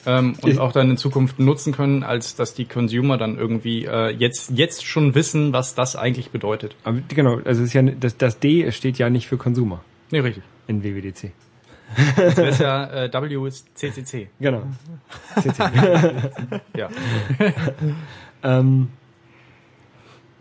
ähm, 0.07 0.34
und 0.42 0.51
Ich- 0.53 0.59
auch 0.59 0.72
dann 0.72 0.90
in 0.90 0.96
Zukunft 0.96 1.38
nutzen 1.38 1.72
können, 1.72 2.03
als 2.03 2.34
dass 2.36 2.55
die 2.55 2.64
Consumer 2.64 3.18
dann 3.18 3.36
irgendwie 3.38 3.84
äh, 3.84 4.11
jetzt 4.11 4.51
jetzt 4.55 4.86
schon 4.86 5.14
wissen, 5.14 5.53
was 5.53 5.74
das 5.74 5.96
eigentlich 5.96 6.30
bedeutet. 6.30 6.76
Aber 6.84 6.99
genau, 7.09 7.40
also 7.44 7.62
ist 7.62 7.72
ja 7.72 7.82
das, 7.82 8.16
das 8.16 8.38
D 8.38 8.70
steht 8.72 8.99
ja 8.99 9.11
nicht 9.11 9.28
für 9.28 9.36
Consumer 9.36 9.82
Nee, 10.11 10.20
richtig. 10.20 10.42
in 10.66 10.82
WWDC. 10.82 11.32
Das 12.16 12.38
ist 12.38 12.61
ja 12.61 13.05
äh, 13.05 13.11
WCCC. 13.12 14.28
Genau. 14.40 14.62
CC. 15.40 15.62
Ja. 16.76 16.88
ähm, 18.42 18.88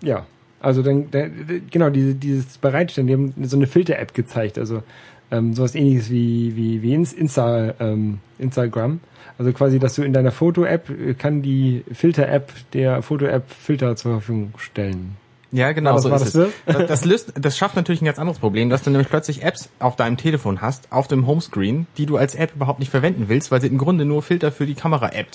ja, 0.02 0.26
also 0.60 0.84
dann, 0.84 1.10
da, 1.12 1.28
genau, 1.72 1.90
diese, 1.90 2.16
dieses 2.16 2.58
Bereitstellen, 2.58 3.08
die 3.08 3.14
haben 3.14 3.34
so 3.44 3.56
eine 3.58 3.68
Filter-App 3.68 4.14
gezeigt, 4.14 4.58
also 4.58 4.84
ähm, 5.32 5.54
sowas 5.54 5.76
ähnliches 5.76 6.10
wie, 6.10 6.56
wie, 6.56 6.82
wie 6.82 6.94
Ins- 6.94 7.14
Insta, 7.14 7.74
ähm, 7.80 8.20
Instagram. 8.40 9.00
Also 9.38 9.54
quasi, 9.54 9.78
dass 9.80 9.96
du 9.96 10.04
in 10.04 10.14
deiner 10.14 10.32
Foto-App 10.32 10.90
äh, 10.90 11.14
kann 11.14 11.42
die 11.42 11.84
Filter-App 11.92 12.52
der 12.74 13.02
Foto-App 13.02 13.50
Filter 13.52 13.96
zur 13.96 14.14
Verfügung 14.14 14.54
stellen. 14.58 15.16
Ja, 15.52 15.72
genau 15.72 15.94
das- 15.94 16.04
so 16.04 16.10
ist 16.14 16.36
das 16.36 16.52
es. 16.76 16.88
Das, 16.88 17.06
löst, 17.06 17.34
das 17.40 17.58
schafft 17.58 17.76
natürlich 17.78 18.02
ein 18.02 18.06
ganz 18.06 18.20
anderes 18.20 18.40
Problem, 18.40 18.70
dass 18.70 18.82
du 18.84 18.90
nämlich 18.90 19.08
plötzlich 19.10 19.44
Apps 19.44 19.70
auf 19.80 19.96
deinem 19.96 20.18
Telefon 20.18 20.60
hast, 20.62 20.92
auf 20.92 21.08
dem 21.08 21.26
Homescreen, 21.26 21.88
die 21.98 22.06
du 22.06 22.18
als 22.18 22.36
App 22.36 22.54
überhaupt 22.56 22.80
nicht 22.80 22.90
verwenden 22.90 23.26
willst, 23.30 23.50
weil 23.52 23.62
sie 23.62 23.68
im 23.68 23.78
Grunde 23.78 24.04
nur 24.06 24.22
Filter 24.24 24.52
für 24.52 24.66
die 24.66 24.74
Kamera-App 24.76 25.28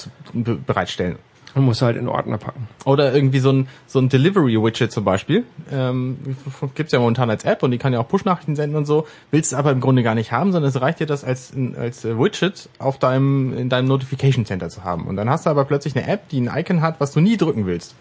bereitstellen. 0.66 1.16
Man 1.54 1.64
muss 1.64 1.82
halt 1.82 1.96
in 1.96 2.08
Ordner 2.08 2.38
packen. 2.38 2.68
Oder 2.84 3.14
irgendwie 3.14 3.38
so 3.38 3.50
ein, 3.50 3.68
so 3.86 3.98
ein 3.98 4.08
Delivery-Widget 4.08 4.90
zum 4.90 5.04
Beispiel. 5.04 5.44
Ähm, 5.70 6.36
gibt's 6.74 6.92
ja 6.92 6.98
momentan 6.98 7.28
als 7.28 7.44
App 7.44 7.62
und 7.62 7.72
die 7.72 7.78
kann 7.78 7.92
ja 7.92 8.00
auch 8.00 8.08
Push-Nachrichten 8.08 8.56
senden 8.56 8.76
und 8.76 8.86
so. 8.86 9.06
Willst 9.30 9.52
es 9.52 9.58
aber 9.58 9.70
im 9.70 9.80
Grunde 9.80 10.02
gar 10.02 10.14
nicht 10.14 10.32
haben, 10.32 10.52
sondern 10.52 10.70
es 10.70 10.80
reicht 10.80 11.00
dir 11.00 11.06
das 11.06 11.24
als, 11.24 11.52
als 11.76 12.04
Widget 12.04 12.70
auf 12.78 12.98
deinem, 12.98 13.56
in 13.56 13.68
deinem 13.68 13.88
Notification 13.88 14.46
Center 14.46 14.70
zu 14.70 14.84
haben. 14.84 15.06
Und 15.06 15.16
dann 15.16 15.28
hast 15.28 15.44
du 15.44 15.50
aber 15.50 15.64
plötzlich 15.64 15.94
eine 15.94 16.06
App, 16.06 16.28
die 16.30 16.40
ein 16.40 16.50
Icon 16.58 16.80
hat, 16.80 17.00
was 17.00 17.12
du 17.12 17.20
nie 17.20 17.36
drücken 17.36 17.66
willst. 17.66 17.94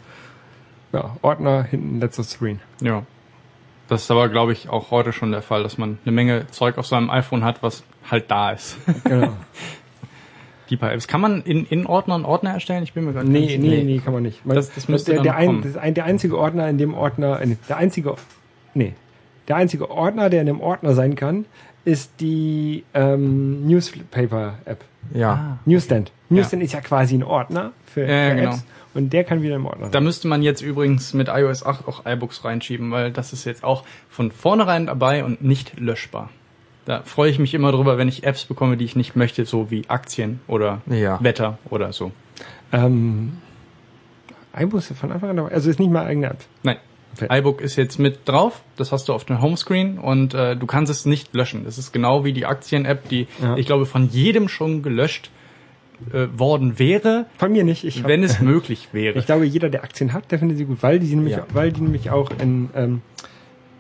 Ja, 0.94 1.18
Ordner, 1.22 1.64
hinten 1.64 2.00
letzter 2.00 2.24
Screen. 2.24 2.60
Ja. 2.82 3.04
Das 3.88 4.04
ist 4.04 4.12
aber, 4.12 4.30
glaube 4.30 4.54
ich, 4.54 4.70
auch 4.70 4.92
heute 4.92 5.12
schon 5.12 5.32
der 5.32 5.42
Fall, 5.42 5.64
dass 5.64 5.78
man 5.78 5.98
eine 6.06 6.14
Menge 6.14 6.48
Zeug 6.52 6.78
auf 6.78 6.88
seinem 6.88 7.10
iPhone 7.10 7.44
hat, 7.44 7.62
was 7.62 7.84
halt 8.10 8.32
da 8.32 8.52
ist. 8.52 8.78
Genau. 9.04 9.34
Die 10.72 10.78
paar 10.78 10.92
Apps. 10.94 11.08
Kann 11.08 11.22
man 11.22 11.42
in, 11.44 11.66
in 11.66 11.86
Ordner 11.86 12.16
einen 12.16 12.26
Ordner 12.26 12.52
erstellen? 12.54 12.82
Ich 12.84 12.94
bin 12.94 13.06
mir 13.06 13.14
gerade 13.14 13.30
Nee, 13.30 13.42
nicht- 13.42 13.60
nee, 13.60 13.84
nee, 13.84 14.00
kann 14.00 14.14
man 14.14 14.24
nicht. 14.24 14.44
Man, 14.46 14.56
Das- 14.56 14.74
das 14.74 14.88
müsste 14.88 15.12
der, 15.12 15.18
dann 15.18 15.24
der, 15.26 15.36
ein, 15.36 15.46
kommen. 15.48 15.62
das 15.62 15.78
ein, 15.78 15.94
der 15.94 16.06
einzige 16.06 16.38
Ordner, 16.40 16.68
in 16.70 16.78
dem 16.80 16.94
Ordner, 16.96 17.40
äh, 17.42 17.56
der 17.70 17.78
einzige, 17.78 18.16
nee, 18.74 18.94
der 19.48 19.58
einzige 19.58 19.92
Ordner, 19.92 20.30
der 20.32 20.42
in 20.42 20.48
dem 20.48 20.62
Ordner 20.62 20.94
sein 20.94 21.16
kann, 21.16 21.46
ist 21.84 22.12
die 22.20 22.84
ähm, 22.94 23.68
Newspaper-App. 23.68 24.84
Ja. 25.14 25.58
Newsstand. 25.66 26.12
Newsstand 26.30 26.64
ist 26.64 26.74
ja 26.74 26.82
quasi 26.82 27.16
ein 27.16 27.24
Ordner 27.24 27.72
für, 27.86 28.06
Ja, 28.06 28.08
ja, 28.16 28.30
für 28.30 28.36
genau. 28.36 28.50
Apps 28.52 28.66
und 28.94 29.14
der 29.14 29.24
kann 29.24 29.42
wieder 29.42 29.56
im 29.56 29.66
Ordner 29.66 29.88
Da 29.88 29.94
sein. 29.94 30.04
müsste 30.04 30.28
man 30.28 30.42
jetzt 30.44 30.62
übrigens 30.62 31.14
mit 31.14 31.28
iOS 31.28 31.66
8 31.66 31.88
auch 31.88 32.06
iBooks 32.06 32.46
reinschieben, 32.46 32.92
weil 32.92 33.12
das 33.12 33.34
ist 33.34 33.46
jetzt 33.46 33.64
auch 33.64 33.84
von 34.10 34.32
vornherein 34.32 34.86
dabei 34.86 35.24
und 35.26 35.42
nicht 35.44 35.80
löschbar. 35.80 36.30
Da 36.92 37.04
freue 37.04 37.32
ich 37.32 37.40
mich 37.40 37.54
immer 37.54 37.72
drüber, 37.72 37.98
wenn 37.98 38.10
ich 38.10 38.26
Apps 38.26 38.44
bekomme, 38.44 38.76
die 38.76 38.84
ich 38.84 38.98
nicht 38.98 39.16
möchte, 39.16 39.46
so 39.46 39.72
wie 39.72 39.84
Aktien 39.88 40.42
oder 40.50 40.82
Ja. 40.88 41.24
Wetter 41.24 41.58
oder 41.70 41.94
so. 41.94 42.12
Ähm, 42.74 43.38
iBooks 44.58 44.92
ist 44.92 45.00
von 45.00 45.10
Anfang 45.10 45.30
an 45.30 45.38
dabei. 45.38 45.52
Also 45.54 45.70
ist 45.70 45.80
nicht 45.80 45.90
mal 45.90 46.06
eigene 46.06 46.28
App. 46.32 46.40
Nein. 46.64 46.76
Okay. 47.16 47.28
iBook 47.40 47.62
ist 47.62 47.78
jetzt 47.78 47.98
mit 47.98 48.28
drauf, 48.28 48.62
das 48.76 48.92
hast 48.92 49.08
du 49.08 49.14
auf 49.14 49.24
dem 49.24 49.42
Homescreen 49.42 50.00
und 50.00 50.34
äh, 50.34 50.58
du 50.58 50.66
kannst 50.66 50.92
es 50.92 51.06
nicht 51.06 51.34
löschen. 51.34 51.64
Das 51.64 51.78
ist 51.78 51.94
genau 51.94 52.26
wie 52.26 52.34
die 52.34 52.46
Aktien-App, 52.46 53.08
die 53.08 53.28
Ja. 53.42 53.56
ich 53.56 53.66
glaube 53.66 53.86
von 53.86 54.10
jedem 54.10 54.50
schon 54.50 54.82
gelöscht 54.84 55.30
äh, 56.14 56.28
worden 56.38 56.78
wäre, 56.78 57.26
Von 57.38 57.54
mir 57.54 57.64
nicht. 57.64 57.86
Ich, 57.86 58.00
hab, 58.02 58.08
wenn 58.10 58.22
es 58.24 58.42
möglich 58.42 58.90
wäre. 58.92 59.18
ich 59.18 59.26
glaube, 59.26 59.46
jeder, 59.46 59.70
der 59.70 59.84
Aktien 59.86 60.12
hat, 60.12 60.30
der 60.32 60.40
findet 60.40 60.58
sie 60.58 60.66
gut, 60.66 60.84
weil 60.84 61.00
die 61.00 61.16
nämlich, 61.16 61.36
Ja. 61.38 61.46
weil 61.54 61.72
die 61.72 61.82
nämlich 61.82 62.10
auch 62.12 62.32
in, 62.42 62.70
ähm, 62.76 63.02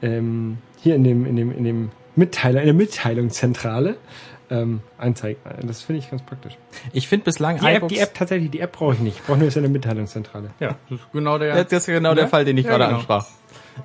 ähm, 0.01 0.57
hier 0.81 0.95
in 0.95 1.03
dem, 1.03 1.25
in 1.25 1.35
dem, 1.35 1.51
in 1.57 1.63
dem 1.65 1.89
Mitteiler, 2.15 2.59
in 2.61 2.65
der 2.67 2.73
Mitteilungszentrale 2.75 3.95
ähm, 4.49 4.81
anzeigt. 4.97 5.39
Das 5.63 5.81
finde 5.81 5.99
ich 5.99 6.09
ganz 6.11 6.23
praktisch. 6.23 6.57
Ich 6.93 7.07
finde 7.07 7.25
bislang 7.25 7.59
Die 7.59 7.65
App, 7.65 7.87
die 7.87 7.99
App 7.99 8.13
tatsächlich, 8.13 8.51
die 8.51 8.59
App 8.59 8.73
brauche 8.73 8.93
ich 8.95 8.99
nicht. 8.99 9.17
Ich 9.17 9.23
brauche 9.23 9.37
nur 9.37 9.47
in 9.47 9.61
der 9.61 9.71
Mitteilungszentrale. 9.71 10.51
ja, 10.59 10.75
das 10.89 10.99
ist 10.99 11.11
genau 11.13 11.37
der. 11.37 11.63
Das 11.63 11.71
ist 11.71 11.85
genau 11.85 12.13
der? 12.13 12.27
Fall, 12.27 12.45
den 12.45 12.57
ich 12.57 12.65
Ja, 12.65 12.71
gerade 12.71 12.85
genau. 12.85 12.97
ansprach. 12.97 13.25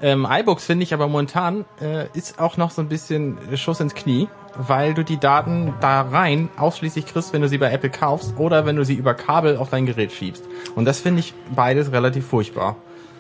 Ähm, 0.03 0.27
iBooks 0.29 0.65
finde 0.65 0.83
ich 0.83 0.93
aber 0.93 1.07
momentan 1.07 1.65
äh, 1.81 2.07
ist 2.13 2.41
auch 2.41 2.57
noch 2.57 2.73
so 2.73 2.83
ein 2.83 2.89
bisschen 2.89 3.39
Schuss 3.55 3.79
ins 3.79 3.95
Knie, 3.95 4.29
weil 4.57 4.95
du 4.95 5.05
die 5.05 5.17
Daten 5.19 5.75
da 5.81 6.03
rein 6.03 6.49
ausschließlich 6.57 7.07
kriegst, 7.07 7.33
wenn 7.33 7.41
du 7.41 7.49
sie 7.49 7.59
bei 7.59 7.71
Apple 7.71 7.91
kaufst 7.91 8.37
oder 8.37 8.67
wenn 8.67 8.75
du 8.75 8.85
sie 8.85 8.95
über 8.95 9.15
Kabel 9.15 9.57
auf 9.57 9.71
dein 9.71 9.87
Gerät 9.87 10.11
schiebst. 10.11 10.45
Und 10.75 10.87
das 10.87 11.01
finde 11.01 11.21
ich 11.21 11.35
beides 11.55 11.93
relativ 11.93 12.27
furchtbar. 12.27 12.77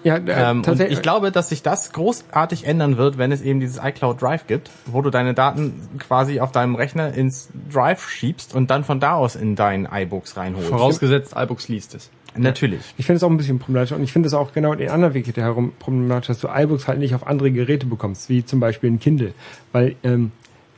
Ja, 0.07 0.19
äh, 0.19 0.21
Ähm, 0.29 0.59
und 0.59 0.63
tatsächlich. 0.63 0.99
ich 0.99 1.03
glaube, 1.03 1.33
dass 1.33 1.49
sich 1.49 1.65
das 1.65 1.93
großartig 1.93 2.65
ändern 2.65 2.97
wird, 2.97 3.19
wenn 3.19 3.33
es 3.33 3.43
eben 3.43 3.59
dieses 3.59 3.81
iCloud 3.83 4.23
Drive 4.23 4.47
gibt, 4.47 4.71
wo 4.87 5.03
du 5.03 5.11
deine 5.11 5.35
Daten 5.35 5.75
quasi 5.99 6.39
auf 6.39 6.53
deinem 6.53 6.77
Rechner 6.77 7.13
ins 7.13 7.49
Drive 7.73 8.09
schiebst 8.09 8.55
und 8.55 8.71
dann 8.71 8.85
von 8.85 9.01
da 9.01 9.15
aus 9.15 9.35
in 9.35 9.57
deinen 9.57 9.89
iBooks 9.91 10.37
reinholst. 10.37 10.69
Vorausgesetzt, 10.69 11.35
iBooks 11.37 11.67
liest 11.67 11.97
es. 11.97 12.11
Natürlich. 12.37 12.83
Ich 12.99 13.07
finde 13.07 13.17
es 13.17 13.25
auch 13.25 13.31
ein 13.31 13.37
bisschen 13.37 13.59
problematisch 13.59 13.97
und 13.97 14.05
ich 14.05 14.13
finde 14.13 14.29
es 14.29 14.35
auch 14.35 14.53
genau 14.53 14.77
den 14.77 14.91
anderen 14.91 15.15
Weg 15.15 15.27
herum 15.37 15.73
problematisch, 15.77 16.29
dass 16.29 16.39
du 16.39 16.49
iBooks 16.55 16.87
halt 16.87 17.01
nicht 17.01 17.17
auf 17.17 17.27
andere 17.27 17.51
Geräte 17.51 17.87
bekommst, 17.87 18.29
wie 18.29 18.45
zum 18.45 18.61
Beispiel 18.61 18.91
ein 18.93 19.01
Kindle. 19.01 19.35
Weil 19.73 19.97
ähm, 20.05 20.31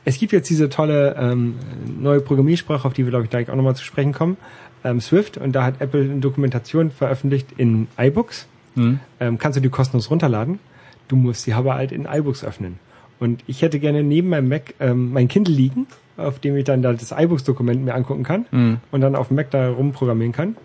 es 0.05 0.17
gibt 0.17 0.31
jetzt 0.31 0.49
diese 0.49 0.69
tolle 0.69 1.15
ähm, 1.19 1.59
neue 1.99 2.21
Programmiersprache, 2.21 2.87
auf 2.87 2.93
die 2.93 3.05
wir, 3.05 3.11
glaube 3.11 3.25
ich, 3.25 3.29
gleich 3.29 3.47
auch 3.51 3.55
nochmal 3.55 3.75
zu 3.75 3.83
sprechen 3.83 4.13
kommen, 4.13 4.37
ähm, 4.83 5.01
Swift. 5.01 5.37
Und 5.37 5.51
da 5.51 5.65
hat 5.65 5.81
Apple 5.81 6.01
eine 6.01 6.19
Dokumentation 6.19 6.89
veröffentlicht 6.89 7.49
in 7.57 7.87
iBooks. 7.95 8.47
Hm. 8.75 8.99
Ähm, 9.19 9.37
kannst 9.37 9.57
du 9.57 9.61
die 9.61 9.69
kostenlos 9.69 10.09
runterladen. 10.11 10.59
Du 11.07 11.15
musst 11.15 11.43
sie 11.43 11.53
aber 11.53 11.75
halt 11.75 11.91
in 11.91 12.05
iBooks 12.05 12.43
öffnen. 12.43 12.79
Und 13.19 13.43
ich 13.47 13.61
hätte 13.61 13.79
gerne 13.79 14.03
neben 14.03 14.29
meinem 14.29 14.47
Mac 14.47 14.73
ähm, 14.79 15.11
mein 15.11 15.27
Kindle 15.27 15.53
liegen, 15.53 15.87
auf 16.17 16.39
dem 16.39 16.55
ich 16.55 16.63
dann 16.63 16.81
da 16.81 16.93
das 16.93 17.11
iBooks-Dokument 17.11 17.83
mir 17.83 17.93
angucken 17.95 18.23
kann 18.23 18.45
Hm. 18.51 18.77
und 18.91 19.01
dann 19.01 19.15
auf 19.15 19.27
dem 19.29 19.35
Mac 19.35 19.51
da 19.51 19.69
rumprogrammieren 19.69 20.31
kann. 20.33 20.55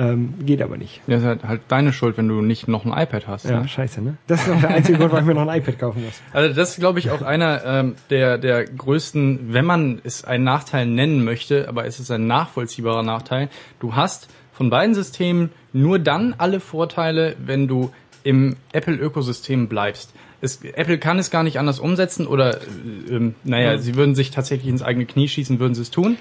Ähm, 0.00 0.34
geht 0.46 0.62
aber 0.62 0.76
nicht. 0.76 1.00
Das 1.08 1.22
ist 1.22 1.26
halt, 1.26 1.42
halt 1.42 1.60
deine 1.66 1.92
Schuld, 1.92 2.16
wenn 2.18 2.28
du 2.28 2.40
nicht 2.40 2.68
noch 2.68 2.84
ein 2.86 2.92
iPad 3.02 3.26
hast. 3.26 3.46
Ja, 3.46 3.62
Ne? 3.62 3.66
scheiße, 3.66 4.00
ne? 4.00 4.16
Das 4.28 4.46
ist 4.46 4.52
auch 4.54 4.60
der 4.60 4.70
einzige 4.70 4.96
Grund, 4.96 5.10
warum 5.10 5.28
ich 5.28 5.34
mir 5.34 5.40
noch 5.44 5.50
ein 5.50 5.58
iPad 5.60 5.76
kaufen 5.76 6.04
muss. 6.04 6.20
Also 6.32 6.54
das 6.54 6.70
ist, 6.70 6.78
glaube 6.78 7.00
ich, 7.00 7.10
auch 7.10 7.22
einer 7.22 7.64
ähm, 7.64 7.94
der, 8.08 8.38
der 8.38 8.64
größten, 8.64 9.52
wenn 9.52 9.64
man 9.64 10.00
es 10.04 10.22
einen 10.24 10.44
Nachteil 10.44 10.86
nennen 10.86 11.24
möchte, 11.24 11.68
aber 11.68 11.84
es 11.84 11.98
ist 11.98 12.12
ein 12.12 12.28
nachvollziehbarer 12.28 13.02
Nachteil. 13.02 13.48
Du 13.80 13.96
hast 13.96 14.28
von 14.58 14.70
beiden 14.70 14.92
Systemen 14.92 15.50
nur 15.72 16.00
dann 16.00 16.34
alle 16.36 16.58
Vorteile, 16.58 17.36
wenn 17.38 17.68
du 17.68 17.92
im 18.24 18.56
Apple-Ökosystem 18.72 19.68
bleibst. 19.68 20.12
Es, 20.40 20.64
Apple 20.64 20.98
kann 20.98 21.20
es 21.20 21.30
gar 21.30 21.44
nicht 21.44 21.60
anders 21.60 21.78
umsetzen 21.78 22.26
oder, 22.26 22.56
äh, 22.56 23.14
ähm, 23.14 23.34
naja, 23.44 23.78
sie 23.78 23.94
würden 23.94 24.16
sich 24.16 24.32
tatsächlich 24.32 24.68
ins 24.68 24.82
eigene 24.82 25.06
Knie 25.06 25.28
schießen, 25.28 25.60
würden 25.60 25.76
sie 25.76 25.82
es 25.82 25.92
tun. 25.92 26.16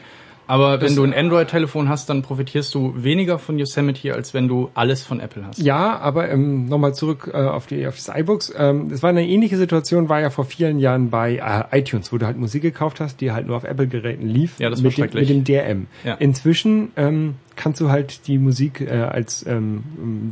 Aber 0.48 0.82
wenn 0.82 0.96
du 0.96 1.04
ein 1.04 1.14
Android-Telefon 1.14 1.90
hast, 1.90 2.10
dann 2.10 2.22
profitierst 2.22 2.74
du 2.74 2.94
weniger 2.96 3.38
von 3.38 3.60
Yosemite, 3.60 4.14
als 4.14 4.34
wenn 4.34 4.48
du 4.48 4.70
alles 4.74 5.04
von 5.04 5.20
Apple 5.20 5.46
hast. 5.46 5.60
Ja, 5.60 5.98
aber 6.00 6.30
ähm, 6.30 6.66
nochmal 6.66 6.96
zurück 6.96 7.30
äh, 7.34 7.38
auf 7.38 7.68
die 7.68 7.86
auf 7.86 7.96
das 7.96 8.10
iBooks. 8.16 8.54
Ähm, 8.58 8.90
es 8.92 9.04
war 9.04 9.10
eine 9.10 9.28
ähnliche 9.28 9.58
Situation, 9.58 10.10
war 10.10 10.22
ja 10.22 10.30
vor 10.30 10.46
vielen 10.46 10.80
Jahren 10.80 11.10
bei 11.10 11.36
äh, 11.36 11.80
iTunes, 11.80 12.12
wo 12.14 12.18
du 12.18 12.26
halt 12.26 12.38
Musik 12.38 12.62
gekauft 12.62 13.00
hast, 13.00 13.20
die 13.22 13.32
halt 13.32 13.48
nur 13.48 13.58
auf 13.58 13.66
Apple-Geräten 13.66 14.28
lief. 14.28 14.60
Ja, 14.60 14.70
das 14.70 14.80
war 14.80 14.90
mit 14.90 14.98
dem, 14.98 15.04
schrecklich. 15.04 15.30
mit 15.30 15.48
dem 15.48 15.56
DRM. 15.56 15.88
Ja. 16.06 16.14
Inzwischen 16.16 16.92
ähm, 16.96 17.36
kannst 17.56 17.82
du 17.82 17.90
halt 17.90 18.28
die 18.28 18.38
Musik 18.38 18.82
äh, 18.82 18.94
als 18.94 19.46
ähm, 19.46 19.84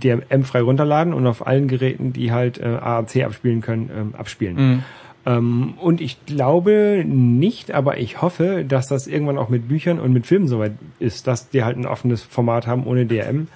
DRM 0.01 0.43
frei 0.43 0.61
runterladen 0.61 1.13
und 1.13 1.27
auf 1.27 1.45
allen 1.45 1.67
Geräten, 1.67 2.13
die 2.13 2.31
halt 2.31 2.57
äh, 2.57 2.65
AAC 2.65 3.23
abspielen 3.25 3.61
können, 3.61 3.89
ähm, 3.95 4.15
abspielen. 4.15 4.55
Mhm. 4.55 4.83
Ähm, 5.25 5.73
und 5.79 6.01
ich 6.01 6.25
glaube 6.25 7.03
nicht, 7.05 7.71
aber 7.71 7.97
ich 7.97 8.21
hoffe, 8.21 8.63
dass 8.67 8.87
das 8.87 9.07
irgendwann 9.07 9.37
auch 9.37 9.49
mit 9.49 9.67
Büchern 9.67 9.99
und 9.99 10.13
mit 10.13 10.27
Filmen 10.27 10.47
soweit 10.47 10.73
ist, 10.99 11.27
dass 11.27 11.49
die 11.49 11.63
halt 11.63 11.77
ein 11.77 11.87
offenes 11.87 12.21
Format 12.21 12.67
haben 12.67 12.85
ohne 12.85 13.05
DRM, 13.05 13.47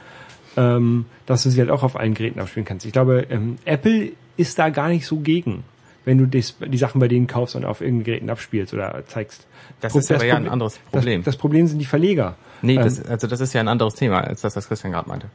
ähm, 0.58 1.06
dass 1.26 1.44
du 1.44 1.50
sie 1.50 1.60
halt 1.60 1.70
auch 1.70 1.84
auf 1.84 1.96
allen 1.96 2.16
Geräten 2.16 2.40
abspielen 2.40 2.66
kannst. 2.66 2.86
Ich 2.86 2.92
glaube, 2.92 3.28
ähm, 3.30 3.58
Apple 3.66 4.12
ist 4.36 4.58
da 4.58 4.70
gar 4.70 4.90
nicht 4.90 5.06
so 5.06 5.18
gegen, 5.18 5.64
wenn 6.06 6.18
du 6.18 6.26
die 6.26 6.78
Sachen 6.78 7.00
bei 7.00 7.08
denen 7.08 7.28
kaufst 7.28 7.56
und 7.56 7.66
auf 7.66 7.82
irgendeinen 7.82 8.06
Geräten 8.06 8.30
abspielst 8.30 8.74
oder 8.74 9.04
zeigst. 9.06 9.46
Das 9.82 9.96
ist 9.96 10.12
aber 10.12 10.26
ja 10.26 10.36
ein 10.36 10.48
anderes 10.48 10.80
Problem. 10.92 11.22
Das, 11.22 11.36
das 11.36 11.38
Problem 11.38 11.68
sind 11.68 11.80
die 11.80 11.86
Verleger. 11.86 12.36
Nee, 12.62 12.76
das, 12.76 13.06
also 13.06 13.28
das 13.28 13.40
ist 13.40 13.54
ja 13.54 13.62
ein 13.62 13.68
anderes 13.68 13.96
Thema, 13.96 14.22
als 14.22 14.42
das, 14.42 14.56
was 14.56 14.68
Christian 14.68 14.92
gerade 14.92 15.08
meinte. 15.08 15.28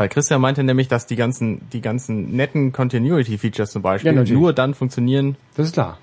Weil 0.00 0.08
Christian 0.08 0.40
meinte 0.40 0.64
nämlich, 0.64 0.88
dass 0.88 1.04
die 1.06 1.14
ganzen, 1.14 1.60
die 1.74 1.82
ganzen 1.82 2.34
netten 2.34 2.72
Continuity-Features 2.72 3.70
zum 3.70 3.82
Beispiel 3.82 4.14
Ja, 4.14 4.24
nur 4.34 4.54
dann 4.54 4.72
funktionieren, 4.72 5.36
das 5.56 5.66
ist 5.66 5.72
klar. 5.74 5.98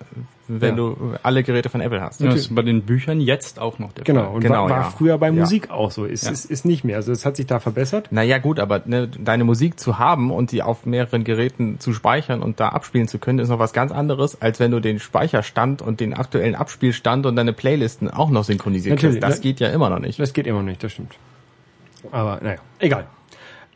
wenn 0.47 0.69
Ja. 0.69 0.75
du 0.75 0.97
alle 1.23 1.41
Geräte 1.41 1.69
von 1.69 1.81
Apple 1.81 1.99
hast. 1.99 2.21
Ja, 2.21 2.27
das 2.27 2.41
ist 2.41 2.53
bei 2.53 2.61
den 2.61 2.83
Büchern 2.83 3.19
jetzt 3.19 3.57
auch 3.59 3.79
noch 3.79 3.91
der 3.93 4.03
Genau. 4.03 4.25
Fall. 4.25 4.35
Und 4.35 4.41
Genau, 4.41 4.65
war, 4.65 4.69
war 4.69 4.77
ja. 4.81 4.83
früher 4.83 5.17
bei 5.17 5.25
Ja. 5.29 5.33
Musik 5.33 5.71
auch 5.71 5.89
so. 5.89 6.05
Ist, 6.05 6.25
Ja. 6.25 6.31
ist, 6.31 6.45
ist 6.45 6.63
nicht 6.63 6.83
mehr. 6.83 6.97
Also 6.97 7.11
es 7.11 7.25
hat 7.25 7.37
sich 7.37 7.47
da 7.47 7.59
verbessert. 7.59 8.09
Naja 8.11 8.37
gut, 8.37 8.59
aber 8.59 8.83
ne, 8.85 9.07
deine 9.07 9.43
Musik 9.45 9.79
zu 9.79 9.97
haben 9.97 10.29
und 10.29 10.51
die 10.51 10.61
auf 10.61 10.85
mehreren 10.85 11.23
Geräten 11.23 11.79
zu 11.79 11.91
speichern 11.91 12.43
und 12.43 12.59
da 12.59 12.69
abspielen 12.69 13.07
zu 13.07 13.17
können, 13.17 13.39
ist 13.39 13.49
noch 13.49 13.57
was 13.57 13.73
ganz 13.73 13.91
anderes, 13.91 14.39
als 14.43 14.59
wenn 14.59 14.69
du 14.69 14.79
den 14.79 14.99
Speicherstand 14.99 15.81
und 15.81 15.99
den 16.01 16.13
aktuellen 16.13 16.53
Abspielstand 16.53 17.25
und 17.25 17.35
deine 17.35 17.51
Playlisten 17.51 18.11
auch 18.11 18.29
noch 18.29 18.43
synchronisieren 18.43 18.95
Natürlich, 18.95 19.19
kannst. 19.21 19.37
Das 19.37 19.39
ne? 19.39 19.49
geht 19.49 19.59
ja 19.59 19.69
immer 19.69 19.89
noch 19.89 19.99
nicht. 19.99 20.19
Das 20.19 20.33
geht 20.33 20.45
immer 20.45 20.61
nicht, 20.61 20.83
das 20.83 20.91
stimmt. 20.91 21.15
Aber 22.11 22.39
naja, 22.43 22.59
egal. 22.77 23.07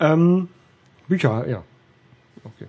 Ähm, 0.02 0.50
Bücher, 1.08 1.48
ja. 1.48 1.64
Okay. 2.44 2.66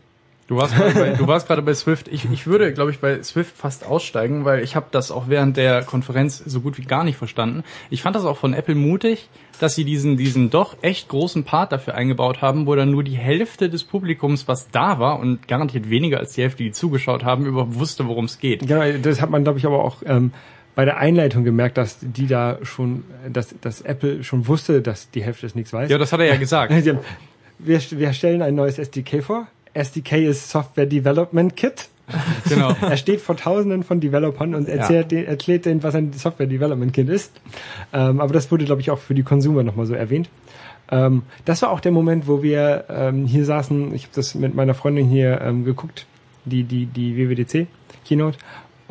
Du 0.48 0.58
warst 0.58 0.74
gerade 0.74 0.94
bei, 0.94 1.10
du 1.14 1.26
warst 1.26 1.46
gerade 1.46 1.62
bei 1.62 1.72
Swift. 1.72 2.08
Ich, 2.08 2.30
ich 2.30 2.46
würde, 2.46 2.74
glaube 2.74 2.90
ich, 2.90 2.98
bei 2.98 3.22
Swift 3.22 3.56
fast 3.56 3.86
aussteigen, 3.86 4.44
weil 4.44 4.62
ich 4.62 4.76
habe 4.76 4.86
das 4.90 5.10
auch 5.10 5.28
während 5.28 5.56
der 5.56 5.82
Konferenz 5.82 6.42
so 6.44 6.60
gut 6.60 6.76
wie 6.76 6.82
gar 6.82 7.04
nicht 7.04 7.16
verstanden. 7.16 7.64
Ich 7.88 8.02
fand 8.02 8.16
das 8.16 8.26
auch 8.26 8.36
von 8.36 8.52
Apple 8.52 8.74
mutig, 8.74 9.30
dass 9.60 9.74
sie 9.74 9.84
diesen 9.84 10.18
diesen 10.18 10.50
doch 10.50 10.76
echt 10.82 11.08
großen 11.08 11.44
Part 11.44 11.72
dafür 11.72 11.94
eingebaut 11.94 12.42
haben, 12.42 12.66
wo 12.66 12.74
dann 12.74 12.90
nur 12.90 13.02
die 13.02 13.16
Hälfte 13.16 13.70
des 13.70 13.84
Publikums, 13.84 14.46
was 14.46 14.68
da 14.68 14.98
war 14.98 15.20
und 15.20 15.48
garantiert 15.48 15.88
weniger 15.88 16.18
als 16.18 16.32
die 16.32 16.42
Hälfte, 16.42 16.64
die 16.64 16.72
zugeschaut 16.72 17.24
haben, 17.24 17.46
überhaupt 17.46 17.76
wusste, 17.76 18.06
worum 18.06 18.26
es 18.26 18.38
geht. 18.38 18.66
Genau, 18.66 18.82
das 18.98 19.22
hat 19.22 19.30
man, 19.30 19.44
glaube 19.44 19.58
ich, 19.58 19.64
aber 19.64 19.82
auch 19.82 20.02
ähm, 20.04 20.32
bei 20.74 20.84
der 20.84 20.96
Einleitung 20.96 21.44
gemerkt, 21.44 21.76
dass 21.76 21.98
die 22.00 22.26
da 22.26 22.58
schon, 22.62 23.04
dass, 23.30 23.54
dass 23.60 23.82
Apple 23.82 24.24
schon 24.24 24.46
wusste, 24.46 24.80
dass 24.80 25.10
die 25.10 25.22
Hälfte 25.22 25.46
des 25.46 25.54
nichts 25.54 25.72
weiß. 25.72 25.90
Ja, 25.90 25.98
das 25.98 26.12
hat 26.12 26.20
er 26.20 26.26
ja 26.26 26.36
gesagt. 26.36 26.72
Haben, 26.72 26.98
wir, 27.58 27.80
wir 27.90 28.12
stellen 28.12 28.42
ein 28.42 28.54
neues 28.54 28.78
SDK 28.78 29.22
vor. 29.22 29.46
SDK 29.74 30.28
ist 30.28 30.50
Software 30.50 30.86
Development 30.86 31.54
Kit. 31.56 31.88
Genau. 32.48 32.74
Er 32.80 32.96
steht 32.96 33.20
vor 33.20 33.36
Tausenden 33.36 33.84
von 33.84 34.00
Developern 34.00 34.54
und 34.54 34.68
erzählt, 34.68 35.12
den, 35.12 35.24
erklärt 35.24 35.64
denen, 35.64 35.82
was 35.82 35.94
ein 35.94 36.12
Software 36.12 36.46
Development 36.46 36.92
Kit 36.92 37.08
ist. 37.08 37.32
Ähm, 37.92 38.20
aber 38.20 38.32
das 38.32 38.50
wurde, 38.50 38.64
glaube 38.64 38.80
ich, 38.80 38.90
auch 38.90 38.98
für 38.98 39.14
die 39.14 39.22
Consumer 39.22 39.62
nochmal 39.62 39.86
so 39.86 39.94
erwähnt. 39.94 40.28
Ähm, 40.90 41.22
das 41.44 41.62
war 41.62 41.70
auch 41.70 41.80
der 41.80 41.92
Moment, 41.92 42.26
wo 42.26 42.42
wir 42.42 42.84
ähm, 42.90 43.26
hier 43.26 43.44
saßen. 43.44 43.94
Ich 43.94 44.04
habe 44.04 44.14
das 44.14 44.34
mit 44.34 44.54
meiner 44.54 44.74
Freundin 44.74 45.08
hier 45.08 45.40
ähm, 45.40 45.64
geguckt, 45.64 46.06
die 46.44 46.64
die 46.64 46.86
die 46.86 47.16
WWDC 47.16 47.66
Keynote 48.04 48.36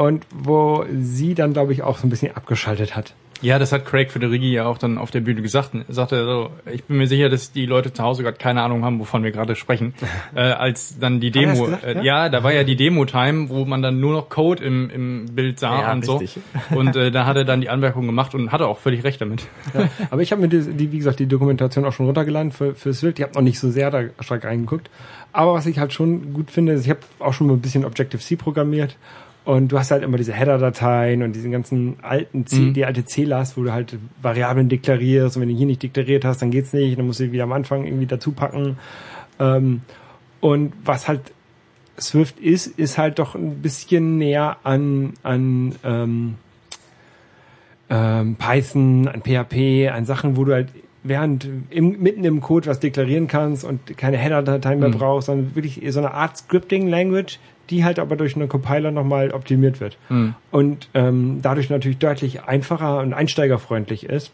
und 0.01 0.25
wo 0.33 0.85
sie 0.99 1.35
dann, 1.35 1.53
glaube 1.53 1.73
ich, 1.73 1.83
auch 1.83 1.97
so 1.97 2.07
ein 2.07 2.09
bisschen 2.09 2.35
abgeschaltet 2.35 2.95
hat. 2.95 3.13
Ja, 3.41 3.57
das 3.57 3.71
hat 3.71 3.85
Craig 3.85 4.11
Federighi 4.11 4.51
ja 4.53 4.67
auch 4.67 4.77
dann 4.77 4.99
auf 4.99 5.09
der 5.09 5.21
Bühne 5.21 5.41
gesagt. 5.41 5.71
Er 5.73 5.83
sagte 5.91 6.23
so, 6.25 6.51
ich 6.71 6.83
bin 6.83 6.97
mir 6.97 7.07
sicher, 7.07 7.27
dass 7.27 7.51
die 7.51 7.65
Leute 7.65 7.91
zu 7.91 8.03
Hause 8.03 8.21
gerade 8.21 8.37
keine 8.37 8.61
Ahnung 8.61 8.85
haben, 8.85 8.99
wovon 8.99 9.23
wir 9.23 9.31
gerade 9.31 9.55
sprechen. 9.55 9.95
äh, 10.35 10.41
als 10.41 10.99
dann 10.99 11.19
die 11.19 11.31
Demo, 11.31 11.65
gesagt, 11.65 11.83
äh, 11.83 11.95
ja? 11.97 12.03
ja? 12.03 12.29
da 12.29 12.43
war 12.43 12.53
ja 12.53 12.63
die 12.63 12.75
Demo-Time, 12.75 13.49
wo 13.49 13.65
man 13.65 13.81
dann 13.81 13.99
nur 13.99 14.13
noch 14.13 14.29
Code 14.29 14.63
im, 14.63 14.91
im 14.91 15.25
Bild 15.33 15.59
sah 15.59 15.81
Ja, 15.81 15.91
und 15.91 16.07
richtig. 16.07 16.39
so. 16.69 16.75
Und 16.77 16.95
äh, 16.95 17.09
da 17.09 17.25
hat 17.25 17.35
er 17.35 17.43
dann 17.43 17.61
die 17.61 17.69
Anmerkung 17.69 18.05
gemacht 18.05 18.35
und 18.35 18.51
hatte 18.51 18.67
auch 18.67 18.77
völlig 18.77 19.03
recht 19.03 19.19
damit. 19.21 19.47
Ja, 19.73 19.89
aber 20.11 20.21
ich 20.21 20.31
habe 20.31 20.41
mir 20.41 20.47
die, 20.47 20.61
die, 20.73 20.91
wie 20.91 20.97
gesagt, 20.97 21.19
die 21.19 21.25
Dokumentation 21.25 21.85
auch 21.85 21.93
schon 21.93 22.05
runtergeladen 22.05 22.51
für, 22.51 22.75
für 22.75 22.93
Swift. 22.93 23.17
Ich 23.17 23.23
habe 23.23 23.33
noch 23.33 23.41
nicht 23.41 23.59
so 23.59 23.71
sehr 23.71 23.89
da 23.89 24.03
stark 24.19 24.45
reingeguckt. 24.45 24.89
Aber 25.33 25.53
was 25.53 25.65
ich 25.65 25.79
halt 25.79 25.93
schon 25.93 26.33
gut 26.33 26.51
finde, 26.51 26.73
ist, 26.73 26.83
ich 26.85 26.89
habe 26.89 26.99
auch 27.19 27.33
schon 27.33 27.47
mal 27.47 27.53
ein 27.53 27.61
bisschen 27.61 27.85
Objective-C 27.85 28.35
programmiert. 28.35 28.97
Und 29.43 29.71
du 29.71 29.79
hast 29.79 29.89
halt 29.89 30.03
immer 30.03 30.17
diese 30.17 30.33
Header-Dateien 30.33 31.23
und 31.23 31.33
diesen 31.35 31.51
ganzen 31.51 31.95
alten 32.03 32.45
C, 32.45 32.57
Mhm. 32.57 32.73
die 32.73 32.85
alte 32.85 33.05
C-Last, 33.05 33.57
wo 33.57 33.63
du 33.63 33.73
halt 33.73 33.97
Variablen 34.21 34.69
deklarierst. 34.69 35.35
Und 35.35 35.41
wenn 35.41 35.49
du 35.49 35.55
hier 35.55 35.65
nicht 35.65 35.81
deklariert 35.81 36.23
hast, 36.25 36.41
dann 36.43 36.51
geht's 36.51 36.73
nicht. 36.73 36.97
Dann 36.99 37.07
musst 37.07 37.19
du 37.19 37.31
wieder 37.31 37.43
am 37.45 37.51
Anfang 37.51 37.85
irgendwie 37.85 38.05
dazu 38.05 38.33
packen. 38.33 38.77
Ähm, 39.39 39.81
und 40.41 40.73
was 40.85 41.07
halt 41.07 41.21
Swift 41.99 42.39
ist, 42.39 42.67
ist 42.67 42.97
halt 42.99 43.17
doch 43.19 43.33
ein 43.35 43.61
bisschen 43.63 44.17
näher 44.19 44.57
an, 44.63 45.13
an 45.23 45.73
ähm, 45.83 46.35
ähm, 47.89 48.35
Python, 48.35 49.07
an 49.07 49.21
PHP, 49.21 49.89
an 49.89 50.05
Sachen, 50.05 50.37
wo 50.37 50.45
du 50.45 50.53
halt 50.53 50.69
während 51.03 51.47
im, 51.71 51.99
mitten 52.01 52.23
im 52.23 52.41
Code 52.41 52.67
was 52.69 52.79
deklarieren 52.79 53.27
kannst 53.27 53.63
und 53.63 53.97
keine 53.97 54.17
Header-Dateien 54.17 54.79
mehr 54.79 54.89
Mhm. 54.89 54.93
brauchst, 54.99 55.25
sondern 55.25 55.55
wirklich 55.55 55.81
so 55.89 55.99
eine 55.99 56.13
Art 56.13 56.37
Scripting-Language, 56.37 57.39
die 57.71 57.83
halt 57.83 57.97
aber 57.97 58.15
durch 58.15 58.35
einen 58.35 58.49
Compiler 58.49 58.91
nochmal 58.91 59.31
optimiert 59.31 59.79
wird. 59.79 59.97
Mhm. 60.09 60.35
Und 60.51 60.89
ähm, 60.93 61.39
dadurch 61.41 61.69
natürlich 61.69 61.97
deutlich 61.97 62.43
einfacher 62.43 62.99
und 62.99 63.13
einsteigerfreundlich 63.13 64.05
ist. 64.05 64.31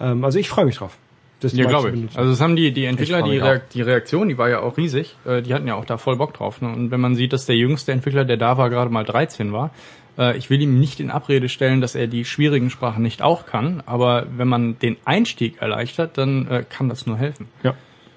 Ähm, 0.00 0.24
also 0.24 0.38
ich 0.38 0.48
freue 0.48 0.64
mich 0.64 0.76
drauf. 0.76 0.96
Das 1.40 1.52
Ja, 1.52 1.66
glaube 1.66 1.88
ich. 1.88 1.94
benutzen. 1.94 2.18
Also 2.18 2.32
es 2.32 2.40
haben 2.40 2.56
die, 2.56 2.72
die 2.72 2.84
Entwickler, 2.86 3.22
die, 3.22 3.30
mich 3.30 3.42
Reak 3.42 3.70
die 3.70 3.82
Reaktion, 3.82 4.28
die 4.28 4.38
war 4.38 4.48
ja 4.48 4.60
auch 4.60 4.76
riesig. 4.76 5.16
Äh, 5.24 5.42
die 5.42 5.54
hatten 5.54 5.68
ja 5.68 5.74
auch 5.74 5.84
da 5.84 5.96
voll 5.98 6.16
Bock 6.16 6.34
drauf. 6.34 6.60
Ne? 6.60 6.68
Und 6.68 6.90
wenn 6.90 7.00
man 7.00 7.14
sieht, 7.14 7.32
dass 7.32 7.46
der 7.46 7.56
jüngste 7.56 7.92
Entwickler, 7.92 8.24
der 8.24 8.36
da 8.36 8.56
war, 8.58 8.70
gerade 8.70 8.90
mal 8.90 9.04
13 9.04 9.52
war, 9.52 9.70
äh, 10.18 10.36
ich 10.36 10.50
will 10.50 10.60
ihm 10.60 10.80
nicht 10.80 10.98
in 10.98 11.10
Abrede 11.10 11.48
stellen, 11.48 11.80
dass 11.80 11.94
er 11.94 12.08
die 12.08 12.24
schwierigen 12.24 12.70
Sprachen 12.70 13.02
nicht 13.02 13.22
auch 13.22 13.46
kann, 13.46 13.82
aber 13.86 14.26
wenn 14.36 14.48
man 14.48 14.78
den 14.80 14.96
Einstieg 15.04 15.62
erleichtert, 15.62 16.18
dann 16.18 16.48
äh, 16.48 16.64
kann 16.68 16.88
das 16.88 17.06
nur 17.06 17.16
helfen. 17.16 17.48
ja. 17.62 17.74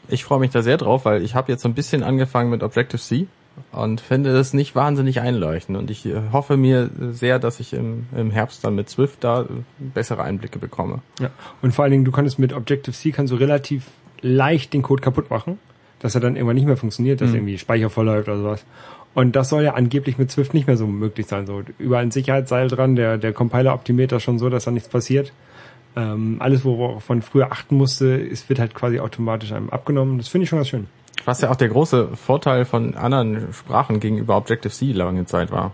Ich 0.09 0.25
freue 0.25 0.39
mich 0.39 0.49
da 0.49 0.61
sehr 0.61 0.75
drauf, 0.75 1.05
weil 1.05 1.21
ich 1.21 1.35
habe 1.35 1.51
jetzt 1.53 1.61
so 1.61 1.69
ein 1.69 1.73
bisschen 1.73 2.03
angefangen 2.03 2.49
mit 2.49 2.63
Objective-C 2.63 3.27
und 3.71 4.01
finde 4.01 4.33
das 4.33 4.53
nicht 4.53 4.75
wahnsinnig 4.75 5.21
einleuchtend. 5.21 5.77
Und 5.77 5.89
ich 5.91 6.05
äh, 6.05 6.21
hoffe 6.31 6.57
mir 6.57 6.89
sehr, 7.11 7.39
dass 7.39 7.59
ich 7.59 7.73
im, 7.73 8.07
im 8.15 8.31
Herbst 8.31 8.63
dann 8.63 8.75
mit 8.75 8.89
Swift 8.89 9.23
da 9.23 9.41
äh, 9.41 9.45
bessere 9.79 10.23
Einblicke 10.23 10.59
bekomme. 10.59 10.99
Ja. 11.19 11.29
Und 11.61 11.73
vor 11.73 11.83
allen 11.83 11.91
Dingen, 11.91 12.05
du 12.05 12.11
kannst 12.11 12.39
mit 12.39 12.53
Objective-C 12.53 13.11
kannst 13.11 13.31
du 13.31 13.37
relativ 13.37 13.85
leicht 14.21 14.73
den 14.73 14.81
Code 14.81 15.01
kaputt 15.01 15.29
machen, 15.29 15.59
dass 15.99 16.15
er 16.15 16.21
dann 16.21 16.35
irgendwann 16.35 16.55
nicht 16.55 16.67
mehr 16.67 16.77
funktioniert, 16.77 17.21
dass 17.21 17.29
Mhm. 17.29 17.35
irgendwie 17.37 17.57
Speicher 17.57 17.89
vollläuft 17.89 18.27
oder 18.27 18.37
sowas. 18.37 18.65
Und 19.13 19.35
das 19.35 19.49
soll 19.49 19.63
ja 19.63 19.73
angeblich 19.73 20.17
mit 20.17 20.31
Swift 20.31 20.53
nicht 20.53 20.67
mehr 20.67 20.77
so 20.77 20.87
möglich 20.87 21.27
sein. 21.27 21.45
So 21.45 21.63
überall 21.79 22.03
ein 22.03 22.11
Sicherheitsseil 22.11 22.69
dran, 22.69 22.95
der, 22.95 23.17
der 23.17 23.33
Compiler 23.33 23.73
optimiert 23.73 24.11
das 24.11 24.23
schon 24.23 24.39
so, 24.39 24.49
dass 24.49 24.63
da 24.63 24.71
nichts 24.71 24.87
passiert. 24.87 25.33
Ähm, 25.97 26.37
alles, 26.39 26.63
worauf 26.63 27.09
man 27.09 27.21
früher 27.21 27.51
achten 27.51 27.75
musste, 27.75 28.05
ist, 28.07 28.47
wird 28.47 28.59
halt 28.59 28.73
quasi 28.73 28.99
automatisch 29.01 29.51
einem 29.51 29.69
abgenommen. 29.69 30.17
Das 30.17 30.29
finde 30.29 30.43
ich 30.43 30.49
schon 30.49 30.59
ganz 30.59 30.69
schön. 30.69 30.87
Was 31.25 31.41
ja 31.41 31.49
auch 31.49 31.55
der 31.55 31.69
große 31.69 32.09
Vorteil 32.15 32.65
von 32.65 32.95
anderen 32.95 33.53
Sprachen 33.53 33.99
gegenüber 33.99 34.37
Objective-C 34.37 34.91
lange 34.91 35.25
Zeit 35.25 35.51
war. 35.51 35.71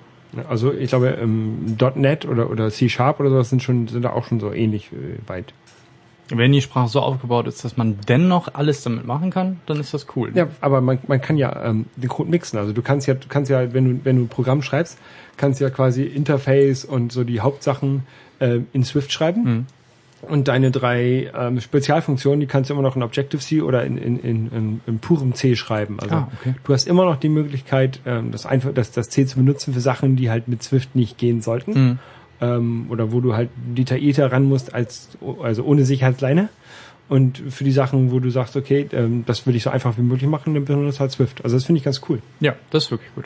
Also 0.49 0.73
ich 0.73 0.89
glaube, 0.89 1.09
ähm, 1.09 1.77
.NET 1.95 2.25
oder, 2.25 2.49
oder 2.49 2.69
C-Sharp 2.69 3.19
oder 3.19 3.29
sowas 3.29 3.49
sind 3.49 3.63
schon, 3.63 3.87
sind 3.87 4.03
da 4.03 4.11
auch 4.11 4.25
schon 4.25 4.39
so 4.39 4.51
ähnlich 4.51 4.91
äh, 4.91 5.27
weit. 5.27 5.53
Wenn 6.29 6.51
die 6.51 6.61
Sprache 6.61 6.89
so 6.89 6.99
aufgebaut 6.99 7.47
ist, 7.47 7.63
dass 7.63 7.77
man 7.77 7.97
dennoch 8.07 8.49
alles 8.53 8.83
damit 8.83 9.05
machen 9.05 9.31
kann, 9.31 9.61
dann 9.65 9.79
ist 9.79 9.93
das 9.93 10.07
cool. 10.15 10.31
Ja, 10.35 10.47
aber 10.59 10.81
man, 10.81 10.99
man 11.07 11.21
kann 11.21 11.37
ja 11.37 11.63
ähm, 11.63 11.85
den 11.95 12.09
Code 12.09 12.29
mixen. 12.29 12.59
Also 12.59 12.73
du 12.73 12.81
kannst 12.81 13.07
ja, 13.07 13.13
du 13.13 13.27
kannst 13.29 13.49
ja, 13.49 13.73
wenn 13.73 13.85
du, 13.85 14.05
wenn 14.05 14.17
du 14.17 14.23
ein 14.23 14.27
Programm 14.27 14.61
schreibst, 14.61 14.99
kannst 15.37 15.61
du 15.61 15.63
ja 15.63 15.69
quasi 15.69 16.03
Interface 16.03 16.83
und 16.83 17.13
so 17.13 17.23
die 17.23 17.39
Hauptsachen 17.39 18.03
äh, 18.39 18.59
in 18.73 18.83
Swift 18.83 19.13
schreiben. 19.13 19.43
Mhm. 19.43 19.65
Und 20.21 20.47
deine 20.47 20.71
drei 20.71 21.31
ähm, 21.37 21.61
Spezialfunktionen, 21.61 22.39
die 22.39 22.47
kannst 22.47 22.69
du 22.69 22.73
immer 22.73 22.81
noch 22.81 22.95
in 22.95 23.03
Objective-C 23.03 23.61
oder 23.61 23.83
in, 23.85 23.97
in, 23.97 24.19
in, 24.19 24.51
in, 24.51 24.81
in 24.87 24.99
purem 24.99 25.33
C 25.35 25.55
schreiben. 25.55 25.99
Also 25.99 26.15
Ah, 26.15 26.31
okay. 26.39 26.55
du 26.63 26.73
hast 26.73 26.87
immer 26.87 27.05
noch 27.05 27.17
die 27.17 27.29
Möglichkeit, 27.29 27.99
ähm, 28.05 28.31
das, 28.31 28.45
einfach, 28.45 28.73
das, 28.73 28.91
das 28.91 29.09
C 29.09 29.25
zu 29.25 29.37
benutzen 29.37 29.73
für 29.73 29.79
Sachen, 29.79 30.15
die 30.15 30.29
halt 30.29 30.47
mit 30.47 30.63
Swift 30.63 30.95
nicht 30.95 31.17
gehen 31.17 31.41
sollten. 31.41 31.71
Mhm. 31.71 31.99
Ähm, 32.39 32.85
oder 32.89 33.11
wo 33.11 33.21
du 33.21 33.35
halt 33.35 33.49
detaillierter 33.55 34.31
ran 34.31 34.45
musst, 34.45 34.73
als 34.73 35.09
also 35.41 35.63
ohne 35.63 35.85
Sicherheitsleine. 35.85 36.49
Und 37.09 37.41
für 37.49 37.63
die 37.63 37.71
Sachen, 37.71 38.11
wo 38.11 38.19
du 38.19 38.29
sagst, 38.29 38.55
okay, 38.57 38.87
ähm, 38.91 39.23
das 39.25 39.47
will 39.47 39.55
ich 39.55 39.63
so 39.63 39.69
einfach 39.69 39.97
wie 39.97 40.01
möglich 40.01 40.29
machen, 40.29 40.53
dann 40.53 40.65
benutzt 40.65 40.99
halt 40.99 41.11
Swift. 41.11 41.43
Also 41.43 41.55
das 41.55 41.65
finde 41.65 41.77
ich 41.77 41.85
ganz 41.85 42.01
cool. 42.09 42.21
Ja, 42.39 42.55
das 42.69 42.85
ist 42.85 42.91
wirklich 42.91 43.13
gut. 43.15 43.25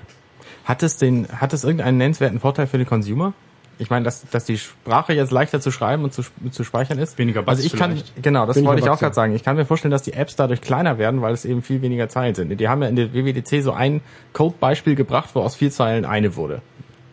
Hat 0.66 0.84
es 0.84 0.98
den, 0.98 1.28
hat 1.30 1.54
es 1.54 1.64
irgendeinen 1.64 1.98
nennenswerten 1.98 2.40
Vorteil 2.40 2.68
für 2.68 2.78
den 2.78 2.86
Consumer? 2.86 3.34
Ich 3.80 3.90
meine, 3.90 4.06
dass, 4.06 4.30
dass 4.30 4.46
die 4.46 4.58
Sprache 4.58 5.14
jetzt 5.14 5.32
leichter 5.32 5.60
zu 5.60 5.72
schreiben 5.72 6.04
und 6.04 6.14
zu, 6.14 6.22
zu 6.52 6.64
speichern 6.64 7.00
ist. 7.00 7.18
Weniger 7.18 7.42
Bugs 7.42 7.58
Also 7.58 7.66
ich 7.66 7.74
kann, 7.74 7.92
vielleicht. 7.92 8.22
genau, 8.22 8.46
das 8.46 8.56
Weniger 8.56 8.70
wollte 8.70 8.82
ich 8.82 8.90
auch 8.90 8.92
Bugs, 8.94 9.00
gerade 9.02 9.16
sagen. 9.16 9.36
Ich 9.36 9.44
kann 9.44 9.56
mir 9.56 9.66
vorstellen, 9.66 9.92
dass 9.92 10.04
die 10.04 10.14
Apps 10.14 10.36
dadurch 10.36 10.62
kleiner 10.62 10.98
werden, 10.98 11.22
weil 11.22 11.34
es 11.34 11.46
eben 11.46 11.64
viel 11.64 11.82
weniger 11.82 12.08
Zeilen 12.10 12.36
sind. 12.36 12.56
Die 12.60 12.70
haben 12.70 12.82
ja 12.84 12.90
in 12.90 12.96
der 12.96 13.14
WWDC 13.14 13.64
so 13.64 13.72
ein 13.72 14.02
Code-Beispiel 14.34 14.96
gebracht, 14.96 15.30
wo 15.34 15.42
aus 15.42 15.56
vier 15.56 15.72
Zeilen 15.72 16.06
eine 16.06 16.36
wurde. 16.36 16.62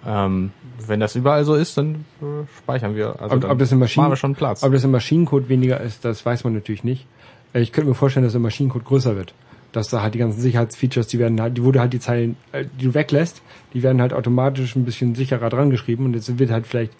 Ähm, 0.07 0.53
wenn 0.87 1.01
das 1.01 1.17
überall 1.17 1.45
so 1.45 1.55
ist, 1.55 1.77
dann 1.77 2.05
äh, 2.21 2.47
speichern 2.59 2.95
wir. 2.95 3.21
Also 3.21 3.37
Ob, 3.37 3.41
dann 3.43 3.51
ob 3.51 3.59
das 3.59 3.73
im 3.73 3.79
Maschinen, 3.79 4.09
wir 4.11 4.17
schon 4.17 4.35
Platz. 4.35 4.63
Ob 4.63 4.73
das 4.73 4.85
im 4.85 4.91
Maschinencode 4.91 5.49
weniger 5.49 5.81
ist, 5.81 6.05
das 6.05 6.25
weiß 6.25 6.45
man 6.45 6.55
natürlich 6.55 6.85
nicht. 6.85 7.07
Äh, 7.53 7.61
Ich 7.61 7.73
könnte 7.73 7.89
mir 7.89 7.95
vorstellen, 7.95 8.25
dass 8.25 8.35
im 8.35 8.43
Maschinencode 8.43 8.85
größer 8.85 9.17
wird. 9.17 9.35
Dass 9.79 9.91
da 9.91 10.03
halt 10.03 10.15
die 10.15 10.19
ganzen 10.19 10.41
Sicherheitsfeatures, 10.41 11.07
die 11.07 11.21
werden 11.21 11.41
halt, 11.41 11.57
die 11.57 11.61
du 11.61 11.73
halt 11.79 11.93
die 11.93 12.01
Zeilen, 12.01 12.37
äh, 12.51 12.65
die 12.81 12.87
du 12.87 12.95
weglässt, 12.95 13.43
die 13.75 13.85
werden 13.85 14.01
halt 14.01 14.13
automatisch 14.13 14.75
ein 14.75 14.85
bisschen 14.85 15.15
sicherer 15.15 15.49
dran 15.51 15.71
geschrieben 15.71 16.05
und 16.05 16.15
jetzt 16.15 16.37
wird 16.37 16.51
halt 16.51 16.67
vielleicht 16.67 16.93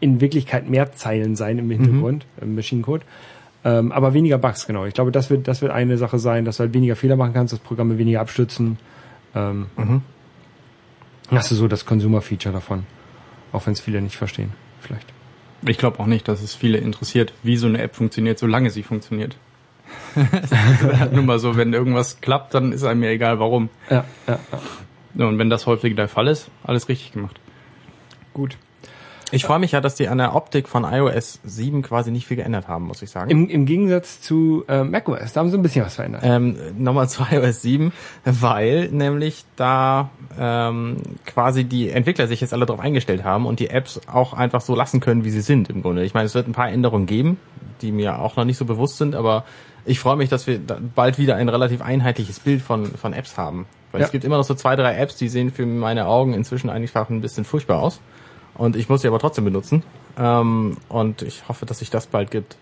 in 0.00 0.20
Wirklichkeit 0.20 0.68
mehr 0.68 0.92
Zeilen 0.92 1.36
sein 1.36 1.56
im 1.58 1.70
Hintergrund, 1.70 2.26
im 2.42 2.54
Maschinencode. 2.54 3.00
Ähm, 3.64 3.92
aber 3.92 4.12
weniger 4.12 4.36
Bugs, 4.36 4.66
genau. 4.66 4.84
Ich 4.84 4.92
glaube, 4.92 5.10
das 5.10 5.30
wird, 5.30 5.48
das 5.48 5.62
wird 5.62 5.72
eine 5.72 5.96
Sache 5.96 6.18
sein, 6.18 6.44
dass 6.44 6.58
du 6.58 6.64
halt 6.64 6.74
weniger 6.74 6.96
Fehler 6.96 7.16
machen 7.16 7.32
kannst, 7.32 7.54
dass 7.54 7.60
Programme 7.60 7.96
weniger 7.96 8.20
abstürzen. 8.20 8.76
Ähm, 9.34 9.68
Das 11.30 11.50
ist 11.50 11.56
so 11.56 11.66
das 11.66 11.86
Consumer-Feature 11.86 12.52
davon. 12.52 12.84
Auch 13.52 13.64
wenn 13.64 13.72
es 13.72 13.80
viele 13.80 14.02
nicht 14.02 14.16
verstehen, 14.18 14.52
vielleicht. 14.82 15.06
Ich 15.66 15.78
glaube 15.78 15.98
auch 15.98 16.06
nicht, 16.06 16.28
dass 16.28 16.42
es 16.42 16.54
viele 16.54 16.76
interessiert, 16.76 17.32
wie 17.42 17.56
so 17.56 17.68
eine 17.68 17.80
App 17.80 17.94
funktioniert, 17.96 18.38
solange 18.38 18.68
sie 18.68 18.82
funktioniert. 18.82 19.36
Nur 21.12 21.22
mal 21.22 21.38
so, 21.38 21.56
wenn 21.56 21.72
irgendwas 21.72 22.20
klappt, 22.20 22.54
dann 22.54 22.72
ist 22.72 22.84
einem 22.84 23.00
mir 23.00 23.10
egal 23.10 23.38
warum. 23.38 23.70
Ja, 23.90 24.04
ja, 24.26 24.38
ja. 24.52 24.58
Ja, 25.14 25.26
Und 25.26 25.38
wenn 25.38 25.50
das 25.50 25.66
häufig 25.66 25.94
der 25.94 26.08
Fall 26.08 26.28
ist, 26.28 26.48
alles 26.64 26.88
richtig 26.88 27.12
gemacht. 27.12 27.38
Gut. 28.32 28.56
Ich 29.34 29.46
freue 29.46 29.58
mich 29.58 29.72
ja, 29.72 29.80
dass 29.80 29.94
die 29.94 30.08
an 30.08 30.18
der 30.18 30.34
Optik 30.34 30.68
von 30.68 30.84
iOS 30.84 31.40
7 31.42 31.80
quasi 31.80 32.10
nicht 32.10 32.26
viel 32.26 32.36
geändert 32.36 32.68
haben, 32.68 32.84
muss 32.84 33.00
ich 33.00 33.10
sagen. 33.10 33.30
Im, 33.30 33.48
Im 33.48 33.64
Gegensatz 33.64 34.20
zu 34.20 34.62
äh, 34.68 34.84
macOS, 34.84 35.32
da 35.32 35.40
haben 35.40 35.48
sie 35.48 35.56
ein 35.56 35.62
bisschen 35.62 35.86
was 35.86 35.94
verändert. 35.94 36.20
Ähm, 36.22 36.56
Nochmal 36.76 37.08
zu 37.08 37.22
iOS 37.30 37.62
7, 37.62 37.92
weil 38.26 38.90
nämlich 38.90 39.46
da 39.56 40.10
ähm, 40.38 40.98
quasi 41.24 41.64
die 41.64 41.88
Entwickler 41.88 42.26
sich 42.26 42.42
jetzt 42.42 42.52
alle 42.52 42.66
darauf 42.66 42.84
eingestellt 42.84 43.24
haben 43.24 43.46
und 43.46 43.58
die 43.58 43.70
Apps 43.70 44.02
auch 44.06 44.34
einfach 44.34 44.60
so 44.60 44.74
lassen 44.74 45.00
können, 45.00 45.24
wie 45.24 45.30
sie 45.30 45.40
sind 45.40 45.70
im 45.70 45.80
Grunde. 45.80 46.04
Ich 46.04 46.12
meine, 46.12 46.26
es 46.26 46.34
wird 46.34 46.46
ein 46.46 46.52
paar 46.52 46.68
Änderungen 46.68 47.06
geben, 47.06 47.38
die 47.80 47.90
mir 47.90 48.18
auch 48.18 48.36
noch 48.36 48.44
nicht 48.44 48.58
so 48.58 48.66
bewusst 48.66 48.98
sind, 48.98 49.14
aber 49.14 49.44
ich 49.84 49.98
freue 49.98 50.16
mich, 50.16 50.28
dass 50.28 50.46
wir 50.46 50.58
bald 50.94 51.18
wieder 51.18 51.36
ein 51.36 51.48
relativ 51.48 51.82
einheitliches 51.82 52.40
Bild 52.40 52.62
von, 52.62 52.86
von 52.86 53.12
Apps 53.12 53.36
haben. 53.36 53.66
Weil 53.90 54.00
Ja. 54.00 54.06
es 54.06 54.12
gibt 54.12 54.24
immer 54.24 54.36
noch 54.36 54.44
so 54.44 54.54
zwei, 54.54 54.76
drei 54.76 54.94
Apps, 54.96 55.16
die 55.16 55.28
sehen 55.28 55.50
für 55.52 55.66
meine 55.66 56.06
Augen 56.06 56.34
inzwischen 56.34 56.70
einfach 56.70 57.10
ein 57.10 57.20
bisschen 57.20 57.44
furchtbar 57.44 57.80
aus. 57.82 58.00
Und 58.54 58.76
ich 58.76 58.88
muss 58.88 59.02
sie 59.02 59.08
aber 59.08 59.18
trotzdem 59.18 59.44
benutzen. 59.44 59.82
Ähm, 60.18 60.76
und 60.88 61.22
ich 61.22 61.48
hoffe, 61.48 61.66
dass 61.66 61.78
sich 61.80 61.90
das 61.90 62.06
bald 62.06 62.30
gibt. 62.30 62.56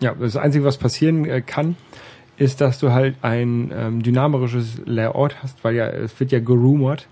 Ja, 0.00 0.14
das 0.14 0.36
Einzige, 0.36 0.64
was 0.64 0.76
passieren 0.78 1.24
äh, 1.26 1.40
kann, 1.42 1.76
ist, 2.36 2.60
dass 2.60 2.78
du 2.80 2.90
halt 2.92 3.16
ein 3.22 3.70
ähm, 3.74 4.02
dynamisches 4.02 4.80
Layout 4.84 5.36
hast, 5.42 5.62
weil 5.62 5.74
ja, 5.76 5.86
es 5.86 6.18
wird 6.18 6.32
ja 6.32 6.40
gerumort, 6.40 7.06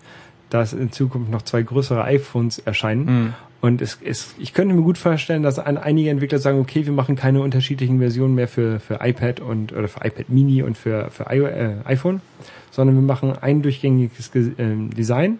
dass 0.50 0.72
in 0.72 0.90
Zukunft 0.92 1.30
noch 1.30 1.42
zwei 1.42 1.62
größere 1.62 2.02
iPhones 2.04 2.58
erscheinen. 2.58 3.34
Und 3.62 3.80
es, 3.80 3.98
es, 4.04 4.34
ich 4.38 4.54
könnte 4.54 4.74
mir 4.74 4.82
gut 4.82 4.98
vorstellen, 4.98 5.44
dass 5.44 5.60
an 5.60 5.78
einige 5.78 6.10
Entwickler 6.10 6.38
sagen, 6.38 6.58
okay, 6.58 6.84
wir 6.84 6.92
machen 6.92 7.14
keine 7.14 7.40
unterschiedlichen 7.40 8.00
Versionen 8.00 8.34
mehr 8.34 8.48
für, 8.48 8.80
für 8.80 8.98
iPad 9.00 9.38
und 9.38 9.72
oder 9.72 9.86
für 9.86 10.04
iPad 10.04 10.28
Mini 10.30 10.64
und 10.64 10.76
für, 10.76 11.10
für 11.10 11.32
I, 11.32 11.38
äh, 11.38 11.74
iPhone, 11.84 12.20
sondern 12.72 12.96
wir 12.96 13.02
machen 13.02 13.32
ein 13.40 13.62
durchgängiges 13.62 14.32
Ge- 14.32 14.50
ähm, 14.58 14.90
Design 14.90 15.38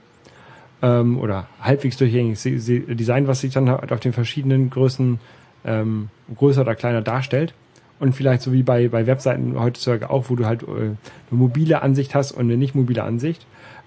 ähm, 0.83 1.18
oder 1.18 1.49
halbwegs 1.61 1.97
durchgängiges 1.97 2.45
Design, 2.45 3.27
was 3.27 3.41
sich 3.41 3.53
dann 3.53 3.68
halt 3.68 3.91
auf 3.91 3.99
den 3.99 4.12
verschiedenen 4.12 4.70
Größen 4.70 5.18
ähm, 5.64 6.09
größer 6.37 6.61
oder 6.61 6.77
kleiner 6.77 7.03
darstellt. 7.03 7.55
Und 7.99 8.14
vielleicht 8.14 8.43
so 8.43 8.53
wie 8.53 8.62
bei, 8.62 8.87
bei 8.87 9.09
Webseiten 9.09 9.59
heutzutage 9.59 10.11
auch, 10.11 10.31
wo 10.31 10.37
du 10.37 10.47
halt 10.47 10.62
äh, 10.62 10.66
eine 10.66 10.97
mobile 11.31 11.83
Ansicht 11.83 12.14
hast 12.14 12.31
und 12.31 12.43
eine 12.43 12.57
nicht 12.57 12.77
mobile 12.77 13.03
Ansicht, 13.03 13.47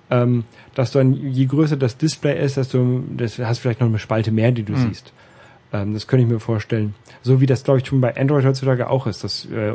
ähm, 0.10 0.44
dass 0.74 0.92
du 0.92 1.00
dann, 1.00 1.14
je 1.14 1.46
größer 1.46 1.78
das 1.78 1.98
Display 1.98 2.44
ist, 2.44 2.58
desto 2.58 3.04
das 3.16 3.40
hast 3.40 3.60
vielleicht 3.60 3.80
noch 3.80 3.88
eine 3.88 4.00
Spalte 4.00 4.32
mehr, 4.32 4.52
die 4.52 4.64
du 4.64 4.76
siehst. 4.76 5.14
Ähm, 5.74 5.94
das 5.94 6.08
könnte 6.08 6.26
ich 6.26 6.32
mir 6.32 6.40
vorstellen. 6.40 6.96
So 7.22 7.42
wie 7.42 7.46
das, 7.46 7.64
glaube 7.64 7.80
ich, 7.80 7.88
schon 7.88 8.02
bei 8.02 8.16
Android 8.16 8.46
heutzutage 8.46 8.90
auch 8.90 9.08
ist, 9.08 9.24
dass 9.24 9.46
äh, 9.46 9.74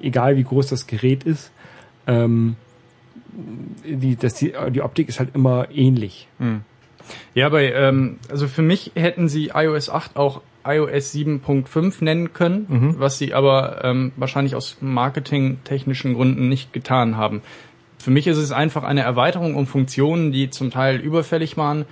egal 0.00 0.36
wie 0.36 0.44
groß 0.44 0.68
das 0.68 0.86
Gerät 0.86 1.24
ist, 1.24 1.50
ähm, 2.06 2.56
die, 3.84 4.16
dass 4.16 4.34
die, 4.34 4.54
die 4.70 4.82
Optik 4.82 5.08
ist 5.08 5.20
halt 5.20 5.34
immer 5.34 5.68
ähnlich. 5.70 6.28
Ja, 7.34 7.48
bei, 7.48 7.72
ähm, 7.72 8.18
also 8.30 8.48
für 8.48 8.62
mich 8.62 8.92
hätten 8.94 9.28
sie 9.28 9.50
iOS 9.54 9.90
8 9.90 10.16
auch 10.16 10.42
iOS 10.66 11.14
7.5 11.14 12.04
nennen 12.04 12.32
können, 12.32 12.66
was 12.98 13.16
sie 13.16 13.32
aber 13.32 13.84
ähm, 13.84 14.12
wahrscheinlich 14.16 14.54
aus 14.54 14.76
marketingtechnischen 14.80 16.14
Gründen 16.14 16.48
nicht 16.48 16.72
getan 16.72 17.16
haben. 17.16 17.42
Für 17.98 18.10
mich 18.10 18.26
ist 18.26 18.36
es 18.38 18.52
einfach 18.52 18.84
eine 18.84 19.02
Erweiterung 19.02 19.54
um 19.56 19.66
Funktionen, 19.66 20.32
die 20.32 20.50
zum 20.50 20.70
Teil 20.70 20.96
überfällig 21.00 21.56
waren, 21.56 21.84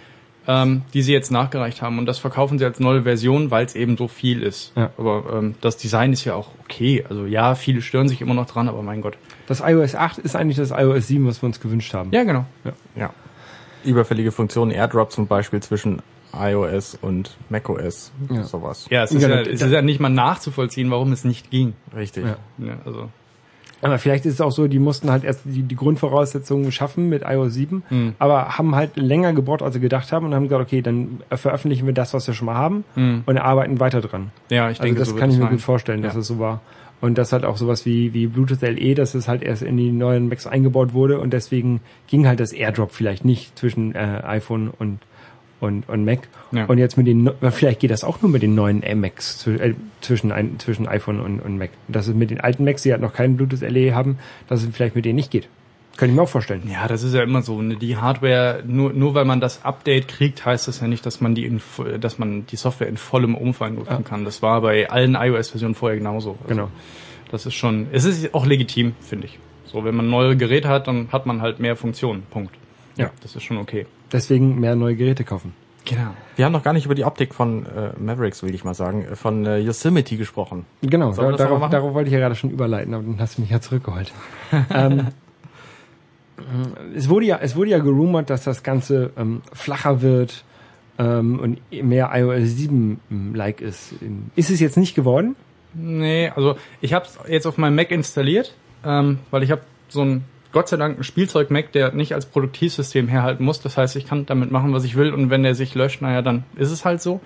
ähm, 0.49 0.83
die 0.95 1.03
sie 1.03 1.13
jetzt 1.13 1.33
nachgereicht 1.33 1.83
haben. 1.83 1.99
Und 1.99 2.07
das 2.07 2.19
verkaufen 2.19 2.59
sie 2.59 2.65
als 2.65 2.79
neue 2.79 3.03
Version, 3.03 3.51
weil 3.51 3.67
es 3.67 3.75
eben 3.75 3.97
so 3.97 4.07
viel 4.07 4.43
ist. 4.43 4.73
Ja. 4.77 4.91
Aber 4.97 5.25
ähm, 5.37 5.57
das 5.61 5.77
Design 5.77 6.13
ist 6.13 6.25
ja 6.25 6.35
auch 6.35 6.51
okay. 6.65 7.05
Also 7.09 7.27
ja, 7.27 7.57
viele 7.57 7.83
stören 7.83 8.09
sich 8.09 8.21
immer 8.21 8.35
noch 8.35 8.47
dran, 8.47 8.69
aber 8.69 8.83
mein 8.83 9.03
Gott. 9.03 9.19
Das 9.49 9.61
iOS 9.61 9.95
8 9.97 10.19
ist 10.19 10.37
eigentlich 10.37 10.57
das 10.57 10.71
iOS 10.71 11.09
7, 11.09 11.27
was 11.27 11.43
wir 11.43 11.47
uns 11.49 11.59
gewünscht 11.61 11.93
haben. 11.95 12.11
Ja, 12.13 12.23
genau. 12.23 12.45
Ja. 12.95 13.11
Überfällige 13.85 14.33
Funktionen, 14.33 14.71
Airdrop 14.71 15.11
zum 15.13 15.27
Beispiel 15.27 15.61
zwischen 15.61 16.03
iOS 16.33 16.97
und 17.01 17.37
macOS, 17.49 18.13
Ja. 18.31 18.43
sowas. 18.45 18.87
Ja, 18.91 19.05
es 19.05 19.13
ist 19.13 19.23
Ja, 19.23 19.29
ja, 19.29 19.41
es 19.41 19.63
ist 19.63 19.71
ja 19.73 19.83
nicht 19.83 20.01
mal 20.01 20.09
nachzuvollziehen, 20.11 20.91
warum 20.91 21.13
es 21.13 21.25
nicht 21.25 21.51
ging. 21.51 21.75
Richtig. 21.95 22.25
Ja. 22.25 22.37
Ja, 22.59 22.75
also 22.85 23.09
Aber 23.83 23.99
vielleicht 23.99 24.25
ist 24.25 24.35
es 24.35 24.41
auch 24.41 24.53
so, 24.53 24.69
die 24.69 24.79
mussten 24.79 25.11
halt 25.11 25.23
erst 25.23 25.41
die, 25.45 25.63
die 25.63 25.77
Grundvoraussetzungen 25.77 26.73
schaffen 26.73 27.09
mit 27.09 27.23
iOS 27.27 27.55
7, 27.55 27.83
Mhm. 27.91 28.15
aber 28.19 28.57
haben 28.59 28.75
halt 28.75 28.97
länger 28.97 29.33
gebraucht, 29.35 29.63
als 29.63 29.75
sie 29.75 29.81
gedacht 29.81 30.13
haben 30.13 30.27
und 30.27 30.35
haben 30.35 30.45
gesagt, 30.45 30.63
okay, 30.63 30.81
dann 30.83 31.21
veröffentlichen 31.31 31.87
wir 31.87 31.93
das, 31.93 32.15
was 32.15 32.27
wir 32.27 32.35
schon 32.35 32.47
mal 32.47 32.55
haben 32.55 32.85
und 33.27 33.39
arbeiten 33.39 33.79
weiter 33.81 34.01
dran. 34.01 34.31
ja, 34.49 34.71
ich 34.71 34.79
Also 34.81 34.83
denke, 34.85 34.99
das 35.01 35.09
so 35.11 35.17
kann 35.17 35.31
ich 35.31 35.37
mir 35.37 35.43
sein. 35.43 35.53
gut 35.53 35.61
vorstellen, 35.61 36.03
dass 36.03 36.15
Ja. 36.15 36.21
es 36.21 36.27
so 36.27 36.39
war. 36.39 36.61
Und 37.03 37.19
das 37.19 37.35
halt 37.35 37.45
auch 37.45 37.59
sowas 37.59 37.85
wie, 37.85 38.15
wie 38.15 38.27
Bluetooth 38.27 38.63
LE, 38.63 38.95
dass 38.95 39.15
es 39.15 39.29
halt 39.29 39.43
erst 39.43 39.63
in 39.63 39.77
die 39.77 39.93
neuen 39.93 40.31
Macs 40.31 40.47
eingebaut 40.47 40.95
wurde 40.95 41.21
und 41.21 41.35
deswegen 41.35 41.81
ging 42.07 42.27
halt 42.27 42.41
das 42.41 42.53
AirDrop 42.53 42.91
vielleicht 42.93 43.23
nicht 43.27 43.59
zwischen 43.59 43.95
äh, 43.95 44.23
iPhone 44.25 44.71
und 44.71 45.01
und, 45.61 45.89
und 45.89 46.05
Mac. 46.05 46.29
Ja. 46.53 46.67
Und 46.67 46.79
jetzt 46.79 46.97
mit 46.97 47.07
den, 47.07 47.31
vielleicht 47.51 47.81
geht 47.81 47.91
das 47.91 48.05
auch 48.05 48.23
nur 48.23 48.31
mit 48.31 48.43
den 48.43 48.55
neuen 48.55 48.83
Macs 49.01 49.47
äh, 49.47 49.75
zwischen, 50.01 50.33
ein, 50.33 50.59
zwischen 50.59 50.87
iPhone 50.87 51.21
und, 51.21 51.41
und 51.41 51.59
Mac. 51.59 51.71
Dass 51.89 52.09
es 52.09 52.15
mit 52.15 52.31
den 52.31 52.41
alten 52.41 52.65
Macs, 52.65 52.83
die 52.83 52.93
halt 52.93 53.03
noch 53.03 53.13
keinen 53.13 53.37
Bluetooth 53.37 53.63
LE 53.63 53.95
haben, 53.95 54.19
dass 54.49 54.63
es 54.63 54.69
vielleicht 54.75 54.97
mit 54.97 55.05
denen 55.05 55.17
nicht 55.17 55.31
geht. 55.31 55.49
Könnte 55.97 56.13
ich 56.13 56.17
mir 56.17 56.23
auch 56.23 56.29
vorstellen. 56.29 56.63
Ja, 56.71 56.89
das 56.89 57.03
ist 57.03 57.15
ja 57.15 57.23
immer 57.23 57.41
so. 57.41 57.63
Ne? 57.63 57.77
Die 57.77 57.97
Hardware, 57.97 58.63
nur, 58.67 58.93
nur 58.93 59.15
weil 59.15 59.25
man 59.25 59.41
das 59.41 59.65
Update 59.65 60.09
kriegt, 60.09 60.45
heißt 60.45 60.69
das 60.69 60.81
ja 60.81 60.89
nicht, 60.89 61.07
dass 61.07 61.23
man 61.23 61.35
die, 61.35 61.47
in, 61.47 61.63
dass 62.01 62.19
man 62.19 62.45
die 62.47 62.57
Software 62.57 62.89
in 62.89 62.99
vollem 62.99 63.35
Umfang 63.35 63.77
nutzen 63.77 64.05
kann. 64.05 64.27
Das 64.27 64.43
war 64.43 64.61
bei 64.61 64.91
allen 64.91 65.15
iOS-Versionen 65.15 65.75
vorher 65.75 65.97
genauso. 65.97 66.33
Also 66.33 66.49
Genau. 66.49 66.71
Das 67.31 67.47
ist 67.47 67.55
schon, 67.55 67.89
es 67.93 68.05
ist 68.05 68.35
auch 68.35 68.47
legitim, 68.47 68.95
finde 69.01 69.27
ich. 69.27 69.39
So, 69.65 69.85
wenn 69.85 69.97
man 69.97 70.09
neue 70.09 70.37
Geräte 70.37 70.69
hat, 70.69 70.87
dann 70.87 71.09
hat 71.13 71.27
man 71.27 71.41
halt 71.41 71.61
mehr 71.61 71.77
Funktionen. 71.77 72.23
Punkt. 72.31 72.55
Ja. 72.97 73.11
Das 73.23 73.35
ist 73.35 73.43
schon 73.43 73.57
okay. 73.57 73.87
Deswegen 74.13 74.61
mehr 74.61 74.77
neue 74.77 74.97
Geräte 74.97 75.25
kaufen. 75.25 75.55
Genau. 75.85 76.11
Wir 76.35 76.45
haben 76.45 76.53
noch 76.53 76.65
gar 76.65 76.73
nicht 76.73 76.85
über 76.85 76.95
die 76.95 77.05
Optik 77.05 77.35
von 77.35 77.65
äh, 77.65 77.93
Mavericks, 77.99 78.43
will 78.43 78.55
ich 78.55 78.65
mal 78.65 78.75
sagen, 78.75 79.05
äh, 79.05 79.17
von 79.17 79.47
äh, 79.47 79.59
Yosemite 79.59 80.17
gesprochen. 80.17 80.67
Genau, 80.83 81.13
da, 81.13 81.33
darauf, 81.33 81.71
darauf 81.71 81.95
wollte 81.95 82.09
ich 82.09 82.13
ja 82.13 82.19
gerade 82.19 82.35
schon 82.35 82.51
überleiten, 82.51 82.93
aber 82.93 83.05
dann 83.05 83.21
hast 83.21 83.39
du 83.39 83.43
mich 83.43 83.51
ja 83.51 83.61
zurückgeholt. 83.61 84.13
ähm, 84.75 85.09
es 86.95 87.09
wurde 87.09 87.27
ja, 87.27 87.39
es 87.41 87.57
wurde 87.57 87.71
ja 87.71 87.79
gerumort, 87.79 88.31
dass 88.31 88.45
das 88.45 88.63
Ganze 88.63 89.13
ähm, 89.17 89.43
flacher 89.53 90.03
wird 90.03 90.45
ähm, 90.99 91.39
und 91.39 91.83
mehr 91.83 92.11
iOS 92.13 92.57
7 92.57 93.01
like 93.35 93.61
ist. 93.61 93.95
Ist 94.35 94.51
es 94.51 94.61
jetzt 94.61 94.77
nicht 94.77 94.95
geworden? 94.95 95.37
Nee, 95.73 96.31
also 96.35 96.57
ich 96.81 96.95
habe 96.95 97.07
es 97.07 97.19
jetzt 97.29 97.47
auf 97.47 97.59
meinem 97.59 97.77
Mac 97.77 97.91
installiert, 97.91 98.55
ähm, 98.85 99.19
weil 99.31 99.43
ich 99.43 99.51
habe 99.51 99.63
so 99.89 100.03
ein 100.03 100.25
Gott 100.53 100.69
sei 100.69 100.77
Dank 100.77 100.99
ein 100.99 101.05
Spielzeug-Mac, 101.05 101.73
der 101.73 101.93
nicht 101.93 102.15
als 102.15 102.27
Produktivsystem 102.27 103.09
herhalten 103.09 103.45
muss. 103.45 103.61
Das 103.61 103.77
heißt, 103.77 103.97
ich 103.97 104.07
kann 104.07 104.27
damit 104.27 104.51
machen, 104.51 104.73
was 104.73 104.85
ich 104.85 104.97
will 104.97 105.13
und 105.13 105.31
wenn 105.31 105.43
der 105.43 105.55
sich 105.55 105.75
löscht, 105.75 106.03
naja, 106.03 106.23
dann 106.23 106.45
ist 106.57 106.71
es 106.71 106.85
halt 106.85 107.03
so. 107.03 107.21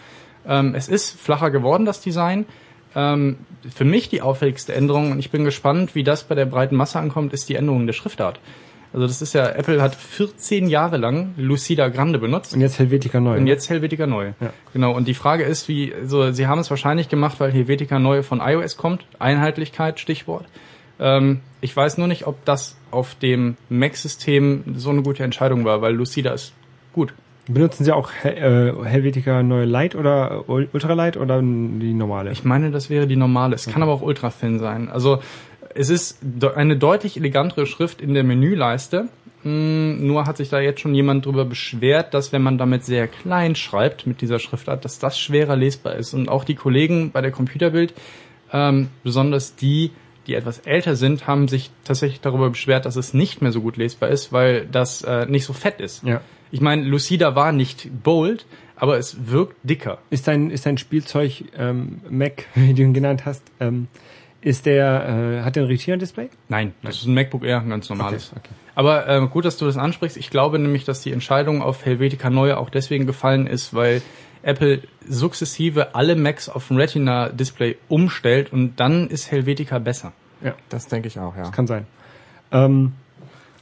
Ähm, 0.47 0.75
es 0.75 0.89
ist 0.89 1.19
flacher 1.21 1.51
geworden, 1.51 1.85
das 1.85 2.01
Design. 2.01 2.47
Ähm, 2.95 3.39
für 3.73 3.85
mich 3.85 4.09
die 4.09 4.23
auffälligste 4.23 4.75
Änderung, 4.75 5.13
und 5.13 5.19
ich 5.19 5.31
bin 5.31 5.45
gespannt, 5.45 5.95
wie 5.95 6.03
das 6.03 6.25
bei 6.25 6.35
der 6.35 6.47
breiten 6.47 6.77
Masse 6.77 6.99
ankommt, 6.99 7.33
ist 7.33 7.49
die 7.49 7.55
Änderung 7.55 7.87
der 7.87 7.93
Schriftart. 7.93 8.41
Also 8.93 9.07
das 9.07 9.23
ist 9.23 9.35
ja, 9.35 9.49
Apple 9.49 9.81
hat 9.81 9.95
14 9.95 10.69
Jahre 10.69 10.97
lang 10.97 11.35
Lucida 11.37 11.89
Grande 11.89 12.19
benutzt. 12.19 12.55
Und 12.55 12.61
jetzt 12.61 12.79
Helvetica 12.79 13.21
neu. 13.21 13.37
Und 13.37 13.47
jetzt 13.47 13.71
Helvetica 13.71 14.07
Neu. 14.07 14.33
Ja. 14.41 14.53
Genau. 14.73 14.93
Und 14.93 15.07
die 15.07 15.15
Frage 15.15 15.45
ist, 15.45 15.69
wie, 15.69 15.95
also 15.95 16.33
sie 16.33 16.49
haben 16.49 16.59
es 16.59 16.71
wahrscheinlich 16.71 17.09
gemacht, 17.09 17.39
weil 17.39 17.53
Helvetica 17.53 18.01
Neu 18.01 18.25
von 18.25 18.41
iOS 18.41 18.77
kommt. 18.77 19.07
Einheitlichkeit, 19.21 20.01
Stichwort. 20.01 20.47
Ähm, 20.99 21.41
ich 21.61 21.75
weiß 21.77 21.99
nur 21.99 22.09
nicht, 22.09 22.27
ob 22.27 22.45
das 22.45 22.77
auf 22.91 23.15
dem 23.17 23.57
Mac-System 23.69 24.65
so 24.77 24.91
eine 24.91 25.03
gute 25.03 25.23
Entscheidung 25.25 25.65
war, 25.65 25.83
weil 25.83 25.95
Lucida 25.95 26.33
ist 26.33 26.53
gut. 26.93 27.13
Benutzen 27.49 27.85
Sie 27.85 27.93
auch 27.93 28.11
äh, 28.23 28.73
Helvetica 28.85 29.43
neue 29.43 29.65
Light 29.65 29.97
oder 29.97 30.45
Ul- 30.49 30.69
Ultralight 30.73 31.17
oder 31.17 31.41
die 31.41 31.95
normale? 31.95 32.31
Ich 32.31 32.45
meine, 32.45 32.71
das 32.71 32.91
wäre 32.91 33.07
die 33.07 33.17
normale. 33.17 33.55
Es 33.57 33.67
kann 33.67 33.83
aber 33.83 33.93
auch 33.93 34.03
ultra 34.03 34.31
thin 34.31 34.59
sein. 34.59 34.89
Also 34.89 35.21
es 35.75 35.89
ist 35.89 36.19
eine 36.55 36.77
deutlich 36.77 37.17
elegantere 37.17 37.67
Schrift 37.67 38.01
in 38.01 38.15
der 38.15 38.25
Menüleiste. 38.25 39.09
Hm, 39.43 40.07
nur 40.07 40.27
hat 40.27 40.37
sich 40.37 40.51
da 40.51 40.61
jetzt 40.61 40.81
schon 40.81 40.95
jemand 40.95 41.25
drüber 41.27 41.45
beschwert, 41.45 42.13
dass 42.13 42.33
wenn 42.33 42.43
man 42.43 42.59
damit 42.59 42.85
sehr 42.85 43.09
klein 43.09 43.57
schreibt 43.57 44.07
mit 44.07 44.21
dieser 44.21 44.39
Schriftart, 44.39 44.85
dass 44.85 44.99
das 44.99 45.19
schwerer 45.19 45.57
lesbar 45.57 45.97
ist. 45.97 46.13
Und 46.13 46.29
auch 46.29 46.45
die 46.45 46.55
Kollegen 46.55 47.11
bei 47.11 47.21
der 47.21 47.31
Computerbild, 47.31 47.95
ähm, 48.53 48.89
besonders 49.03 49.57
die, 49.57 49.93
die 50.31 50.37
etwas 50.37 50.61
älter 50.61 50.95
sind, 50.95 51.27
haben 51.27 51.49
sich 51.49 51.71
tatsächlich 51.85 52.21
darüber 52.21 52.51
beschwert, 52.51 52.87
dass 52.87 52.95
es 52.95 53.13
nicht 53.15 53.43
mehr 53.43 53.51
so 53.51 53.61
gut 53.61 53.77
lesbar 53.77 54.11
ist, 54.11 54.33
weil 54.33 54.67
das 54.67 55.03
äh, 55.03 55.27
nicht 55.27 55.45
so 55.45 55.53
fett 55.53 55.81
ist. 55.81 56.05
Ja. 56.05 56.21
Ich 56.53 56.61
meine, 56.61 56.85
Lucida 56.85 57.35
war 57.35 57.51
nicht 57.51 57.91
bold, 58.05 58.47
aber 58.77 58.97
es 58.97 59.27
wirkt 59.29 59.57
dicker. 59.65 59.99
Ist 60.11 60.29
dein, 60.29 60.51
ist 60.51 60.67
dein 60.67 60.79
Spielzeug 60.79 61.45
ähm, 61.59 62.01
Mac, 62.09 62.47
wie 62.55 62.75
du 62.75 62.83
ihn 62.83 62.95
genannt 62.95 63.25
hast, 63.27 63.43
ähm, 63.59 63.89
ist 64.41 64.67
der, 64.67 65.41
äh, 65.41 65.45
hat 65.45 65.57
der 65.57 65.65
ein 65.65 65.67
Retina-Display? 65.67 66.31
Nein, 66.49 66.75
das 66.83 66.99
ist 66.99 67.07
ein 67.07 67.15
MacBook 67.15 67.45
Air, 67.45 67.61
ein 67.61 67.69
ganz 67.69 67.91
normales. 67.91 68.31
Okay, 68.31 68.41
okay. 68.45 68.55
Aber 68.77 69.09
äh, 69.09 69.27
gut, 69.27 69.45
dass 69.45 69.59
du 69.59 69.67
das 69.67 69.77
ansprichst. 69.77 70.17
Ich 70.17 70.31
glaube 70.31 70.59
nämlich, 70.59 70.85
dass 70.85 71.03
die 71.03 71.13
Entscheidung 71.13 71.61
auf 71.61 71.85
Helvetica 71.85 72.31
Neue 72.31 72.57
auch 72.57 72.71
deswegen 72.71 73.07
gefallen 73.07 73.47
ist, 73.47 73.75
weil 73.75 74.01
Apple 74.43 74.81
sukzessive 75.07 75.95
alle 75.95 76.17
Macs 76.17 76.49
auf 76.49 76.71
ein 76.71 76.79
Retina-Display 76.79 77.77
umstellt 77.89 78.53
und 78.53 78.77
dann 78.77 79.09
ist 79.09 79.31
Helvetica 79.31 79.79
besser. 79.79 80.13
Ja, 80.43 80.55
Das 80.69 80.87
denke 80.87 81.09
ich 81.09 81.19
auch, 81.19 81.37
ja. 81.37 81.51
kann 81.51 81.67
sein. 81.67 81.87
Ähm, 82.53 82.93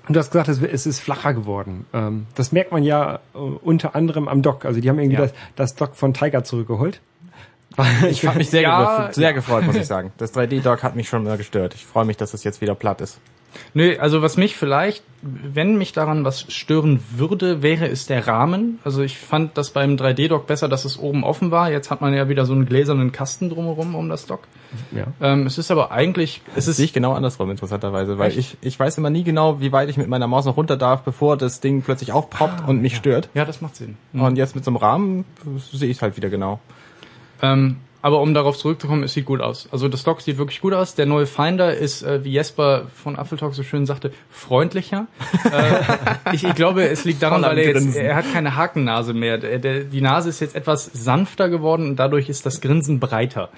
und 0.06 0.14
du 0.14 0.20
hast 0.20 0.30
gesagt, 0.30 0.48
es, 0.48 0.62
es 0.62 0.86
ist 0.86 1.00
flacher 1.00 1.34
geworden. 1.34 1.84
Ähm, 1.92 2.26
das 2.34 2.52
merkt 2.52 2.72
man 2.72 2.82
ja 2.82 3.16
äh, 3.34 3.38
unter 3.38 3.94
anderem 3.94 4.26
am 4.28 4.40
Dock. 4.42 4.64
Also 4.64 4.80
die 4.80 4.88
haben 4.88 4.98
irgendwie 4.98 5.16
Ja. 5.20 5.26
das, 5.26 5.32
das 5.56 5.74
Dock 5.74 5.96
von 5.96 6.14
Tiger 6.14 6.44
zurückgeholt. 6.44 7.00
Ich 8.08 8.26
habe 8.26 8.38
mich 8.38 8.50
sehr, 8.50 8.62
Ja, 8.62 8.80
gefreut, 8.96 9.14
sehr 9.14 9.32
gefreut, 9.34 9.64
muss 9.66 9.76
ich 9.76 9.86
sagen. 9.86 10.10
Das 10.18 10.34
3D-Dock 10.34 10.82
hat 10.82 10.96
mich 10.96 11.08
schon 11.08 11.22
mal 11.22 11.36
gestört. 11.36 11.74
Ich 11.74 11.86
freue 11.86 12.04
mich, 12.06 12.16
dass 12.16 12.34
es 12.34 12.42
jetzt 12.42 12.60
wieder 12.60 12.74
platt 12.74 13.00
ist. 13.00 13.18
Nö, 13.74 13.96
also 13.98 14.22
was 14.22 14.36
mich 14.36 14.56
vielleicht, 14.56 15.02
wenn 15.22 15.78
mich 15.78 15.92
daran 15.92 16.24
was 16.24 16.52
stören 16.52 17.00
würde, 17.10 17.62
wäre 17.62 17.86
es 17.88 18.06
der 18.06 18.26
Rahmen. 18.26 18.78
Also 18.84 19.02
ich 19.02 19.18
fand 19.18 19.56
das 19.58 19.70
beim 19.70 19.96
3D-Dock 19.96 20.46
besser, 20.46 20.68
dass 20.68 20.84
es 20.84 20.98
oben 20.98 21.24
offen 21.24 21.50
war. 21.50 21.70
Jetzt 21.70 21.90
hat 21.90 22.00
man 22.00 22.14
ja 22.14 22.28
wieder 22.28 22.46
so 22.46 22.52
einen 22.52 22.66
gläsernen 22.66 23.10
Kasten 23.12 23.50
drumherum 23.50 23.94
um 23.94 24.08
das 24.08 24.26
Dock. 24.26 24.40
Ja. 24.92 25.06
Ähm, 25.20 25.46
es 25.46 25.58
ist 25.58 25.70
aber 25.70 25.90
eigentlich, 25.90 26.42
es 26.48 26.54
Das 26.54 26.68
ist 26.68 26.76
sehe 26.76 26.84
ich 26.84 26.92
genau 26.92 27.14
andersrum, 27.14 27.50
interessanterweise, 27.50 28.18
weil 28.18 28.28
Echt? 28.28 28.38
ich, 28.38 28.56
ich 28.60 28.78
weiß 28.78 28.98
immer 28.98 29.10
nie 29.10 29.24
genau, 29.24 29.60
wie 29.60 29.72
weit 29.72 29.88
ich 29.88 29.96
mit 29.96 30.08
meiner 30.08 30.26
Maus 30.26 30.44
noch 30.44 30.56
runter 30.56 30.76
darf, 30.76 31.02
bevor 31.02 31.36
das 31.36 31.60
Ding 31.60 31.82
plötzlich 31.82 32.12
aufpoppt 32.12 32.68
und 32.68 32.80
mich 32.82 32.96
stört. 32.96 33.28
ja, 33.34 33.44
das 33.44 33.60
macht 33.60 33.76
Sinn. 33.76 33.96
Und 34.12 34.36
jetzt 34.36 34.54
mit 34.54 34.64
so 34.64 34.70
einem 34.70 34.76
Rahmen 34.76 35.24
sehe 35.72 35.88
ich 35.88 36.02
halt 36.02 36.16
wieder 36.16 36.28
genau. 36.30 36.60
Ähm, 37.42 37.76
aber 38.00 38.20
um 38.20 38.32
darauf 38.32 38.56
zurückzukommen, 38.56 39.02
es 39.02 39.14
sieht 39.14 39.24
gut 39.24 39.40
aus. 39.40 39.68
Also 39.72 39.88
das 39.88 40.04
Dock 40.04 40.20
sieht 40.20 40.38
wirklich 40.38 40.60
gut 40.60 40.72
aus. 40.72 40.94
Der 40.94 41.06
neue 41.06 41.26
Finder 41.26 41.74
ist, 41.74 42.02
äh, 42.02 42.22
wie 42.24 42.32
Jesper 42.32 42.86
von 42.94 43.16
Apfeltalk 43.16 43.54
so 43.54 43.62
schön 43.62 43.86
sagte, 43.86 44.12
freundlicher. 44.30 45.06
äh, 45.44 46.34
ich, 46.34 46.44
ich 46.44 46.54
glaube, 46.54 46.88
es 46.88 47.04
liegt 47.04 47.22
daran, 47.22 47.42
weil 47.42 47.58
er, 47.58 47.74
jetzt, 47.74 47.96
er 47.96 48.14
hat 48.14 48.32
keine 48.32 48.54
Hakennase 48.56 49.14
mehr. 49.14 49.38
Der, 49.38 49.58
der, 49.58 49.84
die 49.84 50.00
Nase 50.00 50.28
ist 50.28 50.40
jetzt 50.40 50.54
etwas 50.54 50.84
sanfter 50.84 51.48
geworden 51.48 51.88
und 51.88 51.96
dadurch 51.96 52.28
ist 52.28 52.46
das 52.46 52.60
Grinsen 52.60 53.00
breiter. 53.00 53.50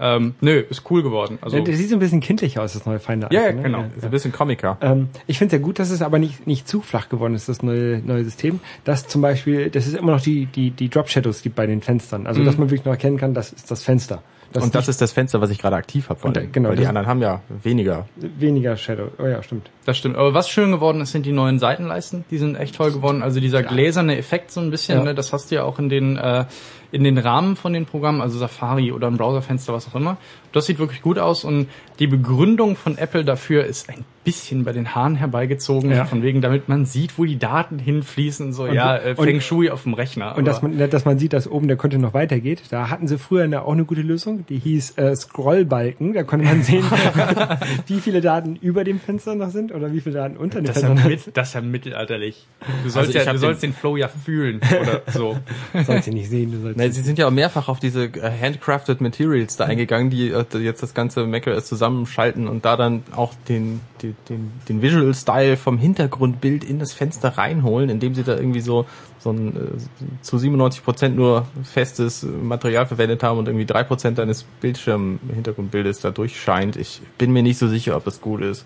Ähm, 0.00 0.34
nö, 0.40 0.60
ist 0.70 0.90
cool 0.90 1.02
geworden. 1.02 1.38
Also 1.42 1.60
der 1.60 1.76
sieht 1.76 1.90
so 1.90 1.96
ein 1.96 1.98
bisschen 1.98 2.20
kindlich 2.20 2.58
aus, 2.58 2.72
das 2.72 2.86
neue 2.86 2.98
Finder. 3.00 3.28
Ja, 3.30 3.42
ja, 3.46 3.52
ne? 3.52 3.62
genau. 3.62 3.84
Ist 3.96 4.04
ein 4.04 4.10
bisschen 4.10 4.32
Comiker. 4.32 4.78
Ähm, 4.80 5.08
ich 5.26 5.38
finde 5.38 5.54
es 5.54 5.60
ja 5.60 5.64
gut, 5.64 5.78
dass 5.78 5.90
es 5.90 6.00
aber 6.00 6.18
nicht, 6.18 6.46
nicht 6.46 6.66
zu 6.66 6.80
flach 6.80 7.08
geworden 7.10 7.34
ist, 7.34 7.48
das 7.48 7.62
neue, 7.62 7.98
neue 7.98 8.24
System. 8.24 8.60
Dass 8.84 9.06
zum 9.06 9.20
Beispiel, 9.20 9.68
dass 9.70 9.86
es 9.86 9.94
immer 9.94 10.12
noch 10.12 10.20
die, 10.22 10.46
die, 10.46 10.70
die 10.70 10.88
Drop 10.88 11.08
Shadows 11.10 11.42
gibt 11.42 11.54
bei 11.56 11.66
den 11.66 11.82
Fenstern. 11.82 12.26
Also, 12.26 12.42
dass 12.44 12.56
man 12.56 12.70
wirklich 12.70 12.84
noch 12.86 12.92
erkennen 12.92 13.18
kann, 13.18 13.34
das 13.34 13.52
ist 13.52 13.70
das 13.70 13.84
Fenster. 13.84 14.22
Das 14.52 14.64
und 14.64 14.74
das 14.74 14.88
ist 14.88 15.00
das 15.00 15.12
Fenster, 15.12 15.40
was 15.40 15.50
ich 15.50 15.58
gerade 15.58 15.76
aktiv 15.76 16.08
habe. 16.08 16.26
Und, 16.26 16.36
äh, 16.36 16.48
genau, 16.50 16.70
weil 16.70 16.74
die 16.76 16.80
das- 16.82 16.88
anderen 16.88 17.06
haben 17.06 17.22
ja 17.22 17.40
weniger. 17.62 18.08
weniger 18.16 18.76
Shadow. 18.76 19.08
Oh 19.22 19.26
ja, 19.26 19.44
stimmt. 19.44 19.70
Das 19.84 19.96
stimmt. 19.96 20.16
Aber 20.16 20.34
was 20.34 20.48
schön 20.48 20.72
geworden 20.72 21.00
ist, 21.00 21.12
sind 21.12 21.24
die 21.24 21.30
neuen 21.30 21.60
Seitenleisten. 21.60 22.24
Die 22.32 22.38
sind 22.38 22.56
echt 22.56 22.74
toll 22.74 22.90
geworden. 22.90 23.22
Also 23.22 23.38
dieser 23.38 23.62
gläserne 23.62 24.16
Effekt 24.18 24.50
so 24.50 24.60
ein 24.60 24.70
bisschen, 24.72 24.98
Ja. 24.98 25.04
ne, 25.04 25.14
das 25.14 25.32
hast 25.32 25.52
du 25.52 25.54
ja 25.54 25.62
auch 25.62 25.78
in 25.78 25.88
den 25.88 26.16
äh, 26.16 26.46
in 26.92 27.04
den 27.04 27.18
Rahmen 27.18 27.56
von 27.56 27.72
den 27.72 27.86
Programmen, 27.86 28.20
also 28.20 28.38
Safari 28.38 28.92
oder 28.92 29.06
ein 29.06 29.16
Browserfenster, 29.16 29.72
was 29.72 29.88
auch 29.88 29.94
immer. 29.94 30.16
Das 30.52 30.66
sieht 30.66 30.78
wirklich 30.78 31.02
gut 31.02 31.18
aus 31.18 31.44
und 31.44 31.68
die 31.98 32.06
Begründung 32.06 32.76
von 32.76 32.98
Apple 32.98 33.24
dafür 33.24 33.64
ist 33.64 33.88
ein 33.88 34.04
bisschen 34.24 34.64
bei 34.64 34.72
den 34.72 34.94
Haaren 34.94 35.16
herbeigezogen, 35.16 35.90
Ja. 35.90 36.04
von 36.04 36.22
wegen, 36.22 36.40
damit 36.40 36.68
man 36.68 36.84
sieht, 36.86 37.18
wo 37.18 37.24
die 37.24 37.38
Daten 37.38 37.78
hinfließen, 37.78 38.52
so 38.52 38.66
ja, 38.66 38.96
äh, 38.96 39.14
und- 39.16 39.24
Feng 39.26 39.40
Shui 39.40 39.70
auf 39.70 39.84
dem 39.84 39.94
Rechner. 39.94 40.36
Und 40.36 40.44
dass 40.46 40.60
man, 40.62 40.76
dass 40.90 41.04
man 41.04 41.18
sieht, 41.18 41.32
dass 41.32 41.46
oben 41.48 41.68
der 41.68 41.76
Content 41.76 42.02
noch 42.02 42.14
weitergeht. 42.14 42.62
Da 42.70 42.90
hatten 42.90 43.06
sie 43.08 43.18
früher 43.18 43.44
eine, 43.44 43.62
auch 43.62 43.72
eine 43.72 43.84
gute 43.84 44.02
Lösung. 44.02 44.44
Die 44.48 44.58
hieß 44.58 44.98
äh, 44.98 45.14
Scrollbalken. 45.16 46.12
Da 46.14 46.22
konnte 46.22 46.44
man 46.46 46.62
sehen, 46.62 46.84
wie 47.86 48.00
viele 48.00 48.20
Daten 48.20 48.56
über 48.56 48.84
dem 48.84 49.00
Fenster 49.00 49.34
noch 49.34 49.50
sind 49.50 49.72
oder 49.72 49.92
wie 49.92 50.00
viele 50.00 50.16
Daten 50.16 50.36
unter 50.36 50.60
dem 50.60 50.66
das 50.66 50.80
Fenster 50.80 51.08
mit, 51.08 51.36
das 51.36 51.48
ist 51.48 51.54
ja 51.54 51.60
mittelalterlich. 51.60 52.46
Du 52.84 52.90
sollst, 52.90 53.10
ich 53.10 53.16
ja, 53.16 53.24
du 53.24 53.30
den- 53.32 53.38
sollst 53.38 53.62
den 53.62 53.72
Flow 53.72 53.96
ja 53.96 54.08
fühlen 54.08 54.60
oder 54.80 55.02
so. 55.12 55.36
sind. 55.72 55.86
Sollst 55.86 56.06
du 56.08 56.12
nicht 56.12 56.28
sehen. 56.28 56.52
Du 56.52 56.60
sollst 56.60 56.76
Ne, 56.78 56.90
sie 56.92 57.02
sind 57.02 57.18
ja 57.18 57.26
auch 57.26 57.30
mehrfach 57.30 57.68
auf 57.68 57.80
diese 57.80 58.04
äh, 58.04 58.30
handcrafted 58.40 59.00
Materials 59.00 59.56
da 59.56 59.64
eingegangen, 59.64 60.10
die 60.10 60.28
äh, 60.30 60.39
jetzt 60.54 60.82
das 60.82 60.94
ganze 60.94 61.26
macOS 61.26 61.66
zusammenschalten 61.66 62.48
und 62.48 62.64
da 62.64 62.76
dann 62.76 63.02
auch 63.14 63.32
den, 63.48 63.80
den, 64.02 64.50
den, 64.68 64.82
Visual 64.82 65.14
Style 65.14 65.56
vom 65.56 65.78
Hintergrundbild 65.78 66.64
in 66.64 66.78
das 66.78 66.92
Fenster 66.92 67.36
reinholen, 67.38 67.90
indem 67.90 68.14
sie 68.14 68.22
da 68.24 68.36
irgendwie 68.36 68.60
so 68.60 68.86
so 69.18 69.30
ein 69.30 69.54
äh, 69.54 70.22
zu 70.22 70.38
97 70.38 70.82
Prozent 70.82 71.14
nur 71.16 71.46
festes 71.62 72.22
äh, 72.22 72.26
Material 72.26 72.86
verwendet 72.86 73.22
haben 73.22 73.38
und 73.38 73.48
irgendwie 73.48 73.66
drei 73.66 73.84
Prozent 73.84 74.18
deines 74.18 74.44
Bildschirm-Hintergrundbildes 74.60 76.00
da 76.00 76.10
durchscheint. 76.10 76.76
Ich 76.76 77.02
bin 77.18 77.32
mir 77.32 77.42
nicht 77.42 77.58
so 77.58 77.68
sicher, 77.68 77.96
ob 77.96 78.04
das 78.04 78.20
gut 78.20 78.40
ist. 78.40 78.64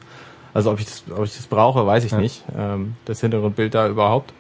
Also 0.53 0.71
ob 0.71 0.79
ich 0.79 0.87
das, 0.87 1.05
ob 1.11 1.25
ich 1.25 1.37
das 1.37 1.47
brauche, 1.49 1.85
weiß 1.87 2.05
ich 2.05 2.13
Ja. 2.13 2.19
nicht. 2.19 2.45
Ähm, 2.57 2.95
das 3.05 3.21
Hintergrundbild 3.21 3.75
da 3.75 3.89
überhaupt. 3.89 4.33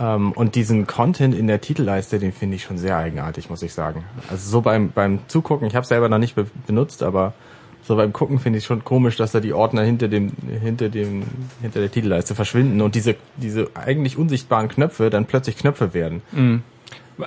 Ähm, 0.00 0.32
und 0.32 0.54
diesen 0.54 0.86
Content 0.86 1.34
in 1.34 1.46
der 1.46 1.60
Titelleiste, 1.60 2.18
den 2.18 2.32
finde 2.32 2.56
ich 2.56 2.62
schon 2.62 2.78
sehr 2.78 2.96
eigenartig, 2.96 3.50
muss 3.50 3.62
ich 3.62 3.74
sagen. 3.74 4.04
Also 4.30 4.50
so 4.50 4.60
beim, 4.62 4.90
beim 4.90 5.20
Zugucken, 5.28 5.66
ich 5.66 5.76
habe 5.76 5.86
selber 5.86 6.08
noch 6.08 6.18
nicht 6.18 6.34
be 6.34 6.46
benutzt, 6.66 7.02
aber 7.02 7.34
so 7.82 7.96
beim 7.96 8.12
Gucken 8.12 8.38
finde 8.38 8.58
ich 8.58 8.64
schon 8.64 8.84
komisch, 8.84 9.16
dass 9.16 9.32
da 9.32 9.40
die 9.40 9.52
Ordner 9.52 9.82
hinter 9.82 10.08
dem, 10.08 10.32
hinter 10.62 10.88
dem, 10.88 11.24
hinter 11.60 11.80
der 11.80 11.90
Titelleiste 11.90 12.34
verschwinden 12.34 12.80
und 12.80 12.94
diese, 12.94 13.16
diese 13.36 13.68
eigentlich 13.74 14.16
unsichtbaren 14.16 14.68
Knöpfe 14.68 15.10
dann 15.10 15.26
plötzlich 15.26 15.56
Knöpfe 15.56 15.92
werden. 15.94 16.22
Äh, 16.32 16.79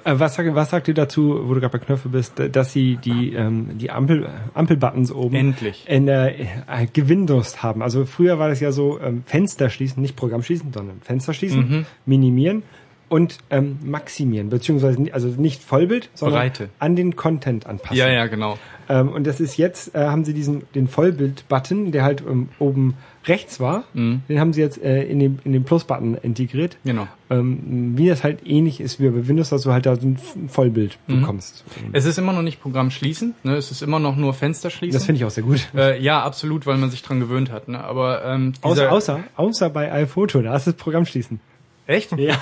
Was, 0.04 0.36
sag, 0.36 0.54
was 0.56 0.70
sagt 0.70 0.88
ihr 0.88 0.94
dazu, 0.94 1.42
wo 1.48 1.54
du 1.54 1.60
gerade 1.62 1.78
bei 1.78 1.84
Knöpfe 1.84 2.10
bist, 2.10 2.40
äh, 2.40 2.50
dass 2.50 2.74
sie 2.74 2.98
die, 2.98 3.34
ähm, 3.34 3.78
die 3.78 3.92
Ampel, 3.92 4.28
Ampelbuttons 4.54 5.12
oben 5.12 5.36
Endlich. 5.36 5.86
in 5.88 6.06
der 6.06 6.40
äh, 6.40 6.46
Gewinndurst 6.92 7.64
haben? 7.64 7.82
Also 7.82 8.06
früher 8.06 8.40
war 8.40 8.50
das 8.50 8.60
ja 8.60 8.72
so, 8.72 9.00
ähm, 9.00 9.24
Fenster 9.26 9.70
schließen, 9.70 10.02
nicht 10.02 10.16
Programm 10.16 10.44
schließen, 10.44 10.72
sondern 10.74 11.02
Fenster 11.02 11.34
schließen, 11.34 11.60
Mhm. 11.70 11.86
minimieren 12.06 12.64
und 13.10 13.38
ähm, 13.52 13.78
maximieren, 13.84 14.50
beziehungsweise 14.50 14.98
also 15.14 15.28
nicht 15.28 15.62
Vollbild, 15.62 16.10
sondern 16.16 16.42
Breite. 16.42 16.70
an 16.80 16.96
den 16.96 17.16
Content 17.16 17.68
anpassen. 17.68 17.96
Ja, 17.98 18.08
ja, 18.10 18.26
genau. 18.28 18.58
Ähm, 18.90 19.10
und 19.10 19.28
das 19.28 19.40
ist 19.40 19.58
jetzt, 19.58 19.94
äh, 19.96 20.00
haben 20.00 20.26
sie 20.26 20.34
diesen 20.34 20.64
den 20.74 20.88
Vollbild-Button, 20.88 21.92
der 21.92 22.04
halt 22.04 22.22
ähm, 22.28 22.50
oben 22.60 22.96
rechts 23.26 23.60
war, 23.60 23.84
Mhm. 23.94 24.22
den 24.30 24.40
haben 24.40 24.54
sie 24.54 24.62
jetzt 24.62 24.82
äh, 24.84 25.04
in 25.04 25.20
den, 25.20 25.40
in 25.44 25.54
den 25.54 25.64
Plus-Button 25.64 26.16
integriert. 26.22 26.78
Genau. 26.84 27.08
Ähm, 27.30 27.94
wie 27.98 28.08
das 28.08 28.24
halt 28.24 28.46
ähnlich 28.46 28.80
ist 28.82 29.00
wie 29.00 29.10
bei 29.10 29.28
Windows, 29.28 29.50
dass 29.50 29.64
du 29.64 29.72
halt 29.72 29.86
da 29.86 29.96
so 29.96 30.08
ein 30.08 30.18
Vollbild 30.48 30.98
Mhm. 31.08 31.22
bekommst. 31.22 31.64
Es 31.94 32.06
ist 32.06 32.18
immer 32.18 32.34
noch 32.34 32.42
nicht 32.42 32.62
Programm 32.62 32.92
schließen, 32.92 33.34
ne? 33.44 33.56
es 33.56 33.72
ist 33.72 33.82
immer 33.82 34.00
noch 34.00 34.16
nur 34.16 34.34
Fenster 34.34 34.70
schließen. 34.70 34.94
Das 34.94 35.06
finde 35.06 35.18
ich 35.20 35.26
auch 35.26 35.30
sehr 35.32 35.44
gut. 35.44 35.68
Äh, 35.76 36.02
ja, 36.02 36.22
absolut, 36.24 36.66
weil 36.66 36.78
man 36.78 36.90
sich 36.90 37.02
dran 37.02 37.20
gewöhnt 37.20 37.52
hat. 37.52 37.68
Ne? 37.68 37.84
Aber 37.84 38.24
ähm, 38.26 38.54
Außer, 38.62 38.92
außer, 38.92 39.20
außer 39.36 39.70
bei 39.70 39.92
iPhoto, 39.92 40.42
da 40.42 40.56
ist 40.56 40.68
das 40.68 40.76
Programm 40.76 41.06
schließen. 41.06 41.40
echt? 41.88 42.12
Ja. 42.18 42.36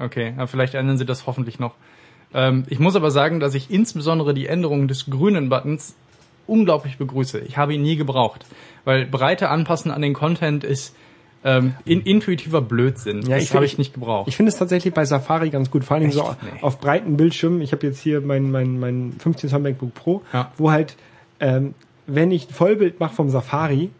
Okay, 0.00 0.34
ja, 0.36 0.46
vielleicht 0.46 0.74
ändern 0.74 0.98
sie 0.98 1.04
das 1.06 1.26
hoffentlich 1.26 1.58
noch. 1.58 1.74
Ähm, 2.34 2.64
ich 2.68 2.78
muss 2.78 2.94
aber 2.94 3.10
sagen, 3.10 3.40
dass 3.40 3.54
ich 3.54 3.70
insbesondere 3.70 4.34
die 4.34 4.46
Änderung 4.46 4.86
des 4.88 5.06
grünen 5.10 5.48
Buttons 5.48 5.96
unglaublich 6.48 6.98
begrüße. 6.98 7.38
Ich 7.40 7.56
habe 7.56 7.74
ihn 7.74 7.82
nie 7.82 7.96
gebraucht, 7.96 8.46
weil 8.84 9.06
Breite 9.06 9.48
anpassen 9.50 9.90
an 9.90 10.02
den 10.02 10.14
Content 10.14 10.64
ist 10.64 10.94
ähm, 11.44 11.74
in, 11.84 12.00
intuitiver 12.02 12.60
Blödsinn. 12.60 13.22
Ja, 13.22 13.36
das 13.36 13.44
ich 13.44 13.54
habe 13.54 13.64
ich 13.64 13.78
nicht 13.78 13.94
gebraucht. 13.94 14.28
Ich 14.28 14.36
finde 14.36 14.50
es 14.50 14.56
tatsächlich 14.56 14.92
bei 14.92 15.04
Safari 15.04 15.50
ganz 15.50 15.70
gut, 15.70 15.84
vor 15.84 15.94
allen 15.94 16.02
Dingen 16.10 16.12
so 16.12 16.22
Echt? 16.22 16.42
Nee. 16.42 16.62
auf 16.62 16.80
breiten 16.80 17.16
Bildschirmen. 17.16 17.60
Ich 17.60 17.72
habe 17.72 17.86
jetzt 17.86 18.00
hier 18.00 18.20
mein, 18.20 18.50
mein, 18.50 18.80
mein 18.80 19.12
15 19.18 19.48
Zoll 19.50 19.60
MacBook 19.60 19.94
Pro, 19.94 20.22
Ja. 20.32 20.50
wo 20.56 20.70
halt, 20.72 20.96
ähm, 21.38 21.74
wenn 22.06 22.32
ich 22.32 22.48
ein 22.48 22.54
Vollbild 22.54 22.98
mache 22.98 23.14
vom 23.14 23.30
Safari, 23.30 23.90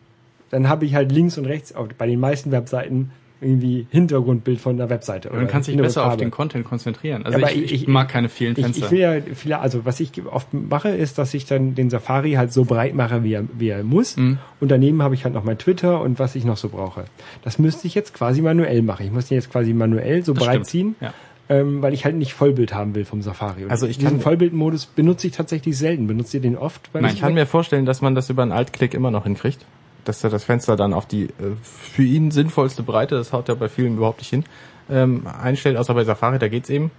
dann 0.50 0.68
habe 0.68 0.84
ich 0.86 0.94
halt 0.94 1.12
links 1.12 1.38
und 1.38 1.44
rechts 1.46 1.74
bei 1.96 2.06
den 2.06 2.18
meisten 2.18 2.50
Webseiten 2.50 3.10
irgendwie 3.40 3.86
Hintergrundbild 3.90 4.60
von 4.60 4.76
der 4.76 4.90
Webseite. 4.90 5.30
Man 5.32 5.46
kann 5.46 5.62
sich 5.62 5.74
innere 5.74 5.86
besser 5.86 6.02
auf 6.02 6.08
Farbe. 6.08 6.24
den 6.24 6.30
Content 6.30 6.64
konzentrieren. 6.64 7.24
Also 7.24 7.38
Aber 7.38 7.52
ich, 7.52 7.62
ich- 7.64 7.72
ich, 7.82 7.88
mag 7.88 8.08
keine 8.08 8.28
vielen 8.28 8.52
Ich, 8.56 8.64
Fenster. 8.64 8.86
ich 8.86 8.90
will 8.90 8.98
ja 8.98 9.12
viele, 9.34 9.60
also 9.60 9.84
was 9.84 10.00
ich 10.00 10.10
oft 10.26 10.52
mache, 10.52 10.88
ist, 10.88 11.18
dass 11.18 11.34
ich 11.34 11.46
dann 11.46 11.74
den 11.74 11.90
Safari 11.90 12.32
halt 12.32 12.52
so 12.52 12.64
breit 12.64 12.94
mache, 12.94 13.22
wie 13.24 13.34
er, 13.34 13.44
wie 13.58 13.68
er 13.68 13.82
muss. 13.84 14.16
Mhm. 14.16 14.38
Und 14.60 14.70
daneben 14.70 15.02
habe 15.02 15.14
ich 15.14 15.24
halt 15.24 15.34
noch 15.34 15.44
mein 15.44 15.58
Twitter 15.58 16.00
und 16.00 16.18
was 16.18 16.34
ich 16.34 16.44
noch 16.44 16.56
so 16.56 16.68
brauche. 16.68 17.04
Das 17.42 17.58
müsste 17.58 17.86
ich 17.86 17.94
jetzt 17.94 18.14
quasi 18.14 18.42
manuell 18.42 18.82
machen. 18.82 19.06
Ich 19.06 19.12
muss 19.12 19.26
den 19.28 19.36
jetzt 19.36 19.50
quasi 19.50 19.72
manuell 19.72 20.24
so 20.24 20.32
Das 20.32 20.42
breit 20.44 20.54
stimmt. 20.54 20.66
ziehen, 20.66 20.94
Ja. 21.00 21.12
ähm, 21.48 21.80
weil 21.80 21.94
ich 21.94 22.04
halt 22.04 22.16
nicht 22.16 22.32
Vollbild 22.34 22.74
haben 22.74 22.94
will 22.94 23.04
vom 23.04 23.22
Safari. 23.22 23.64
Und 23.64 23.70
Also 23.70 23.86
ich 23.86 23.98
diesen 23.98 24.14
kann- 24.14 24.20
Vollbildmodus 24.20 24.86
benutze 24.86 25.28
ich 25.28 25.32
tatsächlich 25.34 25.78
selten. 25.78 26.06
Benutzt 26.06 26.34
ihr 26.34 26.40
den 26.40 26.56
oft? 26.56 26.90
Nein, 26.92 27.04
Ich 27.14 27.20
kann 27.20 27.34
mir 27.34 27.46
vorstellen, 27.46 27.86
dass 27.86 28.02
man 28.02 28.14
das 28.14 28.28
über 28.30 28.42
einen 28.42 28.52
Altklick 28.52 28.94
immer 28.94 29.10
noch 29.10 29.24
hinkriegt. 29.24 29.64
Dass 30.08 30.24
er 30.24 30.30
das 30.30 30.44
Fenster 30.44 30.74
dann 30.74 30.94
auf 30.94 31.04
die 31.04 31.24
äh, 31.24 31.54
für 31.62 32.02
ihn 32.02 32.30
sinnvollste 32.30 32.82
Breite, 32.82 33.16
das 33.16 33.34
haut 33.34 33.48
ja 33.48 33.54
bei 33.54 33.68
vielen 33.68 33.98
überhaupt 33.98 34.20
nicht 34.20 34.30
hin, 34.30 34.44
ähm, 34.90 35.26
einstellt, 35.26 35.76
außer 35.76 35.92
bei 35.92 36.04
Safari, 36.04 36.38
da 36.38 36.48
geht's 36.48 36.70
eben. 36.70 36.90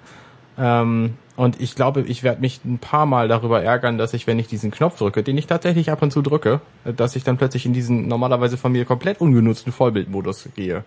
Ähm, 0.59 1.15
und 1.35 1.59
ich 1.59 1.73
glaube, 1.73 2.01
ich 2.01 2.21
werde 2.21 2.41
mich 2.41 2.63
ein 2.63 2.77
paar 2.77 3.07
Mal 3.07 3.27
darüber 3.27 3.63
ärgern, 3.63 3.97
dass 3.97 4.13
ich, 4.13 4.27
wenn 4.27 4.37
ich 4.37 4.47
diesen 4.47 4.69
Knopf 4.69 4.97
drücke, 4.99 5.23
den 5.23 5.37
ich 5.39 5.47
tatsächlich 5.47 5.89
ab 5.89 6.03
und 6.03 6.11
zu 6.11 6.21
drücke, 6.21 6.61
äh, 6.85 6.93
dass 6.93 7.15
ich 7.15 7.23
dann 7.23 7.37
plötzlich 7.37 7.65
in 7.65 7.73
diesen 7.73 8.07
normalerweise 8.07 8.57
von 8.57 8.71
mir 8.71 8.85
komplett 8.85 9.19
ungenutzten 9.21 9.73
Vollbildmodus 9.73 10.49
gehe. 10.55 10.83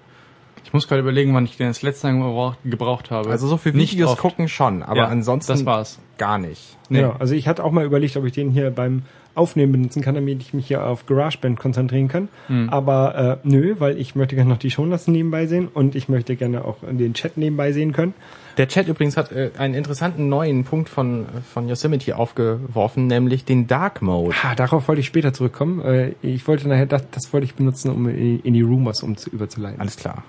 Ich 0.65 0.73
muss 0.73 0.89
gerade 0.89 1.01
überlegen, 1.01 1.35
wann 1.35 1.45
ich 1.45 1.57
den 1.57 1.69
das 1.69 1.83
letzte 1.83 2.07
Mal 2.13 2.15
gebraucht, 2.29 2.59
gebraucht 2.65 3.11
habe. 3.11 3.31
Also 3.31 3.47
so 3.47 3.59
Nicht 3.73 3.93
Videos 3.93 4.13
oft. 4.13 4.21
gucken 4.21 4.49
schon, 4.49 4.83
aber 4.83 4.97
Ja, 4.97 5.05
ansonsten 5.09 5.53
das 5.53 5.67
war's. 5.67 5.99
gar 6.19 6.39
nicht. 6.39 6.77
Nee. 6.89 7.01
Ja, 7.01 7.17
also 7.19 7.35
ich 7.35 7.49
hatte 7.49 7.65
auch 7.65 7.73
mal 7.73 7.85
überlegt, 7.85 8.17
ob 8.17 8.25
ich 8.25 8.33
den 8.33 8.51
hier 8.51 8.71
beim 8.71 9.03
Aufnehmen 9.35 9.73
benutzen 9.73 10.03
kann, 10.03 10.15
damit 10.15 10.43
ich 10.43 10.53
mich 10.53 10.67
hier 10.67 10.87
auf 10.87 11.07
GarageBand 11.07 11.59
konzentrieren 11.59 12.09
kann. 12.09 12.29
Hm. 12.49 12.69
Aber 12.69 13.41
äh, 13.43 13.49
nö, 13.49 13.77
weil 13.79 13.99
ich 13.99 14.15
möchte 14.15 14.35
gerne 14.35 14.51
noch 14.51 14.59
die 14.59 14.71
Shownotes 14.71 15.09
nebenbei 15.09 15.47
sehen 15.47 15.69
und 15.73 15.95
ich 15.95 16.09
möchte 16.11 16.37
gerne 16.37 16.65
auch 16.65 16.77
den 16.83 17.15
Chat 17.15 17.39
nebenbei 17.39 17.73
sehen 17.73 17.93
können. 17.93 18.13
Der 18.59 18.69
Chat 18.69 18.89
übrigens 18.89 19.17
hat 19.17 19.33
äh, 19.33 19.51
einen 19.57 19.73
interessanten 19.73 20.29
neuen 20.29 20.65
Punkt 20.65 20.91
von, 20.91 21.25
von 21.51 21.67
Yosemite 21.69 22.17
aufgeworfen, 22.17 23.07
nämlich 23.07 23.47
den 23.47 23.67
Dark 23.67 24.03
Mode. 24.03 24.37
Ah, 24.43 24.55
darauf 24.55 24.89
wollte 24.89 25.01
ich 25.01 25.07
später 25.07 25.33
zurückkommen. 25.33 25.81
Äh, 25.81 26.13
ich 26.21 26.47
wollte 26.47 26.69
nachher, 26.69 26.85
das, 26.87 27.09
das 27.11 27.33
wollte 27.33 27.47
ich 27.47 27.55
benutzen, 27.55 27.91
um 27.91 28.09
in, 28.09 28.41
in 28.41 28.53
die 28.53 28.61
Rumors 28.63 29.03
um 29.03 29.17
zu, 29.17 29.31
überzuleiten. 29.31 29.81
Alles 29.81 29.97
klar. 29.97 30.23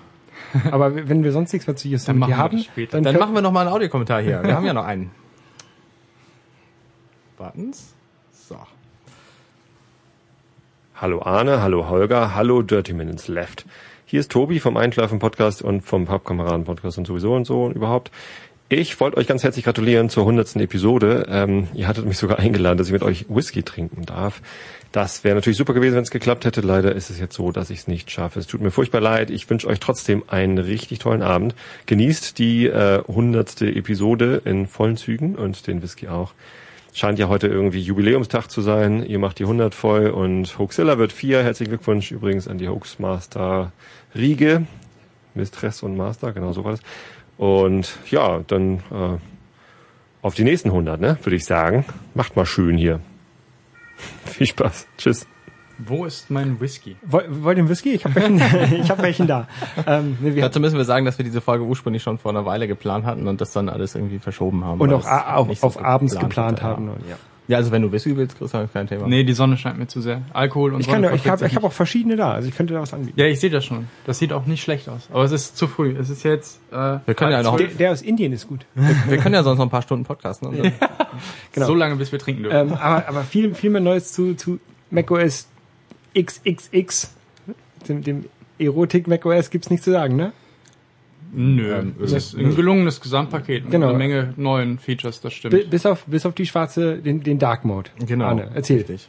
Aber 0.70 1.08
wenn 1.08 1.24
wir 1.24 1.32
sonst 1.32 1.52
nichts 1.52 1.66
mehr 1.66 1.76
zu 1.76 1.88
Dann 1.88 1.92
Yosemite 1.92 2.20
machen 2.20 2.30
wir 2.30 2.38
haben, 2.38 2.64
dann, 2.90 3.02
Dann 3.02 3.18
machen 3.18 3.34
wir 3.34 3.42
noch 3.42 3.52
mal 3.52 3.62
einen 3.62 3.70
Audiokommentar 3.70 4.22
hier. 4.22 4.42
Wir 4.42 4.54
haben 4.54 4.66
ja 4.66 4.72
noch 4.72 4.84
einen. 4.84 5.10
Warten's. 7.38 7.94
So. 8.32 8.56
Hallo 10.96 11.22
Arne, 11.22 11.60
hallo 11.60 11.88
Holger, 11.88 12.34
hallo 12.34 12.62
Dirty 12.62 12.92
Minutes 12.92 13.28
Left. 13.28 13.66
Hier 14.06 14.20
ist 14.20 14.30
Tobi 14.30 14.60
vom 14.60 14.76
Einschlafen 14.76 15.18
Podcast 15.18 15.62
und 15.62 15.80
vom 15.80 16.04
Pappkameraden 16.04 16.64
Podcast 16.64 16.98
und 16.98 17.06
sowieso 17.06 17.34
und 17.34 17.46
so 17.46 17.64
und 17.64 17.74
überhaupt. 17.74 18.10
Ich 18.70 18.98
wollte 18.98 19.18
euch 19.18 19.26
ganz 19.26 19.42
herzlich 19.42 19.66
gratulieren 19.66 20.08
zur 20.08 20.24
hundertsten 20.24 20.62
Episode. 20.62 21.26
Ähm, 21.28 21.68
ihr 21.74 21.86
hattet 21.86 22.06
mich 22.06 22.16
sogar 22.16 22.38
eingeladen, 22.38 22.78
dass 22.78 22.86
ich 22.86 22.94
mit 22.94 23.02
euch 23.02 23.26
Whisky 23.28 23.62
trinken 23.62 24.06
darf. 24.06 24.40
Das 24.90 25.22
wäre 25.22 25.34
natürlich 25.34 25.58
super 25.58 25.74
gewesen, 25.74 25.96
wenn 25.96 26.02
es 26.02 26.10
geklappt 26.10 26.46
hätte. 26.46 26.62
Leider 26.62 26.94
ist 26.94 27.10
es 27.10 27.20
jetzt 27.20 27.34
so, 27.34 27.52
dass 27.52 27.68
ich 27.68 27.80
es 27.80 27.88
nicht 27.88 28.10
schaffe. 28.10 28.40
Es 28.40 28.46
tut 28.46 28.62
mir 28.62 28.70
furchtbar 28.70 29.02
leid. 29.02 29.28
Ich 29.28 29.50
wünsche 29.50 29.68
euch 29.68 29.80
trotzdem 29.80 30.24
einen 30.28 30.56
richtig 30.56 30.98
tollen 30.98 31.20
Abend. 31.20 31.54
Genießt 31.84 32.38
die 32.38 32.66
äh, 32.66 33.02
hundertste 33.06 33.66
Episode 33.66 34.40
in 34.46 34.66
vollen 34.66 34.96
Zügen 34.96 35.34
und 35.34 35.66
den 35.66 35.82
Whisky 35.82 36.08
auch. 36.08 36.32
Scheint 36.94 37.18
ja 37.18 37.28
heute 37.28 37.48
irgendwie 37.48 37.80
Jubiläumstag 37.80 38.48
zu 38.48 38.62
sein. 38.62 39.04
Ihr 39.04 39.18
macht 39.18 39.40
die 39.40 39.44
100 39.44 39.74
voll 39.74 40.06
und 40.08 40.58
Hoaxilla 40.58 40.96
wird 40.96 41.12
4. 41.12 41.42
Herzlichen 41.42 41.70
Glückwunsch 41.70 42.12
übrigens 42.12 42.48
an 42.48 42.56
die 42.56 42.68
Hoaxmaster 42.68 43.72
Riege. 44.14 44.66
Mistress 45.34 45.82
und 45.82 45.96
Master, 45.96 46.32
genau 46.32 46.52
so 46.52 46.64
war 46.64 46.70
das. 46.70 46.80
Und 47.36 47.98
ja, 48.10 48.40
dann 48.46 48.78
äh, 48.90 49.18
auf 50.22 50.34
die 50.34 50.44
nächsten 50.44 50.68
100, 50.70 51.00
ne, 51.00 51.18
würde 51.22 51.36
ich 51.36 51.44
sagen. 51.44 51.84
Macht 52.14 52.36
mal 52.36 52.46
schön 52.46 52.76
hier. 52.78 53.00
Viel 54.24 54.46
Spaß. 54.46 54.86
Tschüss. 54.98 55.26
Wo 55.78 56.04
ist 56.04 56.30
mein 56.30 56.60
Whisky? 56.60 56.96
Woll- 57.02 57.26
wollt 57.42 57.56
ihr 57.58 57.62
einen 57.62 57.68
Whisky? 57.68 57.90
Ich 57.94 58.04
habe 58.04 58.14
welchen, 58.14 58.36
ich 58.80 58.88
hab 58.90 59.02
welchen 59.02 59.26
da. 59.26 59.48
Ähm, 59.86 60.16
nee, 60.20 60.34
wir 60.36 60.42
Dazu 60.42 60.60
müssen 60.60 60.76
wir 60.76 60.84
sagen, 60.84 61.04
dass 61.04 61.18
wir 61.18 61.24
diese 61.24 61.40
Folge 61.40 61.64
ursprünglich 61.64 62.00
schon 62.02 62.18
vor 62.18 62.30
einer 62.30 62.46
Weile 62.46 62.68
geplant 62.68 63.04
hatten 63.04 63.26
und 63.26 63.40
das 63.40 63.52
dann 63.52 63.68
alles 63.68 63.96
irgendwie 63.96 64.20
verschoben 64.20 64.64
haben. 64.64 64.80
und 64.80 64.92
auch 64.92 64.98
das 65.02 65.06
a- 65.08 65.34
auf, 65.34 65.48
nicht 65.48 65.60
so 65.60 65.66
auf 65.66 65.84
abends 65.84 66.12
geplant 66.12 66.58
geplant 66.58 66.62
haben. 66.62 66.88
Und, 66.90 67.08
ja. 67.08 67.16
Ja, 67.46 67.58
also 67.58 67.70
wenn 67.72 67.82
du 67.82 67.92
Whisky 67.92 68.16
willst, 68.16 68.38
Christian, 68.38 68.68
kein 68.72 68.86
Thema. 68.86 69.06
Nee, 69.06 69.22
die 69.22 69.34
Sonne 69.34 69.56
scheint 69.58 69.78
mir 69.78 69.86
zu 69.86 70.00
sehr. 70.00 70.22
Alkohol 70.32 70.72
und 70.74 70.80
Ich, 70.80 70.86
kann, 70.86 71.02
Sonne 71.02 71.14
ich 71.14 71.26
habe 71.28 71.46
hab 71.46 71.64
auch 71.64 71.72
verschiedene 71.72 72.16
da, 72.16 72.32
also 72.32 72.48
ich 72.48 72.56
könnte 72.56 72.72
da 72.72 72.80
was 72.80 72.94
anbieten. 72.94 73.20
Ja, 73.20 73.26
ich 73.26 73.38
sehe 73.38 73.50
das 73.50 73.64
schon. 73.66 73.86
Das 74.06 74.18
sieht 74.18 74.32
auch 74.32 74.46
nicht 74.46 74.62
schlecht 74.62 74.88
aus. 74.88 75.08
Aber 75.12 75.24
es 75.24 75.32
ist 75.32 75.56
zu 75.56 75.66
früh. 75.66 75.94
Es 75.98 76.08
ist 76.08 76.22
jetzt. 76.22 76.58
Äh, 76.72 76.98
Wir 77.04 77.14
können 77.14 77.32
ja 77.32 77.42
noch- 77.42 77.56
Der, 77.58 77.66
der 77.66 77.92
aus 77.92 78.00
Indien 78.00 78.32
ist 78.32 78.48
gut. 78.48 78.64
Wir 78.74 79.18
können 79.18 79.34
ja 79.34 79.42
sonst 79.42 79.58
noch 79.58 79.66
ein 79.66 79.70
paar 79.70 79.82
Stunden 79.82 80.04
podcasten. 80.04 80.48
Und 80.48 80.58
dann 80.58 80.72
genau. 81.52 81.66
so 81.66 81.74
lange, 81.74 81.96
bis 81.96 82.12
wir 82.12 82.18
trinken 82.18 82.44
dürfen. 82.44 82.70
Ähm, 82.70 82.72
aber, 82.74 83.08
aber 83.08 83.22
viel, 83.24 83.54
viel 83.54 83.70
mehr 83.70 83.82
Neues 83.82 84.12
zu, 84.12 84.34
zu 84.34 84.58
macOS 84.90 85.46
XXX, 86.18 87.10
dem, 87.88 88.02
dem 88.02 88.24
Erotik 88.58 89.06
macOS 89.06 89.50
gibt's 89.50 89.68
nichts 89.68 89.84
zu 89.84 89.90
sagen, 89.90 90.16
ne? 90.16 90.32
Nö, 91.34 91.74
ähm, 91.74 91.94
es 92.02 92.12
ist 92.12 92.34
ein 92.36 92.54
gelungenes 92.54 93.00
Gesamtpaket 93.00 93.64
mit 93.64 93.72
Genau. 93.72 93.88
einer 93.88 93.98
Menge 93.98 94.34
neuen 94.36 94.78
Features, 94.78 95.20
das 95.20 95.32
stimmt. 95.32 95.54
Bi- 95.54 95.64
Bis 95.64 95.84
auf, 95.86 96.04
bis 96.06 96.24
auf 96.26 96.34
die 96.34 96.46
schwarze, 96.46 96.96
den, 96.98 97.22
den 97.22 97.38
Dark 97.38 97.64
Mode. 97.64 97.90
Genau. 98.06 98.26
Arne, 98.26 98.50
erzähl. 98.54 98.78
Richtig. 98.78 99.08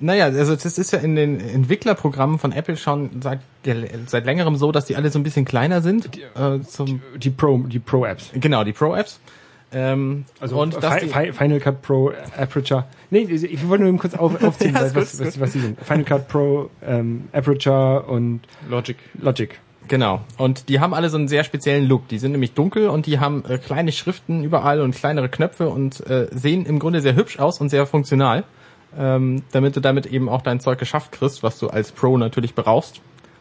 Naja, 0.00 0.24
also 0.26 0.54
das 0.56 0.76
ist 0.76 0.92
ja 0.92 0.98
in 0.98 1.14
den 1.16 1.38
Entwicklerprogrammen 1.40 2.38
von 2.38 2.50
Apple 2.52 2.76
schon 2.76 3.22
seit, 3.22 3.40
seit 4.06 4.26
längerem 4.26 4.56
so, 4.56 4.72
dass 4.72 4.86
die 4.86 4.96
alle 4.96 5.10
so 5.10 5.18
ein 5.18 5.22
bisschen 5.22 5.44
kleiner 5.44 5.80
sind. 5.82 6.10
Äh, 6.36 6.60
zum, 6.62 7.00
Die 7.16 7.30
Pro, 7.30 7.58
die 7.58 7.78
Pro 7.78 8.04
Apps. 8.04 8.30
genau, 8.34 8.64
die 8.64 8.72
Pro-Apps. 8.72 9.20
Ähm, 9.72 10.24
Also 10.40 10.60
und 10.60 10.74
Fi 10.74 11.00
die, 11.02 11.08
Fi 11.08 11.32
Final 11.32 11.58
Cut 11.60 11.82
Pro 11.82 12.12
Aperture. 12.36 12.84
Nee, 13.10 13.20
ich 13.22 13.68
wollte 13.68 13.82
nur 13.82 13.88
eben 13.88 13.98
kurz 13.98 14.14
auf, 14.14 14.42
aufziehen, 14.44 14.74
Ja, 14.74 14.82
was, 14.82 14.94
was, 14.94 15.20
was, 15.20 15.40
was 15.40 15.52
die 15.52 15.60
sind. 15.60 15.80
Final 15.80 16.04
Cut 16.04 16.28
Pro, 16.28 16.70
ähm, 16.84 17.24
Aperture 17.32 18.02
und 18.02 18.40
Logic. 18.68 18.96
Logic. 19.20 19.58
Genau. 19.88 20.20
Und 20.38 20.68
die 20.68 20.80
haben 20.80 20.94
alle 20.94 21.10
so 21.10 21.18
einen 21.18 21.28
sehr 21.28 21.44
speziellen 21.44 21.86
Look. 21.86 22.08
Die 22.08 22.18
sind 22.18 22.32
nämlich 22.32 22.52
dunkel 22.52 22.88
und 22.88 23.06
die 23.06 23.20
haben 23.20 23.44
äh, 23.46 23.58
kleine 23.58 23.92
Schriften 23.92 24.42
überall 24.42 24.80
und 24.80 24.94
kleinere 24.94 25.28
Knöpfe 25.28 25.68
und 25.68 26.06
äh, 26.08 26.28
sehen 26.32 26.64
im 26.66 26.78
Grunde 26.78 27.00
sehr 27.00 27.16
hübsch 27.16 27.38
aus 27.38 27.60
und 27.60 27.68
sehr 27.68 27.86
funktional. 27.86 28.44
Ähm, 28.96 29.42
damit 29.50 29.74
du 29.74 29.80
damit 29.80 30.06
eben 30.06 30.28
auch 30.28 30.40
dein 30.40 30.60
Zeug 30.60 30.78
geschafft 30.78 31.10
kriegst, 31.10 31.42
was 31.42 31.58
du 31.58 31.68
als 31.68 31.90
Pro 31.90 32.16
natürlich 32.16 32.54
brauchst. 32.54 33.00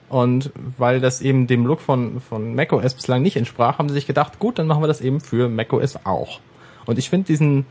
Und 0.09 0.51
weil 0.77 0.99
das 0.99 1.21
eben 1.21 1.47
dem 1.47 1.65
Look 1.65 1.79
von, 1.79 2.21
von 2.21 2.55
macOS 2.55 2.93
bislang 2.93 3.21
nicht 3.21 3.35
entsprach, 3.35 3.77
haben 3.77 3.87
sie 3.89 3.95
sich 3.95 4.07
gedacht, 4.07 4.39
gut, 4.39 4.59
dann 4.59 4.67
machen 4.67 4.81
wir 4.81 4.87
das 4.87 5.01
eben 5.01 5.21
für 5.21 5.49
macOS 5.49 6.05
auch. 6.05 6.39
Und 6.85 6.99
ich 6.99 7.09
finde 7.09 7.27
diesen, 7.27 7.65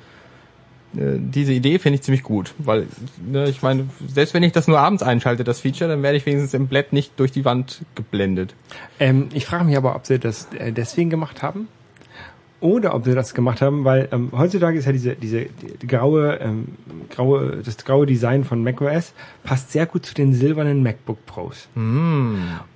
diese 0.94 1.52
Idee 1.52 1.78
finde 1.78 1.96
ich 1.96 2.02
ziemlich 2.02 2.22
gut, 2.22 2.54
weil 2.58 2.86
ne, 3.24 3.48
ich 3.48 3.62
meine, 3.62 3.88
selbst 4.06 4.34
wenn 4.34 4.42
ich 4.42 4.52
das 4.52 4.68
nur 4.68 4.78
abends 4.78 5.02
einschalte, 5.02 5.42
das 5.44 5.60
Feature, 5.60 5.88
dann 5.88 6.02
werde 6.02 6.18
ich 6.18 6.26
wenigstens 6.26 6.54
im 6.54 6.66
Blatt 6.66 6.92
nicht 6.92 7.18
durch 7.18 7.32
die 7.32 7.44
Wand 7.44 7.82
geblendet. 7.94 8.54
Ähm, 9.00 9.28
ich 9.32 9.46
frage 9.46 9.64
mich 9.64 9.76
aber, 9.76 9.96
ob 9.96 10.06
sie 10.06 10.18
das 10.18 10.48
äh, 10.52 10.72
deswegen 10.72 11.08
gemacht 11.08 11.42
haben 11.42 11.68
oder 12.62 12.94
ob 12.94 13.04
sie 13.04 13.14
das 13.14 13.34
gemacht 13.34 13.60
haben, 13.60 13.84
weil 13.84 14.08
ähm, 14.12 14.30
heutzutage 14.32 14.78
ist 14.78 14.86
ja 14.86 14.92
diese 14.92 15.16
diese 15.16 15.46
die, 15.80 15.86
graue 15.86 16.38
ähm, 16.40 16.68
graue 17.10 17.60
das 17.64 17.76
graue 17.78 18.06
Design 18.06 18.44
von 18.44 18.62
macOS 18.62 19.12
passt 19.42 19.72
sehr 19.72 19.84
gut 19.86 20.06
zu 20.06 20.14
den 20.14 20.32
silbernen 20.32 20.82
MacBook 20.82 21.26
Pros. 21.26 21.68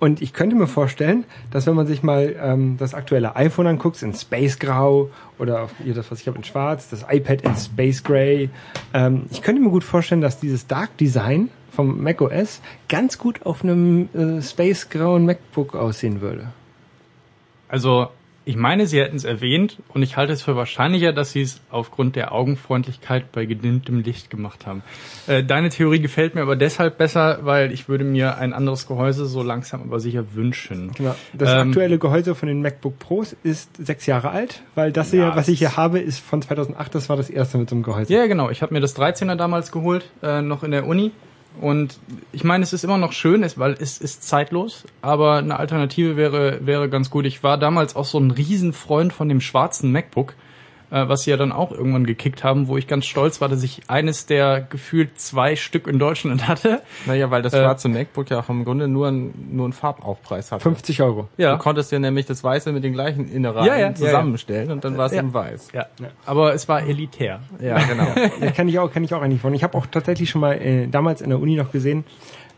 Und 0.00 0.20
ich 0.20 0.32
könnte 0.32 0.56
mir 0.56 0.66
vorstellen, 0.66 1.24
dass 1.52 1.66
wenn 1.66 1.74
man 1.74 1.86
sich 1.86 2.02
mal 2.02 2.34
ähm, 2.38 2.76
das 2.78 2.94
aktuelle 2.94 3.36
iPhone 3.36 3.68
anguckt 3.68 4.02
in 4.02 4.12
Space 4.12 4.58
Grau 4.58 5.10
oder 5.38 5.62
auf 5.62 5.74
hier 5.82 5.94
das 5.94 6.10
was 6.10 6.20
ich 6.20 6.26
habe 6.26 6.36
in 6.36 6.44
Schwarz, 6.44 6.90
das 6.90 7.06
iPad 7.08 7.42
in 7.42 7.54
Space 7.54 8.02
Gray, 8.02 8.50
ähm, 8.92 9.26
ich 9.30 9.40
könnte 9.40 9.62
mir 9.62 9.70
gut 9.70 9.84
vorstellen, 9.84 10.20
dass 10.20 10.40
dieses 10.40 10.66
Dark 10.66 10.96
Design 10.98 11.48
vom 11.70 12.02
macOS 12.02 12.60
ganz 12.88 13.18
gut 13.18 13.44
auf 13.44 13.62
einem 13.62 14.08
äh, 14.14 14.42
Space 14.42 14.88
grauen 14.88 15.26
MacBook 15.26 15.76
aussehen 15.76 16.20
würde. 16.20 16.48
Also, 17.68 18.08
ich 18.48 18.54
meine, 18.54 18.86
sie 18.86 19.00
hätten 19.00 19.16
es 19.16 19.24
erwähnt 19.24 19.78
und 19.92 20.02
ich 20.04 20.16
halte 20.16 20.32
es 20.32 20.40
für 20.40 20.54
wahrscheinlicher, 20.54 21.12
dass 21.12 21.32
sie 21.32 21.42
es 21.42 21.60
aufgrund 21.68 22.14
der 22.14 22.30
Augenfreundlichkeit 22.32 23.32
bei 23.32 23.44
gedimmtem 23.44 24.00
Licht 24.00 24.30
gemacht 24.30 24.66
haben. 24.66 24.84
Äh, 25.26 25.42
deine 25.42 25.68
Theorie 25.68 25.98
gefällt 25.98 26.36
mir 26.36 26.42
aber 26.42 26.54
deshalb 26.54 26.96
besser, 26.96 27.40
weil 27.42 27.72
ich 27.72 27.88
würde 27.88 28.04
mir 28.04 28.38
ein 28.38 28.52
anderes 28.52 28.86
Gehäuse 28.86 29.26
so 29.26 29.42
langsam 29.42 29.82
aber 29.82 29.98
sicher 29.98 30.24
wünschen. 30.34 30.92
Genau. 30.94 31.16
Das 31.32 31.50
Ähm, 31.50 31.70
aktuelle 31.70 31.98
Gehäuse 31.98 32.36
von 32.36 32.46
den 32.48 32.62
MacBook 32.62 33.00
Pros 33.00 33.34
ist 33.42 33.84
sechs 33.84 34.06
Jahre 34.06 34.30
alt, 34.30 34.62
weil 34.76 34.92
das 34.92 35.10
hier, 35.10 35.20
Ja, 35.22 35.36
was 35.36 35.48
ich 35.48 35.58
hier 35.58 35.76
habe, 35.76 35.98
ist 35.98 36.20
von 36.20 36.40
2008. 36.40 36.94
Das 36.94 37.08
war 37.08 37.16
das 37.16 37.28
erste 37.28 37.58
mit 37.58 37.68
so 37.68 37.74
einem 37.74 37.82
Gehäuse. 37.82 38.14
Ja, 38.14 38.26
genau. 38.28 38.48
Ich 38.50 38.62
habe 38.62 38.72
mir 38.72 38.80
das 38.80 38.96
13er 38.96 39.34
damals 39.34 39.72
geholt, 39.72 40.08
äh, 40.22 40.40
noch 40.40 40.62
in 40.62 40.70
der 40.70 40.86
Uni. 40.86 41.10
Und 41.60 41.98
ich 42.32 42.44
meine, 42.44 42.62
es 42.64 42.72
ist 42.72 42.84
immer 42.84 42.98
noch 42.98 43.12
schön, 43.12 43.42
es- 43.42 43.58
weil 43.58 43.72
es 43.80 43.98
ist 43.98 44.22
zeitlos, 44.24 44.84
aber 45.02 45.36
eine 45.38 45.58
Alternative 45.58 46.16
wäre, 46.16 46.66
wäre 46.66 46.88
ganz 46.88 47.10
gut. 47.10 47.24
Ich 47.26 47.42
war 47.42 47.58
damals 47.58 47.96
auch 47.96 48.04
so 48.04 48.18
ein 48.18 48.30
Riesenfreund 48.30 49.12
von 49.12 49.28
dem 49.28 49.40
schwarzen 49.40 49.90
MacBook, 49.92 50.34
äh, 50.90 51.08
was 51.08 51.22
sie 51.22 51.30
ja 51.30 51.36
dann 51.36 51.52
auch 51.52 51.72
irgendwann 51.72 52.06
gekickt 52.06 52.44
haben, 52.44 52.68
wo 52.68 52.76
ich 52.76 52.86
ganz 52.86 53.06
stolz 53.06 53.40
war, 53.40 53.48
dass 53.48 53.62
ich 53.62 53.82
eines 53.88 54.26
der 54.26 54.60
gefühlt 54.60 55.18
zwei 55.20 55.56
Stück 55.56 55.86
in 55.86 55.98
Deutschland 55.98 56.46
hatte. 56.48 56.80
Naja, 57.06 57.30
weil 57.30 57.42
das 57.42 57.52
Äh, 57.54 57.62
schwarze 57.62 57.88
MacBook 57.88 58.30
ja 58.30 58.40
auch 58.40 58.48
im 58.48 58.64
Grunde 58.64 58.88
nur, 58.88 59.08
ein, 59.08 59.34
nur 59.50 59.64
einen 59.66 59.72
Farbaufpreis 59.72 60.52
hatte. 60.52 60.62
50 60.62 61.02
Euro. 61.02 61.28
Du 61.36 61.58
konntest 61.58 61.92
ja 61.92 61.98
nämlich 61.98 62.26
das 62.26 62.42
Weiße 62.44 62.72
mit 62.72 62.84
den 62.84 62.92
gleichen 62.92 63.28
Innereien 63.30 63.66
Ja, 63.66 63.74
ja, 63.74 63.86
ja, 63.88 63.94
zusammenstellen 63.94 64.70
und 64.70 64.84
dann 64.84 64.96
war 64.96 65.06
es 65.06 65.12
Ja. 65.12 65.18
eben 65.20 65.34
weiß. 65.34 65.68
Ja. 65.72 65.86
Aber 66.24 66.54
es 66.54 66.68
war 66.68 66.82
elitär. 66.82 67.40
Ja, 67.60 67.78
genau. 67.78 68.06
Ja, 68.40 68.50
kann 68.52 68.68
ich 68.68 68.78
auch, 68.78 68.92
kann 68.92 69.02
ich 69.04 69.12
auch 69.14 69.22
eigentlich 69.22 69.40
von. 69.40 69.54
Ich 69.54 69.62
habe 69.64 69.76
auch 69.76 69.86
tatsächlich 69.86 70.30
schon 70.30 70.40
mal 70.40 70.52
äh, 70.54 70.86
damals 70.88 71.20
in 71.20 71.30
der 71.30 71.40
Uni 71.40 71.56
noch 71.56 71.72
gesehen, 71.72 72.04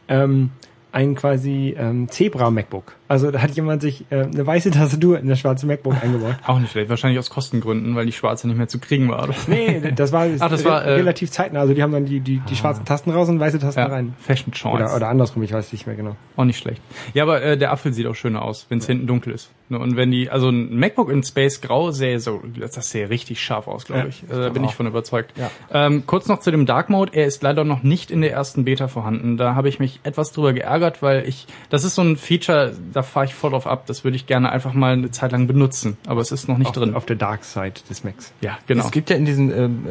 ähm, 0.09 0.51
ein 0.99 1.15
quasi 1.15 1.77
ähm, 1.79 2.09
Zebra 2.09 2.51
MacBook. 2.51 2.97
Also 3.07 3.31
da 3.31 3.41
hat 3.41 3.53
jemand 3.53 3.83
sich 3.83 4.05
äh, 4.11 4.23
eine 4.25 4.45
weiße 4.45 4.73
Tastatur 4.73 5.21
in 5.21 5.29
das 5.29 5.39
schwarze 5.39 5.65
MacBook 5.67 5.95
eingebaut. 6.03 6.35
Auch 6.45 6.59
nicht 6.59 6.73
schlecht. 6.73 6.91
Wahrscheinlich 6.91 7.21
aus 7.21 7.31
Kostengründen, 7.31 7.95
weil 7.95 8.05
die 8.05 8.13
schwarze 8.13 8.49
nicht 8.49 8.57
mehr 8.57 8.67
zu 8.67 8.81
kriegen 8.81 9.09
war. 9.09 9.23
Oder? 9.23 9.35
Nee, 9.47 9.93
das 9.95 10.11
war, 10.11 10.27
Ach, 10.41 10.51
das 10.51 10.65
war, 10.65 10.83
re- 10.83 10.87
äh, 10.87 10.93
relativ 10.95 11.31
zeitnah. 11.31 11.61
Also 11.61 11.73
die 11.73 11.83
haben 11.85 11.93
dann 11.93 12.05
die, 12.05 12.19
die, 12.19 12.41
die 12.41 12.57
schwarzen 12.57 12.85
Tasten 12.85 13.11
raus 13.13 13.29
und 13.29 13.39
weiße 13.39 13.61
Tasten 13.61 13.79
Ja, 13.81 13.87
rein. 13.87 14.15
Fashion 14.19 14.53
Choice. 14.53 14.75
Oder, 14.75 14.97
oder 14.97 15.09
andersrum, 15.09 15.43
ich 15.45 15.53
weiß 15.53 15.73
nicht 15.73 15.87
mehr 15.87 15.95
genau. 15.95 16.17
Auch 16.37 16.45
nicht 16.45 16.59
schlecht. 16.59 16.83
Ja, 17.15 17.23
aber 17.23 17.43
äh, 17.43 17.57
der 17.57 17.71
Apfel 17.71 17.93
sieht 17.93 18.07
auch 18.07 18.17
schöner 18.17 18.43
aus, 18.43 18.67
wenn 18.69 18.79
es 18.79 18.87
hinten 18.87 19.07
dunkel 19.07 19.33
ist. 19.35 19.51
Ne? 19.71 19.79
Und 19.79 19.97
wenn 19.97 20.11
die, 20.11 20.31
also 20.31 20.49
ein 20.49 20.79
MacBook 20.79 21.11
in 21.11 21.23
Space 21.23 21.61
Grau 21.61 21.91
sähe 21.91 22.21
so, 22.21 22.43
das 22.59 22.75
sähe 22.91 23.11
richtig 23.11 23.41
scharf 23.43 23.69
aus, 23.69 23.85
glaube 23.85 24.03
Ja, 24.03 24.07
ich. 24.09 24.23
Also, 24.29 24.43
da 24.43 24.49
bin 24.51 24.65
ich 24.65 24.75
von 24.75 24.87
überzeugt. 24.87 25.33
Ja. 25.37 25.51
Ähm, 25.73 26.05
kurz 26.07 26.29
noch 26.29 26.41
zu 26.41 26.51
dem 26.51 26.67
Dark 26.67 26.91
Mode. 26.91 27.13
Er 27.15 27.27
ist 27.27 27.43
leider 27.43 27.65
noch 27.65 27.83
nicht 27.83 28.11
in 28.11 28.21
der 28.21 28.33
ersten 28.33 28.65
Beta 28.65 28.89
vorhanden. 28.89 29.37
Da 29.37 29.55
habe 29.55 29.69
ich 29.69 29.79
mich 29.79 30.01
etwas 30.05 30.33
drüber 30.33 30.53
geärgert, 30.53 31.03
weil 31.03 31.29
ich, 31.29 31.47
das 31.71 31.85
ist 31.85 31.95
so 31.95 32.03
ein 32.03 32.17
Feature, 32.17 32.73
da 32.93 33.03
fahre 33.03 33.27
ich 33.27 33.35
voll 33.35 33.51
drauf 33.51 33.67
ab. 33.67 33.85
Das 33.87 34.05
würde 34.05 34.17
ich 34.17 34.27
gerne 34.27 34.51
einfach 34.51 34.73
mal 34.75 34.93
eine 34.95 35.11
Zeit 35.11 35.33
lang 35.33 35.47
benutzen. 35.47 35.97
Aber 36.07 36.21
es 36.21 36.33
ist 36.33 36.49
noch 36.49 36.59
nicht 36.59 36.69
Auf, 36.69 36.75
drin. 36.75 36.95
auf 36.95 37.07
der 37.07 37.17
Dark 37.17 37.45
Side 37.45 37.75
des 37.89 38.05
Macs. 38.05 38.33
ja, 38.41 38.59
genau. 38.67 38.85
Es 38.85 38.91
gibt 38.91 39.11
ja 39.11 39.17
in 39.17 39.25
diesen 39.25 39.51
ähm, 39.57 39.87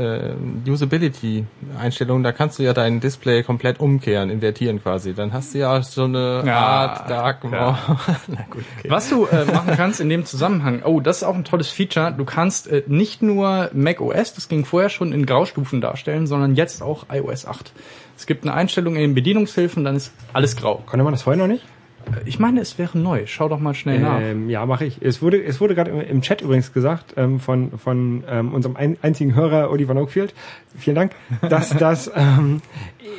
äh, 0.66 0.70
Usability-Einstellungen, 0.70 2.24
da 2.24 2.32
kannst 2.32 2.60
du 2.60 2.64
ja 2.64 2.74
dein 2.74 2.99
Display 2.99 3.44
komplett 3.44 3.80
umkehren, 3.80 4.30
invertieren 4.30 4.82
quasi. 4.82 5.14
Dann 5.14 5.34
hast 5.34 5.54
du 5.54 5.60
ja 5.60 5.82
so 5.82 6.04
eine 6.06 6.44
Ja, 6.45 6.58
Art 6.58 7.10
Dark 7.10 7.44
Mode. 7.44 7.56
ja. 7.58 7.78
Na 8.28 8.45
gut, 8.49 8.64
okay. 8.80 8.90
Was 8.90 9.10
du 9.10 9.26
äh, 9.26 9.45
machen 9.54 9.66
kannst 9.76 9.99
in 9.99 10.10
dem 10.10 10.26
Zusammenhang, 10.26 10.81
oh, 10.84 10.99
das 10.99 11.18
ist 11.18 11.23
auch 11.23 11.35
ein 11.35 11.44
tolles 11.44 11.69
Feature. 11.69 12.14
Du 12.18 12.26
kannst 12.26 12.68
äh, 12.68 12.84
nicht 12.88 13.22
nur 13.22 13.69
Mac 13.73 14.02
OS, 14.02 14.34
das 14.34 14.48
ging 14.49 14.65
vorher 14.65 14.89
schon 14.89 15.11
in 15.14 15.26
Graustufen 15.26 15.81
darstellen, 15.81 16.27
sondern 16.27 16.56
jetzt 16.56 16.81
auch 16.81 17.06
iOS 17.11 17.45
8. 17.45 17.72
Es 18.18 18.26
gibt 18.26 18.44
eine 18.44 18.53
Einstellung 18.53 18.95
in 18.95 19.02
den 19.02 19.14
Bedienungshilfen, 19.15 19.84
dann 19.84 19.95
ist 19.95 20.11
alles 20.34 20.56
grau. 20.56 20.81
Konnte 20.85 21.03
man 21.03 21.14
das 21.14 21.22
vorher 21.22 21.41
noch 21.41 21.48
nicht? 21.52 21.64
Äh, 22.06 22.27
Ich 22.27 22.39
meine, 22.39 22.61
es 22.61 22.77
wäre 22.77 22.98
neu. 22.98 23.26
Schau 23.26 23.48
doch 23.49 23.60
mal 23.60 23.73
schnell 23.73 23.99
nach. 23.99 24.19
Ähm, 24.22 24.49
ja, 24.49 24.65
mache 24.65 24.85
ich. 24.85 25.02
Es 25.02 25.22
wurde, 25.22 25.44
es 25.44 25.60
wurde 25.61 25.76
gerade 25.76 25.91
im, 25.91 26.22
Chat 26.22 26.41
übrigens 26.41 26.73
gesagt 26.73 27.14
ähm, 27.18 27.39
von 27.39 27.77
von 27.77 28.23
ähm, 28.30 28.53
unserem 28.53 28.76
ein, 28.76 28.98
einzigen 29.02 29.35
Hörer 29.35 29.69
Oliver 29.69 29.94
Noakfield, 29.94 30.34
vielen 30.77 30.95
Dank, 30.95 31.11
dass 31.48 31.69
das 31.77 32.11
ähm, 32.15 32.61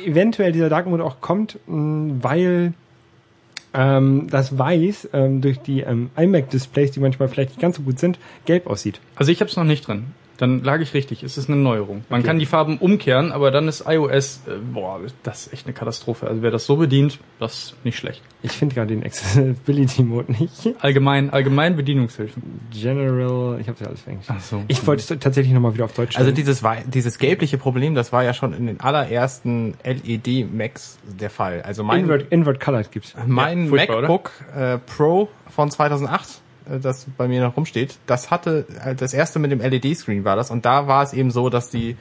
eventuell 0.05 0.51
dieser 0.51 0.69
Dark 0.69 0.87
Mode 0.87 1.03
auch 1.03 1.21
kommt, 1.21 1.59
mh, 1.67 2.15
weil 2.21 2.73
ähm, 3.73 4.27
das 4.29 4.57
Weiß 4.57 5.09
ähm, 5.13 5.41
durch 5.41 5.59
die 5.59 5.81
ähm, 5.81 6.09
iMac-Displays, 6.15 6.91
die 6.91 6.99
manchmal 6.99 7.29
vielleicht 7.29 7.51
nicht 7.51 7.61
ganz 7.61 7.77
so 7.77 7.83
gut 7.83 7.99
sind, 7.99 8.19
gelb 8.45 8.67
aussieht. 8.67 8.99
Also 9.15 9.31
ich 9.31 9.41
habe 9.41 9.49
es 9.49 9.57
noch 9.57 9.63
nicht 9.63 9.87
drin. 9.87 10.05
Dann 10.39 10.63
lag 10.63 10.79
ich 10.79 10.93
richtig. 10.93 11.21
Es 11.21 11.37
ist 11.37 11.49
eine 11.49 11.57
Neuerung. 11.57 12.03
Man 12.09 12.23
kann 12.23 12.39
die 12.39 12.45
Farben 12.45 12.77
umkehren, 12.77 13.31
aber 13.31 13.51
dann 13.51 13.67
ist 13.67 13.83
iOS, 13.87 14.41
äh, 14.47 14.51
boah, 14.73 14.99
das 15.23 15.47
ist 15.47 15.53
echt 15.53 15.65
eine 15.67 15.73
Katastrophe. 15.73 16.27
Also 16.27 16.41
wer 16.41 16.49
das 16.49 16.65
so 16.65 16.77
bedient, 16.77 17.19
das 17.39 17.53
ist 17.53 17.75
nicht 17.85 17.97
schlecht. 17.97 18.21
Ich 18.41 18.53
finde 18.53 18.73
gerade 18.75 18.87
den 18.95 19.03
Accessibility-Mode 19.03 20.31
nicht. 20.31 20.75
Allgemein, 20.79 21.29
allgemein 21.31 21.75
Bedienungshilfen. 21.75 22.41
General, 22.71 23.59
ich 23.59 23.67
habe 23.67 23.77
ja 23.81 23.87
alles 23.87 24.01
für 24.01 24.11
Englisch. 24.11 24.27
Ach 24.29 24.39
so. 24.39 24.63
Ich 24.69 24.85
wollte 24.87 25.01
es 25.13 25.19
tatsächlich 25.19 25.53
nochmal 25.53 25.73
wieder 25.73 25.85
auf 25.85 25.93
Deutsch 25.93 26.15
Also 26.15 26.27
stellen. 26.27 26.35
dieses, 26.35 26.63
wei- 26.63 26.83
dieses 26.87 27.17
gelbliche 27.19 27.57
Problem, 27.57 27.93
das 27.95 28.13
war 28.13 28.23
ja 28.23 28.33
schon 28.33 28.53
in 28.53 28.65
den 28.67 28.79
allerersten 28.79 29.73
LED-Macs 29.83 30.99
der 31.19 31.29
Fall. 31.29 31.61
Also 31.63 31.83
mein, 31.83 32.01
Invert, 32.01 32.31
Invert 32.31 32.59
Colored 32.59 32.91
gibt's. 32.91 33.13
mein 33.25 33.65
Ja, 33.65 33.71
MacBook 33.87 34.31
äh, 34.55 34.77
Pro 34.77 35.29
von 35.49 35.69
2008, 35.69 36.27
äh, 36.27 36.48
das 36.77 37.07
bei 37.17 37.27
mir 37.27 37.41
noch 37.41 37.57
rumsteht, 37.57 37.97
das 38.05 38.29
hatte, 38.29 38.65
äh, 38.83 38.95
das 38.95 39.13
erste 39.13 39.39
mit 39.39 39.51
dem 39.51 39.59
LED-Screen 39.59 40.23
war 40.23 40.35
das 40.35 40.51
und 40.51 40.65
da 40.65 40.87
war 40.87 41.03
es 41.03 41.13
eben 41.13 41.31
so, 41.31 41.49
dass 41.49 41.69
die 41.69 41.95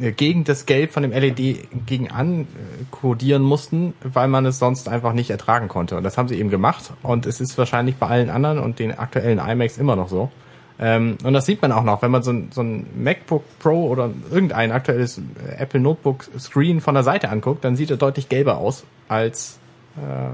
äh, 0.00 0.12
gegen 0.12 0.44
das 0.44 0.66
Gelb 0.66 0.92
von 0.92 1.02
dem 1.02 1.12
LED 1.12 1.86
gegen 1.86 2.10
an 2.10 2.42
äh, 2.42 2.46
kodieren 2.90 3.42
mussten, 3.42 3.94
weil 4.02 4.28
man 4.28 4.46
es 4.46 4.58
sonst 4.58 4.88
einfach 4.88 5.12
nicht 5.12 5.30
ertragen 5.30 5.68
konnte. 5.68 5.96
Und 5.96 6.04
das 6.04 6.16
haben 6.16 6.28
sie 6.28 6.38
eben 6.38 6.50
gemacht 6.50 6.92
und 7.02 7.26
es 7.26 7.40
ist 7.40 7.58
wahrscheinlich 7.58 7.96
bei 7.96 8.06
allen 8.06 8.30
anderen 8.30 8.58
und 8.58 8.78
den 8.78 8.98
aktuellen 8.98 9.38
iMacs 9.38 9.78
immer 9.78 9.96
noch 9.96 10.08
so. 10.08 10.30
Ähm, 10.78 11.18
und 11.22 11.34
das 11.34 11.44
sieht 11.44 11.60
man 11.60 11.72
auch 11.72 11.84
noch, 11.84 12.00
wenn 12.00 12.10
man 12.10 12.22
so 12.22 12.32
ein, 12.32 12.48
so 12.52 12.62
ein 12.62 12.86
MacBook 12.96 13.44
Pro 13.58 13.86
oder 13.88 14.10
irgendein 14.30 14.72
aktuelles 14.72 15.18
äh, 15.18 15.56
Apple 15.58 15.80
Notebook 15.80 16.24
Screen 16.38 16.80
von 16.80 16.94
der 16.94 17.04
Seite 17.04 17.28
anguckt, 17.28 17.64
dann 17.64 17.76
sieht 17.76 17.90
er 17.90 17.98
deutlich 17.98 18.30
gelber 18.30 18.56
aus 18.56 18.84
als 19.06 19.58
äh, 19.96 20.30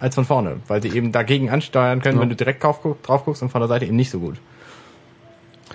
als 0.00 0.14
von 0.14 0.24
vorne, 0.24 0.56
weil 0.66 0.82
sie 0.82 0.88
eben 0.88 1.12
dagegen 1.12 1.50
ansteuern 1.50 2.00
können, 2.00 2.16
Ja. 2.16 2.22
wenn 2.22 2.28
du 2.30 2.36
direkt 2.36 2.62
drauf, 2.64 2.80
drauf 3.02 3.24
guckst 3.24 3.42
und 3.42 3.50
von 3.50 3.60
der 3.60 3.68
Seite 3.68 3.84
eben 3.84 3.96
nicht 3.96 4.10
so 4.10 4.18
gut. 4.18 4.36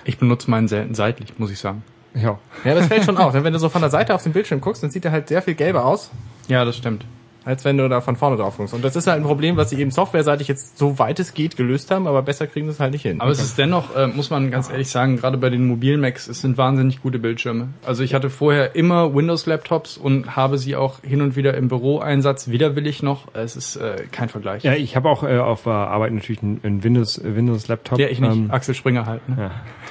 Ich 0.04 0.18
benutze 0.18 0.50
meinen 0.50 0.68
selten 0.68 0.94
seitlich, 0.94 1.38
muss 1.38 1.50
ich 1.50 1.58
sagen. 1.58 1.82
Ja. 2.14 2.38
Ja, 2.64 2.74
das 2.74 2.86
fällt 2.86 3.04
schon 3.04 3.18
auf. 3.18 3.34
Wenn 3.34 3.52
du 3.52 3.58
so 3.58 3.68
von 3.68 3.80
der 3.82 3.90
Seite 3.90 4.14
auf 4.14 4.22
den 4.22 4.32
Bildschirm 4.32 4.60
guckst, 4.60 4.82
dann 4.82 4.90
sieht 4.90 5.04
er 5.04 5.12
halt 5.12 5.28
sehr 5.28 5.42
viel 5.42 5.54
gelber 5.54 5.84
aus, 5.84 6.10
Ja, 6.48 6.64
das 6.64 6.76
stimmt. 6.76 7.04
Als 7.46 7.64
wenn 7.64 7.78
du 7.78 7.88
da 7.88 8.00
von 8.00 8.16
vorne 8.16 8.36
drauf 8.36 8.56
guckst. 8.56 8.74
Und 8.74 8.84
das 8.84 8.96
ist 8.96 9.06
halt 9.06 9.18
ein 9.18 9.22
Problem, 9.22 9.56
was 9.56 9.70
sie 9.70 9.80
eben 9.80 9.92
softwareseitig 9.92 10.48
jetzt 10.48 10.76
so 10.76 10.98
weit 10.98 11.20
es 11.20 11.32
geht 11.32 11.56
gelöst 11.56 11.92
haben, 11.92 12.08
aber 12.08 12.20
besser 12.22 12.48
kriegen 12.48 12.66
sie 12.66 12.72
es 12.72 12.80
halt 12.80 12.90
nicht 12.90 13.02
hin. 13.02 13.20
Aber 13.20 13.30
es 13.30 13.40
ist 13.40 13.56
dennoch, 13.56 13.94
äh, 13.94 14.08
muss 14.08 14.30
man 14.30 14.50
ganz 14.50 14.68
ehrlich 14.68 14.90
sagen, 14.90 15.16
gerade 15.16 15.38
bei 15.38 15.48
den 15.48 15.64
Mobil-Macs, 15.68 16.26
es 16.26 16.40
sind 16.40 16.58
wahnsinnig 16.58 17.02
gute 17.02 17.20
Bildschirme. 17.20 17.68
Also 17.84 18.02
ich 18.02 18.14
hatte 18.14 18.30
vorher 18.30 18.74
immer 18.74 19.14
Windows-Laptops 19.14 19.96
und 19.96 20.34
habe 20.34 20.58
sie 20.58 20.74
auch 20.74 21.02
hin 21.02 21.22
und 21.22 21.36
wieder 21.36 21.54
im 21.54 21.68
Büroeinsatz 21.68 22.48
widerwillig 22.48 23.04
noch. 23.04 23.28
Es 23.32 23.54
ist 23.54 23.76
äh, 23.76 24.06
kein 24.10 24.28
Vergleich. 24.28 24.64
Ja, 24.64 24.74
ich 24.74 24.96
habe 24.96 25.08
auch 25.08 25.22
äh, 25.22 25.38
auf 25.38 25.66
äh, 25.66 25.70
Arbeit 25.70 26.12
natürlich 26.12 26.42
einen, 26.42 26.82
Windows 26.82 27.16
äh, 27.16 27.36
Windows 27.36 27.68
Laptop. 27.68 27.96
Der 27.96 28.10
ich 28.10 28.18
nicht. 28.18 28.32
Ähm, 28.32 28.50
Axel 28.50 28.74
Springer 28.74 29.06
halt. 29.06 29.28
Ne? 29.28 29.36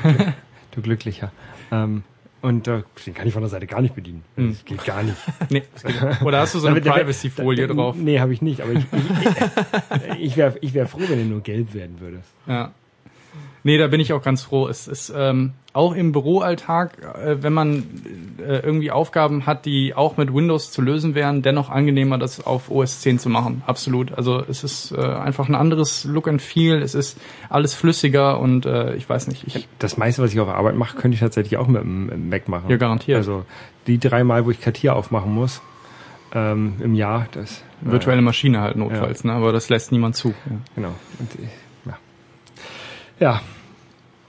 ja, 0.03 0.11
du, 0.11 0.33
du 0.75 0.81
glücklicher. 0.81 1.31
Ähm, 1.71 2.03
und 2.45 2.67
äh, 2.67 2.83
den 3.07 3.15
kann 3.15 3.25
ich 3.25 3.33
von 3.33 3.41
der 3.41 3.49
Seite 3.49 3.65
gar 3.65 3.81
nicht 3.81 3.95
bedienen. 3.95 4.23
Hm. 4.35 4.49
Das 4.51 4.65
geht 4.65 4.85
gar 4.85 5.01
nicht. 5.01 5.17
Nee. 5.49 5.63
Oder 6.23 6.41
hast 6.41 6.53
du 6.53 6.59
so 6.59 6.67
eine 6.67 6.79
Privacy-Folie 6.79 7.65
drauf? 7.65 7.95
Nee, 7.97 8.19
habe 8.19 8.33
ich 8.33 8.41
nicht. 8.43 8.61
Aber 8.61 8.71
ich, 8.71 8.85
ich, 8.91 10.19
ich 10.19 10.37
wäre 10.37 10.55
ich 10.61 10.75
wär 10.75 10.87
froh, 10.87 11.01
wenn 11.07 11.17
du 11.17 11.25
nur 11.25 11.41
gelb 11.41 11.73
werden 11.73 11.99
würdest. 11.99 12.29
Ja. 12.45 12.71
Nee, 13.63 13.79
da 13.79 13.87
bin 13.87 13.99
ich 13.99 14.13
auch 14.13 14.21
ganz 14.21 14.43
froh. 14.43 14.67
Es 14.67 14.87
ist 14.87 15.11
ähm, 15.15 15.53
auch 15.73 15.95
im 15.95 16.11
Büroalltag, 16.11 16.99
äh, 17.15 17.41
wenn 17.41 17.51
man 17.51 17.83
äh, 18.39 18.59
irgendwie 18.59 18.91
Aufgaben 18.91 19.45
hat, 19.45 19.65
die 19.65 19.93
auch 19.93 20.17
mit 20.17 20.33
Windows 20.33 20.71
zu 20.71 20.81
lösen 20.81 21.15
wären, 21.15 21.41
dennoch 21.41 21.69
angenehmer, 21.69 22.17
das 22.17 22.45
auf 22.45 22.69
OS 22.69 23.01
10 23.01 23.19
zu 23.19 23.29
machen. 23.29 23.63
Absolut. 23.65 24.13
Also 24.13 24.43
es 24.49 24.63
ist 24.63 24.91
äh, 24.91 25.01
einfach 25.01 25.47
ein 25.47 25.55
anderes 25.55 26.03
Look 26.05 26.27
and 26.27 26.41
Feel. 26.41 26.81
Es 26.81 26.95
ist 26.95 27.17
alles 27.49 27.73
flüssiger 27.73 28.39
und 28.39 28.65
äh, 28.65 28.95
ich 28.95 29.07
weiß 29.09 29.27
nicht, 29.27 29.45
ich 29.47 29.67
Das 29.79 29.97
meiste, 29.97 30.21
was 30.21 30.33
ich 30.33 30.39
auf 30.39 30.47
der 30.47 30.57
Arbeit 30.57 30.75
mache, 30.75 30.97
könnte 30.97 31.15
ich 31.15 31.21
tatsächlich 31.21 31.57
auch 31.57 31.67
mit 31.67 31.81
dem 31.81 32.29
Mac 32.29 32.47
machen. 32.47 32.69
Ja, 32.69 32.77
garantiert. 32.77 33.17
Also 33.17 33.45
die 33.87 33.99
drei 33.99 34.23
Mal, 34.23 34.45
wo 34.45 34.51
ich 34.51 34.61
Kartier 34.61 34.95
aufmachen 34.95 35.33
muss 35.33 35.61
ähm, 36.33 36.75
im 36.79 36.93
Jahr, 36.95 37.27
das 37.31 37.63
virtuelle 37.81 38.21
Maschine 38.21 38.61
halt 38.61 38.75
notfalls, 38.75 39.23
ne? 39.23 39.33
Aber 39.33 39.51
das 39.53 39.69
lässt 39.69 39.91
niemand 39.91 40.15
zu. 40.15 40.29
Ja. 40.29 40.57
Genau. 40.75 40.93
Und, 41.19 41.35
äh, 41.35 41.47
ja. 41.85 41.97
ja, 43.19 43.41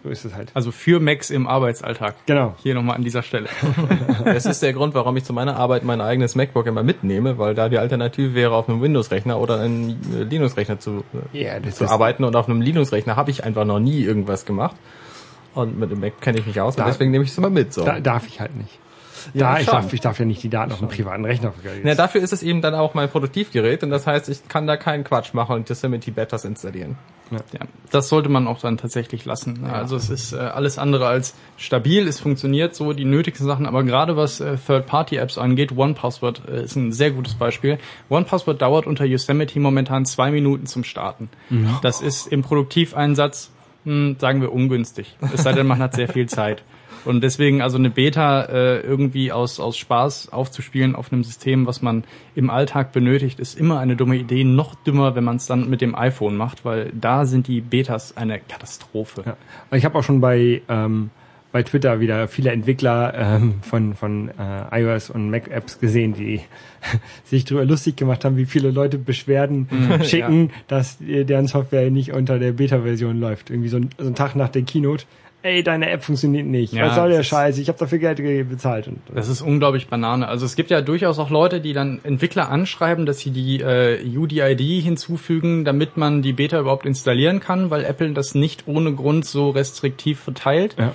so 0.06 0.12
ist 0.12 0.24
es 0.24 0.34
halt. 0.34 0.52
Also 0.54 0.70
für 0.70 1.00
Macs 1.00 1.30
im 1.30 1.48
Arbeitsalltag. 1.48 2.14
Genau. 2.26 2.54
Hier 2.62 2.74
nochmal 2.74 2.96
an 2.96 3.02
dieser 3.02 3.22
Stelle. 3.22 3.48
Das 4.24 4.46
ist 4.46 4.62
der 4.62 4.72
Grund, 4.72 4.94
warum 4.94 5.16
ich 5.16 5.24
zu 5.24 5.32
meiner 5.32 5.56
Arbeit 5.56 5.84
mein 5.84 6.00
eigenes 6.00 6.34
MacBook 6.34 6.66
immer 6.66 6.82
mitnehme, 6.82 7.38
weil 7.38 7.54
da 7.54 7.68
die 7.68 7.78
Alternative 7.78 8.34
wäre, 8.34 8.54
auf 8.54 8.68
einem 8.68 8.80
Windows-Rechner 8.82 9.38
oder 9.38 9.60
einem 9.60 9.96
äh, 10.14 10.22
Linux-Rechner 10.22 10.78
zu, 10.78 11.04
äh, 11.32 11.42
Ja, 11.44 11.60
das 11.60 11.76
zu 11.76 11.88
arbeiten. 11.88 12.24
Und 12.24 12.36
auf 12.36 12.48
einem 12.48 12.60
Linux-Rechner 12.60 13.16
habe 13.16 13.30
ich 13.30 13.44
einfach 13.44 13.64
noch 13.64 13.78
nie 13.80 14.02
irgendwas 14.02 14.44
gemacht. 14.44 14.76
Und 15.54 15.78
mit 15.78 15.90
dem 15.90 16.00
Mac 16.00 16.20
kenne 16.20 16.38
ich 16.38 16.46
mich 16.46 16.60
aus 16.60 16.76
Da- 16.76 16.84
und 16.84 16.90
deswegen 16.90 17.10
nehme 17.10 17.24
ich 17.24 17.30
es 17.30 17.38
immer 17.38 17.50
mit. 17.50 17.72
So. 17.72 17.84
Da 17.84 18.00
darf 18.00 18.26
ich 18.26 18.40
halt 18.40 18.56
nicht. 18.56 18.78
Ja, 19.34 19.54
Ja, 19.54 19.60
ich 19.60 19.66
darf, 19.66 19.92
ich 19.92 20.00
darf 20.00 20.18
ja 20.18 20.24
nicht 20.24 20.42
die 20.42 20.48
Daten 20.48 20.72
auf 20.72 20.80
einem 20.80 20.90
privaten 20.90 21.24
Rechner 21.24 21.52
vergessen. 21.52 21.80
Na, 21.84 21.94
dafür 21.94 22.20
ist 22.22 22.32
es 22.32 22.42
eben 22.42 22.60
dann 22.62 22.74
auch 22.74 22.94
mein 22.94 23.08
Produktivgerät 23.08 23.82
und 23.82 23.90
das 23.90 24.06
heißt, 24.06 24.28
ich 24.28 24.48
kann 24.48 24.66
da 24.66 24.76
keinen 24.76 25.04
Quatsch 25.04 25.34
machen 25.34 25.56
und 25.56 25.68
Yosemite 25.68 26.10
Betas 26.12 26.44
installieren. 26.44 26.96
Ja, 27.32 27.40
das 27.90 28.08
sollte 28.08 28.28
man 28.28 28.46
auch 28.46 28.60
dann 28.60 28.76
tatsächlich 28.78 29.24
lassen. 29.24 29.62
ne? 29.62 29.72
Also 29.72 29.96
es 29.96 30.10
ist 30.10 30.32
äh, 30.32 30.36
alles 30.36 30.78
andere 30.78 31.08
als 31.08 31.34
stabil, 31.56 32.06
es 32.06 32.20
funktioniert 32.20 32.76
so, 32.76 32.92
die 32.92 33.04
nötigsten 33.04 33.44
Sachen, 33.48 33.66
aber 33.66 33.82
gerade 33.82 34.16
was 34.16 34.38
äh, 34.38 34.56
Third-Party-Apps 34.64 35.36
angeht, 35.36 35.76
OnePassword 35.76 36.42
äh, 36.48 36.62
ist 36.62 36.76
ein 36.76 36.92
sehr 36.92 37.10
gutes 37.10 37.34
Beispiel. 37.34 37.78
OnePassword 38.10 38.62
dauert 38.62 38.86
unter 38.86 39.04
Yosemite 39.04 39.58
momentan 39.58 40.06
zwei 40.06 40.30
Minuten 40.30 40.66
zum 40.66 40.84
Starten. 40.84 41.28
Das 41.82 42.00
ist 42.00 42.28
im 42.28 42.42
Produktiveinsatz, 42.42 43.50
mh, 43.84 44.16
sagen 44.20 44.40
wir, 44.40 44.52
ungünstig. 44.52 45.16
Es 45.34 45.42
sei 45.42 45.52
denn, 45.52 45.66
man 45.66 45.80
hat 45.80 45.94
sehr 45.94 46.08
viel 46.08 46.28
Zeit. 46.28 46.62
Und 47.06 47.22
deswegen 47.22 47.62
also 47.62 47.78
eine 47.78 47.90
Beta 47.90 48.42
äh, 48.42 48.80
irgendwie 48.80 49.32
aus, 49.32 49.60
aus 49.60 49.76
Spaß 49.76 50.32
aufzuspielen 50.32 50.94
auf 50.94 51.12
einem 51.12 51.24
System, 51.24 51.66
was 51.66 51.82
man 51.82 52.04
im 52.34 52.50
Alltag 52.50 52.92
benötigt, 52.92 53.40
ist 53.40 53.58
immer 53.58 53.78
eine 53.80 53.96
dumme 53.96 54.16
Idee. 54.16 54.44
Noch 54.44 54.74
dümmer, 54.74 55.14
wenn 55.14 55.24
man 55.24 55.36
es 55.36 55.46
dann 55.46 55.68
mit 55.70 55.80
dem 55.80 55.94
iPhone 55.94 56.36
macht, 56.36 56.64
weil 56.64 56.92
da 56.98 57.24
sind 57.24 57.48
die 57.48 57.60
Betas 57.60 58.16
eine 58.16 58.38
Katastrophe. 58.40 59.22
Ja. 59.24 59.76
Ich 59.76 59.84
habe 59.84 59.98
auch 59.98 60.04
schon 60.04 60.20
bei 60.20 60.62
ähm, 60.68 61.10
bei 61.56 61.62
Twitter 61.62 62.00
wieder 62.00 62.28
viele 62.28 62.50
Entwickler 62.50 63.14
ähm, 63.16 63.62
von, 63.62 63.94
von 63.94 64.28
äh, 64.28 64.82
iOS 64.82 65.08
und 65.08 65.30
Mac-Apps 65.30 65.80
gesehen, 65.80 66.12
die 66.12 66.42
sich 67.24 67.46
darüber 67.46 67.64
lustig 67.64 67.96
gemacht 67.96 68.26
haben, 68.26 68.36
wie 68.36 68.44
viele 68.44 68.70
Leute 68.70 68.98
Beschwerden 68.98 69.66
schicken, 70.02 70.50
dass 70.68 71.00
äh, 71.00 71.24
deren 71.24 71.46
Software 71.46 71.90
nicht 71.90 72.12
unter 72.12 72.38
der 72.38 72.52
Beta-Version 72.52 73.18
läuft. 73.18 73.48
Irgendwie 73.48 73.70
so 73.70 73.78
ein, 73.78 73.88
so 73.96 74.06
ein 74.06 74.14
Tag 74.14 74.36
nach 74.36 74.50
der 74.50 74.62
Keynote. 74.62 75.06
Ey, 75.46 75.62
deine 75.62 75.90
App 75.90 76.02
funktioniert 76.02 76.46
nicht. 76.46 76.72
Ja, 76.72 76.86
Was 76.86 76.96
soll 76.96 77.08
der 77.10 77.18
das 77.18 77.26
ist- 77.26 77.30
Scheiß? 77.30 77.58
Ich 77.58 77.68
habe 77.68 77.78
dafür 77.78 77.98
Geld 77.98 78.16
ge- 78.18 78.42
bezahlt. 78.42 78.88
Und, 78.88 78.98
Das 79.14 79.28
ist 79.28 79.42
unglaublich 79.42 79.86
Banane. 79.86 80.26
Also 80.26 80.44
es 80.44 80.56
gibt 80.56 80.70
ja 80.70 80.80
durchaus 80.80 81.18
auch 81.20 81.30
Leute, 81.30 81.60
die 81.60 81.72
dann 81.72 82.00
Entwickler 82.02 82.50
anschreiben, 82.50 83.06
dass 83.06 83.20
sie 83.20 83.30
die 83.30 83.60
äh, 83.60 83.98
UDID 84.04 84.82
hinzufügen, 84.82 85.64
damit 85.64 85.96
man 85.96 86.22
die 86.22 86.32
Beta 86.32 86.58
überhaupt 86.58 86.84
installieren 86.84 87.38
kann, 87.40 87.70
weil 87.70 87.84
Apple 87.84 88.10
das 88.12 88.34
nicht 88.34 88.64
ohne 88.66 88.92
Grund 88.94 89.24
so 89.24 89.50
restriktiv 89.50 90.18
verteilt. 90.18 90.74
Ja. 90.78 90.92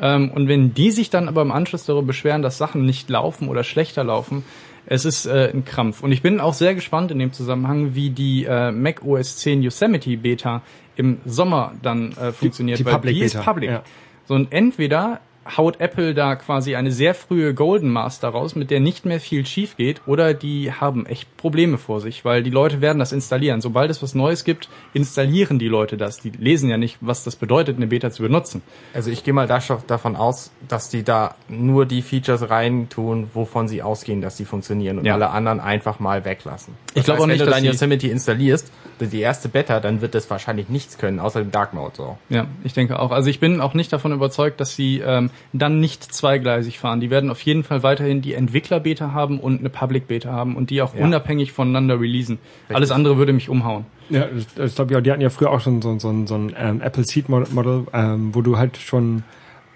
Ähm, 0.00 0.30
und 0.32 0.48
wenn 0.48 0.74
die 0.74 0.90
sich 0.90 1.08
dann 1.08 1.26
aber 1.28 1.40
im 1.42 1.52
Anschluss 1.52 1.86
darüber 1.86 2.06
beschweren, 2.08 2.42
dass 2.42 2.58
Sachen 2.58 2.84
nicht 2.84 3.08
laufen 3.08 3.48
oder 3.48 3.64
schlechter 3.64 4.04
laufen, 4.04 4.44
es 4.86 5.06
ist 5.06 5.24
äh, 5.24 5.50
ein 5.50 5.64
Krampf. 5.64 6.02
Und 6.02 6.12
ich 6.12 6.20
bin 6.20 6.40
auch 6.40 6.52
sehr 6.52 6.74
gespannt 6.74 7.10
in 7.10 7.18
dem 7.18 7.32
Zusammenhang, 7.32 7.94
wie 7.94 8.10
die 8.10 8.44
äh, 8.44 8.70
Mac 8.70 9.02
OS 9.02 9.38
10 9.38 9.62
Yosemite 9.62 10.14
Beta 10.18 10.60
im 10.96 11.18
Sommer 11.24 11.72
dann 11.82 12.12
äh, 12.12 12.32
funktioniert, 12.32 12.78
die 12.78 12.84
weil 12.84 12.94
Public 12.94 13.14
die 13.16 13.22
ist 13.22 13.32
Beta, 13.34 13.44
public. 13.44 13.70
ja. 13.70 13.82
So 14.26 14.34
und 14.34 14.52
entweder 14.52 15.20
haut 15.58 15.78
Apple 15.78 16.14
da 16.14 16.36
quasi 16.36 16.74
eine 16.74 16.90
sehr 16.90 17.14
frühe 17.14 17.52
Golden 17.52 17.90
Master 17.90 18.30
raus, 18.30 18.54
mit 18.56 18.70
der 18.70 18.80
nicht 18.80 19.04
mehr 19.04 19.20
viel 19.20 19.44
schief 19.44 19.76
geht, 19.76 20.00
oder 20.06 20.32
die 20.32 20.72
haben 20.72 21.04
echt 21.04 21.36
Probleme 21.36 21.76
vor 21.76 22.00
sich, 22.00 22.24
weil 22.24 22.42
die 22.42 22.48
Leute 22.48 22.80
werden 22.80 22.98
das 22.98 23.12
installieren. 23.12 23.60
Sobald 23.60 23.90
es 23.90 24.02
was 24.02 24.14
Neues 24.14 24.44
gibt, 24.44 24.70
installieren 24.94 25.58
die 25.58 25.68
Leute 25.68 25.98
das. 25.98 26.18
Die 26.20 26.30
lesen 26.30 26.70
ja 26.70 26.78
nicht, 26.78 26.96
was 27.02 27.24
das 27.24 27.36
bedeutet, 27.36 27.76
eine 27.76 27.88
Beta 27.88 28.10
zu 28.10 28.22
benutzen. 28.22 28.62
Also 28.94 29.10
ich 29.10 29.22
gehe 29.22 29.34
mal 29.34 29.46
da 29.46 29.60
schon 29.60 29.80
davon 29.86 30.16
aus, 30.16 30.50
dass 30.66 30.88
die 30.88 31.02
da 31.02 31.34
nur 31.50 31.84
die 31.84 32.00
Features 32.00 32.48
reintun, 32.48 33.28
wovon 33.34 33.68
sie 33.68 33.82
ausgehen, 33.82 34.22
dass 34.22 34.36
die 34.36 34.46
funktionieren 34.46 34.98
und 34.98 35.04
Ja. 35.04 35.12
alle 35.12 35.28
anderen 35.28 35.60
einfach 35.60 36.00
mal 36.00 36.24
weglassen. 36.24 36.72
Ich 36.88 36.94
Das 36.94 37.04
glaube 37.04 37.18
heißt, 37.18 37.22
auch 37.22 37.26
nicht, 37.26 37.40
wenn 37.40 37.46
du 37.46 37.50
dass 37.50 37.54
dein 37.60 37.64
Yosemite 37.66 38.08
installierst, 38.08 38.72
die 39.00 39.20
erste 39.20 39.48
Beta, 39.48 39.80
dann 39.80 40.00
wird 40.00 40.14
das 40.14 40.28
wahrscheinlich 40.30 40.68
nichts 40.68 40.98
können, 40.98 41.20
außer 41.20 41.40
dem 41.40 41.50
Dark 41.50 41.74
Mode 41.74 41.92
so. 41.96 42.18
Ja, 42.28 42.46
ich 42.64 42.72
denke 42.72 42.98
auch. 42.98 43.10
Also 43.10 43.30
ich 43.30 43.40
bin 43.40 43.60
auch 43.60 43.74
nicht 43.74 43.92
davon 43.92 44.12
überzeugt, 44.12 44.60
dass 44.60 44.74
sie 44.76 45.00
ähm, 45.04 45.30
dann 45.52 45.80
nicht 45.80 46.02
zweigleisig 46.04 46.78
fahren. 46.78 47.00
Die 47.00 47.10
werden 47.10 47.30
auf 47.30 47.40
jeden 47.42 47.64
Fall 47.64 47.82
weiterhin 47.82 48.22
die 48.22 48.34
Entwickler-Beta 48.34 49.12
haben 49.12 49.40
und 49.40 49.60
eine 49.60 49.70
Public-Beta 49.70 50.30
haben 50.30 50.56
und 50.56 50.70
die 50.70 50.82
auch 50.82 50.94
Ja. 50.94 51.04
unabhängig 51.04 51.52
voneinander 51.52 52.00
releasen. 52.00 52.38
Alles 52.68 52.90
andere 52.90 53.16
würde 53.18 53.32
mich 53.32 53.48
umhauen. 53.48 53.84
Ja, 54.10 54.26
das 54.56 54.74
glaube 54.74 54.92
ich 54.92 54.98
auch. 54.98 55.02
Die 55.02 55.10
hatten 55.10 55.22
ja 55.22 55.30
früher 55.30 55.50
auch 55.50 55.60
schon 55.60 55.80
so, 55.80 55.98
so, 55.98 56.12
so 56.26 56.34
ein 56.34 56.54
ähm, 56.58 56.80
Apple 56.82 57.04
Seed 57.04 57.28
Mod- 57.28 57.52
Model, 57.52 57.86
ähm, 57.92 58.34
wo 58.34 58.42
du 58.42 58.58
halt 58.58 58.76
schon 58.76 59.22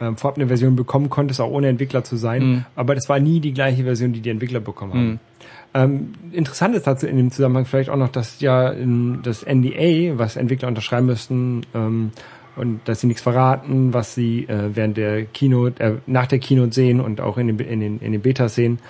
ähm, 0.00 0.16
vorab 0.16 0.36
eine 0.36 0.48
Version 0.48 0.76
bekommen 0.76 1.10
konntest, 1.10 1.40
auch 1.40 1.50
ohne 1.50 1.68
Entwickler 1.68 2.04
zu 2.04 2.16
sein. 2.16 2.42
Mhm. 2.42 2.64
Aber 2.76 2.94
das 2.94 3.08
war 3.08 3.18
nie 3.20 3.40
die 3.40 3.52
gleiche 3.52 3.84
Version, 3.84 4.12
die 4.12 4.20
die 4.20 4.30
Entwickler 4.30 4.60
bekommen 4.60 4.92
haben. 4.92 5.20
Ähm, 5.74 6.12
interessant 6.32 6.74
ist 6.74 6.86
dazu 6.86 7.06
in 7.06 7.16
dem 7.16 7.30
Zusammenhang 7.30 7.66
vielleicht 7.66 7.90
auch 7.90 7.96
noch, 7.96 8.08
dass 8.08 8.40
ja 8.40 8.72
das 9.22 9.44
NDA, 9.44 10.18
was 10.18 10.36
Entwickler 10.36 10.68
unterschreiben 10.68 11.06
müssten, 11.06 11.62
ähm, 11.74 12.12
und 12.58 12.80
dass 12.86 13.00
sie 13.00 13.06
nichts 13.06 13.22
verraten, 13.22 13.94
was 13.94 14.14
sie 14.14 14.44
äh, 14.48 14.74
während 14.74 14.96
der 14.96 15.26
Keynote, 15.26 15.80
äh, 15.80 15.92
nach 16.06 16.26
der 16.26 16.40
Keynote 16.40 16.72
sehen 16.72 17.00
und 17.00 17.20
auch 17.20 17.38
in 17.38 17.46
den, 17.46 17.58
in 17.60 17.80
den, 17.80 18.00
in 18.00 18.12
den 18.12 18.20
Betas 18.20 18.56
sehen, 18.56 18.80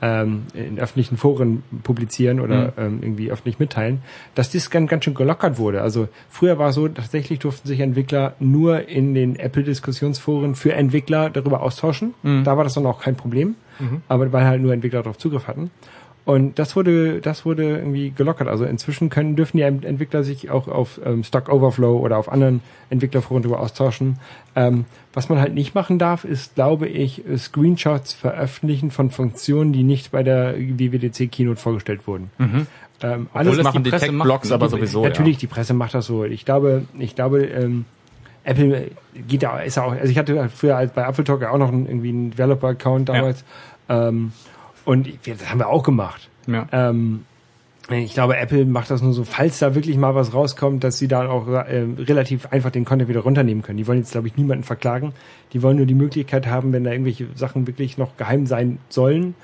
ähm, 0.00 0.44
in 0.54 0.78
öffentlichen 0.78 1.16
Foren 1.16 1.62
publizieren 1.82 2.40
oder 2.40 2.72
ähm, 2.76 2.98
irgendwie 3.02 3.30
öffentlich 3.30 3.58
mitteilen, 3.58 4.00
dass 4.34 4.50
das 4.50 4.70
ganz, 4.70 4.88
ganz 4.90 5.04
schön 5.04 5.14
gelockert 5.14 5.58
wurde. 5.58 5.82
Also 5.82 6.08
früher 6.30 6.58
war 6.58 6.72
so, 6.72 6.88
tatsächlich 6.88 7.40
durften 7.40 7.66
sich 7.66 7.80
Entwickler 7.80 8.34
nur 8.38 8.88
in 8.88 9.14
den 9.14 9.36
Apple-Diskussionsforen 9.36 10.54
für 10.54 10.72
Entwickler 10.72 11.30
darüber 11.30 11.62
austauschen. 11.62 12.14
Da 12.44 12.56
war 12.56 12.64
das 12.64 12.74
dann 12.74 12.86
auch 12.86 13.00
kein 13.00 13.16
Problem, 13.16 13.56
aber 14.08 14.32
weil 14.32 14.44
halt 14.44 14.62
nur 14.62 14.72
Entwickler 14.72 15.02
darauf 15.02 15.18
Zugriff 15.18 15.46
hatten. 15.48 15.70
Und 16.28 16.58
das 16.58 16.76
wurde, 16.76 17.22
das 17.22 17.46
wurde 17.46 17.78
irgendwie 17.78 18.10
gelockert. 18.10 18.48
Also 18.48 18.66
inzwischen 18.66 19.08
können, 19.08 19.34
dürfen 19.34 19.56
die 19.56 19.62
Entwickler 19.62 20.24
sich 20.24 20.50
auch 20.50 20.68
auf 20.68 21.00
ähm, 21.02 21.24
Stack 21.24 21.48
Overflow 21.48 21.96
oder 22.00 22.18
auf 22.18 22.30
anderen 22.30 22.60
Entwicklerforen 22.90 23.42
darüber 23.42 23.60
austauschen. 23.60 24.18
Ähm, 24.54 24.84
was 25.14 25.30
man 25.30 25.40
halt 25.40 25.54
nicht 25.54 25.74
machen 25.74 25.98
darf, 25.98 26.24
ist, 26.26 26.54
glaube 26.54 26.86
ich, 26.86 27.22
Screenshots 27.34 28.12
veröffentlichen 28.12 28.90
von 28.90 29.10
Funktionen, 29.10 29.72
die 29.72 29.82
nicht 29.84 30.10
bei 30.10 30.22
der 30.22 30.54
WWDC 30.58 31.32
Keynote 31.32 31.58
vorgestellt 31.58 32.06
wurden. 32.06 32.30
Ähm, 32.38 32.66
Das 33.00 33.16
alles 33.32 33.56
das 33.56 33.64
machen 33.64 33.82
die 33.84 33.88
Presse 33.90 34.12
macht, 34.12 34.52
aber 34.52 34.66
die- 34.66 34.70
sowieso. 34.72 35.02
Natürlich, 35.04 35.38
die 35.38 35.46
Presse 35.46 35.72
macht 35.72 35.94
das 35.94 36.04
so. 36.04 36.24
Ich 36.24 36.44
glaube, 36.44 36.82
ich 36.98 37.14
glaube, 37.14 37.44
ähm, 37.46 37.86
Apple 38.44 38.90
geht 39.26 39.42
da, 39.44 39.60
ist 39.60 39.76
ja 39.78 39.84
auch, 39.84 39.92
also 39.92 40.10
ich 40.10 40.18
hatte 40.18 40.50
früher 40.54 40.90
bei 40.94 41.08
Apple 41.08 41.24
Talk 41.24 41.40
ja 41.40 41.52
auch 41.52 41.58
noch 41.58 41.72
einen, 41.72 41.86
irgendwie 41.86 42.10
einen 42.10 42.30
Developer-Account 42.32 43.08
damals. 43.08 43.44
Ähm, 43.88 44.32
und 44.88 45.06
das 45.26 45.50
haben 45.50 45.58
wir 45.58 45.68
auch 45.68 45.82
gemacht. 45.82 46.30
Ja. 46.46 46.66
Ähm, 46.72 47.26
ich 47.90 48.14
glaube, 48.14 48.38
Apple 48.38 48.64
macht 48.64 48.90
das 48.90 49.02
nur 49.02 49.12
so, 49.12 49.22
falls 49.22 49.58
da 49.58 49.74
wirklich 49.74 49.98
mal 49.98 50.14
was 50.14 50.32
rauskommt, 50.32 50.82
dass 50.82 50.96
sie 50.96 51.08
da 51.08 51.28
auch 51.28 51.46
ähm, 51.68 51.96
relativ 51.98 52.46
einfach 52.46 52.70
den 52.70 52.86
Content 52.86 53.10
wieder 53.10 53.20
runternehmen 53.20 53.62
können. 53.62 53.76
Die 53.76 53.86
wollen 53.86 53.98
jetzt, 53.98 54.12
glaube 54.12 54.28
ich, 54.28 54.38
niemanden 54.38 54.64
verklagen. 54.64 55.12
Die 55.52 55.62
wollen 55.62 55.76
nur 55.76 55.84
die 55.84 55.94
Möglichkeit 55.94 56.46
haben, 56.46 56.72
wenn 56.72 56.84
da 56.84 56.92
irgendwelche 56.92 57.26
Sachen 57.34 57.66
wirklich 57.66 57.98
noch 57.98 58.16
geheim 58.16 58.46
sein 58.46 58.78
sollen, 58.88 59.34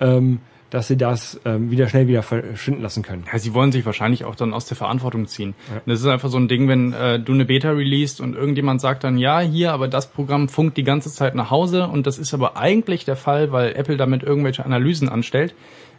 ähm, 0.00 0.40
dass 0.70 0.86
sie 0.86 0.96
das 0.96 1.40
ähm, 1.44 1.70
wieder 1.70 1.88
schnell 1.88 2.06
wieder 2.06 2.22
verschwinden 2.22 2.82
lassen 2.82 3.02
können. 3.02 3.24
Ja, 3.30 3.38
sie 3.38 3.54
wollen 3.54 3.72
sich 3.72 3.84
wahrscheinlich 3.84 4.24
auch 4.24 4.36
dann 4.36 4.54
aus 4.54 4.66
der 4.66 4.76
Verantwortung 4.76 5.26
ziehen. 5.26 5.54
Und 5.68 5.82
Das 5.86 6.00
ist 6.00 6.06
einfach 6.06 6.28
so 6.28 6.38
ein 6.38 6.48
Ding, 6.48 6.68
wenn 6.68 6.92
äh, 6.92 7.18
du 7.18 7.32
eine 7.32 7.44
Beta 7.44 7.70
releast 7.70 8.20
und 8.20 8.34
irgendjemand 8.34 8.80
sagt 8.80 9.04
dann, 9.04 9.18
ja, 9.18 9.40
hier, 9.40 9.72
aber 9.72 9.88
das 9.88 10.10
Programm 10.10 10.48
funkt 10.48 10.76
die 10.76 10.84
ganze 10.84 11.12
Zeit 11.12 11.34
nach 11.34 11.50
Hause 11.50 11.88
und 11.88 12.06
das 12.06 12.18
ist 12.18 12.32
aber 12.32 12.56
eigentlich 12.56 13.04
der 13.04 13.16
Fall, 13.16 13.52
weil 13.52 13.74
Apple 13.74 13.96
damit 13.96 14.22
irgendwelche 14.22 14.64
Analysen 14.64 15.08
anstellt, 15.08 15.54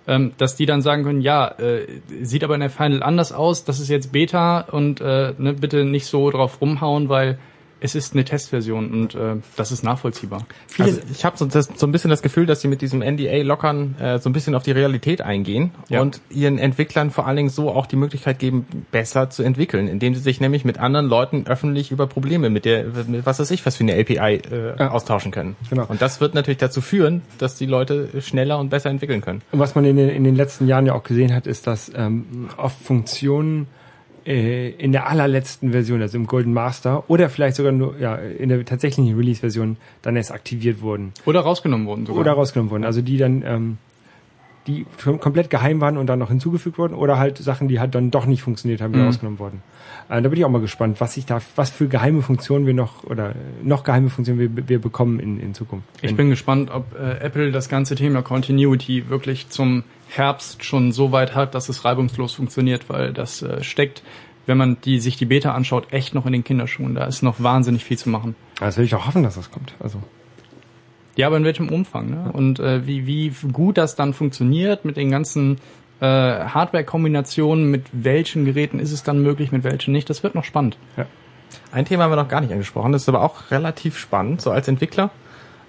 ähm, 0.07 0.31
dass 0.37 0.55
die 0.55 0.65
dann 0.65 0.81
sagen 0.81 1.03
können, 1.03 1.21
ja, 1.21 1.47
äh, 1.59 1.85
sieht 2.21 2.43
aber 2.43 2.55
in 2.55 2.61
der 2.61 2.69
Final 2.69 3.03
anders 3.03 3.33
aus, 3.33 3.65
das 3.65 3.79
ist 3.79 3.89
jetzt 3.89 4.11
Beta 4.11 4.61
und 4.61 5.01
äh, 5.01 5.33
ne, 5.37 5.53
bitte 5.53 5.83
nicht 5.83 6.05
so 6.05 6.31
drauf 6.31 6.61
rumhauen, 6.61 7.09
weil 7.09 7.37
es 7.83 7.95
ist 7.95 8.13
eine 8.13 8.23
Testversion 8.23 8.91
und 8.91 9.15
äh, 9.15 9.37
das 9.57 9.71
ist 9.71 9.83
nachvollziehbar. 9.83 10.45
Also 10.77 10.99
ich 11.11 11.25
habe 11.25 11.35
so, 11.35 11.45
das, 11.45 11.67
so 11.75 11.87
ein 11.87 11.91
bisschen 11.91 12.11
das 12.11 12.21
Gefühl, 12.21 12.45
dass 12.45 12.61
sie 12.61 12.67
mit 12.67 12.81
diesem 12.81 13.01
NDA-Lockern 13.01 13.95
äh, 13.99 14.19
so 14.19 14.29
ein 14.29 14.33
bisschen 14.33 14.53
auf 14.53 14.61
die 14.61 14.71
Realität 14.71 15.21
eingehen 15.21 15.71
Ja. 15.89 16.01
und 16.01 16.21
ihren 16.29 16.59
Entwicklern 16.59 17.09
vor 17.09 17.25
allen 17.25 17.37
Dingen 17.37 17.49
so 17.49 17.71
auch 17.71 17.87
die 17.87 17.95
Möglichkeit 17.95 18.37
geben, 18.37 18.67
besser 18.91 19.31
zu 19.31 19.41
entwickeln, 19.41 19.87
indem 19.87 20.13
sie 20.13 20.21
sich 20.21 20.39
nämlich 20.39 20.63
mit 20.63 20.77
anderen 20.79 21.07
Leuten 21.07 21.45
öffentlich 21.47 21.91
über 21.91 22.05
Probleme 22.05 22.51
mit 22.51 22.65
der, 22.65 22.85
mit 23.07 23.25
was 23.25 23.39
weiß 23.39 23.49
ich, 23.51 23.65
was 23.65 23.77
für 23.77 23.83
eine 23.83 23.93
API 23.99 24.15
äh, 24.35 24.75
Ja. 24.79 24.91
austauschen 24.91 25.31
können. 25.31 25.55
Genau. 25.69 25.85
Und 25.87 26.01
das 26.03 26.21
wird 26.21 26.35
natürlich 26.35 26.59
dazu 26.59 26.81
führen, 26.81 27.23
dass 27.39 27.55
die 27.55 27.65
Leute 27.65 28.09
schneller 28.21 28.59
und 28.59 28.69
besser 28.69 28.91
entwickeln 28.91 29.21
können. 29.21 29.41
Und 29.51 29.57
was 29.59 29.73
man 29.73 29.85
in 29.85 29.95
den, 29.97 30.09
in 30.09 30.23
den 30.23 30.35
letzten 30.35 30.67
Jahren 30.67 30.85
ja 30.85 30.93
auch 30.93 31.03
gesehen 31.03 31.33
hat, 31.33 31.47
ist, 31.47 31.65
dass 31.65 31.91
ähm, 31.95 32.49
oft 32.57 32.79
Funktionen 32.79 33.65
äh, 34.25 34.69
in 34.71 34.91
der 34.91 35.07
allerletzten 35.07 35.71
Version, 35.71 36.01
also 36.01 36.17
im 36.17 36.27
Golden 36.27 36.53
Master 36.53 37.09
oder 37.09 37.29
vielleicht 37.29 37.55
sogar 37.55 37.71
nur 37.71 37.97
ja, 37.99 38.15
in 38.15 38.49
der 38.49 38.63
tatsächlichen 38.65 39.15
Release-Version 39.15 39.77
dann 40.01 40.15
erst 40.15 40.31
aktiviert 40.31 40.81
wurden 40.81 41.13
Oder 41.25 41.41
rausgenommen 41.41 41.87
wurden 41.87 42.05
sogar. 42.05 42.21
oder 42.21 42.31
rausgenommen 42.33 42.71
wurden. 42.71 42.83
Also 42.83 43.01
die 43.01 43.17
dann 43.17 43.43
ähm, 43.45 43.77
die 44.67 44.85
schon 44.99 45.19
komplett 45.19 45.49
geheim 45.49 45.81
waren 45.81 45.97
und 45.97 46.07
dann 46.07 46.19
noch 46.19 46.29
hinzugefügt 46.29 46.77
wurden 46.77 46.93
oder 46.93 47.17
halt 47.17 47.37
Sachen, 47.39 47.67
die 47.67 47.79
halt 47.79 47.95
dann 47.95 48.11
doch 48.11 48.25
nicht 48.25 48.43
funktioniert 48.43 48.81
haben, 48.81 48.93
die 48.93 48.99
Mhm. 48.99 49.05
rausgenommen 49.05 49.39
wurden. 49.39 49.63
Äh, 50.09 50.21
da 50.21 50.29
bin 50.29 50.37
ich 50.37 50.45
auch 50.45 50.49
mal 50.49 50.61
gespannt, 50.61 51.01
was 51.01 51.13
sich 51.15 51.25
da, 51.25 51.41
was 51.55 51.69
für 51.71 51.87
geheime 51.87 52.21
Funktionen 52.21 52.65
wir 52.67 52.73
noch 52.73 53.03
oder 53.03 53.33
noch 53.63 53.83
geheime 53.83 54.09
Funktionen 54.09 54.39
wir, 54.39 54.69
wir 54.69 54.79
bekommen 54.79 55.19
in, 55.19 55.39
in 55.39 55.53
Zukunft. 55.53 55.87
Ich 56.01 56.15
bin 56.15 56.29
gespannt, 56.29 56.69
ob 56.71 56.93
äh, 56.99 57.17
Apple 57.25 57.51
das 57.51 57.69
ganze 57.69 57.95
Thema 57.95 58.21
Continuity 58.21 59.09
wirklich 59.09 59.49
zum 59.49 59.83
Herbst 60.09 60.63
schon 60.63 60.91
so 60.91 61.11
weit 61.11 61.33
hat, 61.33 61.55
dass 61.55 61.69
es 61.69 61.83
reibungslos 61.85 62.33
funktioniert, 62.33 62.89
weil 62.89 63.13
das 63.13 63.41
äh, 63.41 63.63
steckt, 63.63 64.03
wenn 64.45 64.57
man 64.57 64.77
die, 64.83 64.99
sich 64.99 65.17
die 65.17 65.25
Beta 65.25 65.53
anschaut, 65.53 65.91
echt 65.91 66.13
noch 66.13 66.25
in 66.25 66.33
den 66.33 66.43
Kinderschuhen. 66.43 66.95
Da 66.95 67.05
ist 67.05 67.21
noch 67.23 67.41
wahnsinnig 67.41 67.83
viel 67.83 67.97
zu 67.97 68.09
machen. 68.09 68.35
Das 68.59 68.77
will 68.77 68.85
ich 68.85 68.93
auch 68.95 69.07
hoffen, 69.07 69.23
dass 69.23 69.35
das 69.35 69.49
kommt. 69.51 69.73
Also 69.79 69.99
Ja, 71.15 71.27
aber 71.27 71.37
in 71.37 71.43
welchem 71.43 71.69
Umfang? 71.69 72.09
Ne? 72.09 72.31
Und 72.31 72.59
äh, 72.59 72.85
wie, 72.87 73.05
wie 73.05 73.29
gut 73.51 73.77
das 73.77 73.95
dann 73.95 74.13
funktioniert 74.13 74.85
mit 74.85 74.97
den 74.97 75.11
ganzen 75.11 75.57
äh, 75.99 76.05
Hardware-Kombinationen, 76.05 77.69
mit 77.69 77.85
welchen 77.91 78.45
Geräten 78.45 78.79
ist 78.79 78.91
es 78.91 79.03
dann 79.03 79.21
möglich, 79.21 79.51
mit 79.51 79.63
welchen 79.63 79.91
nicht, 79.91 80.09
das 80.09 80.23
wird 80.23 80.35
noch 80.35 80.45
spannend. 80.45 80.77
Ein 81.71 81.85
Thema 81.85 82.03
haben 82.03 82.11
wir 82.11 82.15
noch 82.15 82.29
gar 82.29 82.41
nicht 82.41 82.51
angesprochen, 82.51 82.91
das 82.91 83.03
ist 83.03 83.09
aber 83.09 83.23
auch 83.23 83.51
relativ 83.51 83.97
spannend, 83.97 84.41
so 84.41 84.51
als 84.51 84.67
Entwickler. 84.67 85.11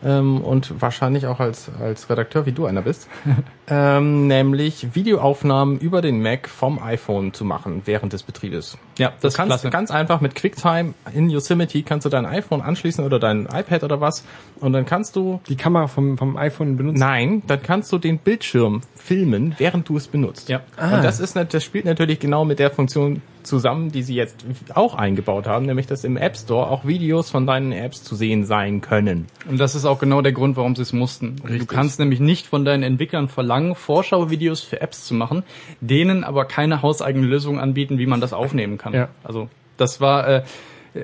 Ähm, 0.04 0.40
und 0.40 0.80
wahrscheinlich 0.80 1.26
auch 1.26 1.40
als, 1.40 1.70
als 1.80 2.08
Redakteur, 2.10 2.46
wie 2.46 2.52
du 2.52 2.66
einer 2.66 2.82
bist, 2.82 3.08
ähm, 3.68 4.26
nämlich 4.26 4.94
Videoaufnahmen 4.94 5.78
über 5.78 6.02
den 6.02 6.22
Mac 6.22 6.48
vom 6.48 6.82
iPhone 6.82 7.32
zu 7.32 7.44
machen 7.44 7.82
während 7.84 8.12
des 8.12 8.22
Betriebes. 8.22 8.78
Ja, 8.98 9.12
das 9.20 9.32
Du 9.32 9.36
kannst 9.36 9.50
klasse. 9.50 9.70
ganz 9.70 9.90
einfach 9.90 10.20
mit 10.20 10.34
QuickTime 10.34 10.94
in 11.14 11.30
Yosemite 11.30 11.82
kannst 11.82 12.04
du 12.04 12.10
dein 12.10 12.26
iPhone 12.26 12.60
anschließen 12.60 13.04
oder 13.04 13.18
dein 13.18 13.46
iPad 13.46 13.84
oder 13.84 14.00
was 14.00 14.24
und 14.60 14.72
dann 14.72 14.84
kannst 14.86 15.16
du 15.16 15.40
Die 15.48 15.56
Kamera 15.56 15.86
vom, 15.86 16.18
vom 16.18 16.36
iPhone 16.36 16.76
benutzen. 16.76 16.98
Nein, 16.98 17.42
dann 17.46 17.62
kannst 17.62 17.92
du 17.92 17.98
den 17.98 18.18
Bildschirm 18.18 18.82
filmen, 18.94 19.54
während 19.58 19.88
du 19.88 19.96
es 19.96 20.08
benutzt. 20.08 20.48
Ja. 20.48 20.60
Und 20.76 21.04
das 21.04 21.20
ist 21.20 21.36
das 21.36 21.64
spielt 21.64 21.84
natürlich 21.84 22.20
genau 22.20 22.44
mit 22.44 22.58
der 22.58 22.70
Funktion 22.70 23.22
zusammen, 23.42 23.90
die 23.90 24.02
sie 24.02 24.14
jetzt 24.14 24.44
auch 24.74 24.94
eingebaut 24.94 25.46
haben, 25.46 25.66
nämlich 25.66 25.86
dass 25.86 26.04
im 26.04 26.16
App 26.16 26.36
Store 26.36 26.68
auch 26.68 26.86
Videos 26.86 27.30
von 27.30 27.46
deinen 27.46 27.72
Apps 27.72 28.02
zu 28.02 28.14
sehen 28.14 28.44
sein 28.44 28.80
können. 28.80 29.26
Und 29.48 29.58
das 29.58 29.74
ist 29.74 29.84
auch 29.84 29.98
genau 29.98 30.22
der 30.22 30.32
Grund, 30.32 30.56
warum 30.56 30.76
sie 30.76 30.82
es 30.82 30.92
mussten. 30.92 31.36
Du 31.36 31.44
Richtig. 31.44 31.68
kannst 31.68 31.98
nämlich 31.98 32.20
nicht 32.20 32.46
von 32.46 32.64
deinen 32.64 32.82
Entwicklern 32.82 33.28
verlangen, 33.28 33.74
Vorschauvideos 33.74 34.60
für 34.60 34.80
Apps 34.80 35.04
zu 35.04 35.14
machen, 35.14 35.42
denen 35.80 36.24
aber 36.24 36.44
keine 36.44 36.82
hauseigene 36.82 37.26
Lösung 37.26 37.58
anbieten, 37.58 37.98
wie 37.98 38.06
man 38.06 38.20
das 38.20 38.32
aufnehmen 38.32 38.78
kann. 38.78 38.94
Ja. 38.94 39.08
Also 39.24 39.48
das 39.76 40.00
war, 40.00 40.28
äh, 40.28 40.42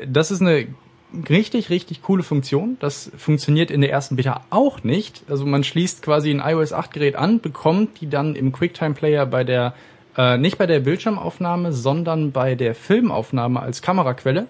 das 0.07 0.31
ist 0.31 0.41
eine 0.41 0.67
richtig, 1.29 1.71
richtig 1.71 2.03
coole 2.03 2.23
Funktion. 2.23 2.77
Das 2.81 3.11
funktioniert 3.17 3.71
in 3.71 3.81
der 3.81 3.91
ersten 3.91 4.17
Beta 4.17 4.43
auch 4.51 4.85
nicht. 4.85 5.25
Also 5.29 5.47
man 5.47 5.65
schließt 5.65 6.03
quasi 6.03 6.31
ein 6.31 6.41
iOS 6.45 6.73
8 6.73 6.93
Gerät 6.93 7.17
an, 7.17 7.41
bekommt 7.41 8.01
die 8.01 8.09
dann 8.09 8.35
im 8.35 8.53
QuickTime 8.53 8.95
Player 8.95 9.25
bei 9.27 9.45
der 9.45 9.75
äh, 10.19 10.37
nicht 10.37 10.59
bei 10.59 10.67
der 10.67 10.81
Bildschirmaufnahme, 10.81 11.73
sondern 11.73 12.33
bei 12.33 12.57
der 12.57 12.75
Filmaufnahme 12.75 13.61
als 13.61 13.81
Kameraquelle. 13.81 14.49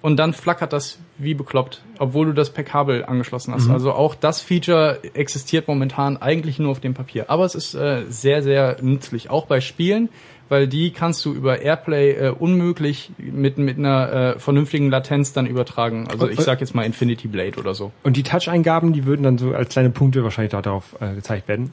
Und 0.00 0.16
dann 0.16 0.32
flackert 0.32 0.72
das 0.72 0.98
wie 1.18 1.34
bekloppt, 1.34 1.82
obwohl 1.98 2.26
du 2.26 2.32
das 2.32 2.50
per 2.50 2.62
Kabel 2.62 3.04
angeschlossen 3.04 3.52
hast. 3.52 3.68
Also 3.68 3.92
auch 3.92 4.14
das 4.14 4.40
Feature 4.40 5.00
existiert 5.14 5.66
momentan 5.66 6.16
eigentlich 6.16 6.60
nur 6.60 6.70
auf 6.70 6.78
dem 6.78 6.94
Papier. 6.94 7.28
Aber 7.28 7.44
es 7.44 7.56
ist 7.56 7.74
äh, 7.74 8.04
sehr, 8.08 8.42
sehr 8.44 8.76
nützlich, 8.80 9.28
auch 9.28 9.46
bei 9.46 9.60
Spielen, 9.60 10.08
weil 10.48 10.68
die 10.68 10.92
kannst 10.92 11.24
du 11.24 11.34
über 11.34 11.62
Airplay 11.62 12.12
äh, 12.12 12.30
unmöglich 12.30 13.10
mit, 13.18 13.58
mit 13.58 13.76
einer 13.76 14.12
äh, 14.12 14.38
vernünftigen 14.38 14.88
Latenz 14.88 15.32
dann 15.32 15.46
übertragen. 15.46 16.06
Also 16.08 16.28
ich 16.28 16.40
sag 16.40 16.60
jetzt 16.60 16.76
mal 16.76 16.84
Infinity 16.84 17.26
Blade 17.26 17.58
oder 17.58 17.74
so. 17.74 17.90
Und 18.04 18.16
die 18.16 18.22
Touch-Eingaben, 18.22 18.92
die 18.92 19.04
würden 19.04 19.24
dann 19.24 19.36
so 19.36 19.52
als 19.52 19.70
kleine 19.70 19.90
Punkte 19.90 20.22
wahrscheinlich 20.22 20.52
da 20.52 20.62
darauf 20.62 20.94
äh, 21.00 21.16
gezeigt 21.16 21.48
werden. 21.48 21.72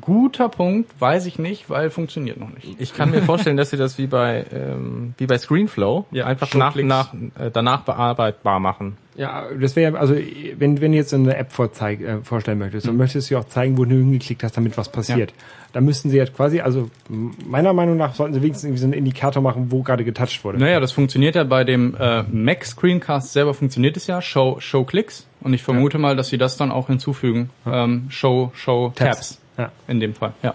Guter 0.00 0.48
Punkt, 0.48 0.90
weiß 0.98 1.26
ich 1.26 1.38
nicht, 1.38 1.70
weil 1.70 1.90
funktioniert 1.90 2.38
noch 2.38 2.50
nicht. 2.52 2.76
Ich 2.78 2.94
kann 2.94 3.10
mir 3.10 3.22
vorstellen, 3.22 3.56
dass 3.56 3.70
sie 3.70 3.76
das 3.76 3.98
wie 3.98 4.06
bei 4.06 4.44
ähm, 4.52 5.14
wie 5.18 5.26
bei 5.26 5.38
Screenflow 5.38 6.06
Ja, 6.10 6.26
einfach 6.26 6.52
nach, 6.54 6.74
nach 6.76 7.14
äh, 7.14 7.50
danach 7.52 7.82
bearbeitbar 7.82 8.60
machen. 8.60 8.96
Ja, 9.14 9.44
das 9.58 9.76
wäre 9.76 9.98
also, 9.98 10.14
wenn, 10.14 10.80
wenn 10.80 10.92
du 10.92 10.96
jetzt 10.96 11.12
eine 11.12 11.36
App 11.36 11.52
vorzeig, 11.52 12.00
äh, 12.00 12.22
vorstellen 12.22 12.58
möchtest, 12.58 12.88
dann 12.88 12.96
möchtest 12.96 13.28
du 13.28 13.34
ja 13.34 13.40
auch 13.40 13.44
zeigen, 13.44 13.76
wo 13.76 13.84
du 13.84 13.94
hingeklickt 13.94 14.42
hast, 14.42 14.56
damit 14.56 14.78
was 14.78 14.90
passiert. 14.90 15.34
Da 15.72 15.80
müssten 15.80 16.08
sie 16.08 16.16
jetzt 16.16 16.34
quasi, 16.34 16.60
also 16.60 16.90
meiner 17.08 17.72
Meinung 17.74 17.96
nach 17.96 18.14
sollten 18.14 18.34
sie 18.34 18.42
wenigstens 18.42 18.64
irgendwie 18.64 18.80
so 18.80 18.86
einen 18.86 18.94
Indikator 18.94 19.42
machen, 19.42 19.70
wo 19.70 19.82
gerade 19.82 20.04
getoucht 20.04 20.44
wurde. 20.44 20.58
Naja, 20.58 20.80
das 20.80 20.92
funktioniert 20.92 21.34
ja 21.34 21.44
bei 21.44 21.64
dem 21.64 21.94
äh, 21.98 22.22
Mac 22.24 22.64
Screencast 22.64 23.32
selber 23.32 23.52
funktioniert 23.52 23.96
es 23.96 24.06
ja, 24.06 24.22
Show, 24.22 24.56
Show 24.60 24.84
Clicks. 24.84 25.26
Und 25.40 25.54
ich 25.54 25.62
vermute 25.62 25.98
mal, 25.98 26.16
dass 26.16 26.28
sie 26.28 26.38
das 26.38 26.56
dann 26.56 26.70
auch 26.70 26.86
hinzufügen. 26.86 27.50
Ähm, 27.66 28.06
Show, 28.08 28.52
Show 28.54 28.92
Tabs. 28.94 29.16
Tabs. 29.16 29.41
Ja. 29.58 29.70
In 29.88 30.00
dem 30.00 30.14
Fall, 30.14 30.32
ja. 30.42 30.54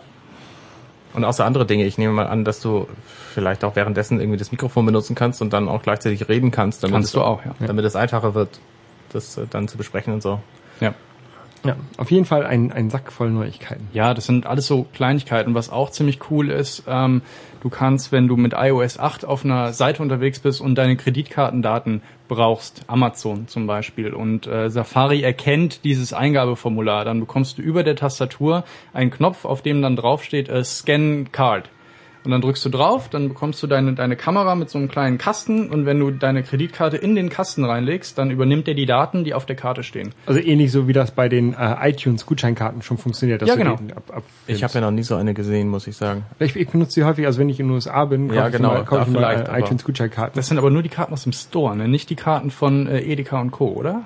Und 1.13 1.23
außer 1.23 1.45
andere 1.45 1.65
Dinge. 1.65 1.85
Ich 1.85 1.97
nehme 1.97 2.13
mal 2.13 2.27
an, 2.27 2.43
dass 2.43 2.59
du 2.59 2.87
vielleicht 3.33 3.63
auch 3.63 3.75
währenddessen 3.75 4.19
irgendwie 4.19 4.37
das 4.37 4.51
Mikrofon 4.51 4.85
benutzen 4.85 5.15
kannst 5.15 5.41
und 5.41 5.53
dann 5.53 5.67
auch 5.67 5.81
gleichzeitig 5.81 6.27
reden 6.27 6.51
kannst, 6.51 6.83
damit 6.83 6.93
Kannst 6.93 7.09
es, 7.09 7.13
du 7.13 7.21
auch, 7.21 7.43
ja. 7.43 7.53
damit 7.65 7.85
es 7.85 7.95
einfacher 7.95 8.33
wird, 8.35 8.59
das 9.13 9.37
äh, 9.37 9.47
dann 9.49 9.67
zu 9.67 9.77
besprechen 9.77 10.13
und 10.13 10.21
so. 10.21 10.39
Ja. 10.79 10.93
Ja, 11.63 11.75
auf 11.97 12.11
jeden 12.11 12.25
Fall 12.25 12.45
ein, 12.45 12.71
ein 12.71 12.89
Sack 12.89 13.11
voll 13.11 13.31
Neuigkeiten. 13.31 13.87
Ja, 13.91 14.13
das 14.13 14.25
sind 14.25 14.45
alles 14.45 14.67
so 14.67 14.85
Kleinigkeiten. 14.93 15.55
Was 15.55 15.69
auch 15.69 15.89
ziemlich 15.89 16.19
cool 16.29 16.51
ist, 16.51 16.83
ähm, 16.87 17.21
du 17.67 17.69
kannst, 17.69 18.13
wenn 18.13 18.29
du 18.29 18.37
mit 18.37 18.53
iOS 18.53 18.97
8 18.97 19.25
auf 19.25 19.43
einer 19.43 19.73
Seite 19.73 20.01
unterwegs 20.01 20.39
bist 20.39 20.61
und 20.61 20.75
deine 20.75 20.95
Kreditkartendaten 20.95 22.01
brauchst, 22.29 22.85
Amazon 22.87 23.49
zum 23.49 23.67
Beispiel, 23.67 24.13
und 24.13 24.47
äh, 24.47 24.69
Safari 24.69 25.21
erkennt 25.21 25.83
dieses 25.83 26.13
Eingabeformular, 26.13 27.03
dann 27.03 27.19
bekommst 27.19 27.57
du 27.57 27.61
über 27.61 27.83
der 27.83 27.97
Tastatur 27.97 28.63
einen 28.93 29.11
Knopf, 29.11 29.43
auf 29.43 29.61
dem 29.61 29.81
dann 29.81 29.97
draufsteht 29.97 30.47
äh, 30.47 30.63
Scan 30.63 31.25
Card. 31.33 31.69
Und 32.27 32.31
dann 32.31 32.41
drückst 32.41 32.65
du 32.65 32.69
drauf, 32.69 33.07
dann 33.07 33.29
bekommst 33.29 33.63
du 33.63 33.67
deine, 33.67 33.93
deine 33.93 34.17
Kamera 34.17 34.53
mit 34.55 34.69
so 34.69 34.77
einem 34.77 34.89
kleinen 34.89 35.17
Kasten 35.17 35.69
und 35.69 35.85
wenn 35.85 35.97
du 35.97 36.11
deine 36.11 36.43
Kreditkarte 36.43 36.97
in 36.97 37.15
den 37.15 37.29
Kasten 37.29 37.63
reinlegst, 37.63 38.17
dann 38.17 38.31
übernimmt 38.31 38.67
er 38.67 38.73
die 38.73 38.85
Daten, 38.85 39.23
die 39.23 39.33
auf 39.33 39.45
der 39.45 39.55
Karte 39.55 39.81
stehen. 39.81 40.09
Also 40.25 40.41
ähnlich 40.41 40.73
so 40.73 40.89
wie 40.89 40.91
das 40.91 41.11
bei 41.11 41.29
den 41.29 41.53
äh, 41.53 41.89
iTunes-Gutscheinkarten 41.89 42.81
schon 42.81 42.97
funktioniert. 42.97 43.41
dass 43.41 43.47
Ja, 43.47 43.55
du 43.55 43.61
genau. 43.63 43.77
die 43.77 43.93
ab, 43.93 44.03
ab, 44.13 44.23
Ich 44.45 44.61
habe 44.61 44.73
ja 44.73 44.81
noch 44.81 44.91
nie 44.91 45.03
so 45.03 45.15
eine 45.15 45.33
gesehen, 45.33 45.69
muss 45.69 45.87
ich 45.87 45.95
sagen. 45.95 46.25
ich, 46.39 46.53
ich 46.57 46.67
benutze 46.67 46.99
die 46.99 47.05
häufig, 47.05 47.25
also 47.25 47.39
wenn 47.39 47.47
ich 47.47 47.61
in 47.61 47.67
den 47.67 47.75
USA 47.75 48.03
bin, 48.03 48.27
Ja, 48.33 48.41
kaufe 48.41 48.57
genau, 48.57 48.71
ich 48.73 48.77
mal, 48.79 48.83
kaufe 48.83 49.01
ich 49.03 49.07
mal 49.13 49.19
vielleicht, 49.19 49.47
äh, 49.47 49.49
aber- 49.51 49.59
iTunes-Gutscheinkarten. 49.59 50.33
Das 50.35 50.47
sind 50.47 50.57
aber 50.57 50.69
nur 50.69 50.83
die 50.83 50.89
Karten 50.89 51.13
aus 51.13 51.23
dem 51.23 51.31
Store, 51.31 51.77
ne? 51.77 51.87
nicht 51.87 52.09
die 52.09 52.15
Karten 52.17 52.51
von 52.51 52.87
äh, 52.87 52.99
Edeka 53.03 53.39
und 53.39 53.51
Co., 53.51 53.67
oder? 53.69 54.01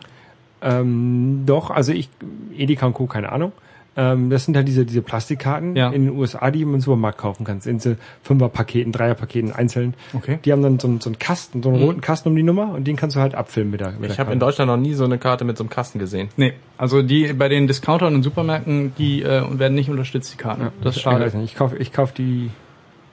Ähm, 0.62 1.42
doch, 1.48 1.72
also 1.72 1.92
ich, 1.92 2.08
Edeka 2.56 2.86
und 2.86 2.94
Co., 2.94 3.08
keine 3.08 3.32
Ahnung. 3.32 3.52
Ähm, 3.98 4.30
das 4.30 4.46
sind 4.46 4.56
halt 4.56 4.68
diese, 4.70 4.86
diese 4.86 5.02
Plastikkarten 5.02 5.76
Ja. 5.76 5.90
in 5.90 6.06
den 6.06 6.16
USA, 6.18 6.50
die 6.50 6.64
du 6.64 6.74
im 6.74 6.80
Supermarkt 6.80 7.18
kaufen 7.18 7.44
kannst. 7.44 7.68
In 7.68 7.80
so 7.80 7.96
Fünferpaketen, 8.24 8.94
Dreierpaketen 8.94 9.52
einzeln. 9.52 9.96
Okay. 10.14 10.40
Die 10.46 10.52
haben 10.54 10.62
dann 10.64 10.80
so, 10.80 10.88
einen- 10.88 11.02
so 11.02 11.10
einen 11.10 11.20
Kasten, 11.20 11.62
so 11.62 11.70
einen 11.70 11.84
roten 11.84 12.00
Kasten 12.00 12.30
um 12.30 12.36
die 12.38 12.44
Nummer 12.44 12.74
und 12.74 12.86
den 12.88 12.96
kannst 12.96 13.18
du 13.18 13.20
halt 13.20 13.36
abfilmen 13.36 13.72
mit 13.72 13.82
der, 13.82 13.92
mit 14.00 14.10
Ich 14.12 14.18
habe 14.20 14.32
in 14.32 14.40
Deutschland 14.40 14.70
noch 14.72 14.78
nie 14.78 14.94
so 14.94 15.04
eine 15.04 15.18
Karte 15.18 15.44
mit 15.44 15.58
so 15.58 15.64
einem 15.66 15.70
Kasten 15.70 16.00
gesehen. 16.00 16.30
Nee, 16.38 16.54
also 16.78 17.02
die 17.02 17.34
bei 17.34 17.50
den 17.50 17.68
Discountern 17.68 18.16
und 18.16 18.24
Supermärkten, 18.24 18.94
die 18.98 19.24
äh, 19.24 19.44
werden 19.60 19.76
nicht 19.76 19.90
unterstützt, 19.90 20.32
die 20.34 20.38
Karten. 20.38 20.68
das 20.82 20.92
ist 20.92 20.98
Ich 20.98 21.04
schade. 21.04 21.26
nicht, 21.38 21.52
Ich 21.52 21.56
kaufe 21.56 21.76
ich 21.76 21.92
kauf 21.92 22.14
die 22.14 22.50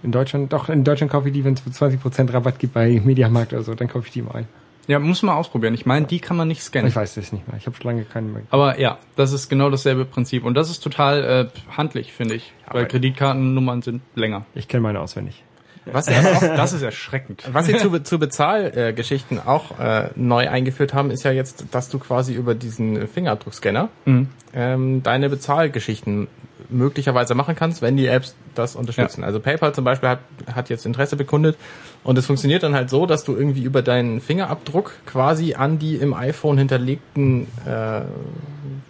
in 0.04 0.12
Deutschland, 0.12 0.52
doch 0.52 0.68
in 0.68 0.84
Deutschland 0.84 1.10
kaufe 1.10 1.26
ich 1.26 1.34
die, 1.34 1.44
wenn 1.44 1.54
es 1.54 1.62
20% 1.66 2.32
Rabatt 2.32 2.60
gibt 2.60 2.74
bei 2.74 3.02
Mediamarkt 3.04 3.52
oder 3.52 3.62
so, 3.64 3.74
dann 3.74 3.88
kaufe 3.88 4.06
ich 4.06 4.12
die 4.12 4.22
mal 4.22 4.36
ein. 4.36 4.46
Ja, 4.88 4.98
muss 4.98 5.22
man 5.22 5.36
ausprobieren. 5.36 5.74
Ich 5.74 5.86
meine, 5.86 6.06
die 6.06 6.18
kann 6.18 6.36
man 6.36 6.48
nicht 6.48 6.62
scannen. 6.62 6.88
Ich 6.88 6.96
weiß 6.96 7.14
das 7.14 7.30
nicht 7.30 7.46
mehr. 7.46 7.56
Ich 7.58 7.66
habe 7.66 7.76
schon 7.76 7.86
lange 7.90 8.04
keinen 8.04 8.32
mehr. 8.32 8.42
Aber 8.50 8.80
ja, 8.80 8.98
das 9.16 9.32
ist 9.32 9.48
genau 9.48 9.70
dasselbe 9.70 10.04
Prinzip. 10.04 10.44
Und 10.44 10.54
das 10.54 10.70
ist 10.70 10.80
total 10.80 11.22
äh, 11.24 11.76
handlich, 11.76 12.12
finde 12.12 12.34
ich. 12.34 12.52
weil 12.66 12.80
Aber- 12.82 12.88
Kreditkartennummern 12.88 13.82
sind 13.82 14.02
länger. 14.16 14.46
Ich 14.54 14.66
kenne 14.66 14.80
meine 14.82 15.00
auswendig. 15.00 15.44
Was, 15.90 16.04
Das 16.40 16.72
ist 16.74 16.82
erschreckend. 16.82 17.44
was 17.52 17.64
sie 17.66 17.76
zu, 17.76 18.02
zu 18.02 18.18
Bezahlgeschichten 18.18 19.38
äh, 19.38 19.40
auch 19.48 19.78
äh, 19.78 20.10
neu 20.16 20.48
eingeführt 20.48 20.92
haben, 20.92 21.10
ist 21.10 21.22
ja 21.22 21.30
jetzt, 21.32 21.64
dass 21.70 21.88
du 21.88 21.98
quasi 21.98 22.34
über 22.34 22.54
diesen 22.54 23.08
Fingerabdruckscanner 23.08 23.88
Mhm. 24.04 24.28
ähm, 24.54 25.02
deine 25.02 25.28
Bezahlgeschichten 25.30 26.28
möglicherweise 26.70 27.34
machen 27.34 27.54
kannst, 27.56 27.82
wenn 27.82 27.96
die 27.96 28.06
Apps 28.06 28.34
das 28.54 28.76
unterstützen. 28.76 29.24
Also 29.24 29.40
PayPal 29.40 29.74
zum 29.74 29.84
Beispiel 29.84 30.08
hat, 30.08 30.20
hat 30.52 30.68
jetzt 30.68 30.86
Interesse 30.86 31.16
bekundet 31.16 31.56
und 32.04 32.18
es 32.18 32.26
funktioniert 32.26 32.62
dann 32.62 32.74
halt 32.74 32.90
so, 32.90 33.06
dass 33.06 33.24
du 33.24 33.34
irgendwie 33.34 33.62
über 33.62 33.82
deinen 33.82 34.20
Fingerabdruck 34.20 34.92
quasi 35.06 35.54
an 35.54 35.78
die 35.78 35.96
im 35.96 36.14
iPhone 36.14 36.58
hinterlegten 36.58 37.46
äh, 37.66 38.02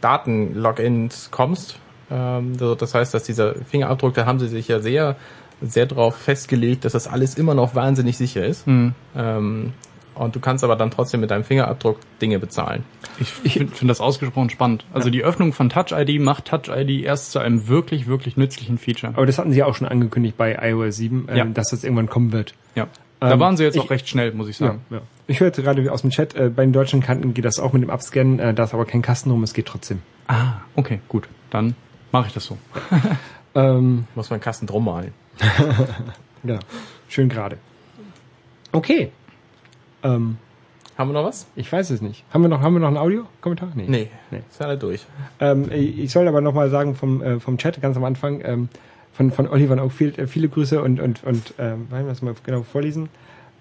Daten-Logins 0.00 1.30
kommst. 1.30 1.78
Ähm, 2.10 2.56
so, 2.56 2.74
das 2.74 2.94
heißt, 2.94 3.14
dass 3.14 3.24
dieser 3.24 3.54
Fingerabdruck, 3.54 4.14
da 4.14 4.26
haben 4.26 4.38
sie 4.38 4.48
sich 4.48 4.68
ja 4.68 4.80
sehr, 4.80 5.16
sehr 5.60 5.86
drauf 5.86 6.16
festgelegt, 6.16 6.84
dass 6.84 6.92
das 6.92 7.06
alles 7.08 7.36
immer 7.36 7.54
noch 7.54 7.74
wahnsinnig 7.74 8.16
sicher 8.16 8.44
ist. 8.44 8.66
Mhm. 8.66 8.94
Ähm, 9.16 9.72
und 10.18 10.34
du 10.36 10.40
kannst 10.40 10.64
aber 10.64 10.76
dann 10.76 10.90
trotzdem 10.90 11.20
mit 11.20 11.30
deinem 11.30 11.44
Fingerabdruck 11.44 11.98
Dinge 12.20 12.38
bezahlen. 12.38 12.84
Ich 13.20 13.30
finde 13.32 13.74
find 13.74 13.90
das 13.90 14.00
ausgesprochen 14.00 14.50
spannend. 14.50 14.84
Also 14.92 15.10
die 15.10 15.22
Öffnung 15.24 15.52
von 15.52 15.68
Touch 15.70 15.92
ID 15.92 16.20
macht 16.20 16.44
Touch 16.46 16.68
ID 16.68 17.02
erst 17.04 17.32
zu 17.32 17.38
einem 17.38 17.68
wirklich, 17.68 18.06
wirklich 18.06 18.36
nützlichen 18.36 18.78
Feature. 18.78 19.12
Aber 19.16 19.26
das 19.26 19.38
hatten 19.38 19.52
sie 19.52 19.58
ja 19.58 19.66
auch 19.66 19.74
schon 19.74 19.88
angekündigt 19.88 20.36
bei 20.36 20.54
iOS 20.60 20.96
7, 20.96 21.26
ähm, 21.30 21.36
Ja. 21.36 21.44
dass 21.46 21.70
das 21.70 21.84
irgendwann 21.84 22.08
kommen 22.08 22.32
wird. 22.32 22.54
Ja. 22.74 22.86
Da 23.20 23.32
Ähm, 23.32 23.40
waren 23.40 23.56
sie 23.56 23.64
jetzt 23.64 23.74
ich- 23.74 23.80
auch 23.82 23.90
recht 23.90 24.08
schnell, 24.08 24.32
muss 24.32 24.48
ich 24.48 24.60
Ja, 24.60 24.68
sagen. 24.68 24.80
ja. 24.90 25.00
Ich 25.26 25.40
hörte 25.40 25.62
gerade 25.62 25.90
aus 25.92 26.02
dem 26.02 26.10
Chat, 26.10 26.34
äh, 26.36 26.50
bei 26.54 26.62
den 26.64 26.72
deutschen 26.72 27.00
Kanten 27.02 27.34
geht 27.34 27.44
das 27.44 27.58
auch 27.58 27.72
mit 27.72 27.82
dem 27.82 27.90
Abscannen, 27.90 28.38
äh, 28.38 28.54
da 28.54 28.62
ist 28.64 28.74
aber 28.74 28.84
kein 28.84 29.02
Kasten 29.02 29.30
rum, 29.32 29.42
es 29.42 29.54
geht 29.54 29.66
trotzdem. 29.66 30.00
Ah, 30.28 30.58
okay, 30.76 31.00
gut. 31.08 31.28
Dann 31.50 31.74
mache 32.12 32.28
ich 32.28 32.34
das 32.34 32.44
so. 32.44 32.56
Ähm, 33.54 34.04
Muss 34.14 34.30
man 34.30 34.40
Kasten 34.40 34.66
drum 34.66 34.84
malen. 34.84 35.12
ja, 36.44 36.58
schön 37.08 37.28
gerade. 37.28 37.58
Okay. 38.72 39.10
Ähm, 40.02 40.38
Haben 40.96 41.10
wir 41.10 41.14
noch 41.14 41.24
was? 41.24 41.46
ich 41.56 41.70
weiß 41.70 41.90
es 41.90 42.00
nicht. 42.00 42.24
Haben 42.32 42.42
wir 42.42 42.48
noch, 42.48 42.60
haben 42.60 42.74
wir 42.74 42.80
noch 42.80 42.88
einen 42.88 42.96
Audiokommentar? 42.96 43.72
Nee. 43.74 43.86
Nee. 43.88 44.42
Ist 44.50 44.62
alle 44.62 44.76
durch. 44.78 45.06
Ähm, 45.40 45.70
ich 45.70 46.10
soll 46.10 46.26
aber 46.28 46.40
nochmal 46.40 46.70
sagen 46.70 46.94
vom, 46.94 47.22
äh, 47.22 47.40
vom 47.40 47.58
Chat 47.58 47.80
ganz 47.80 47.96
am 47.96 48.04
Anfang, 48.04 48.40
ähm, 48.44 48.68
von, 49.12 49.30
von 49.30 49.48
Oliver 49.48 49.82
Oakfield, 49.82 50.18
äh, 50.18 50.26
viele 50.26 50.48
Grüße 50.48 50.80
und, 50.82 51.00
und, 51.00 51.24
und 51.24 51.54
ähm, 51.58 51.86
wollen 51.90 52.04
wir 52.04 52.10
das 52.10 52.22
mal 52.22 52.34
genau 52.44 52.62
vorlesen? 52.62 53.08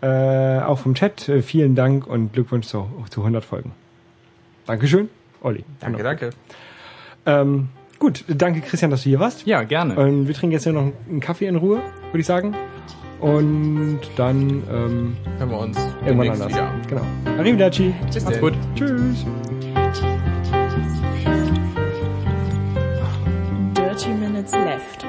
Äh, 0.02 0.60
auch 0.60 0.78
vom 0.78 0.94
Chat, 0.94 1.28
äh, 1.28 1.42
vielen 1.42 1.76
Dank 1.76 2.06
und 2.06 2.34
Glückwunsch 2.34 2.68
zu, 2.68 2.88
zu 3.10 3.22
100 3.22 3.44
Folgen. 3.44 3.72
Dankeschön, 4.68 5.10
Olli. 5.42 5.64
Danke, 5.80 6.04
danke. 6.04 6.30
Ähm, 7.26 7.70
gut, 7.98 8.24
danke 8.28 8.62
Christian, 8.62 8.92
dass 8.92 9.04
du 9.04 9.10
hier 9.10 9.20
warst. 9.20 9.48
Ja, 9.48 9.64
gerne. 9.64 9.96
Und 9.96 10.28
wir 10.28 10.36
trinken 10.36 10.54
jetzt 10.54 10.64
hier 10.66 10.74
noch 10.74 10.92
einen 11.10 11.20
Kaffee 11.20 11.48
in 11.48 11.56
Ruhe, 11.56 11.82
würde 12.12 12.20
ich 12.20 12.26
sagen. 12.26 12.56
Und 13.20 14.00
dann 14.16 14.64
ähm, 14.72 15.18
hören 15.40 15.50
wir 15.50 15.60
uns 15.60 15.78
irgendwann 16.06 16.30
anders. 16.30 16.50
Wieder. 16.50 16.72
Genau. 16.88 17.02
Arrivederci. 17.40 17.94
Tschüss. 18.12 18.24
Macht's 18.26 18.40
gut. 18.40 18.54
Tschüss. 18.76 19.26
Dirty 23.74 24.10
Minutes 24.10 24.52
Left. 24.52 25.07